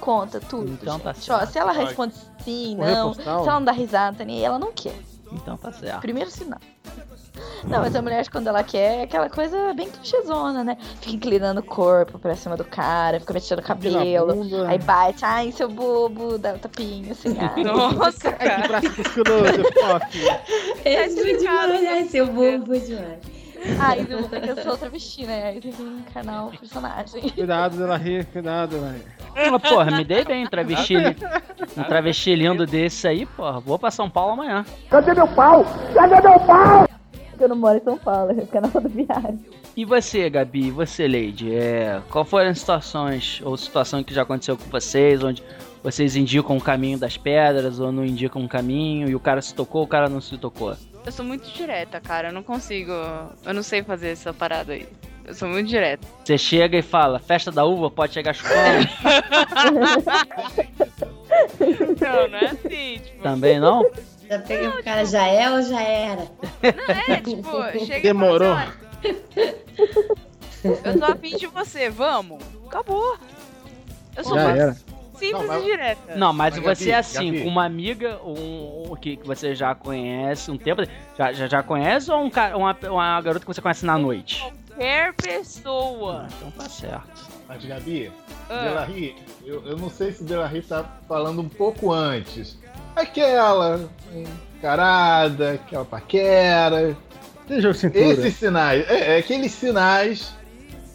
Conta 0.00 0.40
tudo. 0.40 0.72
Então 0.72 0.98
tá 0.98 1.12
gente. 1.12 1.30
Ó, 1.30 1.38
certo. 1.38 1.52
se 1.52 1.58
ela 1.58 1.72
responde 1.72 2.14
sim, 2.42 2.74
não, 2.76 3.12
se 3.12 3.20
ela 3.20 3.44
não 3.44 3.64
dá 3.64 3.72
risada, 3.72 4.24
nem 4.24 4.42
ela 4.42 4.58
não 4.58 4.72
quer. 4.72 4.98
Então 5.32 5.56
tá 5.56 5.72
certo. 5.72 6.00
Primeiro 6.00 6.30
sinal. 6.30 6.58
Não, 7.64 7.80
mas 7.80 7.94
a 7.94 8.02
mulher, 8.02 8.28
quando 8.28 8.48
ela 8.48 8.62
quer, 8.62 8.98
é 8.98 9.02
aquela 9.02 9.30
coisa 9.30 9.72
bem 9.74 9.88
clichêzona, 9.88 10.64
né? 10.64 10.76
Fica 11.00 11.14
inclinando 11.16 11.60
o 11.60 11.62
corpo 11.62 12.18
pra 12.18 12.34
cima 12.34 12.56
do 12.56 12.64
cara, 12.64 13.20
fica 13.20 13.32
mexendo 13.32 13.60
o 13.60 13.62
cabelo, 13.62 14.34
aí 14.66 14.78
bate, 14.78 15.24
ai, 15.24 15.52
seu 15.52 15.68
bobo, 15.68 16.38
dá 16.38 16.54
um 16.54 16.58
tapinha, 16.58 17.12
assim, 17.12 17.36
ai. 17.38 17.62
Nossa, 17.64 18.28
Ai, 18.28 18.32
que 18.32 18.44
cara. 18.44 18.68
braço 18.68 19.00
escroto, 19.00 19.62
fuck. 19.62 20.84
É 20.84 21.08
juro 21.08 21.38
demais, 21.38 21.86
ai, 21.86 22.04
seu 22.08 22.26
bobo 22.26 22.78
demais. 22.78 23.39
Ai, 23.78 24.06
não, 24.08 24.18
é 24.18 24.40
que 24.40 24.48
eu 24.48 24.62
sou 24.62 24.76
travesti, 24.76 25.26
né? 25.26 25.48
Aí 25.48 25.60
tem 25.60 25.72
que 25.72 25.82
encarnar 25.82 26.46
o 26.46 26.50
personagem. 26.50 27.30
Cuidado, 27.30 27.76
Dela 27.76 27.96
Ri, 27.96 28.24
cuidado, 28.24 28.76
Dela 28.76 28.92
Ri. 28.92 29.02
Ah, 29.36 29.58
porra, 29.58 29.90
me 29.96 30.04
dei 30.04 30.24
bem, 30.24 30.44
um 30.44 30.48
travesti, 30.48 30.96
um 31.76 31.82
travesti 31.84 32.34
lindo 32.34 32.66
desse 32.66 33.06
aí, 33.06 33.26
porra. 33.26 33.60
Vou 33.60 33.78
pra 33.78 33.90
São 33.90 34.08
Paulo 34.08 34.32
amanhã. 34.32 34.64
Cadê 34.88 35.14
meu 35.14 35.28
pau? 35.28 35.64
Cadê 35.94 36.20
meu 36.20 36.40
pau? 36.40 36.88
Eu 37.38 37.48
não 37.48 37.56
moro 37.56 37.78
em 37.78 37.82
São 37.82 37.96
Paulo, 37.96 38.32
eu 38.32 38.40
fico 38.42 38.60
na 38.60 38.68
rodoviária. 38.68 39.38
E 39.74 39.84
você, 39.84 40.28
Gabi? 40.28 40.66
E 40.66 40.70
você, 40.70 41.08
Lady? 41.08 41.54
É, 41.54 42.02
qual 42.10 42.24
foram 42.24 42.50
as 42.50 42.58
situações 42.58 43.40
ou 43.42 43.56
situação 43.56 44.04
que 44.04 44.12
já 44.12 44.22
aconteceu 44.22 44.58
com 44.58 44.68
vocês, 44.70 45.24
onde 45.24 45.42
vocês 45.82 46.16
indicam 46.16 46.56
o 46.56 46.60
caminho 46.60 46.98
das 46.98 47.16
pedras 47.16 47.80
ou 47.80 47.90
não 47.90 48.04
indicam 48.04 48.44
o 48.44 48.48
caminho 48.48 49.08
e 49.08 49.14
o 49.14 49.20
cara 49.20 49.40
se 49.40 49.54
tocou, 49.54 49.82
o 49.82 49.86
cara 49.86 50.08
não 50.08 50.20
se 50.20 50.36
tocou? 50.36 50.76
Eu 51.04 51.12
sou 51.12 51.24
muito 51.24 51.48
direta, 51.50 52.00
cara. 52.00 52.28
Eu 52.28 52.32
não 52.32 52.42
consigo. 52.42 52.92
Eu 53.44 53.54
não 53.54 53.62
sei 53.62 53.82
fazer 53.82 54.10
essa 54.10 54.32
parada 54.32 54.72
aí. 54.72 54.86
Eu 55.24 55.34
sou 55.34 55.48
muito 55.48 55.68
direta. 55.68 56.06
Você 56.24 56.36
chega 56.38 56.76
e 56.78 56.82
fala, 56.82 57.18
festa 57.18 57.50
da 57.52 57.64
uva, 57.64 57.90
pode 57.90 58.14
chegar 58.14 58.34
chupando. 58.34 58.88
Não, 62.00 62.28
não 62.28 62.38
é 62.38 62.44
assim. 62.46 63.00
Tipo, 63.04 63.22
Também 63.22 63.60
não? 63.60 63.88
Já 64.28 64.38
peguei 64.40 64.66
o 64.68 64.82
cara, 64.82 65.04
já 65.04 65.26
é 65.26 65.50
ou 65.50 65.62
já 65.62 65.80
era? 65.82 66.22
não 66.62 67.14
é, 67.14 67.20
tipo, 67.22 67.86
chega 67.86 68.00
Demorou. 68.00 68.48
e 68.52 68.56
fala 68.56 68.74
assim, 69.04 69.54
"Olha, 70.64 70.80
Eu 70.84 70.98
tô 70.98 71.04
afim 71.04 71.36
de 71.36 71.46
você, 71.46 71.88
vamos. 71.88 72.42
Acabou. 72.66 73.16
Eu 74.16 74.24
sou 74.24 74.34
Já 74.34 74.44
muito 74.48 74.60
era. 74.60 74.76
Simples 75.20 75.42
Não, 75.42 75.46
mas- 75.46 75.62
e 75.62 75.64
direta. 75.66 76.14
Não, 76.16 76.32
mas, 76.32 76.54
Mas, 76.58 76.64
você 76.78 76.84
Gabi, 76.86 76.90
é 76.90 76.98
assim, 76.98 77.26
Gabi. 77.32 77.42
com 77.44 77.48
uma 77.48 77.64
amiga 77.64 78.18
um, 78.24 78.90
um 78.90 78.96
que, 78.96 79.16
que 79.16 79.26
você 79.26 79.54
já 79.54 79.74
conhece 79.74 80.50
um 80.50 80.56
tempo. 80.58 80.82
Já, 81.16 81.32
já, 81.32 81.46
já 81.46 81.62
conhece 81.62 82.10
ou 82.10 82.22
um 82.24 82.30
cara, 82.30 82.56
uma, 82.56 82.76
uma 82.88 83.20
garota 83.20 83.44
que 83.44 83.52
você 83.54 83.60
conhece 83.60 83.84
na 83.86 83.96
noite? 83.98 84.40
Qualquer 84.68 85.12
pessoa. 85.14 86.26
Então 86.36 86.50
tá 86.50 86.68
certo. 86.68 87.28
Mas, 87.46 87.64
Gabi, 87.64 88.10
Ah. 88.48 88.86
Eu, 89.44 89.64
eu 89.66 89.76
não 89.76 89.88
sei 89.90 90.12
se 90.12 90.24
Delarry 90.24 90.62
tá 90.62 90.84
falando 91.08 91.40
um 91.40 91.48
pouco 91.48 91.92
antes. 91.92 92.58
Aquela 92.96 93.88
encarada, 94.56 95.52
aquela 95.52 95.84
paquera. 95.84 96.96
Cintura. 97.74 98.04
Esses 98.04 98.36
sinais, 98.36 98.88
é, 98.88 99.16
é 99.16 99.18
aqueles 99.18 99.50
sinais 99.50 100.32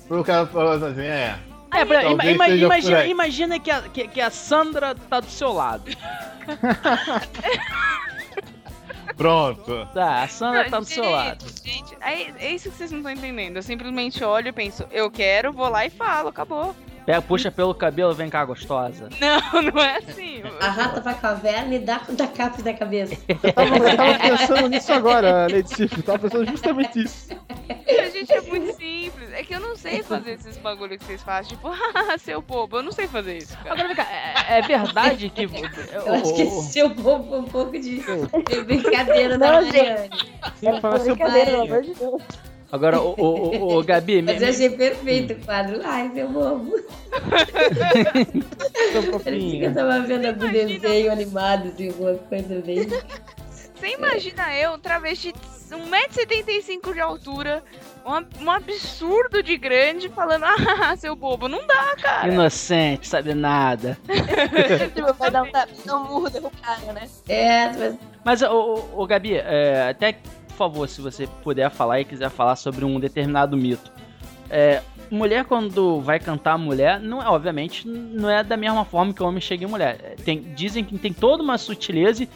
pro 0.07 0.23
cara 0.23 0.45
falar 0.45 0.75
assim, 0.75 1.01
é. 1.01 1.35
É, 1.77 1.85
pra- 1.85 2.03
ima- 2.05 2.23
ima- 2.25 2.47
imagina, 2.49 3.05
imagina 3.05 3.59
que, 3.59 3.71
a, 3.71 3.81
que, 3.81 4.07
que 4.07 4.21
a 4.21 4.29
Sandra 4.29 4.95
tá 4.95 5.19
do 5.19 5.29
seu 5.29 5.51
lado. 5.51 5.83
Pronto. 9.17 9.87
Tá, 9.93 10.23
a 10.23 10.27
Sandra 10.27 10.63
Não, 10.63 10.69
tá 10.69 10.79
do 10.79 10.85
seu 10.85 11.03
gente, 11.03 11.13
lado. 11.13 11.45
Gente, 11.63 11.97
é, 12.01 12.47
é 12.47 12.51
isso 12.53 12.69
que 12.69 12.75
vocês 12.77 12.91
não 12.91 12.99
estão 12.99 13.13
entendendo. 13.13 13.55
Eu 13.57 13.63
simplesmente 13.63 14.23
olho 14.23 14.49
e 14.49 14.51
penso, 14.51 14.85
eu 14.91 15.09
quero, 15.09 15.53
vou 15.53 15.69
lá 15.69 15.85
e 15.85 15.89
falo, 15.89 16.29
acabou. 16.29 16.75
Pega, 17.05 17.21
puxa 17.21 17.51
pelo 17.51 17.73
cabelo, 17.75 18.13
vem 18.13 18.29
cá, 18.29 18.43
gostosa. 18.43 19.09
Não, 19.19 19.61
não 19.61 19.81
é 19.81 19.97
assim. 19.97 20.41
A 20.59 20.69
rata 20.69 21.01
pra 21.01 21.13
caverna 21.13 21.75
e 21.75 21.79
dá 21.79 22.01
da 22.09 22.27
capa 22.27 22.61
da 22.61 22.73
cabeça. 22.73 23.15
Eu 23.27 23.53
tava, 23.53 23.77
eu 23.77 23.97
tava 23.97 24.19
pensando 24.19 24.69
nisso 24.69 24.91
agora, 24.91 25.47
Lady 25.51 25.69
Sif. 25.69 25.97
Eu 25.97 26.03
tava 26.03 26.19
pensando 26.19 26.49
justamente 26.49 27.03
isso. 27.03 27.29
A 27.69 28.09
gente 28.09 28.33
é 28.33 28.41
muito 28.41 28.75
simples. 28.75 29.33
É 29.33 29.43
que 29.43 29.53
eu 29.53 29.59
não 29.59 29.75
sei 29.75 30.01
fazer 30.01 30.31
esses 30.31 30.57
bagulho 30.57 30.97
que 30.97 31.05
vocês 31.05 31.21
fazem. 31.21 31.55
Tipo, 31.55 31.69
haha, 31.69 32.17
seu 32.19 32.41
bobo. 32.41 32.77
Eu 32.77 32.83
não 32.83 32.91
sei 32.91 33.07
fazer 33.07 33.37
isso. 33.37 33.55
Cara. 33.57 33.73
Agora 33.73 33.87
vem 33.87 33.95
cá, 33.95 34.07
é, 34.11 34.57
é 34.59 34.61
verdade 34.61 35.29
que. 35.29 35.43
Eu 35.43 36.13
acho 36.13 36.33
que 36.33 36.41
esse 36.41 36.73
seu 36.73 36.89
povo 36.89 37.29
foi 37.29 37.39
um 37.39 37.43
pouco 37.43 37.71
de 37.73 37.99
de 37.99 38.61
brincadeira 38.63 39.37
Não, 39.37 39.47
da 39.47 39.61
gente. 39.61 39.75
Mariane. 39.77 40.09
Sim, 40.59 40.81
fala 40.81 40.99
seu 40.99 41.15
Brincadeira, 41.15 41.51
pelo 41.51 41.63
amor 41.63 41.81
de 41.81 41.93
Deus. 41.93 42.21
Agora, 42.75 43.01
o, 43.01 43.15
o, 43.17 43.55
o, 43.55 43.79
o 43.79 43.83
Gabi, 43.83 44.21
me, 44.21 44.33
Mas 44.33 44.41
eu 44.41 44.49
achei 44.49 44.69
perfeito 44.69 45.33
o 45.33 45.45
quadro. 45.45 45.79
Ai, 45.83 46.09
meu 46.09 46.27
bobo. 46.27 46.75
seu 48.91 49.19
Parecia 49.19 49.59
que 49.59 49.65
eu 49.65 49.73
tava 49.73 50.01
vendo 50.01 50.25
algum 50.25 50.51
desenho 50.51 51.11
animado, 51.11 51.69
assim, 51.69 51.87
alguma 51.87 52.15
coisa 52.15 52.61
bem. 52.61 52.87
Você 53.75 53.93
imagina 53.93 54.53
eu, 54.55 54.73
um 54.73 54.79
travesti 54.79 55.31
de 55.31 55.75
1,75m 55.75 56.93
de 56.93 56.99
altura, 56.99 57.63
um, 58.05 58.43
um 58.43 58.51
absurdo 58.51 59.41
de 59.41 59.57
grande, 59.57 60.09
falando, 60.09 60.43
ah, 60.45 60.95
seu 60.97 61.15
bobo. 61.15 61.47
Não 61.47 61.65
dá, 61.65 61.95
cara. 62.01 62.27
inocente, 62.27 63.07
sabe 63.07 63.33
nada. 63.33 63.97
Tipo, 64.93 65.13
vai 65.13 65.31
dar 65.31 65.43
um 65.43 65.51
tapinha, 65.51 65.95
um 65.95 66.03
murro 66.03 66.51
cara, 66.61 66.93
né? 66.93 67.07
É, 67.29 67.71
mas 67.71 67.95
Mas, 68.23 68.41
ô, 68.41 68.89
ô, 68.93 69.01
ô, 69.01 69.07
Gabi, 69.07 69.35
é, 69.35 69.89
até, 69.89 70.17
por 70.55 70.69
favor, 70.69 70.87
se 70.89 71.01
você 71.01 71.27
puder 71.43 71.69
falar 71.69 71.99
e 71.99 72.05
quiser 72.05 72.29
falar 72.29 72.55
sobre 72.55 72.85
um 72.85 72.97
determinado 72.99 73.57
mito. 73.57 73.91
É, 74.49 74.81
mulher, 75.11 75.43
quando 75.43 75.99
vai 76.01 76.19
cantar 76.19 76.57
mulher, 76.57 76.99
não 76.99 77.21
é, 77.21 77.27
obviamente, 77.27 77.85
não 77.87 78.29
é 78.29 78.43
da 78.43 78.55
mesma 78.55 78.85
forma 78.85 79.13
que 79.13 79.21
o 79.21 79.25
homem 79.27 79.41
chega 79.41 79.65
em 79.65 79.67
mulher. 79.67 79.99
É, 80.01 80.15
Tem, 80.23 80.39
dizem 80.55 80.83
que 80.83 80.97
tem 80.97 81.11
toda 81.11 81.43
uma 81.43 81.57
sutileza 81.57 82.23
e, 82.23 82.29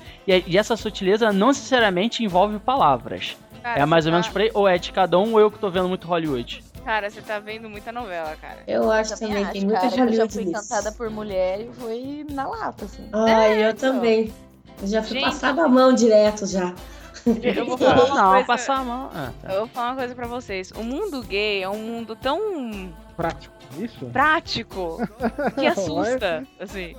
e 0.46 0.58
essa 0.58 0.76
sutileza 0.76 1.32
não 1.32 1.48
necessariamente 1.48 2.24
envolve 2.24 2.60
palavras. 2.60 3.38
Cara, 3.64 3.82
é 3.82 3.86
mais 3.86 4.06
ou 4.06 4.12
menos 4.12 4.28
tá- 4.28 4.34
por 4.34 4.42
aí, 4.42 4.52
ou 4.54 4.68
é 4.68 4.78
de 4.78 4.92
cada 4.92 5.18
um, 5.18 5.34
ou 5.34 5.40
eu 5.40 5.50
que 5.52 5.60
tô 5.60 5.70
vendo 5.70 5.88
muito 5.88 6.08
Hollywood. 6.08 6.64
Cara, 6.84 7.10
você 7.10 7.22
tá 7.22 7.40
vendo 7.40 7.70
muita 7.70 7.92
novela, 7.92 8.36
cara. 8.42 8.64
eu 8.68 8.92
acho 8.92 9.14
Também 9.20 9.28
também, 9.30 9.44
acho, 9.44 9.52
tem 9.54 9.64
muita 9.66 9.80
que 9.82 9.86
eu 9.86 9.92
já 9.92 10.04
Hollywood 10.06 10.34
fui 10.34 10.46
nisso. 10.46 10.62
cantada 10.70 10.92
por 10.94 11.10
mulher 11.10 11.62
e 11.62 11.70
foi 11.74 12.26
na 12.32 12.48
lata, 12.48 12.86
assim. 12.86 13.08
Ai, 13.14 13.64
eu 13.66 13.70
então. 13.72 13.94
também. 13.94 14.34
Eu 14.82 14.88
já 14.88 15.04
fui 15.04 15.20
Gente. 15.20 15.26
passada 15.26 15.64
a 15.64 15.68
mão 15.68 15.94
direto 15.94 16.48
já. 16.48 16.74
Eu 17.44 17.66
vou 17.66 17.78
falar 17.78 18.06
uma 18.06 18.16
Não, 18.16 18.30
coisa... 18.32 18.46
passar 18.46 18.78
a 18.80 18.84
mão. 18.84 19.10
Ah, 19.14 19.32
tá. 19.42 19.54
Eu 19.54 19.60
vou 19.60 19.68
falar 19.68 19.90
uma 19.90 19.96
coisa 19.98 20.16
pra 20.16 20.28
vocês. 20.28 20.72
O 20.72 20.84
mundo 20.84 21.22
gay 21.24 21.64
é 21.64 21.70
um 21.70 21.80
mundo 21.80 22.16
tão 22.16 22.92
Prático. 23.16 23.56
Isso? 23.78 24.06
prático 24.08 24.98
que 25.58 25.66
assusta, 25.68 26.46
assim. 26.60 26.96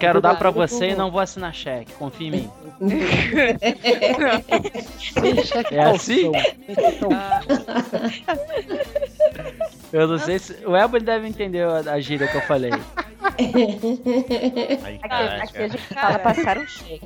Quero 0.00 0.20
dar 0.20 0.36
pra 0.36 0.50
você 0.50 0.90
e 0.90 0.94
não 0.96 1.10
vou 1.10 1.20
assinar 1.20 1.54
cheque, 1.54 1.92
confia 1.92 2.28
em 2.28 2.30
mim. 2.30 2.50
Cheque 5.44 5.70
É 5.76 5.82
assim? 5.82 6.32
Ah, 7.14 7.40
Eu 9.92 10.06
não 10.06 10.18
sei 10.18 10.38
se. 10.38 10.52
O 10.64 10.76
Ebony 10.76 11.04
deve 11.04 11.26
entender 11.26 11.66
a, 11.66 11.98
gíria 12.00 12.28
que 12.28 12.36
eu 12.36 12.40
falei. 12.42 12.70
Aí, 12.72 12.80
Aqui, 15.42 15.58
a 15.58 15.68
gente 15.68 15.78
fala 15.94 16.18
passar 16.20 16.58
um 16.58 16.66
cheque. 16.66 17.00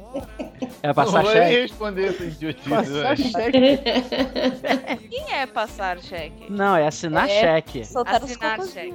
É 0.83 0.89
Não 0.89 0.95
passar 0.95 1.23
vou 1.23 1.33
cheque? 1.33 1.61
responder 1.63 2.09
essa 2.11 2.25
idiotice. 2.25 2.69
Passar 2.69 3.17
cheque. 3.17 3.79
quem 5.09 5.33
é 5.33 5.47
passar 5.47 5.99
cheque? 6.01 6.45
Não, 6.53 6.77
é 6.77 6.87
assinar 6.87 7.27
É. 7.29 7.41
cheque. 7.41 7.85
Soltar 7.87 8.23
os 8.23 8.31
Assinar 8.31 8.61
cheque. 8.67 8.95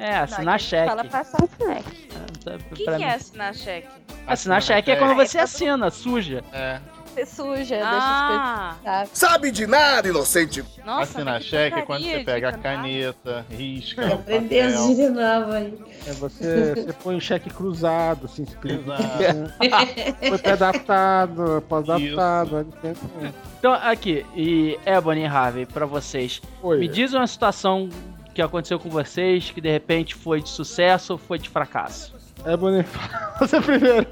É, 0.00 0.16
Não, 0.16 0.24
assinar 0.24 0.58
cheque. 0.60 0.88
Fala 0.88 1.04
passar 1.04 1.38
cheque. 1.56 2.08
Tá, 2.44 2.54
O 2.54 2.58
que, 2.74 2.84
pra 2.84 2.96
que 2.96 3.04
mim. 3.04 3.10
É 3.38 3.48
assinar 3.48 3.54
cheque? 3.54 3.88
Assinar 4.26 4.62
cheque 4.62 4.90
é 4.90 4.96
quando 4.96 5.14
você 5.14 5.38
assina, 5.38 5.90
suja. 5.90 6.42
É. 6.52 6.80
Você 7.12 7.26
suja, 7.26 7.80
Ah, 7.82 8.76
deixa 8.76 8.90
as 8.90 8.98
coisas. 9.08 9.18
Sabe 9.18 9.50
de 9.50 9.66
nada, 9.66 10.06
inocente. 10.08 10.64
nossa, 10.84 11.02
Assinar 11.18 11.42
cheque 11.42 11.78
é 11.80 11.82
quando 11.82 12.04
você 12.04 12.20
pega 12.22 12.50
a 12.50 12.52
caneta, 12.52 13.44
risca. 13.50 14.02
Já 14.06 14.10
o 14.10 14.14
aprendeu 14.14 14.66
as 14.68 14.86
gírias 14.86 15.12
novas 15.12 15.54
aí. 15.56 15.78
É, 16.06 16.12
você, 16.12 16.74
você 16.76 16.92
põe 17.02 17.16
o 17.16 17.20
cheque 17.20 17.50
cruzado, 17.50 18.26
assim, 18.26 18.44
escrito. 18.44 18.84
Exato. 18.84 20.18
Foi 20.28 20.38
pré-adaptado, 20.38 21.64
pós-adaptado. 21.68 22.58
é 22.58 22.62
diferente. 22.92 23.34
Então, 23.58 23.72
aqui, 23.72 24.24
e 24.36 24.78
Ebony 24.86 25.22
e 25.22 25.26
Harvey, 25.26 25.66
pra 25.66 25.86
vocês. 25.86 26.40
Oi. 26.62 26.78
Me 26.78 26.86
diz 26.88 27.12
uma 27.12 27.26
situação 27.26 27.88
que 28.32 28.40
aconteceu 28.40 28.78
com 28.78 28.88
vocês 28.88 29.50
que 29.50 29.60
de 29.60 29.68
repente 29.70 30.14
foi 30.14 30.40
de 30.40 30.48
sucesso 30.48 31.14
ou 31.14 31.18
foi 31.18 31.40
de 31.40 31.48
fracasso. 31.48 32.14
É 32.44 32.56
bonito. 32.56 32.88
Você 33.40 33.60
primeiro. 33.60 34.06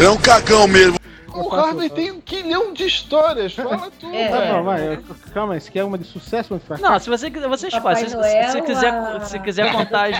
É 0.00 0.08
um 0.08 0.16
cagão 0.16 0.66
mesmo. 0.66 0.98
O 1.34 1.52
Harvey 1.52 1.90
tem 1.90 2.12
um 2.12 2.20
quilhão 2.20 2.72
de 2.72 2.86
histórias, 2.86 3.54
fala 3.54 3.90
tudo. 3.98 4.14
É. 4.14 4.28
Tá 4.28 4.52
bom, 4.52 4.62
vai. 4.62 5.00
Calma 5.32 5.54
aí, 5.54 5.60
você 5.60 5.70
quer 5.70 5.82
uma 5.82 5.98
de 5.98 6.04
sucesso 6.04 6.56
fracasso? 6.60 6.88
Não, 6.88 6.98
se 7.00 7.10
você 7.10 7.28
quiser, 7.28 7.48
você 7.48 7.68
escolhe. 7.68 7.96
Se, 7.96 8.08
se, 8.08 8.50
se 8.52 8.62
quiser, 8.62 9.20
se 9.22 9.38
quiser 9.40 9.72
contar 9.72 10.10
as, 10.10 10.16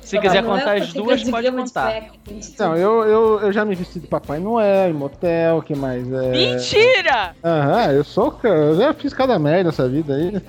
se 0.00 0.18
quiser 0.18 0.42
contar 0.42 0.78
as 0.78 0.92
duas, 0.94 1.20
50 1.20 1.30
pode 1.30 1.56
contar. 1.56 2.10
Então, 2.26 2.74
eu, 2.74 3.04
eu, 3.04 3.40
eu 3.40 3.52
já 3.52 3.66
me 3.66 3.74
vesti 3.74 4.00
de 4.00 4.06
Papai 4.06 4.40
Noel, 4.40 4.90
em 4.90 4.94
motel, 4.94 5.58
o 5.58 5.62
que 5.62 5.74
mais? 5.74 6.10
É... 6.10 6.30
Mentira! 6.30 7.36
Aham, 7.44 7.92
eu 7.92 8.02
sou. 8.02 8.36
Eu 8.42 8.76
já 8.76 8.94
fiz 8.94 9.12
cada 9.12 9.38
merda 9.38 9.64
nessa 9.64 9.88
vida 9.88 10.14
aí. 10.14 10.40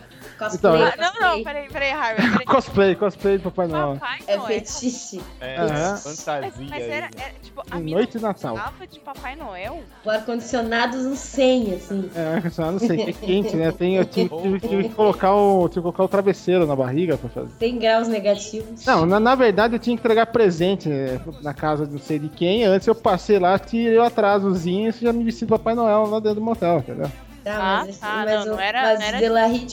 Cosplay, 0.50 0.82
Então, 0.82 1.06
Ah, 1.06 1.12
não, 1.20 1.38
não, 1.38 1.44
peraí, 1.44 1.68
peraí, 1.70 1.92
Harvey. 1.92 2.30
Peraí. 2.32 2.46
Cosplay, 2.50 2.96
cosplay 2.96 3.38
de 3.38 3.44
Papai 3.44 3.68
Noel. 3.68 3.94
Papai 4.00 4.20
É 4.26 4.38
Noel. 4.38 4.48
fetiche. 4.48 5.22
É, 5.40 5.58
Aham. 5.60 5.98
fantasia 5.98 6.42
Mas, 6.42 6.70
mas 6.70 6.82
era, 6.84 7.10
era, 7.16 7.34
tipo, 7.44 7.64
a 7.70 7.80
noite 7.80 8.18
de 8.18 8.24
Natal. 8.24 8.56
gostava 8.56 8.88
de 8.88 9.00
Papai 9.00 9.36
Noel? 9.36 9.84
O 10.04 10.10
ar-condicionado 10.10 10.98
no 10.98 11.16
100, 11.16 11.74
assim. 11.76 12.10
É, 12.16 12.50
só 12.50 12.72
não 12.72 12.80
sei, 12.80 12.98
que 12.98 13.10
é 13.10 13.14
quente, 13.14 13.56
né? 13.56 13.72
Tem, 13.72 13.98
eu 13.98 14.06
tive, 14.06 14.30
tive- 14.30 14.60
tive 14.60 14.84
que 14.90 14.96
colocar 14.96 15.34
o, 15.36 15.68
tive 15.70 15.76
que 15.76 15.82
colocar 15.84 16.04
o 16.04 16.08
travesseiro 16.08 16.66
na 16.66 16.76
barriga 16.76 17.18
pra 17.18 17.30
fazer. 17.30 17.50
100 17.60 17.78
graus 17.80 18.08
negativos. 18.08 18.84
Não, 18.86 19.06
na, 19.06 19.20
na 19.20 19.36
verdade 19.36 19.76
eu 19.76 19.80
tinha 19.80 19.96
que 19.96 20.02
entregar 20.02 20.26
presente 20.28 20.90
né, 20.90 21.20
na 21.44 21.54
casa 21.54 21.86
de 21.86 21.92
não 21.94 22.00
sei 22.00 22.18
de 22.18 22.30
quem. 22.30 22.64
Antes 22.64 22.88
eu 22.88 22.96
passei 22.96 23.38
lá, 23.38 23.60
tirei 23.60 23.98
o 23.98 24.04
atrasozinho 24.04 24.90
e 24.90 24.92
já 25.06 25.14
me 25.14 25.24
vesti 25.24 25.46
de 25.46 25.50
Papai 25.50 25.76
Noel 25.76 26.06
lá 26.08 26.20
dentro 26.20 26.36
do 26.40 26.42
motel, 26.42 26.80
entendeu? 26.80 27.12
Tá, 27.44 27.80
Ah, 27.80 27.84
mas, 27.88 27.98
tá, 27.98 28.24
mas, 28.26 28.46
não, 28.46 28.54
o, 28.54 28.56
não 28.56 28.60
era- 28.62 28.82
mas 28.84 29.00
não 29.00 29.06
era- 29.08 29.18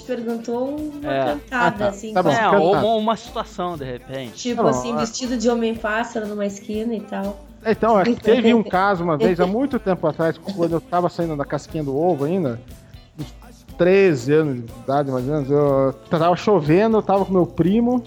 perguntou 0.06 0.68
uma 0.76 1.12
É. 1.12 1.24
cantada, 1.26 1.66
Ah, 1.66 1.70
tá. 1.72 1.88
assim. 1.88 2.14
Tá 2.14 2.22
bom, 2.22 2.30
é, 2.30 2.48
ou 2.56 2.72
uma, 2.72 2.94
uma 2.94 3.16
situação, 3.16 3.76
de 3.76 3.84
repente. 3.84 4.32
Tipo 4.32 4.56
Tá 4.56 4.62
bom, 4.62 4.68
assim, 4.70 4.92
ah. 4.92 4.96
vestido 4.96 5.36
de 5.36 5.50
homem-pássaro 5.50 6.26
numa 6.26 6.46
esquina 6.46 6.94
e 6.94 7.00
tal. 7.00 7.38
Então, 7.66 8.00
é 8.00 8.04
que 8.04 8.14
teve 8.14 8.54
um 8.54 8.62
caso 8.62 9.04
uma 9.04 9.18
vez, 9.18 9.38
há 9.38 9.46
muito 9.46 9.78
tempo 9.78 10.06
atrás, 10.06 10.38
quando 10.38 10.72
eu 10.72 10.80
tava 10.80 11.08
saindo 11.10 11.36
da 11.36 11.44
casquinha 11.44 11.84
do 11.84 11.94
ovo 11.94 12.24
ainda, 12.24 12.58
uns 13.18 13.34
13 13.76 14.32
anos 14.32 14.64
de 14.64 14.72
idade 14.84 15.10
mais 15.10 15.26
ou 15.28 15.34
menos, 15.34 15.50
eu 15.50 15.92
tava 16.08 16.34
chovendo, 16.36 16.96
eu 16.98 17.02
tava 17.02 17.24
com 17.26 17.32
meu 17.32 17.46
primo, 17.46 18.02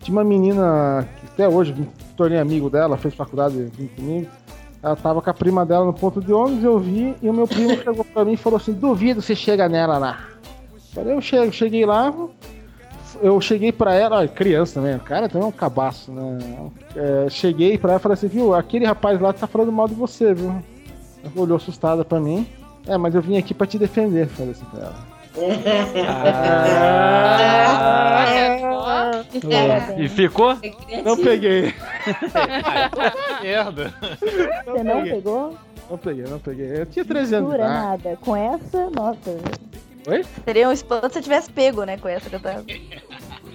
tinha 0.00 0.16
uma 0.16 0.24
menina 0.24 1.06
que 1.20 1.26
até 1.26 1.48
hoje 1.48 1.74
me 1.74 1.86
tornei 2.16 2.38
amigo 2.38 2.70
dela, 2.70 2.96
fez 2.96 3.14
faculdade 3.14 3.70
comigo, 3.96 4.28
ela 4.84 4.94
tava 4.94 5.22
com 5.22 5.30
a 5.30 5.34
prima 5.34 5.64
dela 5.64 5.86
no 5.86 5.94
ponto 5.94 6.20
de 6.20 6.30
ônibus, 6.30 6.62
eu 6.62 6.78
vi, 6.78 7.16
e 7.22 7.30
o 7.30 7.32
meu 7.32 7.48
primo 7.48 7.70
chegou 7.82 8.04
pra 8.04 8.22
mim 8.22 8.34
e 8.34 8.36
falou 8.36 8.58
assim, 8.58 8.74
duvido 8.74 9.22
você 9.22 9.34
chega 9.34 9.66
nela 9.66 9.96
lá. 9.96 10.28
Falei, 10.92 11.14
eu 11.14 11.22
chego, 11.22 11.50
cheguei 11.50 11.86
lá, 11.86 12.12
eu 13.22 13.40
cheguei 13.40 13.72
pra 13.72 13.94
ela, 13.94 14.18
olha, 14.18 14.28
criança 14.28 14.74
também, 14.74 14.94
o 14.94 15.00
cara 15.00 15.26
também 15.26 15.46
é 15.46 15.48
um 15.48 15.52
cabaço, 15.52 16.12
né? 16.12 16.38
É, 16.94 17.30
cheguei 17.30 17.78
pra 17.78 17.92
ela 17.92 17.98
e 17.98 18.02
falei 18.02 18.12
assim, 18.12 18.28
viu, 18.28 18.54
aquele 18.54 18.84
rapaz 18.84 19.18
lá 19.18 19.32
tá 19.32 19.46
falando 19.46 19.72
mal 19.72 19.88
de 19.88 19.94
você, 19.94 20.34
viu? 20.34 20.50
Ela 21.24 21.32
olhou 21.34 21.56
assustada 21.56 22.04
pra 22.04 22.20
mim. 22.20 22.46
É, 22.86 22.98
mas 22.98 23.14
eu 23.14 23.22
vim 23.22 23.38
aqui 23.38 23.54
pra 23.54 23.66
te 23.66 23.78
defender, 23.78 24.28
falei 24.28 24.52
assim 24.52 24.66
pra 24.66 24.80
ela. 24.80 25.13
Ah, 28.86 29.24
E 29.98 30.08
ficou? 30.08 30.56
Não 31.04 31.16
peguei. 31.16 31.74
Merda. 33.42 33.92
Você 34.64 34.82
não 34.84 35.02
pegou? 35.02 35.58
Não 35.90 35.98
peguei, 35.98 36.24
não 36.24 36.38
peguei. 36.38 36.80
Eu 36.80 36.86
tinha 36.86 37.04
13 37.04 37.34
anos 37.36 37.54
idade. 37.54 37.72
nada. 37.72 38.18
Com 38.20 38.36
essa, 38.36 38.90
nossa. 38.90 39.36
Oi? 40.06 40.24
Seria 40.44 40.68
um 40.68 40.72
espanto 40.72 41.12
se 41.12 41.18
eu 41.18 41.22
tivesse 41.22 41.50
pego, 41.50 41.84
né, 41.84 41.96
com 41.96 42.08
essa 42.08 42.28
cantada. 42.30 42.64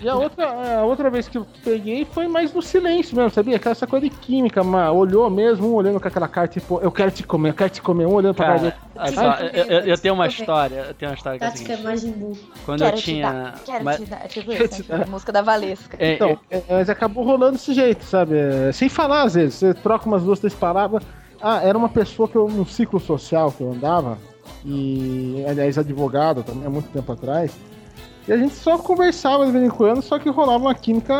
E 0.02 0.08
a 0.08 0.16
outra, 0.16 0.78
a 0.80 0.84
outra 0.86 1.10
vez 1.10 1.28
que 1.28 1.38
eu 1.38 1.46
peguei 1.64 2.06
foi 2.06 2.28
mais 2.28 2.54
no 2.54 2.62
silêncio 2.62 3.16
mesmo, 3.16 3.30
sabia? 3.32 3.58
Aquela 3.58 3.74
essa 3.74 3.86
coisa 3.86 4.10
de 4.10 4.16
química, 4.16 4.64
mas 4.64 4.92
olhou 4.94 5.30
mesmo, 5.30 5.68
um 5.70 5.74
olhando 5.74 6.00
com 6.00 6.08
aquela 6.08 6.28
cara, 6.28 6.48
tipo, 6.48 6.80
eu 6.82 6.92
quero 6.92 7.12
te 7.12 7.24
comer, 7.24 7.50
eu 7.50 7.54
quero 7.54 7.70
te 7.70 7.82
comer, 7.82 8.06
um 8.06 8.14
olhando 8.14 8.36
pra 8.36 8.46
Cara, 8.58 8.78
cara. 8.96 9.12
só, 9.12 9.34
eu, 9.46 9.66
eu- 9.66 9.80
eu 9.88 9.98
tenho 9.98 10.14
uma 10.14 10.28
história, 10.28 10.86
eu 10.88 10.94
tenho 10.94 11.12
uma 11.12 11.16
história 11.18 11.38
que 11.40 11.46
é 11.46 11.50
Tática 11.50 11.98
seguinte. 11.98 12.40
Quando 12.66 12.80
quero 12.80 12.96
eu 12.98 13.02
tinha. 13.02 13.28
te 13.28 13.34
dar, 13.34 13.60
quero 13.66 13.86
mas- 13.86 13.98
te 13.98 14.06
dar. 14.06 14.28
Tipo 14.28 14.52
isso, 14.54 14.86
né? 14.90 15.04
A 15.06 15.10
música 15.10 15.32
da 15.32 15.42
Valesca. 15.42 15.98
É, 16.00 16.14
Então, 16.14 16.40
é, 16.50 16.62
mas 16.70 16.90
acabou 16.90 17.24
rolando 17.26 17.54
desse 17.54 17.74
jeito, 17.74 18.04
sabe? 18.06 18.38
É, 18.38 18.72
sem 18.72 18.88
falar 18.90 19.24
às 19.24 19.34
vezes, 19.34 19.56
você 19.56 19.74
troca 19.74 20.06
umas 20.06 20.24
duas, 20.24 20.40
três 20.40 20.54
palavras. 20.54 21.04
Ah, 21.42 21.62
era 21.64 21.78
uma 21.78 21.90
pessoa 21.90 22.28
que 22.28 22.36
eu, 22.36 22.48
num 22.48 22.66
ciclo 22.66 23.00
social 23.00 23.52
que 23.52 23.62
eu 23.62 23.72
andava, 23.72 24.18
e 24.66 25.44
aliás, 25.48 25.78
advogado 25.78 26.44
também, 26.44 26.66
há 26.66 26.70
muito 26.70 26.90
tempo 26.90 27.12
atrás. 27.12 27.52
E 28.28 28.32
a 28.34 28.38
gente 28.38 28.54
só 28.56 28.78
conversava 28.78 29.46
de 29.46 29.52
vez 29.52 29.66
em 29.66 29.70
quando, 29.70 30.02
só 30.02 30.20
que 30.20 30.30
rolava 30.30 30.60
uma 30.60 30.76
química 30.76 31.16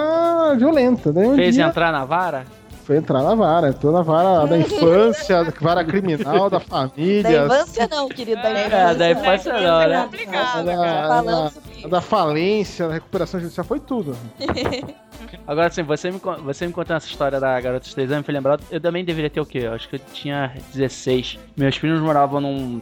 violenta. 0.58 1.12
Daí 1.12 1.28
um 1.28 1.36
Fez 1.36 1.56
dia 1.56 1.66
entrar 1.66 1.92
na 1.92 2.06
vara? 2.06 2.46
foi 2.84 2.98
entrar 2.98 3.22
na 3.22 3.36
vara, 3.36 3.70
entrou 3.70 3.94
na 3.94 4.02
vara 4.02 4.48
da 4.48 4.58
infância, 4.58 5.44
da 5.44 5.52
vara 5.62 5.86
criminal, 5.86 6.50
da 6.50 6.60
família. 6.60 7.46
Da 7.48 7.56
infância 7.58 7.88
não, 7.88 8.10
querido. 8.10 8.42
Da 8.42 8.50
infância, 8.52 8.76
É, 8.76 8.96
da 8.96 9.12
infância 9.12 9.54
não, 9.54 9.80
né? 9.88 10.04
Obrigado, 10.06 10.66
da, 10.66 10.76
cara. 10.76 11.08
Falando 11.08 11.54
da- 11.84 11.88
da 11.90 12.02
falência, 12.02 12.88
da 12.88 12.96
recuperação 12.96 13.40
judicial, 13.40 13.64
foi 13.64 13.80
tudo. 13.80 14.18
Agora, 15.48 15.68
assim, 15.68 15.84
você 15.84 16.10
me, 16.10 16.20
você 16.44 16.66
me 16.66 16.74
contando 16.74 16.98
essa 16.98 17.08
história 17.08 17.40
da 17.40 17.60
garota 17.62 17.86
de 17.88 17.94
3 17.94 18.10
anos, 18.12 18.22
me 18.22 18.26
foi 18.26 18.34
lembrado, 18.34 18.64
eu 18.72 18.82
também 18.82 19.06
deveria 19.06 19.30
ter 19.30 19.40
o 19.42 19.46
quê? 19.46 19.60
Eu 19.64 19.74
acho 19.74 19.88
que 19.88 19.96
eu 19.98 20.02
tinha 20.12 20.52
16. 20.74 21.38
Meus 21.56 21.78
primos 21.78 22.02
moravam 22.02 22.42
num 22.42 22.82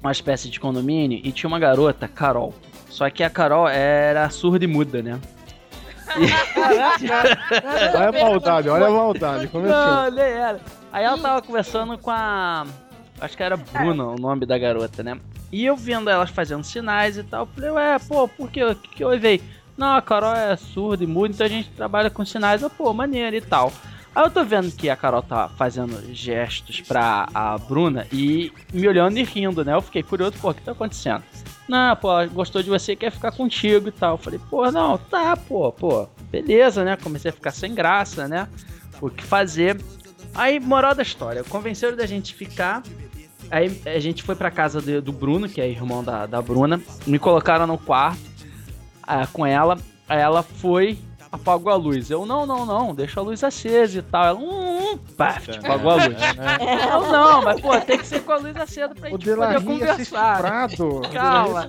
uma 0.00 0.12
espécie 0.12 0.48
de 0.48 0.60
condomínio 0.60 1.20
e 1.24 1.32
tinha 1.32 1.48
uma 1.48 1.58
garota, 1.58 2.06
Carol. 2.06 2.54
Só 2.98 3.08
que 3.08 3.22
a 3.22 3.30
Carol 3.30 3.68
era 3.68 4.28
surda 4.28 4.64
e 4.64 4.66
muda, 4.66 5.00
né? 5.00 5.20
Olha 7.94 8.08
a 8.08 8.12
maldade, 8.12 8.68
olha 8.68 8.86
a 8.86 8.90
maldade. 8.90 9.46
Começou. 9.46 9.76
Não, 9.76 10.10
nem 10.10 10.24
era. 10.24 10.60
Aí 10.92 11.04
ela 11.04 11.16
tava 11.16 11.40
conversando 11.40 11.96
com 11.96 12.10
a. 12.10 12.66
Acho 13.20 13.36
que 13.36 13.42
era 13.44 13.56
Bruna 13.56 14.04
o 14.04 14.16
nome 14.16 14.44
da 14.44 14.58
garota, 14.58 15.04
né? 15.04 15.16
E 15.52 15.64
eu 15.64 15.76
vendo 15.76 16.10
elas 16.10 16.30
fazendo 16.30 16.64
sinais 16.64 17.16
e 17.16 17.22
tal, 17.22 17.42
eu 17.42 17.46
falei, 17.54 17.70
ué, 17.70 17.98
pô, 18.00 18.26
por 18.26 18.50
que? 18.50 18.64
O 18.64 18.74
que, 18.74 18.88
que 18.88 19.04
eu 19.04 19.16
veio? 19.16 19.42
Não, 19.76 19.94
a 19.94 20.02
Carol 20.02 20.34
é 20.34 20.56
surda 20.56 21.04
e 21.04 21.06
muda, 21.06 21.32
então 21.32 21.46
a 21.46 21.50
gente 21.50 21.70
trabalha 21.70 22.10
com 22.10 22.24
sinais, 22.24 22.62
eu, 22.62 22.70
pô, 22.70 22.92
maneiro 22.92 23.36
e 23.36 23.40
tal. 23.40 23.72
Aí 24.14 24.24
eu 24.24 24.30
tô 24.30 24.44
vendo 24.44 24.72
que 24.72 24.90
a 24.90 24.96
Carol 24.96 25.22
tá 25.22 25.48
fazendo 25.48 26.14
gestos 26.14 26.80
pra 26.80 27.28
a 27.32 27.56
Bruna 27.58 28.06
e 28.12 28.52
me 28.72 28.88
olhando 28.88 29.18
e 29.18 29.22
rindo, 29.22 29.64
né? 29.64 29.74
Eu 29.74 29.82
fiquei 29.82 30.02
curioso, 30.02 30.36
pô, 30.40 30.50
o 30.50 30.54
que 30.54 30.62
tá 30.62 30.72
acontecendo? 30.72 31.22
Não, 31.68 31.94
pô, 31.96 32.08
gostou 32.32 32.62
de 32.62 32.70
você, 32.70 32.96
quer 32.96 33.12
ficar 33.12 33.32
contigo 33.32 33.88
e 33.88 33.92
tal. 33.92 34.14
Eu 34.14 34.18
falei, 34.18 34.40
pô, 34.50 34.70
não, 34.70 34.98
tá, 34.98 35.36
pô, 35.36 35.70
pô, 35.70 36.08
beleza, 36.30 36.84
né? 36.84 36.96
Comecei 36.96 37.30
a 37.30 37.34
ficar 37.34 37.52
sem 37.52 37.74
graça, 37.74 38.26
né? 38.26 38.48
O 39.00 39.08
que 39.10 39.22
fazer? 39.22 39.80
Aí, 40.34 40.58
moral 40.58 40.94
da 40.94 41.02
história, 41.02 41.44
convenceram 41.44 41.96
da 41.96 42.06
gente 42.06 42.34
ficar. 42.34 42.82
Aí 43.50 43.80
a 43.86 43.98
gente 43.98 44.22
foi 44.22 44.34
pra 44.34 44.50
casa 44.50 44.80
do, 44.80 45.00
do 45.00 45.12
Bruno, 45.12 45.48
que 45.48 45.60
é 45.60 45.68
irmão 45.68 46.02
da, 46.02 46.26
da 46.26 46.42
Bruna. 46.42 46.80
Me 47.06 47.18
colocaram 47.18 47.66
no 47.66 47.78
quarto 47.78 48.20
ah, 49.02 49.26
com 49.26 49.46
ela. 49.46 49.78
Aí 50.08 50.20
ela 50.20 50.42
foi, 50.42 50.98
apagou 51.30 51.72
a 51.72 51.76
luz. 51.76 52.10
Eu, 52.10 52.26
não, 52.26 52.46
não, 52.46 52.64
não, 52.64 52.94
deixa 52.94 53.20
a 53.20 53.22
luz 53.22 53.42
acesa 53.44 53.98
e 53.98 54.02
tal. 54.02 54.24
Ela, 54.24 54.38
hum, 54.38 54.92
hum, 54.92 54.98
pá, 55.16 55.40
apagou 55.64 55.92
a 55.92 55.94
luz. 55.94 56.16
Eu, 56.90 57.12
não, 57.12 57.42
mas 57.42 57.60
pô, 57.60 57.80
tem 57.80 57.98
que 57.98 58.06
ser 58.06 58.20
com 58.22 58.32
a 58.32 58.36
luz 58.36 58.56
acesa 58.56 58.94
pra 58.94 59.08
O 59.08 59.12
gente 59.12 59.34
poder 59.34 59.62
conversar. 59.62 60.00
estuprado. 60.00 60.88
O 60.98 61.10
Calma. 61.10 61.68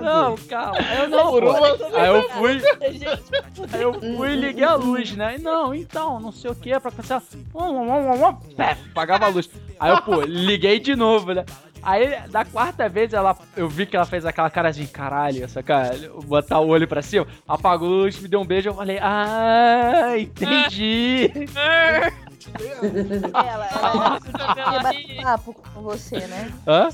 Não, 0.00 0.36
calma. 0.36 0.78
Aí 0.78 0.98
eu 1.02 1.08
não, 1.08 1.30
pô. 1.30 1.96
Aí 1.96 2.08
eu 2.08 2.28
fui. 2.30 2.60
Aí 3.72 3.82
eu 3.82 3.94
fui 3.94 4.32
e 4.32 4.36
liguei 4.36 4.64
a 4.64 4.74
luz, 4.74 5.12
né? 5.16 5.36
E 5.36 5.38
não, 5.40 5.74
então, 5.74 6.20
não 6.20 6.32
sei 6.32 6.50
o 6.50 6.54
que, 6.54 6.78
pra 6.78 6.90
cancelar. 6.90 7.22
Hum, 7.54 7.60
hum, 7.60 7.90
hum, 7.90 8.28
hum, 8.28 8.36
pé, 8.56 8.76
Apagava 8.90 9.26
a 9.26 9.28
luz. 9.28 9.48
Aí 9.80 9.90
eu, 9.90 10.02
pô, 10.02 10.22
liguei 10.22 10.80
de 10.80 10.94
novo, 10.96 11.32
né? 11.32 11.44
Aí, 11.82 12.20
da 12.28 12.44
quarta 12.44 12.88
vez, 12.88 13.12
ela, 13.12 13.36
eu 13.56 13.68
vi 13.68 13.86
que 13.86 13.96
ela 13.96 14.06
fez 14.06 14.24
aquela 14.24 14.50
cara 14.50 14.70
de 14.70 14.86
caralho, 14.86 15.44
essa 15.44 15.62
cara, 15.62 15.96
botar 16.26 16.60
o 16.60 16.68
olho 16.68 16.86
pra 16.86 17.02
cima, 17.02 17.26
apagou 17.46 17.88
a 17.88 17.90
luz, 17.90 18.18
me 18.18 18.28
deu 18.28 18.40
um 18.40 18.46
beijo, 18.46 18.68
eu 18.68 18.74
falei, 18.74 18.98
ah, 19.00 20.14
entendi. 20.18 21.30
Ela, 23.32 23.66
ela 23.66 24.20
queria 24.20 24.80
bater 24.80 25.22
papo 25.22 25.54
com 25.54 25.82
você, 25.82 26.18
né? 26.26 26.52
Hã? 26.66 26.88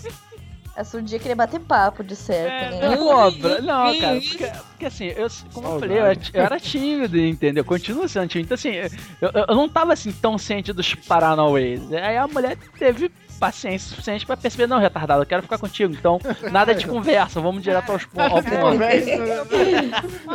Essa 0.76 0.98
um 0.98 1.02
dia 1.02 1.20
queria 1.20 1.36
bater 1.36 1.60
papo, 1.60 2.02
de 2.02 2.16
certo, 2.16 2.74
né? 2.74 2.96
Não, 2.96 3.06
cobra. 3.06 3.60
Não, 3.60 4.00
cara, 4.00 4.20
porque, 4.20 4.46
porque 4.70 4.86
assim, 4.86 5.04
eu, 5.06 5.28
como 5.52 5.68
eu 5.68 5.80
falei, 5.80 5.98
eu 5.98 6.06
era, 6.06 6.20
eu 6.32 6.42
era 6.42 6.58
tímido, 6.58 7.16
entendeu? 7.16 7.64
Continuo 7.64 8.08
sendo 8.08 8.26
tímido. 8.26 8.46
Então, 8.46 8.54
assim, 8.56 8.74
eu, 9.20 9.30
eu 9.48 9.54
não 9.54 9.68
tava 9.68 9.92
assim 9.92 10.10
tão 10.10 10.36
ciente 10.36 10.72
dos 10.72 10.92
Paranauês. 10.92 11.80
Aí 11.92 12.16
a 12.16 12.26
mulher 12.26 12.58
teve 12.76 13.08
paciência 13.38 13.88
suficiente 13.90 14.24
pra 14.26 14.36
perceber, 14.36 14.66
não, 14.66 14.78
retardado, 14.78 15.22
eu 15.22 15.26
quero 15.26 15.42
ficar 15.42 15.58
contigo. 15.58 15.94
Então, 15.94 16.18
nada 16.50 16.74
de 16.74 16.86
conversa, 16.88 17.40
vamos 17.40 17.62
direto 17.62 17.92
aos 17.92 18.04
pon- 18.06 18.20
ao 18.22 18.42
ponto. 18.42 18.78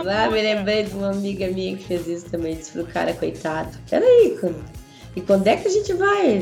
Lá 0.03 0.29
me 0.29 0.41
lembrei 0.41 0.83
de 0.83 0.93
uma 0.95 1.11
amiga 1.11 1.47
minha 1.47 1.75
que 1.77 1.83
fez 1.83 2.07
isso 2.07 2.25
também, 2.29 2.55
disse 2.55 2.71
pro 2.71 2.85
cara, 2.85 3.13
coitado. 3.13 3.69
Peraí, 3.89 4.37
quando... 4.39 4.63
e 5.15 5.21
quando 5.21 5.47
é 5.47 5.55
que 5.57 5.67
a 5.67 5.71
gente 5.71 5.93
vai? 5.93 6.41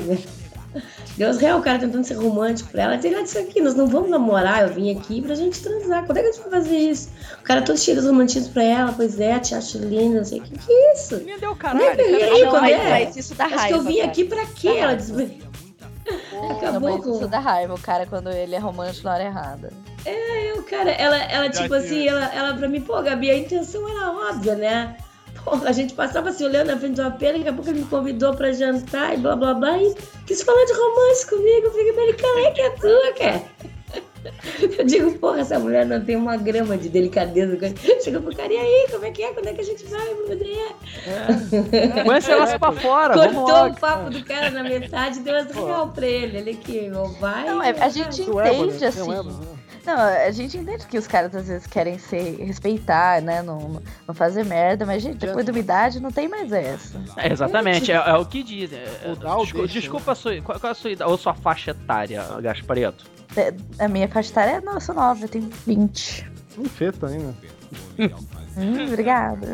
Deus 1.17 1.37
real, 1.37 1.57
o 1.59 1.63
cara 1.63 1.79
tentando 1.79 2.03
ser 2.03 2.13
romântico 2.15 2.69
pra 2.69 2.83
ela. 2.83 2.93
Ela 2.93 3.01
disse, 3.01 3.15
"Ah, 3.15 3.21
isso 3.21 3.39
aqui, 3.39 3.61
nós 3.61 3.73
não 3.73 3.87
vamos 3.87 4.09
namorar, 4.11 4.61
eu 4.67 4.73
vim 4.73 4.95
aqui 4.95 5.21
pra 5.21 5.33
gente 5.33 5.59
transar. 5.59 6.05
Quando 6.05 6.17
é 6.19 6.21
que 6.21 6.27
a 6.27 6.31
gente 6.31 6.41
vai 6.41 6.51
fazer 6.61 6.77
isso? 6.77 7.09
O 7.39 7.43
cara 7.43 7.63
todo 7.63 7.79
cheio 7.79 7.99
de 7.99 8.05
romantismo 8.05 8.53
pra 8.53 8.61
ela, 8.63 8.93
pois 8.95 9.19
é, 9.19 9.39
te 9.39 9.55
acho 9.55 9.79
linda, 9.79 10.17
não 10.19 10.25
sei 10.25 10.39
o 10.39 10.43
que, 10.43 10.51
que 10.59 10.71
é 10.71 10.93
isso? 10.93 11.15
Me 11.23 11.35
deu 11.39 11.55
Como 11.55 11.81
é 11.81 11.95
que 11.95 12.01
e 12.03 12.21
aí, 12.23 12.43
Não, 12.43 12.63
é? 12.65 12.89
mas 13.05 13.15
isso 13.15 13.33
dá 13.33 13.45
Acho 13.45 13.53
que 13.55 13.59
raiva, 13.59 13.77
eu 13.77 13.83
vim 13.83 13.97
cara. 13.97 14.07
aqui 14.09 14.23
pra 14.25 14.45
quê? 14.45 14.67
Dá 14.69 14.75
Ela 14.75 14.87
raiva. 14.91 15.25
Acabou 16.51 17.01
com- 17.01 17.15
isso 17.15 17.27
dá 17.27 17.39
raiva, 17.39 17.73
o 17.73 17.79
cara, 17.79 18.05
quando 18.05 18.29
ele 18.31 18.55
é 18.55 18.59
romântico 18.59 19.05
na 19.05 19.13
hora 19.13 19.23
errada. 19.23 19.73
É, 20.05 20.51
eu, 20.51 20.63
cara, 20.63 20.91
ela, 20.91 21.17
ela 21.17 21.49
tipo 21.49 21.73
assim, 21.73 22.07
ela, 22.07 22.25
ela 22.33 22.53
pra 22.53 22.67
mim, 22.67 22.81
pô, 22.81 23.01
Gabi, 23.01 23.29
a 23.31 23.37
intenção 23.37 23.87
era 23.89 24.11
óbvia, 24.29 24.55
né? 24.55 24.97
Porra, 25.43 25.69
a 25.69 25.71
gente 25.71 25.93
passava 25.93 26.31
se 26.31 26.43
olhando 26.43 26.67
na 26.67 26.77
frente 26.77 26.95
do 26.95 27.03
AP, 27.03 27.19
daqui 27.21 27.47
a 27.47 27.53
pouco 27.53 27.69
ele 27.69 27.79
me 27.79 27.85
convidou 27.85 28.33
pra 28.35 28.51
jantar 28.51 29.13
e 29.13 29.17
blá 29.17 29.35
blá 29.35 29.53
blá, 29.53 29.77
e 29.77 29.95
quis 30.25 30.41
falar 30.43 30.65
de 30.65 30.73
romance 30.73 31.29
comigo. 31.29 31.67
Eu 31.67 31.71
fiquei, 31.71 31.91
mas 31.93 32.21
qual 32.21 32.37
é 32.39 32.51
que 32.51 32.61
é 32.61 32.69
tua, 32.71 33.13
cara? 33.13 33.43
Eu 34.78 34.86
digo, 34.86 35.17
porra, 35.19 35.41
essa 35.41 35.59
mulher 35.59 35.86
não 35.86 36.03
tem 36.03 36.15
uma 36.15 36.38
grama 36.38 36.78
de 36.78 36.89
delicadeza. 36.89 37.57
Chega 38.03 38.19
pro 38.19 38.36
cara, 38.36 38.51
e 38.51 38.57
aí, 38.57 38.88
como 38.91 39.05
é 39.05 39.11
que 39.11 39.23
é? 39.23 39.34
Quando 39.34 39.47
é 39.47 39.53
que 39.53 39.61
a 39.61 39.63
gente 39.63 39.86
vai? 39.86 40.07
Põe 42.03 42.17
esse 42.17 42.30
negócio 42.30 42.59
pra 42.59 42.71
fora, 42.71 43.15
vamos 43.15 43.36
Cortou 43.36 43.67
o 43.67 43.75
papo 43.75 44.09
do 44.09 44.23
cara 44.23 44.49
na 44.51 44.63
metade 44.63 45.19
e 45.19 45.21
deu 45.21 45.36
as 45.36 45.51
real 45.51 45.89
pra 45.89 46.05
ele. 46.05 46.38
Ele 46.38 46.53
que 46.55 46.89
vai. 47.19 47.45
Não, 47.45 47.61
é- 47.61 47.75
a 47.80 47.89
gente 47.89 48.21
entende, 48.21 48.86
assim. 48.86 49.09
Né? 49.09 49.57
Não, 49.86 49.95
a 49.97 50.32
gente 50.32 50.57
entende 50.57 50.86
que 50.86 50.97
os 50.97 51.07
caras 51.07 51.34
às 51.34 51.47
vezes 51.47 51.65
querem 51.65 51.97
ser 51.97 52.36
respeitar, 52.43 53.21
né? 53.21 53.41
Não, 53.41 53.82
não 54.05 54.13
fazer 54.13 54.43
merda, 54.43 54.86
mas, 54.86 55.01
gente, 55.01 55.15
depois 55.17 55.45
de 55.45 55.51
uma 55.51 55.59
idade 55.59 56.01
não 56.01 56.11
tem 56.11 56.28
mais 56.28 56.51
essa. 56.51 57.01
É, 57.15 57.32
exatamente, 57.32 57.89
é, 57.89 57.95
é 57.95 58.13
o 58.15 58.25
que 58.25 58.43
diz. 58.43 58.73
é, 58.73 58.84
é, 59.03 59.15
desculpa, 59.15 59.45
deixa. 59.53 59.80
desculpa 59.80 60.11
a 60.11 60.15
sua, 60.15 60.41
qual, 60.41 60.59
qual 60.59 60.69
é 60.69 60.71
a 60.71 60.75
sua 60.75 60.91
idade, 60.91 61.09
ou 61.09 61.17
sua 61.17 61.34
faixa 61.34 61.71
etária, 61.71 62.21
Gaspareto? 62.41 63.05
É, 63.38 63.53
A 63.79 63.88
minha 63.88 64.07
faixa 64.07 64.31
etária, 64.31 64.61
não, 64.61 64.73
eu 64.73 64.81
sou 64.81 64.95
nova, 64.95 65.23
eu 65.23 65.29
tenho 65.29 65.49
20. 65.65 66.29
Um 66.57 66.65
feto 66.65 67.05
ainda. 67.05 67.35
Hum, 68.57 68.88
obrigada. 68.88 69.47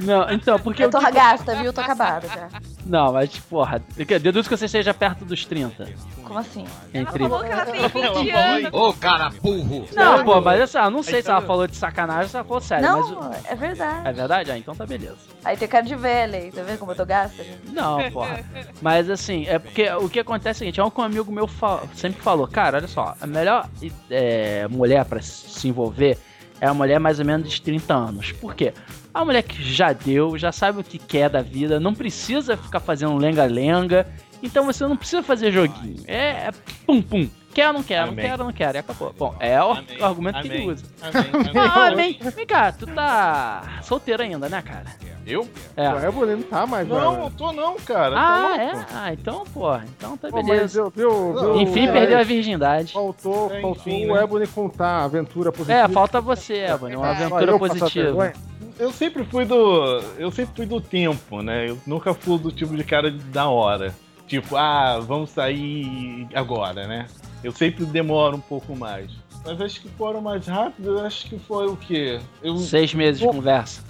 Não, 0.00 0.30
então, 0.30 0.58
porque. 0.58 0.84
Eu 0.84 0.90
tô 0.90 0.98
o 0.98 1.04
que- 1.04 1.12
gasta, 1.12 1.54
viu? 1.56 1.66
Eu 1.66 1.72
tô 1.72 1.80
acabada 1.80 2.28
já. 2.28 2.48
Não, 2.84 3.12
mas, 3.12 3.30
porra, 3.38 3.82
deduz 4.20 4.46
que 4.46 4.56
você 4.56 4.66
esteja 4.66 4.92
perto 4.92 5.24
dos 5.24 5.44
30. 5.46 5.88
Como 6.30 6.38
assim? 6.38 6.64
Entre. 6.94 7.24
Falou 7.28 7.40
que 7.42 7.50
ela 7.50 7.66
tem 7.66 7.80
20 7.88 8.30
anos. 8.30 8.70
Ô, 8.72 8.92
cara 8.92 9.30
burro! 9.42 9.84
Não, 9.96 10.22
pô, 10.24 10.40
mas 10.40 10.60
assim, 10.60 10.78
eu 10.78 10.88
não 10.88 11.02
sei 11.02 11.20
se 11.22 11.28
ela 11.28 11.40
falou 11.40 11.66
de 11.66 11.74
sacanagem 11.74 12.22
ou 12.22 12.28
se 12.28 12.36
ela 12.36 12.44
falou 12.44 12.60
sério, 12.60 12.88
mas. 12.88 13.10
Não, 13.10 13.30
é 13.48 13.54
verdade. 13.56 14.08
É 14.08 14.12
verdade? 14.12 14.52
Ah, 14.52 14.56
então 14.58 14.72
tá 14.76 14.86
beleza. 14.86 15.16
Aí 15.44 15.56
tem 15.56 15.66
cara 15.66 15.84
de 15.84 15.96
velha 15.96 16.38
aí, 16.38 16.52
tá 16.52 16.62
vendo 16.62 16.78
como 16.78 16.92
eu 16.92 16.96
tô 16.96 17.04
gasta? 17.04 17.42
gente? 17.42 17.72
Não, 17.72 18.08
porra. 18.12 18.44
Mas 18.80 19.10
assim, 19.10 19.44
é 19.48 19.58
porque 19.58 19.90
o 19.90 20.08
que 20.08 20.20
acontece 20.20 20.48
é 20.48 20.52
o 20.52 20.66
seguinte, 20.70 20.78
é 20.80 20.84
um 20.84 20.92
um 21.00 21.02
amigo 21.02 21.32
meu 21.32 21.48
fa- 21.48 21.82
sempre 21.94 22.22
falou, 22.22 22.46
cara, 22.46 22.76
olha 22.78 22.86
só, 22.86 23.16
a 23.20 23.26
melhor 23.26 23.68
é, 24.08 24.68
mulher 24.68 25.04
pra 25.06 25.20
se 25.20 25.66
envolver 25.66 26.16
é 26.60 26.66
a 26.68 26.74
mulher 26.74 27.00
mais 27.00 27.18
ou 27.18 27.24
menos 27.24 27.50
de 27.50 27.60
30 27.60 27.92
anos. 27.92 28.30
Por 28.32 28.54
quê? 28.54 28.72
A 29.12 29.24
mulher 29.24 29.42
que 29.42 29.60
já 29.60 29.92
deu, 29.92 30.38
já 30.38 30.52
sabe 30.52 30.78
o 30.80 30.84
que 30.84 30.96
quer 30.98 31.28
da 31.28 31.42
vida, 31.42 31.80
não 31.80 31.92
precisa 31.92 32.56
ficar 32.56 32.78
fazendo 32.78 33.16
lenga-lenga, 33.16 34.06
então 34.42 34.64
você 34.64 34.86
não 34.86 34.96
precisa 34.96 35.22
fazer 35.22 35.52
joguinho. 35.52 36.02
É, 36.06 36.48
é 36.48 36.50
pum 36.86 37.00
pum. 37.02 37.28
Quer, 37.52 37.72
não 37.72 37.82
quer, 37.82 38.02
não 38.02 38.12
Amém. 38.12 38.24
quer, 38.24 38.38
não 38.38 38.52
quer, 38.52 38.74
e 38.76 38.78
acabou. 38.78 39.12
Bom, 39.18 39.34
é 39.40 39.60
o, 39.60 39.72
o 39.72 40.04
argumento 40.04 40.40
que 40.40 40.46
ele 40.46 40.56
Amém. 40.58 40.70
usa. 40.70 40.84
Amém. 41.02 41.52
Ah, 41.56 41.86
amém. 41.90 42.18
Vem 42.36 42.46
cá, 42.46 42.70
tu 42.70 42.86
tá 42.86 43.80
solteiro 43.82 44.22
ainda, 44.22 44.48
né, 44.48 44.62
cara? 44.62 44.86
Eu? 45.26 45.48
É. 45.76 45.88
O 45.92 45.98
Ebony 45.98 46.36
não 46.36 46.42
tá 46.42 46.66
mais, 46.66 46.86
Não, 46.86 47.18
não 47.18 47.30
tô 47.30 47.52
não, 47.52 47.76
cara. 47.76 48.16
Ah, 48.16 48.22
tá 48.22 48.48
louco? 48.48 48.60
é? 48.60 48.86
Ah, 48.94 49.12
então, 49.12 49.44
porra. 49.52 49.84
Então 49.96 50.16
tá 50.16 50.28
Pô, 50.28 50.36
mas 50.36 50.46
beleza. 50.46 50.80
eu, 50.80 50.90
viu, 50.90 51.32
viu, 51.32 51.60
Enfim, 51.60 51.84
viu, 51.84 51.92
perdeu 51.92 52.18
a 52.18 52.22
virgindade. 52.22 52.92
Faltou, 52.92 53.50
É, 53.52 53.60
faltou 53.60 53.70
enfim, 53.92 54.08
o 54.08 54.14
né? 54.14 54.22
Ebony 54.22 54.46
contar 54.46 54.88
a 54.88 55.04
aventura 55.04 55.50
positiva. 55.50 55.78
É, 55.78 55.88
falta 55.88 56.20
você, 56.20 56.54
Ebony. 56.66 56.96
Uma 56.96 57.06
Só 57.16 57.24
aventura 57.24 57.52
eu 57.52 57.58
positiva. 57.58 58.32
Eu 58.78 58.92
sempre 58.92 59.24
fui 59.24 59.44
do. 59.44 60.00
Eu 60.18 60.30
sempre 60.30 60.54
fui 60.56 60.66
do 60.66 60.80
tempo, 60.80 61.42
né? 61.42 61.68
Eu 61.68 61.78
nunca 61.86 62.14
fui 62.14 62.38
do 62.38 62.50
tipo 62.50 62.74
de 62.76 62.82
cara 62.82 63.10
da 63.10 63.48
hora. 63.48 63.94
Tipo, 64.30 64.54
ah, 64.56 65.00
vamos 65.00 65.30
sair 65.30 66.28
agora, 66.32 66.86
né? 66.86 67.06
Eu 67.42 67.50
sempre 67.50 67.84
demoro 67.84 68.36
um 68.36 68.40
pouco 68.40 68.76
mais. 68.76 69.10
Mas 69.44 69.60
acho 69.60 69.80
que 69.80 69.88
foram 69.88 70.20
mais 70.20 70.46
rápido, 70.46 70.90
eu 70.90 71.04
acho 71.04 71.26
que 71.28 71.36
foi 71.36 71.66
o 71.66 71.74
quê? 71.76 72.20
Eu... 72.40 72.56
Seis 72.58 72.94
meses 72.94 73.20
de 73.20 73.26
conversa. 73.26 73.82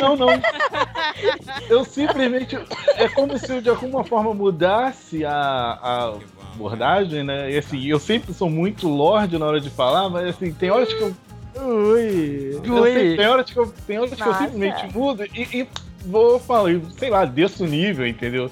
Não, 0.00 0.14
não. 0.14 0.28
Eu 1.68 1.84
simplesmente. 1.84 2.56
É 2.96 3.08
como 3.08 3.36
se 3.36 3.50
eu 3.52 3.60
de 3.60 3.68
alguma 3.68 4.04
forma 4.04 4.32
mudasse 4.32 5.24
a, 5.24 5.32
a 5.32 6.14
abordagem, 6.54 7.24
né? 7.24 7.50
E 7.50 7.58
assim, 7.58 7.84
eu 7.84 7.98
sempre 7.98 8.32
sou 8.32 8.48
muito 8.48 8.88
lorde 8.88 9.36
na 9.38 9.46
hora 9.46 9.60
de 9.60 9.70
falar, 9.70 10.08
mas 10.08 10.28
assim, 10.28 10.52
tem 10.52 10.70
horas 10.70 10.92
que 10.94 11.00
eu. 11.00 11.16
Ui. 11.60 12.60
eu 12.64 12.82
sei- 12.84 13.16
tem 13.16 13.26
horas 13.26 13.50
que 13.50 13.56
eu, 13.58 13.74
tem 13.88 13.98
horas 13.98 14.14
que 14.14 14.22
eu 14.22 14.34
simplesmente 14.34 14.92
mudo 14.96 15.24
e, 15.34 15.42
e 15.60 15.68
vou 16.04 16.38
falar, 16.38 16.70
sei 16.98 17.10
lá, 17.10 17.24
desço 17.24 17.64
o 17.64 17.66
nível, 17.66 18.06
entendeu? 18.06 18.48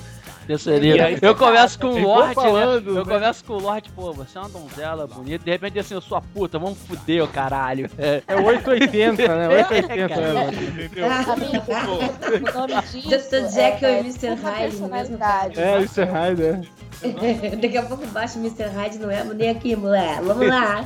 E 0.48 1.00
aí, 1.00 1.18
eu 1.22 1.34
começo 1.34 1.78
com 1.78 1.88
o 1.88 1.98
Lorde, 2.00 2.34
falando, 2.34 2.92
né? 2.92 3.00
Eu 3.00 3.04
né? 3.06 3.14
começo 3.14 3.44
com 3.44 3.52
o 3.54 3.60
Lorde, 3.60 3.90
pô, 3.90 4.12
você 4.12 4.38
é 4.38 4.40
uma 4.40 4.50
donzela 4.50 5.06
bonita. 5.06 5.44
De 5.44 5.50
repente, 5.50 5.78
assim, 5.78 5.94
eu 5.94 6.00
sou 6.00 6.18
a 6.18 6.20
puta, 6.20 6.58
vamos 6.58 6.78
fuder, 6.78 7.22
ô 7.22 7.28
caralho. 7.28 7.88
É, 7.98 8.22
É 8.32 8.36
880, 8.36 9.28
né? 9.28 9.48
880, 9.48 10.08
Cara. 10.08 10.32
né? 10.32 10.50
Entendeu? 10.84 11.06
O 11.06 12.58
nome 12.58 12.82
disso 12.92 13.30
Dr. 13.30 13.50
Jekyll 13.52 13.88
é, 13.88 13.96
e 13.96 14.00
Mr. 14.00 14.28
uma 14.28 14.50
Hyde 14.50 14.82
mesmo. 14.82 15.18
É, 15.56 15.80
isso 15.82 16.00
é 16.00 16.04
Raider. 16.04 16.60
Daqui 17.60 17.76
a 17.76 17.82
pouco 17.82 18.06
baixa 18.08 18.38
o 18.38 18.42
Mr. 18.42 18.68
Hyde 18.68 18.98
no 18.98 19.10
Ebony 19.10 19.34
nem 19.34 19.50
aqui, 19.50 19.74
mulher. 19.76 20.20
Vamos 20.22 20.46
lá. 20.46 20.84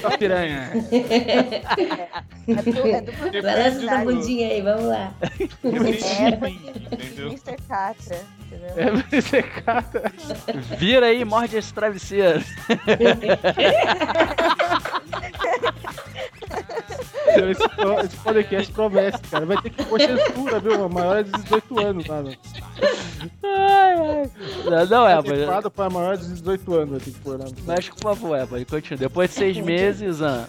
Só 0.00 0.16
piranha. 0.16 0.70
É 2.48 2.62
do, 2.62 2.88
é 2.88 3.00
do 3.00 3.42
Balança 3.42 3.84
essa 3.84 4.04
bundinha 4.04 4.48
aí, 4.48 4.62
vamos 4.62 4.84
lá. 4.84 5.12
Entendeu? 5.64 7.26
Mr. 7.28 7.56
Catra? 7.68 8.20
É, 8.76 9.38
é 9.38 9.42
cara. 9.42 9.84
Vira 10.78 11.06
aí 11.06 11.20
e 11.20 11.24
morde 11.24 11.56
esse 11.56 11.72
travesseiro. 11.72 12.42
Esse, 17.50 17.62
esse 18.06 18.16
podcast 18.16 18.72
promete, 18.72 19.18
cara. 19.30 19.46
Vai 19.46 19.56
ter 19.62 19.70
que 19.70 19.84
pôr 19.84 20.00
censura, 20.00 20.60
viu? 20.60 20.88
Maior 20.88 21.22
de 21.24 21.30
18 21.32 21.80
anos, 21.80 22.06
mano. 22.06 22.32
Ai, 23.42 23.94
ai. 23.94 24.30
Não, 24.64 24.86
não 24.86 25.08
é, 25.08 25.14
mas. 25.16 25.30
Adequado 25.30 25.70
para 25.70 25.90
maior 25.90 26.16
de 26.16 26.26
18 26.28 26.74
anos, 26.74 26.90
vai 26.90 27.00
ter 27.00 27.10
que 27.10 27.20
pôr 27.20 27.38
lá. 27.38 27.46
Mas 27.66 27.88
por 27.88 28.00
favor, 28.00 28.38
Ebony, 28.38 28.64
continua. 28.64 28.98
Depois 28.98 29.30
de 29.30 29.36
seis 29.36 29.56
meses, 29.58 30.22
ah, 30.22 30.46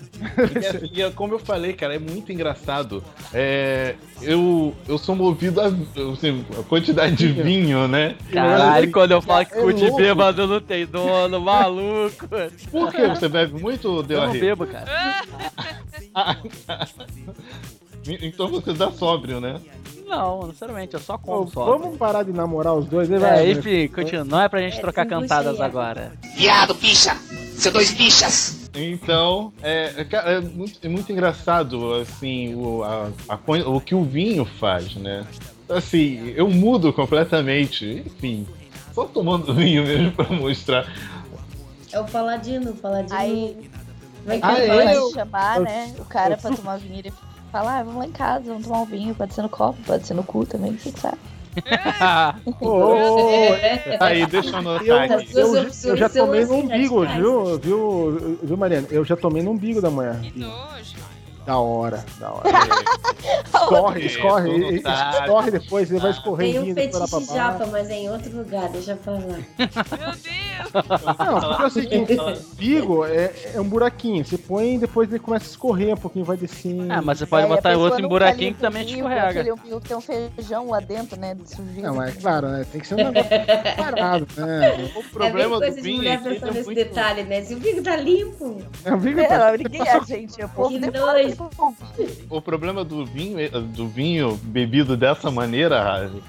E, 0.94 1.00
e 1.00 1.02
é 1.02 1.10
como 1.12 1.34
eu 1.34 1.40
falei, 1.40 1.74
cara, 1.74 1.96
é 1.96 2.00
muito 2.00 2.32
engraçado. 2.32 3.04
É, 3.34 3.96
eu, 4.22 4.74
eu 4.88 4.98
sou 4.98 5.16
movido 5.16 5.60
a, 5.62 5.68
assim, 5.68 6.46
a 6.60 6.64
quantidade 6.64 7.16
de 7.16 7.28
vinho, 7.28 7.88
né? 7.88 8.16
Caralho, 8.32 8.92
quando 8.92 9.12
eu 9.12 9.22
falo 9.22 9.46
que 9.46 9.54
É 9.56 9.62
cu 9.62 9.74
de 9.74 9.84
louco. 9.84 9.98
bêbado 9.98 10.48
não 10.48 10.62
tem 10.62 10.86
dono, 10.86 11.40
maluco. 11.42 12.28
Por 12.72 12.92
que 12.92 13.08
você 13.08 13.28
bebe 13.28 13.60
muito, 13.60 14.06
Eu 14.10 14.22
não 14.28 14.32
bebo, 14.32 14.66
cara. 14.66 15.22
Então 18.22 18.48
você 18.48 18.74
dá 18.74 18.90
sóbrio, 18.92 19.40
né? 19.40 19.62
Não, 20.08 20.50
sinceramente, 20.52 20.96
eu 20.96 21.00
só 21.00 21.18
Pô, 21.20 21.24
como 21.46 21.52
só. 21.52 21.66
vamos 21.66 21.98
parar 21.98 22.24
de 22.24 22.34
namorar 22.34 22.74
os 22.74 22.86
dois, 22.88 23.08
né, 23.08 23.18
É, 23.18 23.20
vai? 23.20 23.52
enfim, 23.52 23.88
continua. 23.88 24.24
Não 24.26 24.42
é 24.42 24.50
pra 24.50 24.60
gente 24.60 24.78
É, 24.78 24.82
trocar 24.82 25.06
cantadas 25.06 25.52
buchinha. 25.52 25.68
agora. 25.68 26.12
Viado, 26.36 26.74
bicha! 26.74 27.16
Seu 27.56 27.72
dois 27.72 27.92
bichas! 27.94 28.70
Então, 28.74 29.54
é, 29.62 29.94
é, 30.12 30.34
é 30.34 30.42
muito, 30.42 30.80
é 30.82 30.90
muito 30.90 31.12
engraçado, 31.12 31.94
assim, 31.94 32.56
o, 32.56 32.84
a, 32.84 33.10
a 33.30 33.38
o 33.70 33.80
que 33.80 33.94
o 33.94 34.04
vinho 34.04 34.46
faz, 34.46 34.96
né? 34.96 35.24
Assim, 35.70 36.34
eu 36.36 36.50
mudo 36.50 36.92
completamente, 36.92 38.04
enfim. 38.06 38.48
Só 38.94 39.06
tomando 39.06 39.54
vinho 39.54 39.86
mesmo 39.86 40.12
pra 40.14 40.26
mostrar. 40.30 40.92
É 41.92 42.00
o 42.00 42.06
Paladino, 42.06 42.72
o 42.72 42.76
Paladino. 42.76 43.16
Aí 43.18 43.70
vai 44.26 44.38
Ah, 44.38 44.42
cantar. 44.42 44.60
é? 44.60 44.68
vai 44.86 44.98
eu- 44.98 45.12
chamar, 45.12 45.60
né, 45.62 45.94
o 46.00 46.06
cara 46.06 46.38
pra 46.38 46.52
tomar 46.52 46.78
vinho 46.78 46.96
e 46.96 47.00
ele 47.00 47.14
fala, 47.52 47.80
ah, 47.80 47.84
vamos 47.84 48.00
lá 48.00 48.06
em 48.08 48.12
casa, 48.12 48.46
vamos 48.46 48.64
tomar 48.68 48.82
um 48.82 48.86
vinho, 48.86 49.14
pode 49.16 49.34
ser 49.34 49.42
no 49.42 49.50
copo, 49.50 49.78
pode 49.86 50.06
ser 50.08 50.14
no 50.14 50.24
cu 50.24 50.46
também, 50.46 50.78
você 50.78 50.92
que 50.92 51.00
sabe. 51.02 51.18
Ô, 52.62 52.94
Aí, 54.00 54.26
deixa 54.26 54.52
eu 54.52 54.56
anotar 54.58 54.88
Eu, 54.88 54.98
aqui. 55.18 55.38
Eu, 55.38 55.52
opções 55.52 55.84
eu 55.84 55.98
já 55.98 56.08
tomei 56.08 56.46
no 56.46 56.54
umbigo, 56.56 57.06
viu, 57.06 57.58
viu, 57.60 58.40
viu, 58.42 58.58
Mariana? 58.58 58.88
Eu 58.90 59.04
já 59.04 59.18
tomei 59.18 59.44
no 59.44 59.52
umbigo 59.52 59.82
da 59.82 59.90
mulher. 59.90 60.18
Que 60.22 60.40
nojo. 60.40 60.96
Da 61.46 61.58
hora, 61.58 62.06
da 62.20 62.32
hora. 62.32 62.44
Escorre, 63.46 64.06
escorre, 64.06 64.50
tô 64.52 64.58
no 64.58 64.72
e- 64.72 64.76
e- 64.78 64.82
táxi. 64.82 65.22
escorre 65.22 65.52
depois, 65.52 65.92
ele 65.92 66.00
vai 66.00 66.12
Tem 66.12 66.20
escorrendo. 66.20 66.62
um 66.72 66.74
fetiche 66.74 67.34
japa, 67.34 67.66
mas 67.68 67.90
é 67.90 67.94
em 67.96 68.10
outro 68.10 68.36
lugar, 68.38 68.70
deixa 68.70 68.96
pra 68.96 69.14
lá. 69.14 69.20
Meu 69.20 69.38
Deus. 69.38 71.02
Não, 71.20 71.40
porque 71.40 71.62
é 71.62 71.66
o 71.66 71.70
seguinte, 71.70 72.18
umbigo 72.54 73.06
é, 73.06 73.32
é 73.54 73.62
um 73.62 73.64
buraquinho, 73.64 74.24
você 74.26 74.38
põe 74.38 74.76
e 74.76 74.80
depois 74.80 75.10
ele 75.10 75.20
começa 75.20 75.46
a 75.46 75.50
escorrer 75.50 75.94
um 75.94 75.98
pouquinho, 75.98 76.26
vai 76.26 76.38
descendo. 76.38 76.92
Ah, 76.92 77.02
mas 77.02 77.20
você 77.20 77.26
pode 77.26 77.46
a 77.46 77.48
botar 77.48 77.78
outro 77.78 78.04
em 78.04 78.08
buraquinho 78.08 78.54
que 78.56 78.62
também 78.62 78.84
o 78.84 78.86
te 78.86 78.94
umbigo, 78.94 79.08
escorrega. 79.10 79.40
Aquele 79.42 79.80
tem 79.82 79.98
um 79.98 80.02
feijão 80.02 80.70
lá 80.70 80.80
dentro, 80.80 81.20
né, 81.20 81.36
de 81.36 81.50
sujeira. 81.56 81.88
Não, 81.90 81.96
mas 81.96 82.16
claro, 82.18 82.48
né? 82.50 82.66
Tem 82.72 82.82
que 82.82 82.88
ser 82.88 82.96
um 82.96 82.98
negócio 83.12 83.30
parado, 83.78 84.28
né? 84.38 84.92
O 84.96 85.00
é 85.00 85.04
problema 85.12 85.56
do 85.56 85.62
coisa 85.62 85.76
de 85.76 85.82
vinho 85.82 85.98
mulher 85.98 86.14
é 86.14 86.18
pensando 86.30 86.50
é 86.50 86.54
nesse 86.54 86.74
detalhe, 86.74 87.24
né? 87.24 87.42
Se 87.44 87.54
o 87.54 87.60
bico 87.60 87.82
tá 87.84 87.96
limpo, 87.96 88.58
É 88.86 88.94
umbigo, 88.94 89.20
É, 89.20 89.28
tá? 89.28 89.52
ninguém 89.58 89.82
é, 89.82 90.04
gente. 90.04 90.44
O 90.44 90.50
povo 90.50 90.70
Que 90.70 90.80
nojo. 90.92 91.31
O 92.30 92.42
problema 92.42 92.84
do 92.84 93.06
vinho, 93.06 93.40
é- 93.40 93.50
do 93.50 93.88
vinho 93.88 94.40
bebido 94.44 94.96
dessa 94.98 95.30
maneira, 95.32 95.82
Ravi, 95.84 96.22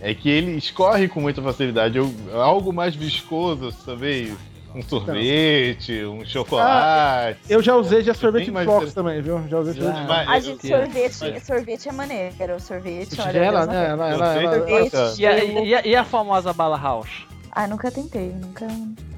é 0.00 0.14
que 0.14 0.28
ele 0.28 0.52
escorre 0.56 1.08
com 1.08 1.20
muita 1.20 1.42
facilidade. 1.42 1.98
Eu- 1.98 2.12
algo 2.40 2.72
mais 2.72 2.94
viscoso, 2.94 3.70
sabe? 3.72 4.34
Um 4.72 4.82
sorvete, 4.82 6.04
um 6.04 6.24
chocolate. 6.24 7.40
Eu 7.48 7.60
já 7.60 7.74
usei 7.74 8.02
já 8.04 8.14
sorvete 8.14 8.52
Bem 8.52 8.64
mais 8.64 8.94
também, 8.94 9.20
viu? 9.20 9.42
Já 9.48 9.58
usei 9.58 9.74
sorvete 9.74 9.96
Já. 9.96 10.04
Mas- 10.06 10.28
A 10.28 10.36
eu- 10.36 10.40
gente, 10.42 10.70
eu- 10.70 10.78
sorvete, 10.78 11.16
mas- 11.20 11.42
sorvete 11.42 11.88
é 11.88 11.92
maneiro. 11.92 12.60
Sorvete, 12.60 13.20
olha. 13.20 13.38
Ela, 13.38 13.60
Deus 13.66 13.72
né? 13.72 13.88
Ela, 13.88 14.08
ela, 14.08 14.34
ela- 14.36 14.56
é 14.70 14.84
bacana. 14.84 15.14
E 15.18 15.26
a, 15.26 15.44
e 15.44 15.74
a- 15.74 15.86
e 15.86 15.96
a 15.96 16.04
famosa 16.04 16.52
bala 16.52 16.78
house? 16.78 17.26
Ah, 17.50 17.66
nunca 17.66 17.90
tentei, 17.90 18.28
nunca. 18.28 18.64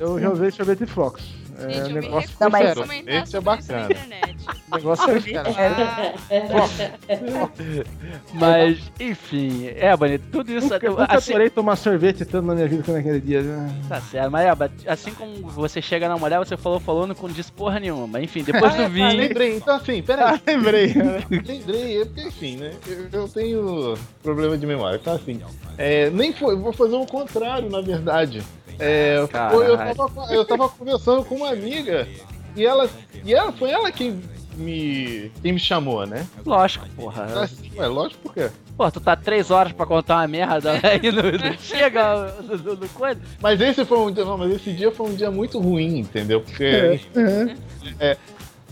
eu 0.00 0.18
já 0.18 0.30
usei 0.30 0.50
sorvete 0.50 0.86
Fox. 0.86 1.22
É, 1.58 1.72
Gente, 1.72 1.76
o 1.76 1.80
eu 1.80 1.88
me 1.94 2.00
negócio 2.00 2.30
Não, 2.40 2.50
mas- 2.50 2.62
a 2.62 2.66
sério. 2.68 2.82
comentar 2.82 3.22
Esse 3.22 3.36
é 3.36 3.40
bacana. 3.40 3.78
na 3.80 3.84
internet. 3.90 4.36
O 4.70 4.74
negócio 4.76 5.04
foi 5.04 5.20
sério. 5.20 5.52
Mas, 8.32 8.78
enfim, 8.98 9.68
é, 9.76 9.94
Bonnie, 9.96 10.18
tudo 10.18 10.50
isso. 10.50 10.68
Nunca, 10.72 10.88
nunca 10.90 11.04
assim, 11.16 11.32
adorei 11.32 11.50
tomar 11.50 11.76
sorvete 11.76 12.24
tanto 12.24 12.46
na 12.46 12.54
minha 12.54 12.66
vida 12.66 12.82
quanto 12.82 12.96
naquele 12.96 13.20
dia. 13.20 13.42
né? 13.42 13.74
tá 13.88 14.00
certo, 14.00 14.30
mas 14.30 14.46
Eba, 14.46 14.70
assim 14.86 15.12
como 15.12 15.48
você 15.50 15.82
chega 15.82 16.08
na 16.08 16.16
mulher, 16.16 16.38
você 16.38 16.56
falou, 16.56 16.80
falou, 16.80 17.06
não 17.06 17.14
disse 17.28 17.52
porra 17.52 17.78
nenhuma. 17.78 18.20
Enfim, 18.20 18.42
depois 18.42 18.74
do 18.74 18.82
Ah, 18.82 18.88
vinho. 18.88 19.16
lembrei, 19.16 19.56
então 19.56 19.76
assim, 19.76 20.02
peraí. 20.02 20.40
Lembrei. 20.46 20.92
Lembrei, 21.30 22.02
é 22.02 22.04
porque 22.04 22.22
enfim, 22.22 22.56
né? 22.56 22.72
Eu, 22.86 23.08
eu 23.20 23.28
tenho 23.28 23.94
problema 24.22 24.56
de 24.56 24.66
memória, 24.66 24.96
então 24.96 25.14
assim. 25.14 25.40
É, 25.78 26.10
nem 26.10 26.32
foi, 26.32 26.56
vou 26.56 26.72
fazer 26.72 26.96
o 26.96 27.06
contrário, 27.06 27.70
na 27.70 27.80
verdade. 27.80 28.42
É, 28.78 29.14
foi- 29.16 29.66
eu, 29.68 29.76
Caralho. 29.78 29.94
tava, 29.96 30.34
eu 30.34 30.44
tava 30.44 30.68
conversando 30.68 31.24
com 31.24 31.36
uma 31.36 31.50
amiga 31.50 32.06
E 32.56 32.64
ela, 32.64 32.88
e 33.24 33.32
ela 33.34 33.52
foi 33.52 33.70
ela 33.70 33.90
quem 33.90 34.20
me, 34.56 35.30
quem 35.40 35.52
me 35.54 35.58
chamou, 35.58 36.06
né? 36.06 36.26
Lógico, 36.44 36.86
porra. 36.90 37.26
Ué, 37.76 37.86
lógico 37.86 38.20
por 38.22 38.34
quê? 38.34 38.50
Pô, 38.76 38.90
tu 38.90 39.00
tá 39.00 39.16
três 39.16 39.50
horas 39.50 39.72
pra 39.72 39.86
contar 39.86 40.16
uma 40.16 40.28
merda 40.28 40.72
aí 40.84 41.10
não, 41.10 41.22
não 41.22 41.58
chega 41.58 42.34
no, 42.42 42.56
no- 42.58 42.76
no 42.76 42.88
coisa. 42.90 43.20
Mas 43.40 43.60
esse 43.60 43.84
foi 43.86 43.98
um 43.98 44.10
dia, 44.12 44.24
não, 44.24 44.36
mas 44.36 44.50
esse 44.52 44.72
dia 44.72 44.90
foi 44.92 45.08
um 45.10 45.14
dia 45.14 45.30
muito 45.30 45.58
ruim, 45.58 45.98
entendeu? 46.00 46.42
Porque 46.42 46.64
É, 46.64 47.00
é. 47.98 48.16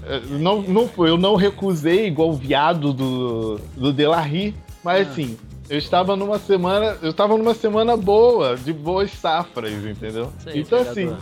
é, 0.07 0.21
não, 0.39 0.61
não 0.63 0.91
eu 1.07 1.17
não 1.17 1.35
recusei 1.37 2.07
igual 2.07 2.31
o 2.31 2.35
viado 2.35 2.93
do, 2.93 3.59
do 3.77 3.93
Delarry, 3.93 4.55
mas 4.85 5.07
Ah. 5.09 5.11
assim, 5.11 5.39
eu 5.71 5.79
estava 5.79 6.17
numa 6.17 6.39
semana, 6.39 6.99
eu 7.01 7.11
estava 7.11 7.37
numa 7.39 7.55
semana 7.55 7.97
boa, 7.97 8.57
de 8.57 8.73
boas 8.73 9.11
safras, 9.13 9.73
entendeu? 9.73 10.31
Sei, 10.43 10.61
então 10.61 10.81
assim, 10.81 11.17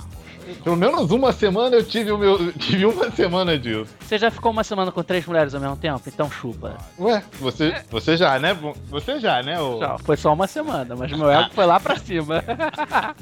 pelo 0.65 0.77
menos 0.77 1.11
uma 1.11 1.31
semana 1.33 1.77
eu 1.77 1.85
tive 1.85 2.11
o 2.11 2.17
meu, 2.19 2.51
tive 2.59 2.87
uma 2.87 3.11
semana 3.11 3.59
disso. 3.59 3.95
Você 4.01 4.17
já 4.19 4.31
ficou 4.31 4.51
uma 4.51 4.65
semana 4.65 4.91
com 4.91 5.03
três 5.03 5.27
mulheres 5.27 5.55
ao 5.55 5.61
mesmo 5.61 5.77
tempo? 5.77 6.01
Então 6.07 6.31
chupa. 6.31 6.79
Ué, 6.99 7.23
você, 7.39 7.75
você 7.91 8.17
já, 8.17 8.39
né? 8.39 8.57
Você 8.89 9.21
já, 9.21 9.43
né? 9.43 9.61
ô- 9.61 9.79
Já, 9.79 9.99
foi 9.99 10.17
só 10.17 10.33
uma 10.33 10.47
semana, 10.47 10.97
mas 10.97 11.13
meu 11.13 11.31
ego 11.31 11.51
foi 11.55 11.67
lá 11.67 11.79
pra 11.79 11.97
cima. 11.99 12.43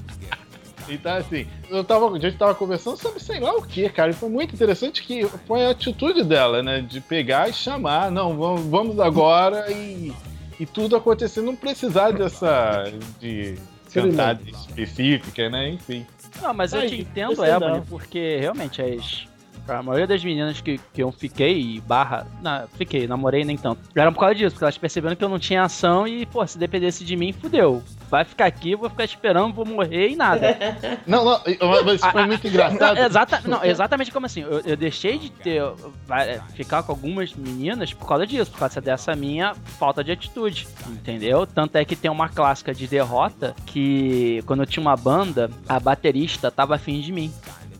Então, 0.88 1.16
assim, 1.16 1.48
eu 1.68 1.82
tava, 1.82 2.08
a 2.14 2.18
gente 2.20 2.36
tava 2.36 2.54
conversando 2.54 2.96
sobre 2.96 3.18
sei 3.18 3.40
lá 3.40 3.52
o 3.56 3.62
que, 3.62 3.88
cara. 3.88 4.10
E 4.12 4.14
foi 4.14 4.28
muito 4.28 4.54
interessante 4.54 5.02
que 5.02 5.26
foi 5.46 5.66
a 5.66 5.70
atitude 5.70 6.22
dela, 6.22 6.62
né? 6.62 6.80
De 6.80 7.00
pegar 7.00 7.48
e 7.48 7.52
chamar, 7.52 8.08
não, 8.08 8.36
vamos, 8.36 8.60
vamos 8.66 9.00
agora 9.00 9.68
e, 9.72 10.12
e 10.58 10.66
tudo 10.66 10.96
acontecer, 10.96 11.42
não 11.42 11.56
precisar 11.56 12.12
dessa. 12.12 12.84
de 13.20 13.56
cantada 13.92 14.40
específica, 14.48 15.48
né? 15.48 15.70
Enfim. 15.70 16.06
Não, 16.42 16.52
mas 16.52 16.72
eu 16.72 16.80
Aí, 16.80 16.88
te 16.88 17.00
entendo, 17.00 17.28
gostei 17.36 17.50
Ebony, 17.50 17.82
porque 17.88 18.36
realmente 18.38 18.82
as. 18.82 19.26
A 19.68 19.82
maioria 19.82 20.06
das 20.06 20.22
meninas 20.22 20.60
que, 20.60 20.78
que 20.92 21.02
eu 21.02 21.10
fiquei, 21.10 21.80
barra. 21.86 22.26
Na, 22.40 22.66
fiquei, 22.76 23.06
namorei 23.06 23.44
nem 23.44 23.56
tanto. 23.56 23.80
Era 23.94 24.12
por 24.12 24.20
causa 24.20 24.34
disso, 24.34 24.52
porque 24.52 24.64
elas 24.64 24.78
perceberam 24.78 25.16
que 25.16 25.24
eu 25.24 25.28
não 25.28 25.38
tinha 25.38 25.62
ação 25.62 26.06
e, 26.06 26.24
pô, 26.26 26.46
se 26.46 26.58
dependesse 26.58 27.04
de 27.04 27.16
mim, 27.16 27.32
fudeu. 27.32 27.82
Vai 28.08 28.24
ficar 28.24 28.46
aqui, 28.46 28.76
vou 28.76 28.88
ficar 28.88 29.04
esperando, 29.04 29.52
vou 29.52 29.66
morrer 29.66 30.10
e 30.10 30.16
nada. 30.16 30.56
Não, 31.06 31.24
não, 31.24 31.40
mas 31.84 32.00
isso 32.00 32.10
foi 32.10 32.26
muito 32.26 32.46
engraçado. 32.46 32.96
Não, 32.96 33.04
exata, 33.04 33.42
não, 33.44 33.64
exatamente 33.64 34.10
como 34.12 34.26
assim. 34.26 34.42
Eu, 34.42 34.60
eu 34.60 34.76
deixei 34.76 35.18
de 35.18 35.30
ter. 35.30 35.62
vai, 36.06 36.40
ficar 36.54 36.82
com 36.82 36.92
algumas 36.92 37.34
meninas 37.34 37.92
por 37.92 38.06
causa 38.06 38.26
disso, 38.26 38.50
por 38.50 38.58
causa 38.58 38.80
dessa 38.80 39.14
minha 39.14 39.54
falta 39.78 40.02
de 40.02 40.12
atitude. 40.12 40.66
Entendeu? 40.88 41.46
Tanto 41.46 41.76
é 41.76 41.84
que 41.84 41.96
tem 41.96 42.10
uma 42.10 42.28
clássica 42.28 42.74
de 42.74 42.86
derrota 42.86 43.54
que 43.66 44.42
quando 44.46 44.60
eu 44.60 44.66
tinha 44.66 44.82
uma 44.82 44.96
banda, 44.96 45.50
a 45.68 45.78
baterista 45.78 46.50
tava 46.50 46.74
afim 46.74 47.00
de 47.00 47.12
mim. 47.12 47.32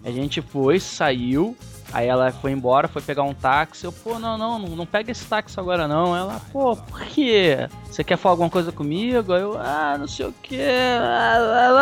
A 0.05 0.11
gente 0.11 0.41
foi, 0.41 0.79
saiu. 0.79 1.57
Aí 1.97 2.09
ela 2.09 2.31
foi 2.31 2.53
embora, 2.53 2.89
foi 2.89 3.01
pegar 3.01 3.23
um 3.23 3.33
táxi. 3.33 3.87
Eu, 3.87 3.91
pô, 3.91 4.19
não, 4.19 4.37
não, 4.37 4.59
não, 4.59 4.69
não 4.77 4.85
pega 4.85 5.11
esse 5.11 5.25
táxi 5.25 5.59
agora 5.59 5.89
não. 5.89 6.15
Ela, 6.15 6.43
pô, 6.53 6.77
por 6.77 7.01
quê? 7.07 7.71
Você 7.87 8.05
quer 8.05 8.19
falar 8.19 8.35
alguma 8.35 8.51
coisa 8.51 8.71
comigo? 8.71 9.33
Aí 9.33 9.41
eu, 9.41 9.59
ah, 9.59 9.97
não 9.99 10.07
sei 10.07 10.27
o 10.27 10.35
quê. 10.43 10.61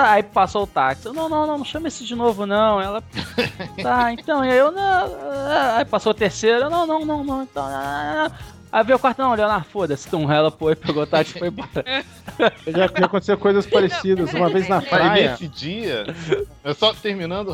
Aí 0.06 0.22
passou 0.22 0.62
o 0.62 0.66
táxi. 0.68 1.06
Eu, 1.06 1.12
não, 1.12 1.28
não, 1.28 1.48
não, 1.48 1.58
não 1.58 1.64
chama 1.64 1.88
esse 1.88 2.04
de 2.04 2.14
novo 2.14 2.46
não. 2.46 2.80
Ela, 2.80 3.02
tá, 3.82 4.12
então. 4.12 4.44
E 4.44 4.52
aí 4.52 4.56
eu, 4.56 4.70
não. 4.70 5.16
Aí 5.76 5.84
passou 5.84 6.12
o 6.12 6.14
terceiro. 6.14 6.66
Eu, 6.66 6.70
não, 6.70 6.86
não, 6.86 7.04
não, 7.04 7.24
não. 7.24 7.42
Então, 7.42 7.64
ah, 7.66 8.30
Aí 8.70 8.84
veio 8.84 8.96
o 8.96 9.00
quarto, 9.00 9.18
não, 9.18 9.34
Leonardo, 9.34 9.66
foda-se. 9.66 10.06
Então 10.06 10.30
ela 10.30 10.48
foi, 10.52 10.76
pegou 10.76 11.02
o 11.02 11.06
táxi 11.08 11.34
e 11.34 11.38
foi 11.40 11.48
embora. 11.48 11.84
Já, 12.68 12.86
já 13.00 13.06
aconteceu 13.06 13.36
coisas 13.36 13.66
parecidas. 13.66 14.32
Uma 14.32 14.48
vez 14.48 14.68
na 14.68 14.80
praia. 14.80 15.32
nesse 15.32 15.48
dia, 15.48 16.04
eu 16.62 16.72
só 16.72 16.94
terminando, 16.94 17.52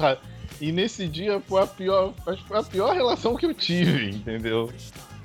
e 0.60 0.72
nesse 0.72 1.06
dia 1.08 1.40
foi 1.48 1.62
a 1.62 1.66
pior, 1.66 2.12
acho 2.26 2.42
que 2.42 2.48
foi 2.48 2.58
a 2.58 2.62
pior 2.62 2.94
relação 2.94 3.36
que 3.36 3.46
eu 3.46 3.54
tive, 3.54 4.10
entendeu? 4.10 4.70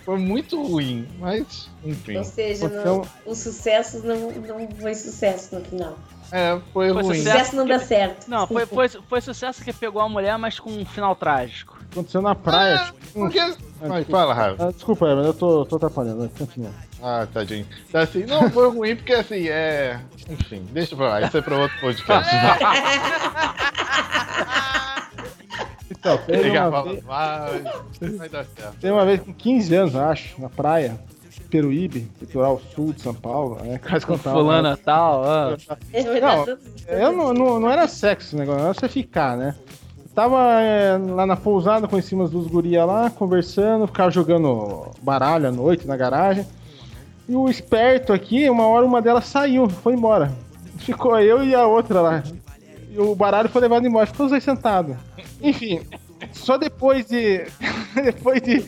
Foi 0.04 0.18
muito 0.20 0.62
ruim, 0.62 1.08
mas 1.20 1.68
enfim. 1.84 2.18
Ou 2.18 2.24
seja, 2.24 2.68
é 2.68 2.86
não- 2.86 3.02
o 3.26 3.34
sucesso 3.34 4.06
não, 4.06 4.32
não 4.32 4.70
foi 4.80 4.94
sucesso 4.94 5.56
no 5.56 5.62
final. 5.66 5.98
É, 6.32 6.60
foi, 6.74 6.92
Foi 6.92 7.04
ruim. 7.04 7.18
sucesso. 7.18 7.38
Sucesso 7.38 7.56
não 7.56 7.68
dá 7.68 7.80
certo. 7.80 8.28
Não, 8.28 8.48
foi, 8.48 8.66
foi, 8.66 8.90
foi 8.90 9.22
sucesso 9.22 9.64
que 9.64 9.72
pegou 9.72 10.02
a 10.02 10.10
mulher, 10.10 10.38
mas 10.38 10.60
com 10.60 10.72
um 10.72 10.86
final 10.86 11.16
trágico. 11.16 11.78
Aconteceu 11.92 12.22
na 12.22 12.36
praia. 12.36 12.82
Ah, 12.82 12.94
por 13.14 13.32
quê? 13.32 13.40
Ah, 13.40 13.54
Vai, 13.88 14.00
desculpa. 14.00 14.12
fala, 14.12 14.34
Rafa. 14.34 14.68
Ah, 14.68 14.72
desculpa, 14.72 15.16
mas 15.16 15.26
eu 15.28 15.34
tô, 15.34 15.66
tô 15.66 15.76
atrapalhando. 15.78 16.30
Continua. 16.38 16.72
Ah, 17.02 17.28
tadinho. 17.32 17.66
Tá 17.92 18.02
assim, 18.02 18.26
não, 18.26 18.50
foi 18.50 18.70
ruim 18.70 18.96
porque 18.96 19.14
assim, 19.14 19.48
é. 19.48 20.00
Enfim, 20.30 20.66
deixa 20.72 20.96
pra 20.96 21.08
lá, 21.10 21.22
isso 21.22 21.38
é 21.38 21.42
pra 21.42 21.58
outro 21.58 21.80
podcast. 21.80 22.36
Então, 26.06 26.20
teve 26.20 26.52
uma, 26.52 26.84
vez, 26.84 27.04
vai, 27.04 27.62
vai 28.16 28.30
dar 28.30 28.46
certo. 28.46 28.78
teve 28.80 28.94
uma 28.94 29.06
vez 29.06 29.22
com 29.22 29.34
15 29.34 29.76
anos, 29.76 29.96
eu 29.96 30.02
acho, 30.02 30.40
na 30.40 30.50
praia, 30.50 31.00
Peruíbe, 31.50 32.08
litoral 32.22 32.62
sul 32.76 32.94
de 32.94 33.02
São 33.02 33.14
Paulo. 33.16 33.56
Né, 33.64 33.80
quase 33.80 34.06
contava, 34.06 34.38
Fulana 34.38 34.72
né? 34.72 34.78
tal, 34.86 35.24
ah. 35.26 35.58
Não, 36.22 36.96
eu 36.96 37.12
não, 37.12 37.34
não, 37.34 37.60
não 37.60 37.70
era 37.72 37.88
sexo 37.88 38.36
o 38.36 38.40
negócio, 38.40 38.62
era 38.62 38.74
você 38.74 38.88
ficar, 38.88 39.36
né? 39.36 39.56
Tava 40.14 40.62
é, 40.62 40.96
lá 40.96 41.26
na 41.26 41.36
pousada, 41.36 41.88
conheci 41.88 42.14
umas 42.14 42.30
duas 42.30 42.46
gurias 42.46 42.86
lá, 42.86 43.10
conversando, 43.10 43.88
ficava 43.88 44.12
jogando 44.12 44.92
baralho 45.02 45.48
à 45.48 45.52
noite 45.52 45.88
na 45.88 45.98
garagem. 45.98 46.46
E 47.28 47.36
o 47.36 47.50
esperto 47.50 48.14
aqui, 48.14 48.48
uma 48.48 48.68
hora 48.68 48.86
uma 48.86 49.02
delas 49.02 49.26
saiu, 49.26 49.68
foi 49.68 49.94
embora. 49.94 50.32
Ficou 50.78 51.20
eu 51.20 51.44
e 51.44 51.56
a 51.56 51.66
outra 51.66 52.00
lá. 52.00 52.24
E 52.92 53.00
o 53.00 53.16
baralho 53.16 53.50
foi 53.50 53.62
levado 53.62 53.88
embora, 53.88 54.06
ficou 54.06 54.28
os 54.28 54.32
dois 54.32 54.44
sentados. 54.44 54.96
Enfim, 55.42 55.82
só 56.32 56.58
depois 56.58 57.06
de. 57.06 57.46
depois 57.96 58.42
de 58.42 58.66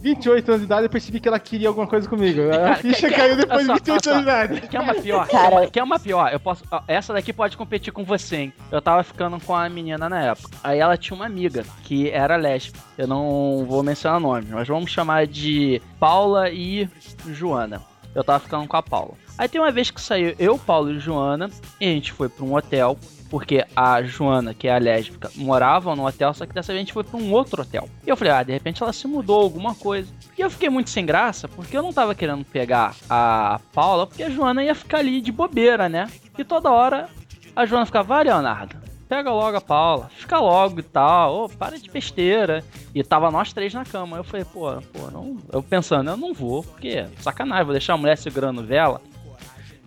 28 0.00 0.48
anos 0.48 0.60
de 0.60 0.66
idade 0.66 0.84
eu 0.84 0.90
percebi 0.90 1.18
que 1.18 1.26
ela 1.26 1.40
queria 1.40 1.66
alguma 1.68 1.86
coisa 1.86 2.08
comigo. 2.08 2.40
A 2.52 2.56
Cara, 2.56 2.74
ficha 2.76 3.08
quer- 3.08 3.16
caiu 3.16 3.36
depois 3.36 3.64
de 3.64 3.70
olha 3.70 3.78
só, 3.80 3.84
28 3.92 4.10
anos 4.10 4.22
de 4.24 4.28
idade. 4.30 4.60
só. 4.60 4.66
Quer 4.68 4.80
uma 4.80 4.94
pior? 4.94 5.26
Cara- 5.30 5.66
Quer, 5.70 5.82
uma, 5.82 5.98
pior? 5.98 6.32
Eu 6.32 6.38
posso. 6.38 6.62
ó, 6.70 6.80
Essa 6.86 7.12
daqui 7.12 7.32
pode 7.32 7.56
competir 7.56 7.92
com 7.92 8.04
você, 8.04 8.36
hein? 8.36 8.52
Eu 8.70 8.80
tava 8.80 9.02
ficando 9.02 9.40
com 9.40 9.54
a 9.56 9.68
menina 9.68 10.08
na 10.08 10.22
época. 10.22 10.56
Aí 10.62 10.78
ela 10.78 10.96
tinha 10.96 11.16
uma 11.16 11.26
amiga 11.26 11.64
que 11.82 12.10
era 12.10 12.36
lésbica. 12.36 12.78
Eu 12.96 13.08
não 13.08 13.64
vou 13.68 13.82
mencionar 13.82 14.20
nomes, 14.20 14.48
mas 14.50 14.68
vamos 14.68 14.88
chamar 14.90 15.26
de 15.26 15.82
Paula 15.98 16.48
e 16.48 16.88
Joana. 17.26 17.82
Eu 18.14 18.22
tava 18.22 18.38
ficando 18.38 18.68
com 18.68 18.76
a 18.76 18.82
Paula. 18.82 19.14
Aí 19.36 19.48
tem 19.48 19.60
uma 19.60 19.70
vez 19.72 19.90
que 19.90 20.00
saiu 20.00 20.32
eu, 20.38 20.56
Paulo 20.58 20.92
e 20.92 20.98
Joana, 21.00 21.50
e 21.80 21.86
a 21.86 21.90
gente 21.90 22.12
foi 22.12 22.28
pra 22.28 22.44
um 22.44 22.54
hotel. 22.54 22.96
Porque 23.30 23.64
a 23.76 24.02
Joana, 24.02 24.54
que 24.54 24.68
é 24.68 24.74
a 24.74 24.78
lésbica, 24.78 25.30
morava 25.36 25.94
no 25.94 26.06
hotel, 26.06 26.32
só 26.32 26.46
que 26.46 26.54
dessa 26.54 26.72
vez 26.72 26.78
a 26.78 26.84
gente 26.84 26.92
foi 26.92 27.04
pra 27.04 27.18
um 27.18 27.30
outro 27.32 27.62
hotel. 27.62 27.88
E 28.06 28.08
eu 28.08 28.16
falei, 28.16 28.32
ah, 28.32 28.42
de 28.42 28.52
repente 28.52 28.82
ela 28.82 28.92
se 28.92 29.06
mudou, 29.06 29.42
alguma 29.42 29.74
coisa. 29.74 30.10
E 30.36 30.40
eu 30.40 30.50
fiquei 30.50 30.70
muito 30.70 30.90
sem 30.90 31.04
graça, 31.04 31.46
porque 31.46 31.76
eu 31.76 31.82
não 31.82 31.92
tava 31.92 32.14
querendo 32.14 32.44
pegar 32.44 32.94
a 33.08 33.60
Paula, 33.72 34.06
porque 34.06 34.22
a 34.22 34.30
Joana 34.30 34.64
ia 34.64 34.74
ficar 34.74 34.98
ali 34.98 35.20
de 35.20 35.30
bobeira, 35.30 35.88
né? 35.88 36.10
E 36.38 36.44
toda 36.44 36.70
hora 36.70 37.08
a 37.54 37.66
Joana 37.66 37.86
ficava, 37.86 38.08
vai, 38.08 38.24
Leonardo, 38.24 38.76
pega 39.08 39.32
logo 39.32 39.56
a 39.56 39.60
Paula, 39.60 40.10
fica 40.14 40.38
logo 40.38 40.80
e 40.80 40.82
tal, 40.82 41.44
ô, 41.44 41.48
para 41.48 41.78
de 41.78 41.90
besteira. 41.90 42.62
E 42.94 43.02
tava 43.02 43.30
nós 43.30 43.52
três 43.52 43.72
na 43.72 43.84
cama. 43.84 44.16
Eu 44.16 44.24
falei, 44.24 44.44
pô, 44.44 44.70
pô, 44.92 45.10
não. 45.10 45.38
Eu 45.52 45.62
pensando, 45.62 46.10
eu 46.10 46.16
não 46.16 46.34
vou, 46.34 46.62
porque 46.62 47.06
sacanagem, 47.20 47.64
vou 47.64 47.72
deixar 47.72 47.94
a 47.94 47.96
mulher 47.96 48.16
segurando 48.16 48.64
vela. 48.64 49.00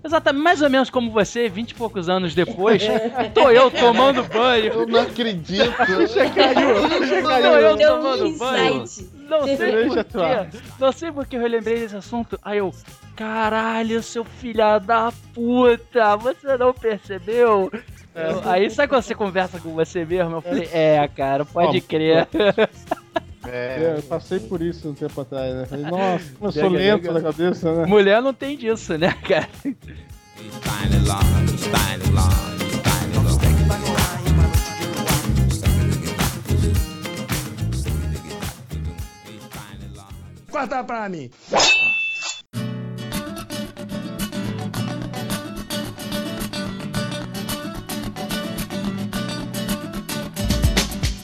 Exatamente, 0.04 0.44
mais 0.44 0.62
ou 0.62 0.70
menos 0.70 0.90
como 0.90 1.12
você, 1.12 1.48
20 1.48 1.72
e 1.72 1.76
poucos 1.76 2.10
anos 2.10 2.34
depois, 2.34 2.82
tô 3.36 3.50
eu 3.52 3.70
tomando 3.70 4.24
banho. 4.24 4.74
Eu 4.74 4.88
não 4.88 5.02
acredito. 5.02 5.72
Ficha 5.74 6.30
caiu, 6.32 7.22
Tô 7.22 7.28
caiu. 7.30 7.46
eu 7.52 7.76
Deu 7.78 7.96
um 7.96 7.98
tomando 8.02 8.38
banho. 8.38 8.78
Não 9.30 9.44
sei 9.46 9.58
Deixa 9.58 9.88
por 9.90 10.00
atuar. 10.00 10.50
quê. 10.50 10.58
Não 10.80 10.92
sei 10.92 11.12
porque 11.12 11.36
eu 11.36 11.48
lembrei 11.48 11.80
desse 11.80 11.96
assunto. 11.96 12.40
Aí 12.44 12.58
eu, 12.58 12.74
caralho, 13.16 14.02
seu 14.02 14.26
filho 14.26 14.80
da 14.80 15.14
puta, 15.34 16.16
você 16.18 16.58
não 16.58 16.74
percebeu? 16.74 17.72
Eu- 18.14 18.42
aí 18.50 18.70
sabe 18.70 18.90
quando 18.90 19.04
você 19.04 19.16
conversa 19.16 19.60
com 19.60 19.74
você 19.74 20.04
mesmo? 20.04 20.36
Eu 20.38 20.42
falei, 20.42 20.68
é, 20.74 21.08
cara, 21.16 21.46
pode 21.46 21.80
crer. 21.80 22.28
É, 23.48 23.96
Eu 23.98 24.04
passei 24.04 24.40
por 24.40 24.62
isso 24.62 24.90
um 24.90 24.94
tempo 24.94 25.20
atrás, 25.20 25.54
né? 25.54 25.66
Falei, 25.66 25.86
nossa, 25.86 26.26
como 26.38 26.48
eu 26.48 26.52
sou 26.52 26.70
lento 26.70 27.12
na 27.12 27.22
cabeça, 27.22 27.74
né? 27.76 27.86
Mulher 27.86 28.22
não 28.22 28.34
tem 28.34 28.56
disso, 28.58 28.98
né, 28.98 29.14
cara? 29.28 29.50
Corta 40.50 40.84
pra 40.84 41.08
mim. 41.10 41.30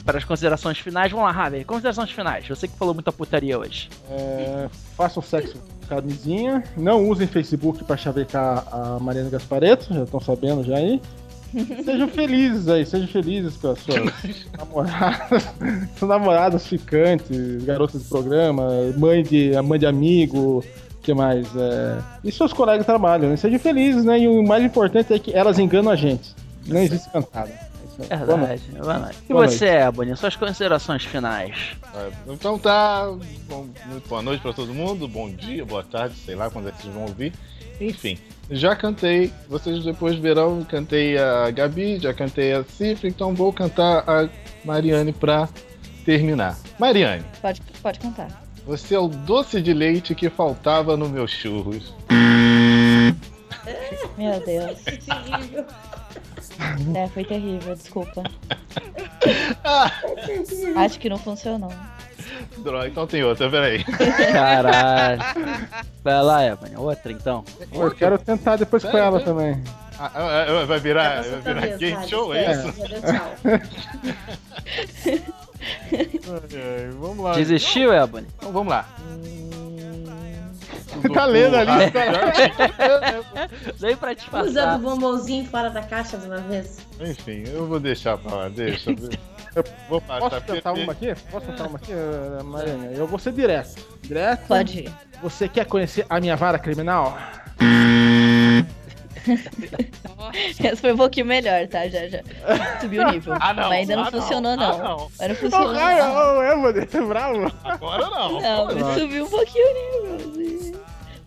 Para 0.08 0.20
as 0.20 0.24
considerações 0.24 0.80
finais, 0.80 1.12
vamos 1.12 1.26
lá, 1.26 1.34
Raver. 1.34 1.66
Considerações 1.66 2.10
finais. 2.12 2.48
Você 2.48 2.66
que 2.66 2.78
falou 2.78 2.94
muita 2.94 3.12
putaria 3.12 3.60
hoje. 3.60 3.90
É, 4.10 4.70
façam 4.96 5.22
sexo 5.22 5.58
com 5.58 5.88
camisinha. 5.88 6.64
Não 6.78 7.10
usem 7.10 7.28
Facebook 7.28 7.84
pra 7.84 7.98
chavecar 7.98 8.66
a 8.72 8.98
Mariana 9.02 9.30
Gaspareto, 9.30 9.94
já 9.94 10.04
estão 10.04 10.22
sabendo 10.22 10.64
já 10.64 10.78
aí. 10.78 11.02
Sejam 11.84 12.08
felizes 12.08 12.70
aí, 12.70 12.86
sejam 12.86 13.08
felizes 13.08 13.58
com 13.58 13.72
as 13.72 13.80
suas 13.80 14.48
namoradas, 14.58 15.44
suas 16.00 16.10
namoradas 16.10 16.68
ficantes, 16.68 17.66
garotas 17.66 18.04
de 18.04 18.08
programa, 18.08 18.66
mãe 18.98 19.24
de, 19.24 19.62
mãe 19.62 19.78
de 19.78 19.86
amigo, 19.86 20.64
que 21.02 21.14
mais? 21.14 21.54
É... 21.54 21.98
E 22.24 22.32
seus 22.32 22.54
colegas 22.54 22.84
de 22.84 22.86
trabalho, 22.86 23.28
né? 23.28 23.36
Sejam 23.36 23.60
felizes, 23.60 24.06
né? 24.06 24.20
E 24.20 24.28
o 24.30 24.42
mais 24.42 24.64
importante 24.64 25.14
é 25.14 25.20
que 25.20 25.34
elas 25.34 25.60
enganam 25.60 25.92
a 25.92 25.98
gente. 25.98 26.34
Não 26.66 26.82
existe 26.82 27.10
cantada. 27.10 27.68
É 28.00 28.04
isso 28.04 28.14
aí. 28.14 28.26
Boa 28.26 28.38
noite. 28.38 28.64
Verdade, 28.72 28.82
boa 28.86 29.00
noite. 29.00 29.18
E 29.30 29.34
Boa 29.34 29.48
você, 29.48 29.66
Ebony, 29.68 30.16
suas 30.18 30.36
considerações 30.36 31.04
finais? 31.06 31.56
É, 31.96 32.10
Então 32.28 32.58
tá. 32.60 33.06
Bom, 33.50 33.68
muito 33.88 34.08
boa 34.08 34.22
noite 34.22 34.42
pra 34.42 34.54
todo 34.54 34.74
mundo, 34.74 35.08
bom 35.08 35.30
dia, 35.30 35.66
boa 35.66 35.84
tarde, 35.84 36.16
sei 36.16 36.36
lá 36.36 36.50
quando 36.50 36.70
é 36.70 36.72
que 36.72 36.82
vocês 36.84 36.94
vão 36.94 37.04
ouvir. 37.04 37.34
Enfim, 37.80 38.18
já 38.50 38.76
cantei, 38.76 39.32
vocês 39.48 39.84
depois 39.84 40.16
verão, 40.18 40.64
cantei 40.64 41.18
a 41.18 41.52
Gabi, 41.52 42.00
já 42.00 42.14
cantei 42.14 42.54
a 42.54 42.64
Cifra, 42.64 43.08
então 43.08 43.36
vou 43.36 43.54
cantar 43.54 44.04
a 44.10 44.28
Mariane 44.66 45.14
pra 45.14 45.48
terminar. 46.04 46.58
Mariane, 46.80 47.24
Pode, 47.42 47.62
pode 47.84 48.00
contar. 48.00 48.30
você 48.66 48.96
é 48.96 49.00
o 49.00 49.08
doce 49.08 49.62
de 49.62 49.74
leite 49.74 50.16
que 50.16 50.28
faltava 50.30 50.98
no 50.98 51.08
meu 51.08 51.28
churros. 51.28 51.94
Meu 54.18 54.40
Deus. 54.44 54.80
É, 56.96 57.08
foi 57.08 57.24
terrível, 57.24 57.76
desculpa. 57.76 58.24
Acho 60.76 61.00
que 61.00 61.10
não 61.10 61.18
funcionou. 61.18 61.72
Droga, 62.58 62.88
então 62.88 63.08
tem 63.08 63.24
outra, 63.24 63.50
peraí. 63.50 63.84
Caralho. 63.84 65.22
Vai 66.04 66.24
lá, 66.24 66.44
Ebony. 66.46 66.76
Outra 66.76 67.12
então. 67.12 67.44
Pô, 67.72 67.84
Eu 67.84 67.92
quero 67.92 68.18
tentar 68.18 68.56
depois 68.56 68.84
com 68.84 68.98
ela 68.98 69.20
também. 69.20 69.62
Ah, 70.00 70.12
ah, 70.14 70.46
ah, 70.62 70.66
vai 70.66 70.80
virar, 70.80 71.26
É 71.26 71.30
vai 71.30 71.54
virar 71.54 71.78
game 71.78 71.96
vez, 71.96 72.10
show, 72.10 72.34
é 72.34 72.52
esquece, 72.52 72.70
isso? 72.70 72.98
Ai, 75.90 76.10
ai, 76.54 76.90
vamos 77.00 77.24
lá. 77.24 77.34
Desistiu, 77.34 77.92
Ebony? 77.94 78.28
Então 78.38 78.52
vamos 78.52 78.70
lá. 78.70 78.86
tá 81.14 81.26
lendo 81.26 81.56
ali, 81.56 81.72
Nem 83.80 83.96
pra 83.96 84.16
te 84.16 84.30
passar. 84.30 84.78
do 84.78 84.84
bombonzinho 84.84 85.46
fora 85.46 85.70
da 85.70 85.82
caixa 85.82 86.18
de 86.18 86.28
uma 86.28 86.38
vez. 86.38 86.80
Enfim, 87.00 87.44
eu 87.48 87.68
vou 87.68 87.80
deixar 87.80 88.18
pra 88.18 88.36
lá, 88.36 88.50
deixa. 88.50 88.92
Eu 89.56 89.64
vou 89.90 90.00
passar 90.00 90.30
Posso 90.30 90.42
tentar 90.54 90.74
uma 90.74 90.92
aqui? 90.92 91.16
Posso 91.32 91.48
tentar 91.48 91.68
uma 91.68 91.78
aqui, 91.78 91.92
eh, 91.92 92.44
Mariana? 92.44 92.92
Eu 92.92 93.08
vou 93.08 93.18
ser 93.18 93.34
direto. 93.34 93.82
Direto? 94.04 94.46
Pode 94.48 94.82
ir. 94.82 94.94
Você 95.24 95.50
quer 95.50 95.66
conhecer 95.66 96.06
a 96.08 96.20
minha 96.20 96.36
vara 96.36 96.60
criminal? 96.60 97.18
Essa 100.64 100.76
foi 100.78 100.94
um 100.94 100.98
pouquinho 100.98 101.26
melhor, 101.26 101.68
tá? 101.68 101.88
Já, 101.88 102.08
já 102.08 102.20
subiu 102.82 103.04
o 103.08 103.12
nível. 103.12 103.34
Ah, 103.40 103.54
não. 103.54 103.70
Mas 103.70 103.80
ainda 103.90 103.96
não 103.96 104.04
Ah, 104.04 104.12
não. 104.12 104.22
funcionou, 104.22 104.52
Ah, 104.54 104.58
não. 104.58 104.78
não. 104.78 105.12
Mas 105.20 105.28
não 105.28 105.36
Ô, 105.36 105.40
funcionou. 105.40 105.74
Raio, 105.74 106.04
não. 106.04 106.16
ô, 106.38 106.42
é, 106.44 106.56
mano, 106.56 107.08
bravo. 107.08 107.52
Agora 107.64 108.10
não. 108.10 108.42
Não, 108.42 108.66
mas 108.66 109.00
subiu 109.00 109.26
um 109.26 109.30
pouquinho 109.30 109.66
o 109.68 109.74
nível. 109.74 110.16
assim. 110.16 110.76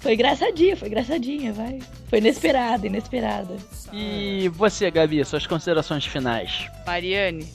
Foi 0.00 0.14
engraçadinha, 0.14 0.76
foi 0.76 0.88
engraçadinha, 0.88 1.52
vai. 1.52 1.78
Foi 2.08 2.18
inesperada, 2.20 2.86
inesperada. 2.86 3.54
E 3.92 4.48
você, 4.54 4.90
Gabi, 4.90 5.22
suas 5.26 5.46
considerações 5.46 6.06
finais? 6.06 6.66
Mariane. 6.86 7.46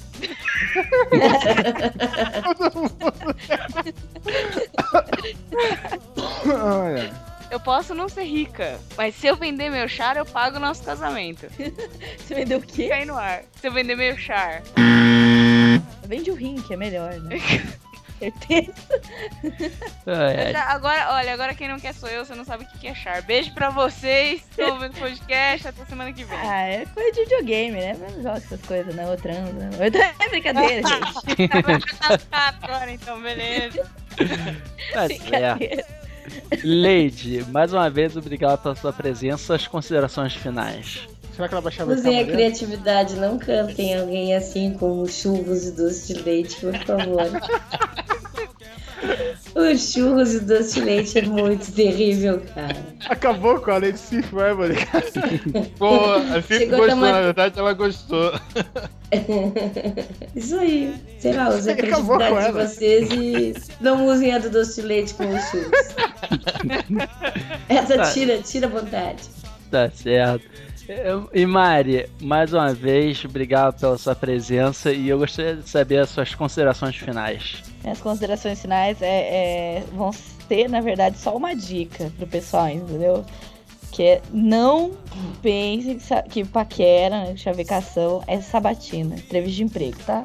Olha. 6.48 7.12
Eu 7.52 7.60
posso 7.60 7.94
não 7.94 8.10
ser 8.10 8.24
rica, 8.24 8.80
mas 8.98 9.16
se 9.16 9.28
eu 9.28 9.36
vender 9.36 9.70
meu 9.70 9.88
char, 9.88 10.18
eu 10.18 10.26
pago 10.26 10.58
o 10.58 10.60
nosso 10.60 10.84
casamento. 10.84 11.48
Você 12.18 12.36
vendeu 12.36 12.58
o 12.60 12.62
quê? 12.62 12.84
Fica 12.84 12.96
aí 12.96 13.06
no 13.06 13.16
ar. 13.16 13.44
Se 13.60 13.68
eu 13.68 13.72
vender 13.72 13.96
meu 13.96 14.18
char. 14.18 14.62
Vende 16.06 16.32
o 16.32 16.36
rim, 16.36 16.56
que 16.62 16.74
é 16.74 16.78
melhor, 16.78 17.14
né? 17.22 17.38
Certeza. 18.18 18.74
Ai, 20.08 20.48
ai. 20.48 20.56
Agora, 20.56 21.14
olha, 21.16 21.34
agora 21.34 21.54
quem 21.54 21.68
não 21.68 21.78
quer 21.80 21.94
sou 21.94 22.08
eu, 22.08 22.26
você 22.26 22.34
não 22.34 22.46
sabe 22.46 22.64
o 22.64 22.68
que 22.68 22.80
que 22.80 22.88
é 22.88 22.96
char. 22.96 23.22
Beijo 23.22 23.54
pra 23.54 23.70
vocês, 23.70 24.42
estão 24.50 24.72
ouvindo 24.74 24.96
o 24.96 25.00
podcast, 25.00 25.68
até 25.68 25.86
semana 25.86 26.14
que 26.14 26.24
vem. 26.24 26.38
Ah, 26.40 26.62
é 26.62 26.86
coisa 26.86 27.12
de 27.12 27.20
videogame, 27.22 27.72
né? 27.78 27.92
Eu 27.92 28.12
não 28.12 28.24
jogo 28.24 28.38
essas 28.38 28.62
coisas, 28.62 28.96
não. 28.96 29.12
Eu 29.12 29.18
transo. 29.18 29.52
não. 29.54 29.70
É 29.84 30.30
brincadeira, 30.30 30.82
gente. 30.88 31.50
agora 32.42 32.92
então, 32.92 33.22
beleza. 33.22 33.86
Tá 34.94 35.08
certo. 35.10 36.05
Lady, 36.64 37.45
mais 37.52 37.73
uma 37.73 37.89
vez, 37.89 38.15
obrigado 38.15 38.61
pela 38.61 38.76
sua 38.76 38.93
presença. 38.93 39.45
Suas 39.45 39.68
considerações 39.68 40.34
finais. 40.34 41.07
Será 41.35 41.47
que 41.49 41.53
ela 41.53 41.61
vai 41.61 41.72
chamar 41.72 41.93
Usem 41.93 42.19
a 42.19 42.26
criatividade, 42.26 43.15
não 43.15 43.38
cantem 43.38 43.99
alguém 43.99 44.34
assim 44.34 44.73
como 44.73 45.06
churros 45.07 45.65
e 45.65 45.72
doce 45.72 46.14
de 46.14 46.22
leite, 46.22 46.56
por 46.61 46.73
favor. 46.85 47.26
Os 49.56 49.94
churros 49.94 50.34
e 50.34 50.40
doce 50.41 50.73
de 50.76 50.82
leite 50.86 51.19
é 51.19 51.22
muito 51.23 51.72
terrível, 51.72 52.41
cara. 52.53 52.76
Acabou 53.10 53.60
com 53.60 53.72
a 53.72 53.80
Sif, 53.95 54.30
vai, 54.34 54.53
mano. 54.53 54.76
Pô, 55.77 56.11
a 56.14 56.41
Cif 56.41 56.65
gostou, 56.68 56.95
na 56.98 57.22
verdade 57.22 57.60
ela 57.60 57.73
gostou. 57.73 58.34
Isso 60.36 60.57
aí. 60.60 60.94
Sei 61.19 61.34
lá, 61.34 61.49
usem 61.49 61.73
a 61.73 61.77
Acabou 61.77 62.18
criatividade 62.18 62.34
com 62.34 62.40
de 62.40 62.57
ela. 62.60 62.68
vocês 62.68 63.10
e 63.11 63.53
não 63.82 64.06
usem 64.07 64.34
a 64.34 64.40
do 64.40 64.49
doce 64.49 64.82
de 64.82 64.88
leite 64.88 65.14
com 65.14 65.23
os 65.34 65.41
churros. 65.45 65.72
Essa 67.69 67.95
Tá. 67.98 68.11
tira, 68.11 68.38
tira 68.40 68.68
a 68.68 68.69
vontade. 68.69 69.23
Tá 69.72 69.90
certo. 69.91 70.45
E 71.34 71.45
Mari, 71.45 72.07
mais 72.22 72.53
uma 72.53 72.74
vez, 72.74 73.24
obrigado 73.26 73.80
pela 73.80 73.98
sua 73.98 74.16
presença 74.16 74.91
e 74.91 75.10
eu 75.10 75.18
gostaria 75.18 75.56
de 75.56 75.68
saber 75.68 75.98
as 75.99 76.10
suas 76.10 76.36
considerações 76.36 76.95
finais. 76.95 77.64
Minhas 77.84 77.99
considerações 78.02 78.62
finais 78.62 79.02
é, 79.02 79.07
é- 79.78 79.84
vão 79.94 80.12
ser, 80.14 80.70
na 80.70 80.82
verdade, 80.82 81.18
só 81.18 81.36
uma 81.36 81.56
dica 81.56 82.12
pro 82.18 82.28
pessoal, 82.28 82.70
entendeu? 82.70 83.26
Que 83.91 84.03
é 84.03 84.22
não 84.32 84.91
pense 85.41 85.95
que, 85.95 86.03
sa- 86.03 86.22
que 86.24 86.44
paquera, 86.45 87.24
né, 87.26 87.36
chavecação 87.38 88.24
é 88.28 88.40
sabatina, 88.41 89.16
entrevista 89.16 89.56
de 89.57 89.64
emprego, 89.64 89.98
tá? 90.06 90.24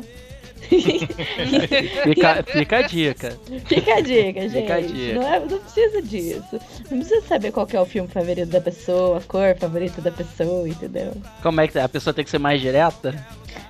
Fica, 2.05 2.43
fica 2.45 2.77
a 2.79 2.83
dica. 2.83 3.39
Fica 3.67 3.95
a 3.95 4.01
dica, 4.01 4.41
gente. 4.49 4.53
Fica 4.63 4.75
a 4.75 4.81
dica. 4.81 5.15
Não, 5.15 5.35
é- 5.35 5.41
não 5.41 5.59
precisa 5.59 6.03
disso. 6.03 6.61
Não 6.91 6.99
precisa 6.99 7.23
saber 7.23 7.53
qual 7.53 7.67
que 7.67 7.77
é 7.77 7.81
o 7.81 7.87
filme 7.87 8.09
favorito 8.09 8.49
da 8.49 8.61
pessoa, 8.61 9.19
a 9.19 9.21
cor 9.23 9.57
favorita 9.59 10.01
da 10.01 10.11
pessoa, 10.11 10.69
entendeu? 10.69 11.13
Como 11.43 11.61
é 11.61 11.69
que 11.69 11.79
a 11.79 11.89
pessoa 11.89 12.13
tem 12.15 12.25
que 12.25 12.31
ser 12.31 12.39
mais 12.39 12.61
direta? 12.61 13.15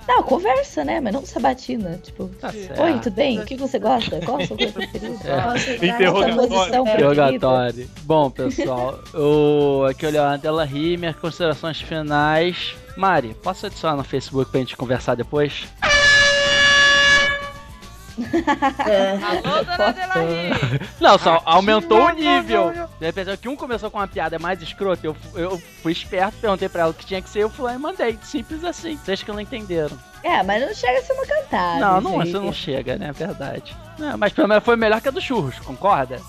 Não, 0.07 0.23
conversa, 0.23 0.85
né? 0.85 1.01
Mas 1.01 1.13
não 1.13 1.25
sabatina. 1.25 1.99
Tipo, 2.03 2.29
Tá 2.41 2.51
certo. 2.53 2.83
oi, 2.83 2.99
tudo 2.99 3.15
bem? 3.15 3.39
O 3.39 3.45
que 3.45 3.57
você 3.57 3.79
gosta? 3.79 4.19
Qual 4.21 4.39
a 4.41 4.47
sua 4.47 4.57
cor 4.57 4.73
preferida? 4.73 5.17
É. 5.25 5.87
Interrogatório. 5.87 6.81
Interrogatório. 6.83 7.91
Bom, 8.03 8.31
pessoal, 8.31 8.99
eu 9.15 9.87
aqui 9.89 10.05
olhando 10.07 10.45
ela 10.45 10.65
ri, 10.65 10.97
minhas 10.97 11.17
considerações 11.17 11.81
finais. 11.81 12.75
Mari, 12.97 13.35
posso 13.43 13.67
adicionar 13.67 13.97
no 13.97 14.05
Facebook 14.05 14.51
pra 14.51 14.61
gente 14.61 14.77
conversar 14.77 15.15
depois? 15.15 15.65
Alô, 18.23 19.65
dona! 19.65 20.81
Não, 21.01 21.19
só 21.19 21.41
aumentou 21.45 22.07
o 22.07 22.11
nível. 22.11 22.73
De 22.99 23.07
repente, 23.07 23.37
que 23.37 23.49
um 23.49 23.57
começou 23.57 23.91
com 23.91 23.99
uma 23.99 24.09
piada 24.09 24.39
mais 24.39 24.61
escrota, 24.63 25.07
eu, 25.07 25.17
eu 25.35 25.63
fui 25.83 25.93
esperto, 25.93 26.37
perguntei 26.41 26.69
pra 26.69 26.83
ela 26.83 26.91
o 26.91 26.95
que 26.95 27.07
tinha 27.07 27.23
que 27.23 27.29
ser, 27.31 27.41
eu 27.41 27.51
fui 27.51 27.65
lá 27.67 27.75
e 27.75 27.79
mandei. 27.79 28.19
Simples 28.23 28.65
assim. 28.65 28.97
Vocês 28.97 29.23
que 29.23 29.31
não 29.33 29.41
entenderam. 29.41 29.97
É, 30.23 30.43
mas 30.43 30.61
não 30.67 30.75
chega 30.75 30.99
a 30.99 31.03
ser 31.03 31.13
uma 31.15 31.25
cantada. 31.27 31.81
não, 31.81 32.01
não, 32.01 32.13
gente. 32.19 32.29
isso 32.29 32.41
não 32.41 32.53
chega, 32.53 32.97
né? 32.97 33.09
É 33.09 33.13
verdade. 33.13 33.75
Não, 33.99 34.19
mas 34.19 34.33
pelo 34.33 34.49
menos 34.49 34.63
foi 34.65 34.77
melhor 34.77 35.01
que 35.01 35.09
a 35.09 35.11
do 35.11 35.21
churros, 35.21 35.59
concorda? 35.61 36.21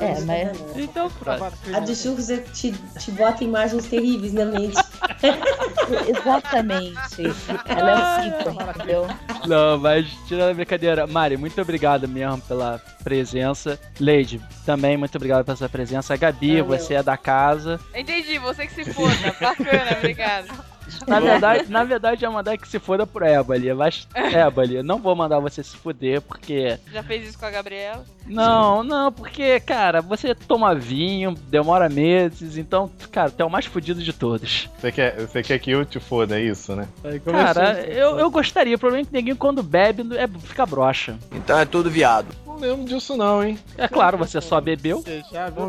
É, 0.00 0.20
mas. 0.22 0.76
Então, 0.76 1.10
pronto. 1.10 1.52
A 1.74 1.80
do 1.80 1.94
churros 1.94 2.30
é- 2.30 2.38
te, 2.38 2.72
te 2.72 3.10
bota 3.10 3.44
imagens 3.44 3.86
terríveis 3.86 4.32
na 4.32 4.46
mente. 4.46 4.76
Exatamente. 6.08 7.22
Ela 7.66 7.90
é 7.90 7.96
um 7.96 8.38
síntoma, 8.38 8.72
entendeu? 8.74 9.06
Não, 9.46 9.78
mas 9.78 10.06
tirando 10.26 10.50
a 10.50 10.54
brincadeira, 10.54 11.06
Mari, 11.06 11.36
muito 11.36 11.60
obrigado 11.60 12.06
mesmo 12.08 12.40
pela 12.42 12.80
presença. 13.02 13.78
Lady, 13.98 14.40
também 14.64 14.96
muito 14.96 15.14
obrigado 15.16 15.44
pela 15.44 15.56
sua 15.56 15.68
presença. 15.68 16.16
Gabi, 16.16 16.60
Valeu. 16.60 16.66
você 16.66 16.94
é 16.94 17.02
da 17.02 17.16
casa. 17.16 17.80
Entendi, 17.94 18.38
você 18.38 18.66
que 18.66 18.84
se 18.84 18.92
foda. 18.92 19.34
Bacana, 19.40 19.96
obrigado. 19.98 20.48
Na 21.06 21.20
verdade, 21.20 21.70
na 21.70 21.84
verdade, 21.84 22.24
eu 22.24 22.30
ia 22.30 22.34
mandar 22.34 22.56
que 22.56 22.68
se 22.68 22.78
foda 22.78 23.06
por 23.06 23.22
Ébali, 23.22 23.72
mas 23.74 24.06
Ébali, 24.14 24.82
não 24.82 24.98
vou 24.98 25.14
mandar 25.14 25.38
você 25.40 25.62
se 25.62 25.76
fuder, 25.76 26.20
porque. 26.20 26.78
Já 26.92 27.02
fez 27.02 27.28
isso 27.28 27.38
com 27.38 27.46
a 27.46 27.50
Gabriela? 27.50 28.04
Não, 28.26 28.82
não, 28.84 29.10
porque, 29.10 29.58
cara, 29.60 30.00
você 30.00 30.34
toma 30.34 30.74
vinho, 30.74 31.34
demora 31.48 31.88
meses, 31.88 32.56
então, 32.56 32.90
cara, 33.10 33.30
tu 33.30 33.40
é 33.40 33.44
o 33.44 33.50
mais 33.50 33.66
fudido 33.66 34.02
de 34.02 34.12
todos. 34.12 34.68
Você 34.78 34.92
quer, 34.92 35.16
você 35.20 35.42
quer 35.42 35.58
que 35.58 35.70
eu 35.70 35.84
te 35.84 35.98
foda, 35.98 36.38
é 36.38 36.42
isso, 36.42 36.76
né? 36.76 36.86
Cara, 37.24 37.80
eu, 37.88 38.18
eu 38.18 38.30
gostaria, 38.30 38.76
o 38.76 38.78
problema 38.78 39.02
é 39.02 39.04
que 39.06 39.12
ninguém 39.12 39.34
quando 39.34 39.62
bebe 39.62 40.04
é, 40.16 40.28
fica 40.28 40.64
broxa. 40.66 41.18
Então 41.32 41.58
é 41.58 41.64
tudo 41.64 41.90
viado. 41.90 42.28
Lembro 42.60 42.84
disso 42.84 43.16
não, 43.16 43.42
hein? 43.42 43.58
É 43.76 43.88
claro, 43.88 44.16
você 44.18 44.40
só 44.40 44.60
bebeu. 44.60 45.02
Já 45.32 45.48
viu? 45.48 45.68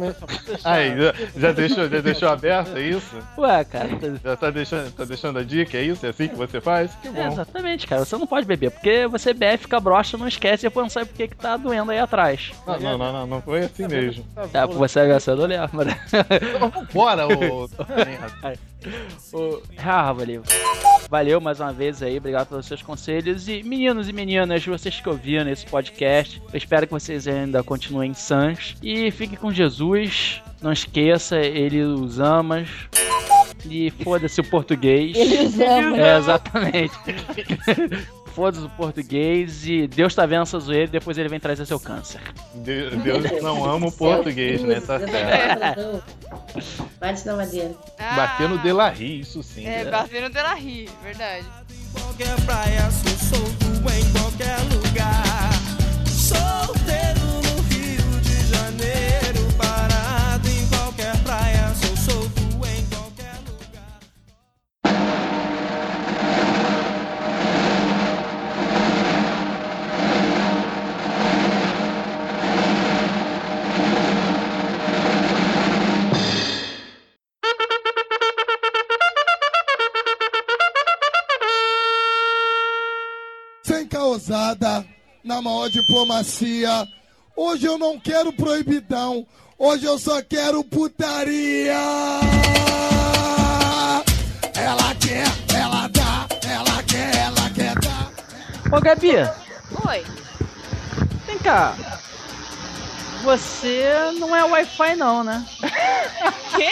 Aí, 0.63 0.95
já, 0.97 1.13
já 1.37 1.51
deixou, 1.51 1.89
já 1.89 2.01
deixou 2.01 2.29
aberto, 2.29 2.77
é 2.77 2.81
isso? 2.81 3.15
Ué, 3.37 3.63
cara. 3.63 3.89
Já 4.23 4.35
tá 4.35 4.49
deixando, 4.49 4.91
tá 4.91 5.05
deixando 5.05 5.39
a 5.39 5.43
dica, 5.43 5.77
é 5.77 5.83
isso? 5.83 6.05
É 6.05 6.09
assim 6.09 6.27
que 6.27 6.35
você 6.35 6.59
faz? 6.61 6.91
Que 7.01 7.07
É, 7.07 7.11
bom. 7.11 7.27
exatamente, 7.27 7.87
cara. 7.87 8.05
Você 8.05 8.17
não 8.17 8.27
pode 8.27 8.45
beber, 8.45 8.71
porque 8.71 9.07
você 9.07 9.33
bebe, 9.33 9.57
fica 9.63 9.79
broxa, 9.79 10.17
não 10.17 10.27
esquece 10.27 10.65
e 10.65 10.69
depois 10.69 10.85
não 10.85 10.89
sabe 10.89 11.07
por 11.07 11.15
que 11.15 11.27
que 11.29 11.35
tá 11.35 11.57
doendo 11.57 11.91
aí 11.91 11.99
atrás. 11.99 12.51
Não, 12.67 12.79
não, 12.79 12.97
não, 12.97 13.13
não, 13.13 13.27
não 13.27 13.41
foi 13.41 13.61
assim 13.61 13.87
mesmo. 13.87 14.25
É, 14.53 14.65
você 14.67 14.99
é 15.01 15.07
gastador, 15.07 15.47
lembra? 15.47 15.97
Bora, 16.93 17.27
ô. 17.27 17.69
Ô, 19.33 19.61
Ah, 19.77 20.11
valeu. 20.11 20.43
Valeu 21.09 21.41
mais 21.41 21.59
uma 21.59 21.73
vez 21.73 22.01
aí, 22.01 22.17
obrigado 22.17 22.47
pelos 22.47 22.65
seus 22.65 22.81
conselhos. 22.81 23.47
E 23.49 23.63
meninos 23.63 24.07
e 24.07 24.13
meninas, 24.13 24.65
vocês 24.65 24.99
que 24.99 25.09
ouviram 25.09 25.49
esse 25.51 25.65
podcast, 25.65 26.41
eu 26.51 26.57
espero 26.57 26.87
que 26.87 26.93
vocês 26.93 27.27
ainda 27.27 27.61
continuem 27.63 28.13
sãs. 28.13 28.75
E 28.81 29.11
fiquem 29.11 29.37
com 29.37 29.51
Jesus. 29.51 30.41
Não 30.61 30.71
esqueça, 30.71 31.37
ele 31.37 31.81
os 31.81 32.19
ama. 32.19 32.65
E 33.69 33.91
foda-se 34.03 34.39
o 34.39 34.43
português. 34.43 35.15
Ele 35.17 35.45
os 35.45 35.59
ama. 35.59 35.97
É, 35.97 36.17
exatamente. 36.17 36.93
Foda-se 38.33 38.63
o 38.65 38.69
português 38.69 39.65
e 39.67 39.87
Deus 39.87 40.15
tá 40.15 40.25
vendo 40.25 40.43
essa 40.43 40.57
zoeira 40.59 40.85
e 40.85 40.87
depois 40.87 41.17
ele 41.17 41.27
vem 41.29 41.39
trazer 41.39 41.65
seu 41.65 41.79
câncer. 41.79 42.21
De- 42.55 42.89
Deus 42.97 43.41
não 43.41 43.65
ama 43.65 43.87
o 43.87 43.91
português, 43.91 44.61
né? 44.63 44.79
Tá 44.79 44.99
certo. 44.99 46.03
Bate 46.99 47.25
na 47.25 47.35
madeira. 47.35 47.71
Bater 48.15 48.47
no 48.49 48.57
Delarry, 48.59 49.19
isso 49.21 49.43
sim. 49.43 49.65
É, 49.65 49.83
batendo 49.85 50.29
dela 50.29 50.53
rir, 50.53 50.89
verdade. 51.03 51.45
Qualquer 51.93 52.35
praia, 52.45 52.89
sou 52.91 53.39
solto 53.39 53.65
em 53.65 54.11
qualquer 54.13 54.57
Causada, 84.21 84.85
na 85.23 85.41
maior 85.41 85.67
diplomacia. 85.67 86.87
Hoje 87.35 87.65
eu 87.65 87.79
não 87.79 87.99
quero 87.99 88.31
proibidão, 88.31 89.25
hoje 89.57 89.85
eu 89.85 89.97
só 89.97 90.21
quero 90.21 90.63
putaria. 90.63 91.73
Ela 94.53 94.93
quer, 94.95 95.25
ela 95.55 95.87
dá, 95.87 96.27
ela 96.47 96.83
quer, 96.83 97.15
ela 97.15 97.49
quer 97.49 97.73
dar. 97.79 98.11
Ô, 98.71 98.79
Gabi, 98.79 99.15
Oi. 99.87 100.05
vem 101.25 101.39
cá. 101.39 101.73
Você 103.23 103.89
não 104.19 104.35
é 104.35 104.43
Wi-Fi 104.43 104.95
não, 104.97 105.23
né? 105.23 105.43
Quê? 106.55 106.69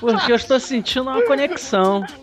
Porque 0.00 0.32
eu 0.32 0.36
estou 0.36 0.60
sentindo 0.60 1.08
uma 1.08 1.22
conexão. 1.22 2.04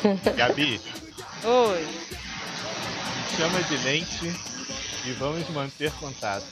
Gabi, 0.36 0.80
Oi. 1.44 1.86
chama 3.36 3.62
de 3.62 3.76
lente 3.78 4.34
e 5.04 5.12
vamos 5.12 5.48
manter 5.50 5.90
contato. 5.92 6.46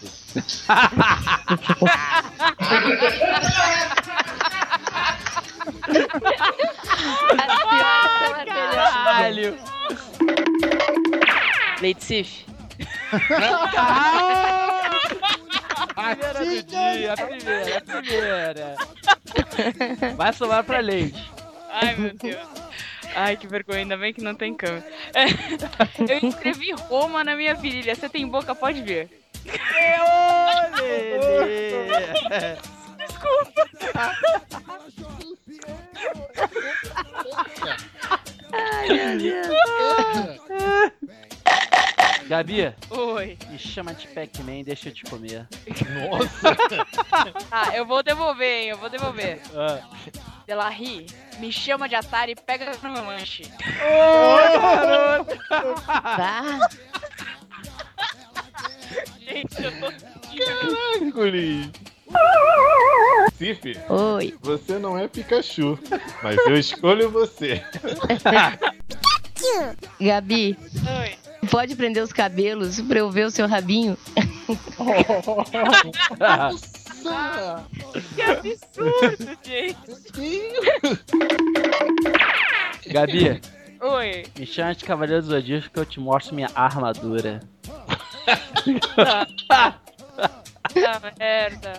Caralho. 8.44 9.58
Leite 11.80 12.04
Sif. 12.04 12.44
Primeira 15.94 16.44
do 16.44 16.62
dia, 16.62 17.12
a 17.12 17.16
primeira, 17.16 17.78
a 17.78 18.02
primeira. 18.02 18.76
Vai 20.16 20.32
somar 20.32 20.64
pra 20.64 20.80
leite. 20.80 21.30
Ai, 21.70 21.94
meu 21.96 22.14
Deus. 22.14 22.67
Ai, 23.20 23.36
que 23.36 23.48
vergonha, 23.48 23.80
ainda 23.80 23.96
bem 23.96 24.14
que 24.14 24.22
não 24.22 24.32
tem 24.32 24.54
câmera. 24.54 24.86
É, 25.12 25.24
Eu 26.22 26.28
escrevi 26.28 26.70
Roma 26.72 27.24
na 27.24 27.34
minha 27.34 27.52
virilha. 27.52 27.92
Você 27.94 28.08
tem 28.08 28.24
boca, 28.28 28.54
pode 28.54 28.80
ver. 28.80 29.08
Desculpa. 32.96 33.68
Ai, 38.52 38.88
meu 38.88 39.18
Deus. 39.18 39.48
Gabi, 42.28 42.74
Oi. 42.90 43.38
me 43.50 43.58
chama 43.58 43.94
de 43.94 44.06
Pac-Man, 44.08 44.62
deixa 44.62 44.90
eu 44.90 44.94
te 44.94 45.02
comer. 45.04 45.48
Nossa! 46.10 46.56
Ah, 47.50 47.74
eu 47.74 47.84
vou 47.86 48.02
devolver, 48.02 48.60
hein? 48.62 48.68
Eu 48.68 48.76
vou 48.76 48.90
devolver. 48.90 49.40
Ah. 49.56 49.80
Delarry, 50.48 51.04
me 51.40 51.52
chama 51.52 51.86
de 51.86 51.94
Atari 51.94 52.32
e 52.32 52.34
pega 52.34 52.72
no 52.82 52.90
meu 52.90 53.04
lanche. 53.04 53.42
Tá? 55.92 56.68
Gente, 59.20 59.62
eu 59.62 59.70
tô. 59.78 59.92
Caraca, 59.92 61.10
guri. 61.12 61.70
Sif, 63.36 63.60
Oi. 63.90 64.34
você 64.40 64.78
não 64.78 64.96
é 64.98 65.06
Pikachu, 65.06 65.78
mas 66.22 66.38
eu 66.38 66.56
escolho 66.56 67.10
você. 67.10 67.62
Gabi, 70.00 70.56
Oi. 71.02 71.18
pode 71.50 71.76
prender 71.76 72.02
os 72.02 72.10
cabelos 72.10 72.80
pra 72.80 73.00
eu 73.00 73.10
ver 73.10 73.26
o 73.26 73.30
seu 73.30 73.46
rabinho? 73.46 73.98
Que 78.14 78.22
absurdo, 78.22 79.38
gente. 79.44 79.78
Gabi, 82.92 83.40
Oi. 83.80 84.24
me 84.38 84.46
chama 84.46 84.74
de 84.74 84.84
Cavaleiro 84.84 85.22
dos 85.22 85.30
Zodíacos 85.30 85.68
que 85.68 85.78
eu 85.78 85.86
te 85.86 86.00
mostro 86.00 86.34
minha 86.34 86.50
armadura. 86.54 87.40
Ah, 88.98 89.26
merda. 91.18 91.72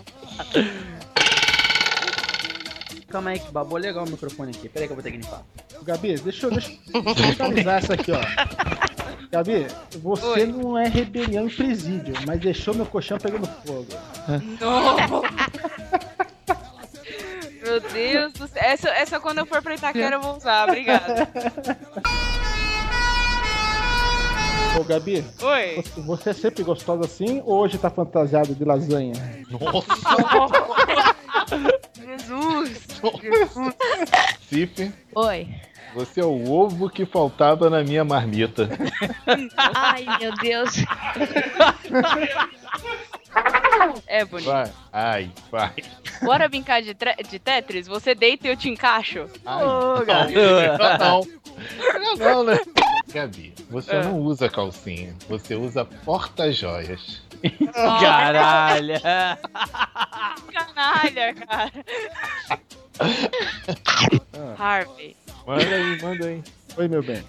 Calma 3.07 3.31
aí 3.31 3.39
que 3.39 3.51
babou 3.51 3.77
legal 3.77 4.05
o 4.05 4.09
microfone 4.09 4.51
aqui. 4.51 4.69
Peraí 4.69 4.87
que 4.87 4.91
eu 4.93 4.95
vou 4.95 5.03
ter 5.03 5.11
que 5.11 5.17
limpar. 5.17 5.43
Gabi, 5.83 6.15
deixa 6.19 6.47
eu, 6.47 6.51
deixa 6.51 6.71
eu 6.73 7.69
essa 7.69 7.93
aqui, 7.93 8.11
ó. 8.11 8.19
Gabi, 9.31 9.67
você 10.01 10.25
Oi. 10.25 10.45
não 10.47 10.75
é 10.77 10.87
rebelião 10.87 11.45
em 11.45 11.49
presídio, 11.49 12.15
mas 12.25 12.39
deixou 12.39 12.73
meu 12.73 12.85
colchão 12.85 13.17
pegando 13.19 13.47
fogo. 13.65 13.85
Não. 14.59 15.21
Meu 17.63 17.79
Deus 17.79 18.33
do 18.33 18.47
céu. 18.47 18.63
Essa, 18.63 18.89
essa 18.89 19.19
quando 19.19 19.37
eu 19.39 19.45
for 19.45 19.61
pra 19.61 19.75
Itaquera 19.75 20.15
eu 20.15 20.21
vou 20.21 20.35
usar, 20.35 20.67
obrigada. 20.67 21.29
Ô, 24.79 24.83
Gabi, 24.83 25.23
Oi. 25.41 25.83
você- 26.05 26.29
é 26.29 26.33
sempre 26.33 26.63
gostosa 26.63 27.05
assim 27.05 27.41
ou 27.45 27.59
hoje 27.59 27.77
tá 27.77 27.89
fantasiado 27.89 28.53
de 28.55 28.63
lasanha? 28.63 29.13
Nossa! 29.49 29.85
Jesus. 31.95 32.69
Jesus. 33.21 33.75
Sif, 34.47 34.91
Oi. 35.15 35.47
Você 35.93 36.21
é 36.21 36.25
o 36.25 36.51
ovo 36.51 36.89
que 36.89 37.05
faltava 37.05 37.69
na 37.69 37.83
minha 37.83 38.03
marmita. 38.03 38.69
Ai, 39.75 40.05
meu 40.19 40.33
Deus. 40.37 40.71
É 44.07 44.25
bonito. 44.25 44.47
Vai, 44.49 44.71
ai, 44.91 45.31
vai. 45.51 45.71
Bora 46.23 46.49
brincar 46.49 46.81
de, 46.81 46.93
de 47.29 47.39
Tetris? 47.39 47.87
Você 47.87 48.13
deita 48.15 48.47
e 48.47 48.49
eu 48.51 48.57
te 48.57 48.67
encaixo? 48.69 49.27
Ai, 49.45 49.63
Ô, 49.63 49.95
não. 49.97 50.05
Gabi. 50.05 50.33
não. 50.99 51.21
Não, 51.99 52.15
não, 52.15 52.43
né? 52.43 52.59
Gabi, 53.13 53.53
você 53.69 53.95
É. 53.95 54.03
não 54.03 54.17
usa 54.19 54.49
calcinha, 54.49 55.15
você 55.29 55.55
usa 55.55 55.85
porta-joias. 55.85 57.21
Caralho. 57.73 58.95
Canalha, 60.51 61.33
cara. 61.35 61.71
Harvey, 64.57 65.15
Manda 65.49 65.63
aí, 65.75 66.01
manda 66.03 66.25
aí. 66.27 66.43
Oi, 66.77 66.87
meu 66.87 67.01
bem. 67.01 67.23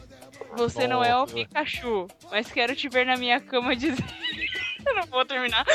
você 0.54 0.86
não 0.86 1.02
é 1.02 1.16
o 1.16 1.20
Nossa. 1.20 1.32
Pikachu, 1.32 2.06
mas 2.30 2.52
quero 2.52 2.76
te 2.76 2.86
ver 2.86 3.06
na 3.06 3.16
minha 3.16 3.40
cama 3.40 3.74
dizer. 3.74 4.04
eu 4.86 4.94
não 4.94 5.06
vou 5.06 5.24
terminar. 5.24 5.64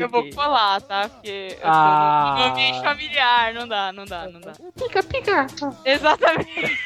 Eu 0.00 0.08
vou 0.08 0.30
colar, 0.30 0.80
tá? 0.80 1.08
Porque 1.10 1.48
eu 1.52 1.60
tô 1.60 1.66
Ah. 1.66 2.36
no, 2.38 2.44
no 2.46 2.52
ambiente 2.52 2.80
familiar. 2.80 3.52
Não 3.52 3.68
dá, 3.68 3.92
não 3.92 4.04
dá, 4.06 4.26
não 4.28 4.40
dá. 4.40 4.52
Pica, 4.76 5.02
pica. 5.02 5.46
Exatamente. 5.84 6.78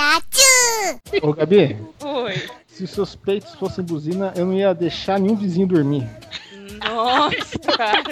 Pikachu! 0.00 1.00
Ô, 1.22 1.32
Gabi, 1.32 1.76
Oi. 2.02 2.48
se 2.66 2.86
seus 2.86 3.14
peitos 3.16 3.54
fossem 3.54 3.84
buzina, 3.84 4.32
eu 4.36 4.46
não 4.46 4.54
ia 4.54 4.74
deixar 4.74 5.18
nenhum 5.18 5.36
vizinho 5.36 5.66
dormir. 5.66 6.08
Nossa, 6.78 7.58
cara. 7.76 8.02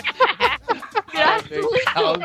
Gratuito. 1.13 2.19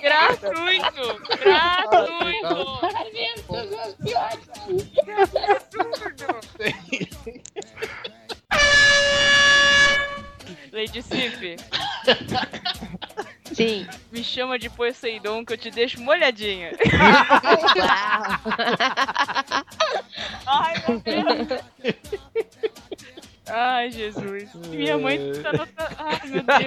Gratuito. 0.00 1.06
Gratuito. 1.40 2.80
Lady 10.72 11.02
Sif. 11.02 11.56
Sim. 13.52 13.86
Me 14.12 14.22
chama 14.22 14.58
de 14.58 14.68
Poseidon 14.70 15.44
que 15.44 15.52
eu 15.54 15.58
te 15.58 15.70
deixo 15.70 16.00
molhadinha. 16.00 16.72
Ai, 20.46 20.74
meu 20.86 21.00
Deus. 21.00 21.48
Ai, 23.48 23.90
Jesus. 23.90 24.54
Minha 24.68 24.98
mãe 24.98 25.18
tá 25.42 25.52
notando. 25.52 25.96
Ai, 25.98 26.20
meu 26.24 26.42
Deus. 26.42 26.58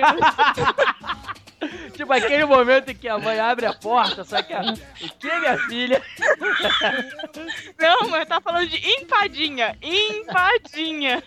Tipo 1.94 2.12
aquele 2.14 2.46
momento 2.46 2.90
em 2.90 2.96
que 2.96 3.08
a 3.08 3.20
mãe 3.20 3.40
abre 3.40 3.68
a 3.68 3.74
porta, 3.74 4.24
só 4.24 4.42
que 4.42 4.52
a... 4.52 4.62
o 4.62 4.74
que, 5.20 5.40
minha 5.40 5.60
filha? 5.68 6.02
Não, 7.78 8.10
mas 8.10 8.28
tá 8.28 8.42
falando 8.42 8.68
de 8.68 8.78
empadinha. 8.78 9.78
Empadinha. 9.82 11.22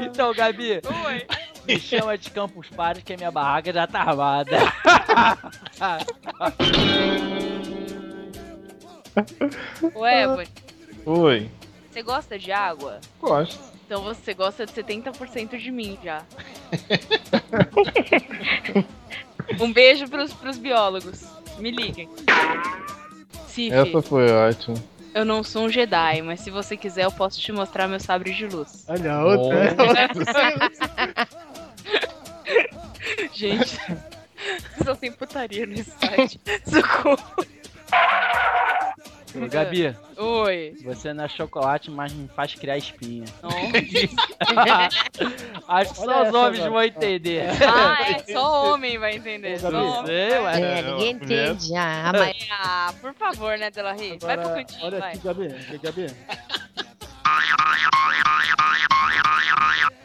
Então, 0.00 0.32
Gabi, 0.32 0.80
Oi. 1.06 1.26
me 1.66 1.78
chama 1.78 2.16
de 2.16 2.30
Campos 2.30 2.70
Pares 2.70 3.02
que 3.02 3.12
a 3.12 3.18
minha 3.18 3.30
barraca 3.30 3.70
já 3.70 3.86
tá 3.86 4.00
armada. 4.00 4.56
Ô, 9.94 10.06
Ebony, 10.06 10.48
Oi. 11.04 11.50
Você 11.92 12.02
gosta 12.02 12.38
de 12.38 12.50
água? 12.50 12.98
Gosto. 13.20 13.60
Então 13.84 14.02
você 14.02 14.32
gosta 14.32 14.64
de 14.64 14.72
70% 14.72 15.58
de 15.58 15.70
mim 15.70 15.98
já. 16.02 16.22
um 19.60 19.70
beijo 19.70 20.08
pros, 20.08 20.32
pros 20.32 20.56
biólogos. 20.56 21.22
Me 21.58 21.70
liguem. 21.70 22.08
Essa 23.70 24.00
foi 24.00 24.32
ótima. 24.32 24.78
eu 25.14 25.26
não 25.26 25.44
sou 25.44 25.64
um 25.64 25.68
Jedi, 25.68 26.22
mas 26.22 26.40
se 26.40 26.50
você 26.50 26.74
quiser 26.74 27.04
eu 27.04 27.12
posso 27.12 27.38
te 27.38 27.52
mostrar 27.52 27.86
meu 27.86 28.00
sabre 28.00 28.32
de 28.32 28.46
luz. 28.46 28.86
Olha 28.88 29.12
a 29.12 29.24
outra. 29.26 29.76
Gente, 33.34 33.78
só 34.82 34.94
tem 34.94 35.12
putaria 35.12 35.66
nesse 35.66 35.90
site. 35.90 36.40
Socorro. 36.64 37.36
Ô, 39.34 39.48
Gabi, 39.48 39.96
Oi. 40.16 40.74
você 40.84 41.12
não 41.14 41.24
é 41.24 41.28
chocolate, 41.28 41.90
mas 41.90 42.12
me 42.12 42.28
faz 42.28 42.54
criar 42.54 42.76
espinha. 42.76 43.24
Acho 45.68 45.94
que 45.94 46.00
Olha 46.00 46.04
só 46.04 46.22
os 46.28 46.34
homens 46.34 46.58
agora. 46.60 46.70
vão 46.70 46.82
entender. 46.82 47.44
Ah, 47.66 48.10
é 48.10 48.18
só 48.32 48.72
homem 48.72 48.98
vai 48.98 49.16
entender. 49.16 49.58
Só 49.58 49.70
Gabi, 49.70 49.84
homem. 49.84 50.06
Sei, 50.06 50.38
ué. 50.38 50.60
É, 50.60 50.82
ninguém 50.82 51.10
entende. 51.12 51.74
Ah, 51.76 52.12
mãe. 52.14 52.34
Ah, 52.64 52.92
por 53.00 53.12
favor, 53.14 53.58
né, 53.58 53.70
Delarry? 53.70 54.18
Vai 54.20 54.36
pro 54.38 54.50
cantinho, 54.50 54.84
olha 54.84 55.00
vai. 55.00 55.12
aqui, 55.12 55.20
Gabi. 55.24 55.48
Gabi. 55.82 56.06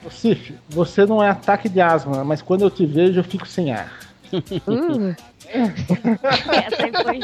Ô, 0.06 0.10
Cif, 0.10 0.56
você 0.70 1.06
não 1.06 1.22
é 1.24 1.30
ataque 1.30 1.68
de 1.70 1.82
asma, 1.82 2.24
mas 2.24 2.42
quando 2.42 2.62
eu 2.62 2.72
te 2.72 2.86
vejo 2.86 3.20
eu 3.20 3.24
fico 3.24 3.48
sem 3.48 3.72
ar. 3.74 3.92
Uh. 4.68 5.16
Essa 5.48 7.04
foi 7.04 7.20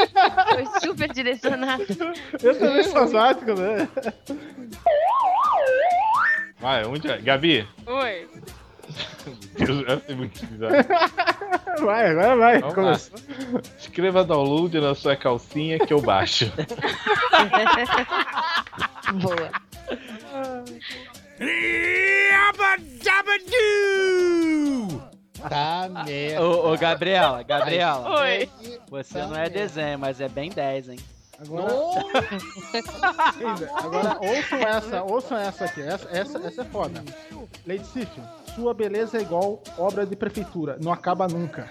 direcionada. 1.34 1.84
Eu 2.42 2.60
também 2.60 2.84
sou 2.84 2.98
asmático, 3.00 3.54
né? 3.54 3.88
Vai, 6.60 6.86
onde 6.86 7.10
é? 7.10 7.18
Gabi? 7.18 7.68
Oi. 7.86 8.28
Deus, 9.58 9.84
essa 9.88 10.12
é 10.12 10.16
muito 10.16 10.46
bizarro. 10.46 10.76
Vai, 11.86 12.12
agora 12.12 12.36
vai. 12.36 12.60
Vamos 12.60 12.76
Começou. 12.76 13.20
Escreva 13.80 14.24
download 14.24 14.80
na 14.80 14.94
sua 14.94 15.16
calcinha 15.16 15.80
que 15.80 15.92
eu 15.92 16.00
baixo. 16.00 16.52
Boa. 19.20 19.52
Tá 25.50 25.90
merda. 26.06 26.44
Ô, 26.44 26.72
ô, 26.72 26.78
Gabriela, 26.78 27.42
Gabriela, 27.44 28.22
Oi. 28.22 28.48
você 28.90 29.20
não 29.24 29.36
é 29.36 29.50
desenho, 29.50 29.98
mas 30.00 30.22
é 30.22 30.30
bem 30.30 30.50
10, 30.52 30.90
hein? 30.90 31.00
Agora, 31.40 31.68
agora 33.76 34.18
ouçam 34.22 34.60
essa, 34.60 35.04
ouçam 35.04 35.38
essa 35.38 35.66
aqui. 35.66 35.82
Essa, 35.82 36.10
essa, 36.12 36.38
essa 36.40 36.62
é 36.62 36.66
foda. 36.66 37.04
Lady 37.66 37.86
Sif, 37.88 38.10
sua 38.56 38.74
beleza 38.74 39.18
é 39.18 39.22
igual 39.22 39.62
obra 39.78 40.06
de 40.06 40.16
prefeitura, 40.16 40.78
não 40.82 40.92
acaba 40.92 41.28
nunca. 41.28 41.70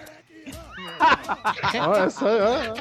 Ó, 1.87 1.95
essa, 1.95 2.25
ó, 2.25 2.75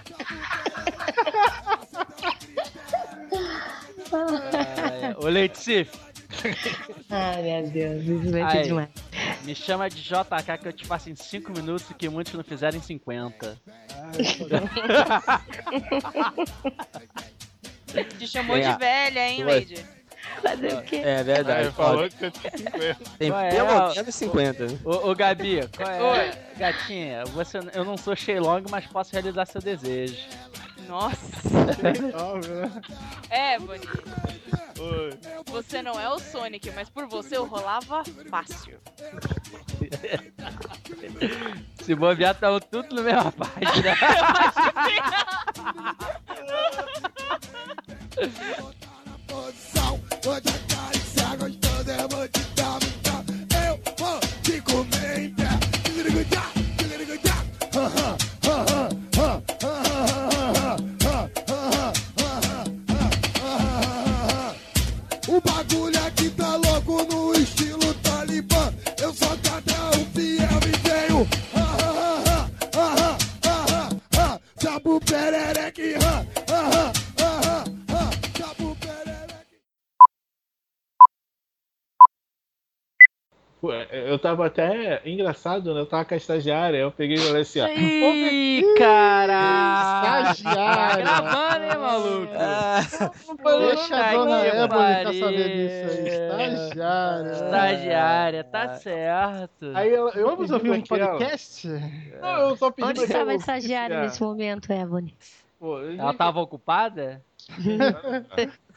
É, 4.12 5.16
ô, 5.18 5.28
Leite 5.28 5.58
Sif, 5.58 5.90
Ai, 7.10 7.42
meu 7.42 7.70
Deus, 7.70 8.02
isso 8.04 8.30
vai 8.30 8.50
ser 8.50 8.58
Ai. 8.58 8.62
demais. 8.64 8.88
me 9.44 9.54
chama 9.54 9.88
de 9.88 10.02
JK 10.02 10.58
que 10.60 10.68
eu 10.68 10.72
te 10.72 10.86
faço 10.86 11.10
em 11.10 11.14
5 11.14 11.52
minutos 11.52 11.86
que 11.98 12.08
muitos 12.08 12.32
não 12.34 12.44
fizeram 12.44 12.78
em 12.78 12.82
50. 12.82 13.58
Te 18.18 18.26
chamou 18.26 18.56
É. 18.56 18.72
de 18.72 18.78
velha, 18.78 19.28
hein. 19.28 19.44
Lady? 19.44 19.84
Fazer 20.40 20.74
o 20.74 20.82
quê? 20.82 20.96
É 20.96 21.22
verdade. 21.22 21.62
Ele 21.62 21.70
falou 21.72 22.08
que 22.08 22.16
você 22.16 22.30
tinha 22.30 22.50
50. 22.56 22.94
Tem 23.18 23.30
é? 23.30 23.50
pelo 23.50 23.94
menos 23.94 24.14
50. 24.14 24.66
Ô, 24.84 25.10
ô 25.10 25.14
Gabi, 25.14 25.60
qual 25.76 25.90
é? 25.90 26.02
Oi. 26.02 26.30
Gatinha, 26.56 27.24
você, 27.26 27.58
eu 27.74 27.84
não 27.84 27.96
sou 27.96 28.16
Shenlong, 28.16 28.64
mas 28.70 28.86
posso 28.86 29.12
realizar 29.12 29.46
seu 29.46 29.60
desejo. 29.60 30.16
Nossa. 30.88 31.16
É, 33.30 33.58
Bonnie. 33.58 33.88
Oi. 34.78 35.18
Você 35.46 35.82
não 35.82 35.98
é 35.98 36.08
o 36.08 36.18
Sonic, 36.18 36.70
mas 36.72 36.88
por 36.88 37.06
você 37.06 37.36
eu 37.36 37.44
rolava 37.46 38.02
fácil. 38.30 38.80
Se 41.82 41.94
bobear, 41.94 42.34
tamo 42.34 42.60
tudo 42.60 42.94
na 42.94 43.02
mesma 43.02 43.32
página. 43.32 43.96
Eu 51.98 52.08
vou 52.08 52.28
Eu 83.90 84.18
tava 84.18 84.46
até 84.46 85.00
engraçado, 85.04 85.72
né? 85.72 85.80
Eu 85.80 85.86
tava 85.86 86.04
com 86.04 86.14
a 86.14 86.16
estagiária, 86.16 86.78
eu 86.78 86.90
peguei 86.90 87.16
e 87.16 87.20
falei 87.20 87.42
assim, 87.42 87.60
ó. 87.60 87.68
Ih, 87.68 88.74
caralho! 88.76 90.32
Estagiária. 90.32 91.04
Tá 91.04 91.20
gravando, 91.20 91.64
hein, 91.64 91.78
maluco? 91.78 92.32
Deixa 93.60 93.96
a 93.96 94.12
dona 94.12 94.68
pariu. 94.68 95.20
saber 95.20 95.48
disso 95.48 96.00
aí. 96.00 96.08
Estagiária. 96.08 97.32
Estagiária, 97.32 98.44
tá 98.44 98.74
certo. 98.74 99.70
Aí 99.74 99.94
ela, 99.94 100.10
eu 100.10 100.26
Vamos 100.26 100.50
ouvir 100.50 100.70
um 100.70 100.82
podcast? 100.82 101.68
Não, 102.20 102.40
eu 102.40 102.56
só 102.56 102.70
pedi 102.70 102.88
Onde 102.88 103.04
estava 103.04 103.30
a 103.30 103.34
estagiária 103.34 104.00
nesse 104.00 104.20
momento, 104.20 104.72
Ebony? 104.72 105.14
Pô, 105.60 105.78
Ela 105.80 106.14
tava 106.14 106.40
ocupada? 106.40 107.22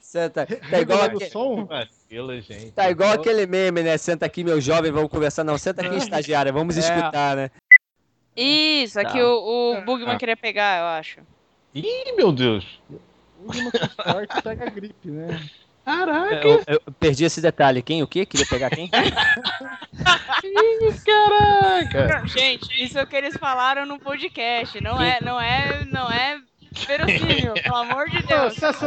Senta. 0.00 0.46
Tá 0.46 0.80
igual, 0.80 1.08
Do 1.08 1.16
aque- 1.16 1.30
som? 1.30 1.64
Vacila, 1.66 2.40
gente. 2.40 2.72
tá 2.72 2.90
igual 2.90 3.12
aquele 3.12 3.46
meme, 3.46 3.82
né? 3.82 3.96
Senta 3.98 4.26
aqui, 4.26 4.42
meu 4.44 4.60
jovem, 4.60 4.90
vamos 4.92 5.10
conversar. 5.10 5.44
Não, 5.44 5.56
senta 5.58 5.82
aqui, 5.86 5.96
estagiária, 5.96 6.52
vamos 6.52 6.76
É. 6.76 6.80
escutar, 6.80 7.36
né? 7.36 7.50
Isso, 8.36 9.00
aqui 9.00 9.18
Tá. 9.18 9.24
o, 9.26 9.78
o 9.78 9.80
Bugman 9.82 10.14
Ah. 10.14 10.18
queria 10.18 10.36
pegar, 10.36 10.80
eu 10.80 10.86
acho. 10.98 11.20
Ih, 11.74 12.12
meu 12.16 12.30
Deus. 12.32 12.80
Pugman 13.44 13.70
com 13.70 14.02
sorte 14.02 14.42
pega 14.42 14.70
gripe, 14.70 15.08
né? 15.10 15.40
Caraca! 15.84 16.34
Eu, 16.46 16.62
eu 16.66 16.80
perdi 16.98 17.24
esse 17.24 17.40
detalhe. 17.40 17.80
Quem 17.80 18.02
o 18.02 18.08
quê? 18.08 18.26
Queria 18.26 18.44
pegar 18.46 18.70
quem? 18.70 18.90
Caraca! 21.04 22.26
Gente, 22.26 22.82
isso 22.84 22.98
é 22.98 23.02
o 23.02 23.06
que 23.06 23.14
eles 23.16 23.36
falaram 23.36 23.86
no 23.86 23.98
podcast. 23.98 24.80
Não 24.82 25.00
é, 25.00 25.18
não 25.22 25.40
é, 25.40 25.84
não 25.84 26.10
é 26.10 26.25
verossímil, 26.96 27.54
pelo 27.62 27.76
amor 27.76 28.08
de 28.10 28.22
Deus. 28.22 28.54
Sucesso! 28.54 28.86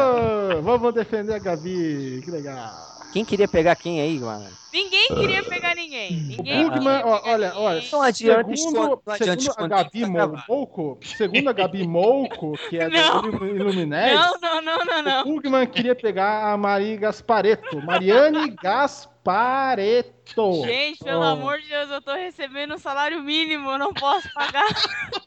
Vamos 0.62 0.94
defender 0.94 1.34
a 1.36 1.40
Gabi, 1.40 2.22
que 2.24 2.32
legal. 2.32 2.90
Quem 3.12 3.26
queria 3.26 3.48
pegar 3.48 3.76
quem 3.76 4.00
aí, 4.02 4.20
mano? 4.20 4.46
Ninguém 4.72 5.08
queria 5.08 5.44
pegar 5.44 5.74
ninguém. 5.74 6.12
Ninguém 6.12 6.70
Pugman, 6.70 7.02
ó, 7.04 7.22
olha, 7.26 7.54
olha, 7.56 7.84
Não 7.92 8.02
adianta 8.04 8.56
segundo, 8.56 9.02
não 9.04 9.14
adianta 9.16 9.42
segundo 9.42 9.64
a 9.64 9.68
Gabi 9.84 10.02
tá. 10.02 10.44
Mouco, 10.48 11.00
segundo 11.04 11.50
a 11.50 11.54
Gabi 11.54 11.88
Mouco, 11.88 12.54
que 12.70 12.78
é 12.78 12.88
Não. 12.88 13.22
do 13.24 13.30
Ilu- 13.30 13.56
Iluminés, 13.56 14.14
Não, 14.14 14.40
não, 14.40 14.62
não, 14.62 14.86
não, 14.86 15.02
não. 15.02 15.22
o 15.22 15.24
Pugman 15.24 15.66
queria 15.66 15.96
pegar 15.96 16.54
a 16.54 16.56
Mari 16.58 16.98
Gaspareto, 16.98 17.82
Mariane 17.84 18.52
Gaspareto. 18.62 20.54
Gente, 20.64 21.04
pelo 21.04 21.22
Oh. 21.22 21.24
amor 21.24 21.58
de 21.60 21.68
Deus, 21.68 21.90
eu 21.90 22.02
tô 22.04 22.14
recebendo 22.14 22.76
um 22.76 22.78
salário 22.78 23.24
mínimo, 23.24 23.72
eu 23.72 23.80
não 23.80 23.92
posso 23.92 24.32
pagar 24.36 24.68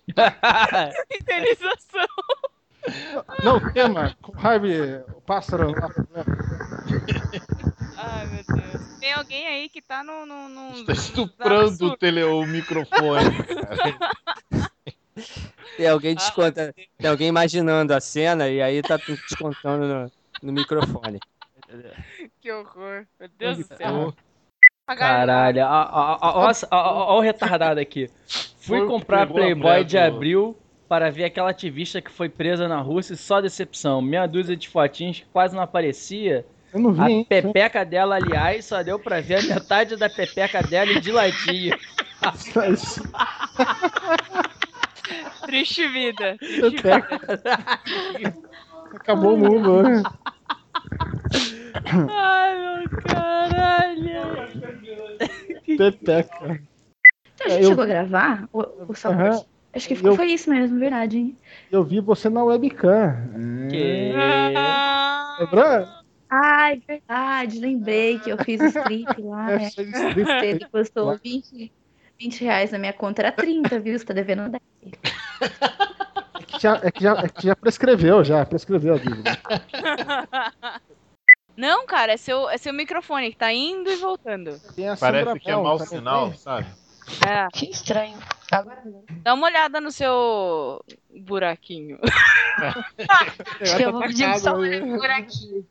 indenização. 1.21 2.07
Não, 3.45 3.73
tema, 3.73 4.17
com 4.21 4.37
Harvey, 4.37 4.97
o 5.15 5.21
pássaro 5.21 5.71
lá. 5.71 5.91
Ai, 7.97 8.27
meu 8.27 8.45
Deus. 8.45 8.99
Tem 8.99 9.13
alguém 9.13 9.47
aí 9.47 9.69
que 9.69 9.81
tá 9.81 10.03
no. 10.03 10.27
no, 10.27 10.49
no... 10.49 10.85
Tá 10.85 10.93
estuprando 10.93 11.87
o, 11.87 11.97
tele, 11.97 12.25
o 12.25 12.45
microfone. 12.45 13.31
Tem 15.77 15.89
alguém 15.89 16.15
desconta, 16.15 16.75
tem 16.99 17.11
alguém 17.11 17.29
imaginando 17.29 17.95
a 17.95 18.01
cena 18.01 18.49
e 18.49 18.61
aí 18.61 18.83
tá 18.83 18.97
descontando 18.97 19.87
no, 19.87 20.13
no 20.43 20.53
microfone. 20.53 21.19
Que 22.41 22.53
horror. 22.53 23.07
Meu 23.19 23.29
Deus 23.39 23.59
do 23.59 23.65
céu. 23.65 24.15
Caralho, 24.87 25.63
ó, 25.63 26.19
ó, 26.21 26.53
ó 26.71 27.19
o 27.19 27.21
retardado 27.21 27.81
aqui. 27.81 28.11
Fui 28.59 28.87
comprar 28.87 29.27
Playboy 29.27 29.85
de 29.85 29.97
abril 29.97 30.57
para 30.93 31.09
ver 31.11 31.25
aquela 31.25 31.49
ativista 31.49 32.03
que 32.03 32.11
foi 32.11 32.29
presa 32.29 32.69
na 32.69 32.79
Rússia 32.79 33.15
e 33.15 33.17
só 33.17 33.41
decepção. 33.41 34.03
Meia 34.03 34.27
dúzia 34.27 34.55
de 34.55 34.69
fotinhos 34.69 35.21
que 35.21 35.25
quase 35.33 35.57
não 35.57 35.63
aparecia. 35.63 36.45
Eu 36.71 36.81
não 36.81 36.93
vi, 36.93 37.01
A 37.01 37.11
hein? 37.11 37.25
pepeca 37.27 37.83
dela, 37.83 38.17
aliás, 38.17 38.67
só 38.67 38.83
deu 38.83 38.99
pra 38.99 39.23
ver 39.23 39.37
a 39.37 39.43
metade 39.55 39.97
da 39.97 40.11
pepeca 40.11 40.63
dela 40.63 40.91
e 40.93 41.01
de 41.01 41.11
ladinho. 41.11 41.75
Triste 45.47 45.89
vida. 45.89 46.37
Triste 46.39 46.83
vida. 48.19 48.35
Acabou 48.95 49.33
o 49.33 49.39
mundo, 49.39 49.83
né? 49.83 50.03
Ai, 52.11 52.59
meu 52.59 52.91
caralho. 53.01 54.21
Pepeca. 55.79 56.61
Então, 57.35 57.47
a 57.47 57.49
gente 57.49 57.63
eu- 57.63 57.69
chegou 57.71 57.85
a 57.85 57.87
gravar 57.87 58.47
o, 58.53 58.61
o? 58.61 58.93
Aham. 59.07 59.43
Acho 59.75 59.89
que 59.89 59.95
Eu- 59.95 60.15
foi 60.15 60.27
isso 60.33 60.51
mesmo, 60.51 60.79
verdade, 60.79 61.19
hein? 61.19 61.39
Eu 61.71 61.83
vi 61.83 62.01
você 62.01 62.29
na 62.29 62.45
webcam. 62.45 63.17
Que... 63.71 64.13
Lembrou? 65.41 65.89
Ai, 66.29 66.83
verdade, 66.87 67.59
lembrei 67.59 68.19
que 68.19 68.31
eu 68.31 68.39
fiz 68.39 68.61
strip 68.63 69.21
lá, 69.23 69.53
É, 69.53 69.57
né? 69.59 69.69
strip. 69.69 70.31
Ele 70.43 70.67
custou 70.71 71.19
20, 71.23 71.73
20 72.21 72.45
reais 72.45 72.71
na 72.73 72.79
minha 72.79 72.93
conta, 72.93 73.23
era 73.23 73.33
30, 73.33 73.79
viu? 73.81 73.99
Você 73.99 74.05
tá 74.05 74.15
devendo 74.15 74.49
10. 74.49 74.63
É 76.35 76.43
que 76.45 76.59
já, 76.61 76.81
é 76.83 76.91
que 76.91 77.03
já, 77.03 77.13
é 77.13 77.29
que 77.29 77.47
já 77.47 77.57
prescreveu, 77.57 78.23
já. 78.25 78.45
Prescreveu 78.45 78.95
a 78.95 78.99
dívida. 78.99 79.31
Não, 81.57 81.87
cara, 81.87 82.13
é 82.13 82.17
seu, 82.17 82.49
é 82.49 82.57
seu 82.57 82.73
microfone 82.73 83.31
que 83.31 83.37
tá 83.37 83.53
indo 83.53 83.91
e 83.91 83.97
voltando. 83.97 84.61
Parece 84.99 85.39
que 85.39 85.51
é 85.51 85.57
mau 85.57 85.79
sinal, 85.81 86.33
sabe? 86.35 86.67
É. 87.27 87.49
Que 87.53 87.71
estranho. 87.71 88.19
Agora 88.51 88.83
não. 88.85 89.03
Dá 89.23 89.35
uma 89.35 89.47
olhada 89.47 89.81
no 89.81 89.91
seu 89.91 90.85
buraquinho. 91.11 91.99
Acho 93.61 93.77
que 93.77 93.83
eu 93.83 93.93
vou 93.93 94.03
pedir 94.03 94.39
só 94.39 94.57
um 94.57 94.63
Atacado, 94.63 94.99
por 94.99 95.11
aqui. 95.11 95.65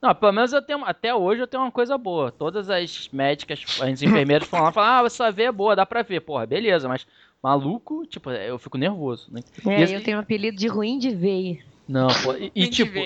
Não, 0.00 0.14
pelo 0.14 0.32
menos 0.32 0.52
eu 0.52 0.62
tenho. 0.62 0.84
Até 0.84 1.14
hoje 1.14 1.40
eu 1.42 1.46
tenho 1.46 1.62
uma 1.64 1.72
coisa 1.72 1.98
boa. 1.98 2.30
Todas 2.30 2.70
as 2.70 3.08
médicas, 3.12 3.64
as 3.80 4.02
enfermeiras 4.02 4.46
falam 4.48 4.66
lá, 4.66 4.72
falam, 4.72 4.90
ah, 4.90 5.02
você 5.02 5.16
só 5.16 5.30
vê 5.32 5.44
é 5.44 5.52
boa, 5.52 5.74
dá 5.74 5.84
pra 5.84 6.02
ver. 6.02 6.20
Porra, 6.20 6.46
beleza, 6.46 6.88
mas 6.88 7.06
maluco, 7.42 8.06
tipo, 8.06 8.30
eu 8.30 8.58
fico 8.58 8.78
nervoso. 8.78 9.28
Né? 9.30 9.40
É, 9.66 9.84
E 9.84 9.94
eu 9.94 10.02
tenho 10.02 10.18
um 10.18 10.20
apelido 10.20 10.56
de 10.56 10.68
ruim 10.68 10.98
de 10.98 11.10
veia. 11.10 11.58
Não, 11.88 12.08
pô, 12.22 12.34
e, 12.34 12.52
e, 12.54 12.68
que 12.68 12.84
tipo. 12.84 12.98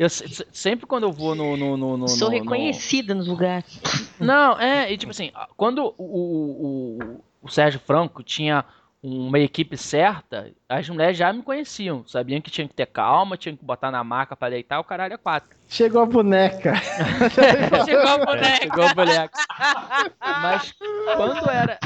Eu 0.00 0.08
se- 0.08 0.26
se- 0.28 0.46
sempre 0.50 0.86
quando 0.86 1.04
eu 1.04 1.12
vou 1.12 1.34
no. 1.34 1.56
no, 1.58 1.76
no, 1.76 1.96
no 1.98 2.08
Sou 2.08 2.30
no- 2.30 2.36
no- 2.36 2.42
reconhecida 2.42 3.14
nos 3.14 3.26
lugares. 3.28 3.78
Não, 4.18 4.58
é, 4.58 4.90
e 4.90 4.96
tipo 4.96 5.10
assim, 5.10 5.30
quando 5.56 5.94
o, 5.98 6.04
o, 6.04 6.98
o, 7.02 7.24
o 7.42 7.48
Sérgio 7.50 7.78
Franco 7.80 8.22
tinha 8.22 8.64
uma 9.02 9.38
equipe 9.38 9.76
certa, 9.78 10.50
as 10.68 10.88
mulheres 10.88 11.16
já 11.16 11.32
me 11.32 11.42
conheciam, 11.42 12.02
sabiam 12.06 12.40
que 12.40 12.50
tinha 12.50 12.68
que 12.68 12.74
ter 12.74 12.86
calma, 12.86 13.36
tinha 13.36 13.56
que 13.56 13.64
botar 13.64 13.90
na 13.90 14.02
maca 14.04 14.36
pra 14.36 14.50
deitar, 14.50 14.78
o 14.80 14.84
caralho 14.84 15.14
é 15.14 15.16
quatro. 15.16 15.50
Chegou 15.68 16.02
a 16.02 16.06
boneca. 16.06 16.74
Chegou 17.86 18.08
a 18.08 18.18
boneca. 18.24 18.56
Chegou 18.56 18.84
a 18.84 18.94
boneca. 18.94 19.38
Mas 20.42 20.74
quando 21.16 21.50
era. 21.50 21.78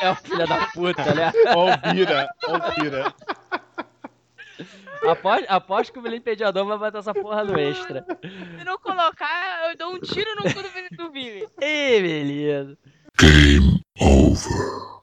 É 0.00 0.10
o 0.10 0.14
filho 0.16 0.46
da 0.46 0.66
puta, 0.68 1.14
né? 1.14 1.32
Ó 1.54 1.66
o 1.66 1.78
Aposto, 5.06 5.46
aposto 5.48 5.92
que 5.92 5.98
o 5.98 6.02
Vili 6.02 6.20
Pediador 6.20 6.66
vai 6.66 6.78
botar 6.78 6.98
essa 6.98 7.14
porra 7.14 7.44
no 7.44 7.58
extra. 7.58 8.04
Se 8.58 8.64
não 8.64 8.78
colocar, 8.78 9.70
eu 9.70 9.76
dou 9.76 9.94
um 9.94 10.00
tiro 10.00 10.34
no 10.36 10.42
cu 10.42 10.62
do 10.96 11.10
Vili. 11.10 11.46
Ih, 11.60 12.00
beleza. 12.00 12.78
Game 13.18 13.80
over. 14.00 14.88